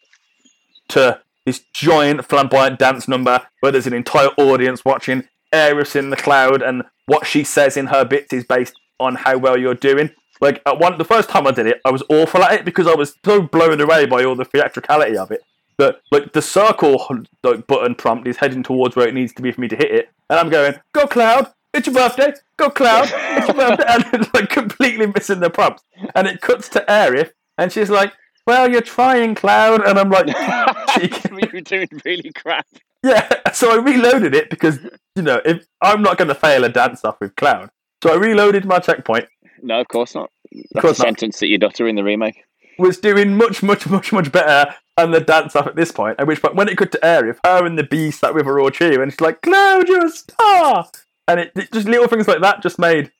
to 0.90 1.20
this 1.44 1.64
giant 1.74 2.24
flamboyant 2.24 2.78
dance 2.78 3.08
number 3.08 3.44
where 3.58 3.72
there's 3.72 3.88
an 3.88 3.94
entire 3.94 4.28
audience 4.38 4.84
watching 4.84 5.24
Aerith 5.52 5.96
in 5.96 6.10
the 6.10 6.16
cloud, 6.16 6.62
and 6.62 6.84
what 7.06 7.26
she 7.26 7.42
says 7.42 7.76
in 7.76 7.88
her 7.88 8.04
bits 8.04 8.32
is 8.32 8.44
based 8.44 8.74
on 9.00 9.16
how 9.16 9.38
well 9.38 9.58
you're 9.58 9.74
doing. 9.74 10.10
Like 10.40 10.62
at 10.66 10.78
one, 10.78 10.96
the 10.98 11.04
first 11.04 11.28
time 11.28 11.48
I 11.48 11.50
did 11.50 11.66
it, 11.66 11.80
I 11.84 11.90
was 11.90 12.04
awful 12.08 12.44
at 12.44 12.60
it 12.60 12.64
because 12.64 12.86
I 12.86 12.94
was 12.94 13.16
so 13.24 13.42
blown 13.42 13.80
away 13.80 14.06
by 14.06 14.22
all 14.22 14.36
the 14.36 14.44
theatricality 14.44 15.16
of 15.16 15.32
it. 15.32 15.40
But 15.78 16.00
like 16.12 16.32
the 16.32 16.42
circle 16.42 17.04
like 17.42 17.66
button 17.66 17.96
prompt 17.96 18.28
is 18.28 18.36
heading 18.36 18.62
towards 18.62 18.94
where 18.94 19.08
it 19.08 19.14
needs 19.14 19.32
to 19.32 19.42
be 19.42 19.50
for 19.50 19.62
me 19.62 19.66
to 19.66 19.76
hit 19.76 19.90
it, 19.90 20.10
and 20.30 20.38
I'm 20.38 20.48
going, 20.48 20.76
"Go 20.92 21.08
Cloud! 21.08 21.52
It's 21.74 21.86
your 21.86 21.94
birthday! 21.94 22.34
Go 22.56 22.70
Cloud! 22.70 23.10
It's 23.12 23.48
your 23.48 23.56
birthday!" 23.56 23.84
and 23.88 24.04
it's 24.14 24.34
like 24.34 24.50
completely 24.50 25.06
missing 25.06 25.40
the 25.40 25.50
prompts. 25.50 25.84
And 26.14 26.26
it 26.26 26.40
cuts 26.40 26.68
to 26.70 26.84
Aerith, 26.88 27.32
and 27.58 27.72
she's 27.72 27.90
like, 27.90 28.12
"Well, 28.46 28.70
you're 28.70 28.82
trying, 28.82 29.34
Cloud," 29.34 29.86
and 29.86 29.98
I'm 29.98 30.10
like, 30.10 30.26
were 31.52 31.60
doing 31.60 31.88
really 32.04 32.32
crap. 32.32 32.66
Yeah, 33.02 33.28
so 33.52 33.72
I 33.72 33.82
reloaded 33.82 34.34
it 34.34 34.50
because 34.50 34.78
you 35.16 35.22
know 35.22 35.40
if 35.44 35.66
I'm 35.80 36.02
not 36.02 36.18
going 36.18 36.28
to 36.28 36.34
fail 36.34 36.64
a 36.64 36.68
dance 36.68 37.04
off 37.04 37.18
with 37.20 37.36
Cloud, 37.36 37.70
so 38.02 38.12
I 38.12 38.16
reloaded 38.16 38.64
my 38.64 38.78
checkpoint. 38.78 39.26
No, 39.62 39.80
of 39.80 39.88
course 39.88 40.14
not. 40.14 40.30
That's 40.72 40.82
course 40.82 40.98
a 40.98 41.02
not. 41.02 41.06
sentence 41.08 41.40
that 41.40 41.48
you'd 41.48 41.64
utter 41.64 41.86
in 41.86 41.96
the 41.96 42.04
remake. 42.04 42.44
Was 42.78 42.98
doing 42.98 43.36
much, 43.36 43.62
much, 43.62 43.86
much, 43.86 44.12
much 44.12 44.32
better 44.32 44.74
than 44.96 45.10
the 45.10 45.20
dance 45.20 45.54
off 45.54 45.66
at 45.66 45.76
this 45.76 45.92
point. 45.92 46.18
At 46.18 46.26
which 46.26 46.42
point, 46.42 46.56
when 46.56 46.68
it 46.68 46.76
got 46.76 46.90
to 46.92 46.98
Aerith, 46.98 47.38
her 47.44 47.64
and 47.64 47.78
the 47.78 47.84
beast 47.84 48.20
sat 48.20 48.34
with 48.34 48.46
her 48.46 48.58
all 48.58 48.70
cheering, 48.70 49.02
and 49.02 49.12
she's 49.12 49.20
like, 49.20 49.42
"Cloud, 49.42 49.88
you're 49.88 50.06
a 50.06 50.10
star!" 50.10 50.88
And 51.28 51.40
it, 51.40 51.52
it- 51.54 51.72
just 51.72 51.86
little 51.88 52.08
things 52.08 52.28
like 52.28 52.40
that 52.40 52.62
just 52.62 52.78
made 52.78 53.10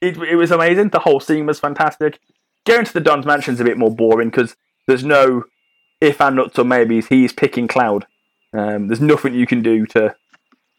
it. 0.00 0.16
It 0.16 0.36
was 0.36 0.50
amazing. 0.50 0.90
The 0.90 1.00
whole 1.00 1.20
scene 1.20 1.46
was 1.46 1.58
fantastic. 1.60 2.18
Going 2.66 2.84
to 2.84 2.92
the 2.92 3.00
Don's 3.00 3.26
mansion's 3.26 3.60
a 3.60 3.64
bit 3.64 3.78
more 3.78 3.94
boring 3.94 4.30
because 4.30 4.54
there's 4.86 5.04
no 5.04 5.44
if 6.00 6.20
and 6.20 6.36
nuts 6.36 6.58
or 6.58 6.64
maybes. 6.64 7.06
He's 7.08 7.32
picking 7.32 7.66
Cloud. 7.68 8.06
Um, 8.52 8.88
there's 8.88 9.00
nothing 9.00 9.34
you 9.34 9.46
can 9.46 9.62
do 9.62 9.86
to 9.86 10.14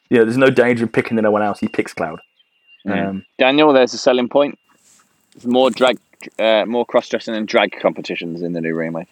you 0.10 0.18
know, 0.18 0.26
there's 0.26 0.38
no 0.38 0.50
danger 0.50 0.86
of 0.86 0.92
picking 0.92 1.18
anyone 1.20 1.42
else. 1.44 1.60
He 1.60 1.68
picks 1.68 1.94
Cloud. 1.94 2.20
Mm. 2.88 3.08
Um, 3.10 3.26
Daniel, 3.38 3.74
there's 3.74 3.94
a 3.94 3.98
selling 3.98 4.28
point. 4.30 4.58
There's 5.36 5.46
more 5.46 5.70
drag, 5.70 6.00
uh, 6.40 6.66
more 6.66 6.86
cross 6.86 7.08
dressing 7.10 7.36
and 7.36 7.48
drag 7.48 7.80
competitions 7.80 8.42
in 8.42 8.54
the 8.54 8.62
new 8.62 8.74
remake. 8.76 9.08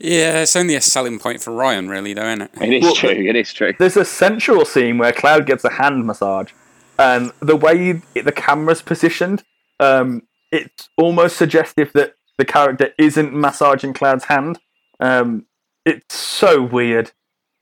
Yeah, 0.00 0.40
it's 0.40 0.56
only 0.56 0.74
a 0.74 0.80
selling 0.80 1.20
point 1.20 1.40
for 1.42 1.52
Ryan, 1.52 1.88
really, 1.88 2.12
though, 2.14 2.26
isn't 2.26 2.42
it? 2.42 2.50
It 2.60 2.72
is 2.72 2.82
Well, 2.82 2.94
true. 2.96 3.10
It 3.10 3.36
is 3.36 3.52
true. 3.52 3.72
there's 3.78 3.96
a 3.96 4.04
central 4.04 4.64
scene 4.64 4.98
where 4.98 5.12
Cloud 5.12 5.46
gets 5.46 5.62
a 5.64 5.70
hand 5.70 6.04
massage, 6.06 6.50
and 7.02 7.32
the 7.40 7.56
way 7.56 8.00
the 8.14 8.32
camera's 8.32 8.80
positioned, 8.80 9.42
um, 9.80 10.22
it's 10.52 10.88
almost 10.96 11.36
suggestive 11.36 11.92
that 11.94 12.14
the 12.38 12.44
character 12.44 12.94
isn't 12.96 13.34
massaging 13.34 13.92
Cloud's 13.92 14.24
hand. 14.24 14.60
Um, 15.00 15.46
it's 15.84 16.14
so 16.14 16.62
weird. 16.62 17.10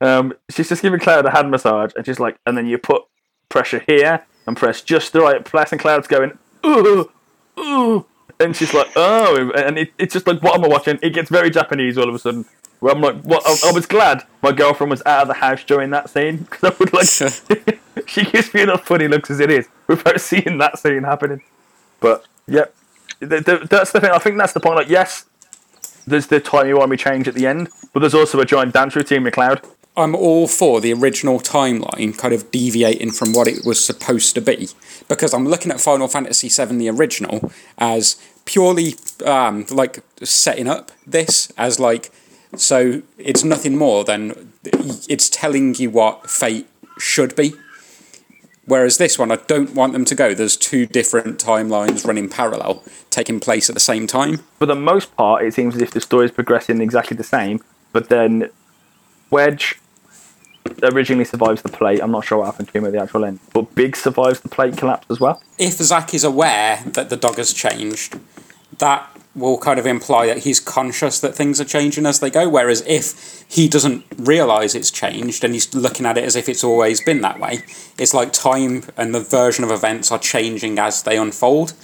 Um, 0.03 0.35
she's 0.51 0.69
just 0.69 0.83
giving 0.83 1.01
Cloud 1.01 1.25
a 1.25 1.31
hand 1.31 1.51
massage, 1.51 1.93
and 1.97 2.05
she's 2.05 2.21
like, 2.21 2.39
and 2.45 2.57
then 2.57 2.67
you 2.67 2.77
put 2.77 3.03
pressure 3.49 3.83
here 3.87 4.27
and 4.47 4.57
press 4.57 4.83
just 4.83 5.15
the 5.15 5.21
right 5.21 5.43
place, 5.43 5.73
and 5.73 5.81
Cloud's 5.81 6.07
going, 6.07 6.39
ooh, 6.67 7.11
ooh, 7.59 8.07
and 8.41 8.57
she's 8.57 8.75
like, 8.75 8.89
oh, 8.97 9.53
and 9.55 9.79
it, 9.79 9.93
it's 9.99 10.13
just 10.15 10.27
like, 10.27 10.43
what 10.43 10.55
am 10.55 10.65
I 10.65 10.69
watching? 10.69 10.99
It 11.03 11.11
gets 11.11 11.31
very 11.31 11.51
Japanese 11.51 11.99
all 11.99 12.09
of 12.09 12.15
a 12.15 12.19
sudden. 12.19 12.45
Where 12.81 12.95
I'm 12.95 13.03
like, 13.03 13.21
what? 13.23 13.43
I, 13.47 13.69
I 13.69 13.73
was 13.73 13.87
glad 13.87 14.25
my 14.43 14.53
girlfriend 14.53 14.91
was 14.91 15.03
out 15.05 15.23
of 15.23 15.29
the 15.29 15.35
house 15.35 15.63
during 15.65 15.91
that 15.91 16.09
scene 16.09 16.37
because 16.51 16.73
I 16.73 16.77
would 16.79 16.93
like. 16.93 17.81
she 18.07 18.25
gives 18.25 18.53
me 18.55 18.63
enough 18.63 18.87
funny 18.87 19.09
looks 19.09 19.31
as 19.31 19.41
it 19.41 19.51
is 19.51 19.69
without 19.87 20.21
seeing 20.21 20.59
that 20.59 20.79
scene 20.79 21.03
happening. 21.03 21.43
But 22.01 22.25
yep, 22.47 22.75
th- 23.21 23.45
th- 23.45 23.63
that's 23.69 23.93
the 23.93 24.01
thing. 24.01 24.11
I 24.11 24.19
think 24.19 24.39
that's 24.39 24.53
the 24.53 24.61
point. 24.61 24.77
Like, 24.77 24.89
yes, 24.89 25.27
there's 26.07 26.27
the 26.27 26.41
timey 26.41 26.71
wimey 26.71 26.99
change 26.99 27.29
at 27.29 27.35
the 27.35 27.47
end, 27.47 27.69
but 27.93 28.01
there's 28.01 28.15
also 28.15 28.41
a 28.41 28.47
giant 28.47 28.75
dance 28.75 28.97
routine 28.97 29.25
with 29.25 29.35
Cloud. 29.35 29.61
I'm 29.97 30.15
all 30.15 30.47
for 30.47 30.81
the 30.81 30.93
original 30.93 31.41
timeline 31.41 32.17
kind 32.17 32.33
of 32.33 32.51
deviating 32.51 33.11
from 33.11 33.33
what 33.33 33.49
it 33.49 33.67
was 33.67 33.85
supposed 33.85 34.35
to 34.37 34.41
be 34.41 34.69
because 35.09 35.35
I'm 35.35 35.47
looking 35.47 35.73
at 35.73 35.81
Final 35.81 36.07
Fantasy 36.07 36.49
VII, 36.49 36.77
the 36.77 36.89
original, 36.89 37.53
as 37.77 38.17
purely 38.45 38.95
um, 39.25 39.67
like 39.71 40.03
setting 40.23 40.69
up 40.69 40.93
this 41.07 41.53
as 41.57 41.79
like 41.79 42.11
so 42.57 43.03
it's 43.17 43.45
nothing 43.45 43.77
more 43.77 44.05
than 44.05 44.53
it's 44.65 45.29
telling 45.29 45.75
you 45.77 45.91
what 45.91 46.29
fate 46.29 46.69
should 46.99 47.37
be. 47.37 47.55
Whereas 48.67 48.99
this 48.99 49.19
one, 49.19 49.33
I 49.33 49.37
don't 49.37 49.75
want 49.75 49.95
them 49.95 50.05
to 50.05 50.15
go. 50.15 50.35
There's 50.35 50.57
two 50.57 50.87
different 50.87 51.39
timelines 51.39 52.07
running 52.07 52.29
parallel, 52.29 52.85
taking 53.11 53.41
place 53.41 53.69
at 53.69 53.75
the 53.75 53.81
same 53.81 54.07
time. 54.07 54.39
For 54.59 54.67
the 54.67 54.77
most 54.77 55.17
part, 55.17 55.43
it 55.43 55.55
seems 55.55 55.75
as 55.77 55.83
if 55.83 55.91
the 55.91 56.01
story 56.01 56.27
is 56.27 56.31
progressing 56.31 56.81
exactly 56.81 57.17
the 57.17 57.25
same, 57.25 57.61
but 57.93 58.11
then 58.11 58.51
Wedge 59.31 59.81
originally 60.83 61.25
survives 61.25 61.63
the 61.63 61.69
plate. 61.69 62.01
I'm 62.01 62.11
not 62.11 62.25
sure 62.25 62.39
what 62.39 62.47
happened 62.47 62.69
to 62.69 62.79
him 62.79 62.85
at 62.85 62.93
the 62.93 63.01
actual 63.01 63.25
end, 63.25 63.41
but 63.53 63.75
Biggs 63.75 64.01
survives 64.01 64.41
the 64.41 64.49
plate 64.49 64.77
collapse 64.77 65.07
as 65.11 65.21
well. 65.21 65.43
if 65.59 65.75
Zack 65.75 66.15
is 66.15 66.25
aware 66.25 66.83
that 66.87 67.11
the 67.11 67.17
dog 67.17 67.37
has 67.37 67.53
changed, 67.53 68.19
that 68.79 69.09
will 69.35 69.59
kind 69.59 69.79
of 69.79 69.87
imply 69.87 70.27
that 70.27 70.39
he's 70.39 70.59
conscious 70.59 71.21
that 71.21 71.35
things 71.35 71.61
are 71.61 71.65
changing 71.65 72.05
as 72.05 72.19
they 72.19 72.31
go. 72.31 72.49
Whereas 72.49 72.83
if 72.87 73.45
he 73.49 73.69
doesn't 73.69 74.05
realise 74.17 74.75
it's 74.75 74.91
changed 74.91 75.45
and 75.45 75.55
he's 75.55 75.73
looking 75.75 76.05
at 76.05 76.19
it 76.19 76.25
as 76.25 76.35
if 76.35 76.49
it's 76.49 76.65
always 76.65 77.01
been 77.01 77.21
that 77.21 77.39
way, 77.39 77.61
it's 77.99 78.13
like 78.13 78.33
time 78.33 78.85
and 78.97 79.15
the 79.15 79.21
version 79.21 79.65
of 79.65 79.71
events 79.71 80.11
are 80.11 80.19
changing 80.19 80.79
as 80.79 81.03
they 81.05 81.17
unfold 81.17 81.75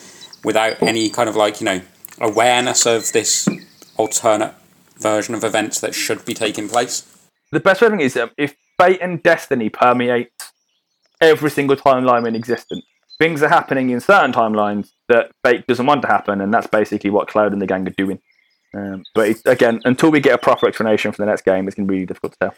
without 0.45 0.83
any 0.83 1.09
kind 1.09 1.29
of 1.29 1.37
like, 1.37 1.61
you 1.61 1.65
know, 1.65 1.81
awareness 2.21 2.85
of 2.85 3.13
this 3.13 3.49
alternate 3.97 4.55
version 4.99 5.35
of 5.35 5.45
events 5.45 5.81
that 5.81 5.95
should 5.95 6.25
be 6.25 6.35
taking 6.35 6.69
place. 6.69 7.13
The 7.53 7.61
best 7.61 7.81
way 7.81 7.87
of 7.87 7.93
thinking 7.93 8.07
is 8.07 8.17
um, 8.17 8.31
if 8.37 8.57
fate 8.79 9.01
and 9.01 9.23
destiny 9.23 9.69
permeate 9.69 10.31
every 11.21 11.51
single 11.51 11.77
timeline 11.77 12.27
in 12.27 12.35
existence, 12.35 12.85
things 13.19 13.43
are 13.43 13.49
happening 13.49 13.91
in 13.91 14.01
certain 14.01 14.33
timelines 14.33 14.91
that 15.09 15.31
fate 15.45 15.67
doesn't 15.67 15.87
want 15.87 16.03
to 16.03 16.09
happen, 16.09 16.41
and 16.41 16.53
that's 16.53 16.67
basically 16.67 17.11
what 17.11 17.29
Cloud 17.29 17.53
and 17.53 17.63
the 17.63 17.67
gang 17.67 17.87
are 17.87 17.95
doing. 17.97 18.21
Um, 18.75 19.05
but 19.15 19.29
it, 19.29 19.39
again, 19.47 19.81
until 19.85 20.11
we 20.11 20.21
get 20.21 20.35
a 20.35 20.39
proper 20.39 20.69
explanation 20.69 21.13
for 21.13 21.23
the 21.23 21.27
next 21.27 21.45
game, 21.45 21.67
it's 21.67 21.75
going 21.75 21.87
to 21.87 21.91
be 21.91 21.97
really 21.97 22.07
difficult 22.07 22.33
to 22.33 22.39
tell. 22.39 22.55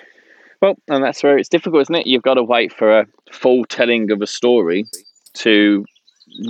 Well, 0.61 0.75
and 0.89 1.05
that's 1.05 1.23
where 1.23 1.39
it's 1.39 1.49
difficult, 1.49 1.83
isn't 1.83 1.95
it? 1.95 2.07
You've 2.07 2.23
got 2.23 2.35
to 2.35 2.43
wait 2.43 2.73
for 2.73 3.01
a 3.01 3.07
full 3.31 3.65
telling 3.65 4.11
of 4.11 4.21
a 4.21 4.27
story 4.27 4.87
to 5.35 5.85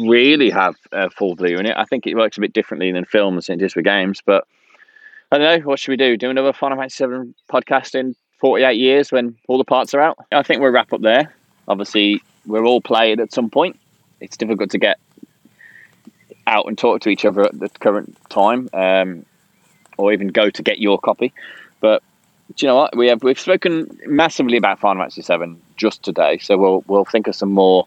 really 0.00 0.48
have 0.50 0.76
a 0.92 1.10
full 1.10 1.34
view 1.34 1.58
in 1.58 1.66
it. 1.66 1.76
I 1.76 1.84
think 1.84 2.06
it 2.06 2.14
works 2.14 2.38
a 2.38 2.40
bit 2.40 2.54
differently 2.54 2.90
than 2.90 3.04
films 3.04 3.48
it 3.48 3.58
does 3.58 3.76
with 3.76 3.84
games. 3.84 4.22
But 4.24 4.46
I 5.30 5.36
don't 5.38 5.60
know. 5.60 5.66
What 5.66 5.78
should 5.78 5.92
we 5.92 5.96
do? 5.98 6.16
Do 6.16 6.30
another 6.30 6.54
Final 6.54 6.78
Fantasy 6.78 6.96
Seven 6.96 7.34
podcast 7.52 7.94
in 7.94 8.14
forty-eight 8.38 8.78
years 8.78 9.12
when 9.12 9.36
all 9.46 9.58
the 9.58 9.64
parts 9.64 9.94
are 9.94 10.00
out? 10.00 10.18
I 10.32 10.42
think 10.42 10.60
we'll 10.60 10.70
wrap 10.70 10.92
up 10.92 11.00
there. 11.00 11.34
Obviously, 11.66 12.22
we're 12.46 12.64
all 12.64 12.80
played 12.80 13.20
at 13.20 13.32
some 13.32 13.50
point. 13.50 13.78
It's 14.20 14.36
difficult 14.36 14.70
to 14.70 14.78
get 14.78 14.98
out 16.46 16.66
and 16.66 16.78
talk 16.78 17.02
to 17.02 17.10
each 17.10 17.24
other 17.24 17.42
at 17.42 17.58
the 17.58 17.68
current 17.68 18.16
time, 18.30 18.68
um, 18.72 19.26
or 19.96 20.12
even 20.12 20.28
go 20.28 20.48
to 20.50 20.62
get 20.62 20.78
your 20.78 20.98
copy. 20.98 21.32
But 21.80 22.02
do 22.56 22.64
you 22.64 22.68
know 22.68 22.76
what? 22.76 22.96
We 22.96 23.08
have 23.08 23.22
we've 23.22 23.38
spoken 23.38 23.98
massively 24.06 24.56
about 24.56 24.80
Final 24.80 25.02
Fantasy 25.02 25.22
Seven 25.22 25.60
just 25.76 26.02
today, 26.02 26.38
so 26.38 26.56
we'll 26.56 26.84
we'll 26.86 27.04
think 27.04 27.26
of 27.26 27.34
some 27.34 27.52
more 27.52 27.86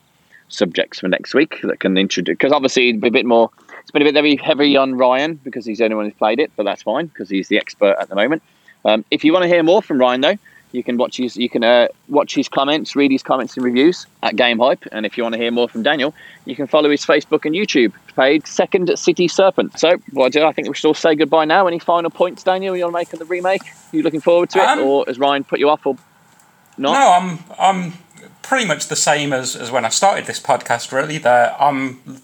subjects 0.50 1.00
for 1.00 1.08
next 1.08 1.34
week 1.34 1.60
that 1.64 1.80
can 1.80 1.98
introduce 1.98 2.34
because 2.34 2.52
obviously 2.52 2.90
a 2.90 3.10
bit 3.10 3.26
more. 3.26 3.50
It's 3.82 3.90
been 3.90 4.06
a 4.06 4.12
bit 4.12 4.42
heavy 4.42 4.78
on 4.78 4.96
Ryan 4.96 5.40
because 5.44 5.66
he's 5.66 5.80
the 5.80 5.86
only 5.86 5.96
one 5.96 6.06
who's 6.06 6.14
played 6.14 6.40
it, 6.40 6.52
but 6.56 6.64
that's 6.64 6.84
fine 6.84 7.08
because 7.08 7.30
he's 7.30 7.48
the 7.48 7.58
expert 7.58 7.96
at 8.00 8.10
the 8.10 8.16
moment. 8.16 8.44
Um, 8.86 9.06
if 9.12 9.24
you 9.24 9.34
want 9.34 9.44
to 9.44 9.50
hear 9.50 9.64
more 9.64 9.82
from 9.82 10.00
Ryan 10.00 10.22
though, 10.22 10.38
you 10.72 10.84
can 10.84 10.98
watch 10.98 11.18
his 11.18 11.36
you 11.36 11.50
can 11.50 11.64
uh, 11.64 11.88
watch 12.08 12.34
his 12.34 12.48
comments, 12.48 12.96
read 12.96 13.12
his 13.12 13.24
comments 13.24 13.56
and 13.58 13.66
reviews 13.66 14.06
at 14.24 14.36
Game 14.36 14.60
Hype, 14.60 14.86
and 14.92 15.06
if 15.06 15.18
you 15.18 15.24
want 15.24 15.34
to 15.34 15.40
hear 15.40 15.52
more 15.52 15.68
from 15.68 15.84
Daniel, 15.84 16.14
you 16.46 16.56
can 16.56 16.68
follow 16.68 16.90
his 16.90 17.06
Facebook 17.06 17.46
and 17.46 17.54
YouTube 17.54 17.94
page, 18.16 18.46
Second 18.46 18.98
City 18.98 19.28
Serpent. 19.28 19.78
So, 19.78 19.98
what 20.12 20.28
I 20.28 20.30
do, 20.30 20.44
I 20.46 20.52
think 20.54 20.68
we 20.68 20.74
should 20.74 20.88
all 20.88 20.94
say 20.94 21.16
goodbye 21.16 21.46
now. 21.46 21.68
Any 21.68 21.80
final 21.80 22.10
points, 22.10 22.44
Daniel? 22.44 22.76
You 22.78 22.86
want 22.86 22.94
to 22.94 23.00
make 23.00 23.14
on 23.14 23.20
the 23.20 23.26
remake? 23.26 23.64
Are 23.64 23.98
you 23.98 24.04
looking 24.04 24.22
forward 24.22 24.50
to 24.52 24.60
it, 24.60 24.66
Um, 24.66 24.80
or 24.80 25.04
has 25.08 25.20
Ryan 25.20 25.44
put 25.44 25.60
you 25.60 25.70
off, 25.70 25.86
or 25.86 25.98
not? 26.78 26.94
No, 26.94 27.12
I'm 27.12 27.40
I'm 27.60 27.94
pretty 28.42 28.66
much 28.66 28.88
the 28.88 28.96
same 28.96 29.34
as, 29.34 29.56
as 29.56 29.72
when 29.72 29.84
I 29.86 29.90
started 29.90 30.26
this 30.26 30.40
podcast. 30.40 30.92
Really, 30.92 31.18
that 31.20 31.56
I'm 31.60 32.22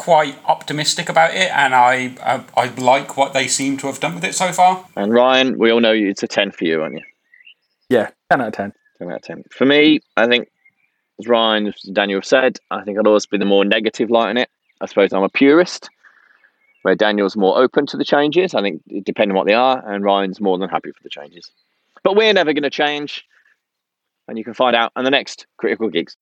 quite 0.00 0.34
optimistic 0.46 1.10
about 1.10 1.34
it, 1.34 1.50
and 1.50 1.74
I, 1.74 2.16
I 2.22 2.42
I 2.56 2.68
like 2.76 3.18
what 3.18 3.34
they 3.34 3.46
seem 3.46 3.76
to 3.78 3.86
have 3.86 4.00
done 4.00 4.14
with 4.14 4.24
it 4.24 4.34
so 4.34 4.50
far. 4.50 4.86
And 4.96 5.12
Ryan, 5.12 5.58
we 5.58 5.70
all 5.70 5.80
know 5.80 5.92
you, 5.92 6.08
it's 6.08 6.22
a 6.22 6.26
ten 6.26 6.52
for 6.52 6.64
you, 6.64 6.80
aren't 6.80 6.96
you? 6.96 7.04
Yeah, 7.90 8.08
10 8.30 8.40
out 8.40 8.46
of 8.48 8.54
10. 8.54 8.72
10 8.98 9.08
out 9.10 9.16
of 9.16 9.22
10. 9.22 9.44
For 9.50 9.66
me, 9.66 10.00
I 10.16 10.26
think, 10.26 10.48
as 11.18 11.28
Ryan, 11.28 11.66
as 11.66 11.74
Daniel 11.92 12.22
said, 12.22 12.58
I 12.70 12.82
think 12.82 12.98
I'd 12.98 13.06
always 13.06 13.26
be 13.26 13.36
the 13.36 13.44
more 13.44 13.62
negative 13.62 14.10
light 14.10 14.30
on 14.30 14.38
it. 14.38 14.48
I 14.80 14.86
suppose 14.86 15.12
I'm 15.12 15.22
a 15.22 15.28
purist, 15.28 15.90
where 16.80 16.94
Daniel's 16.94 17.36
more 17.36 17.58
open 17.58 17.84
to 17.86 17.98
the 17.98 18.04
changes. 18.04 18.54
I 18.54 18.62
think, 18.62 18.80
depending 19.04 19.32
on 19.32 19.36
what 19.36 19.46
they 19.48 19.54
are, 19.54 19.86
and 19.86 20.02
Ryan's 20.02 20.40
more 20.40 20.56
than 20.56 20.70
happy 20.70 20.92
for 20.92 21.02
the 21.02 21.10
changes. 21.10 21.50
But 22.02 22.16
we're 22.16 22.32
never 22.32 22.54
going 22.54 22.62
to 22.62 22.70
change, 22.70 23.22
and 24.28 24.38
you 24.38 24.44
can 24.44 24.54
find 24.54 24.74
out 24.74 24.92
on 24.96 25.04
the 25.04 25.10
next 25.10 25.46
Critical 25.58 25.90
Gigs. 25.90 26.16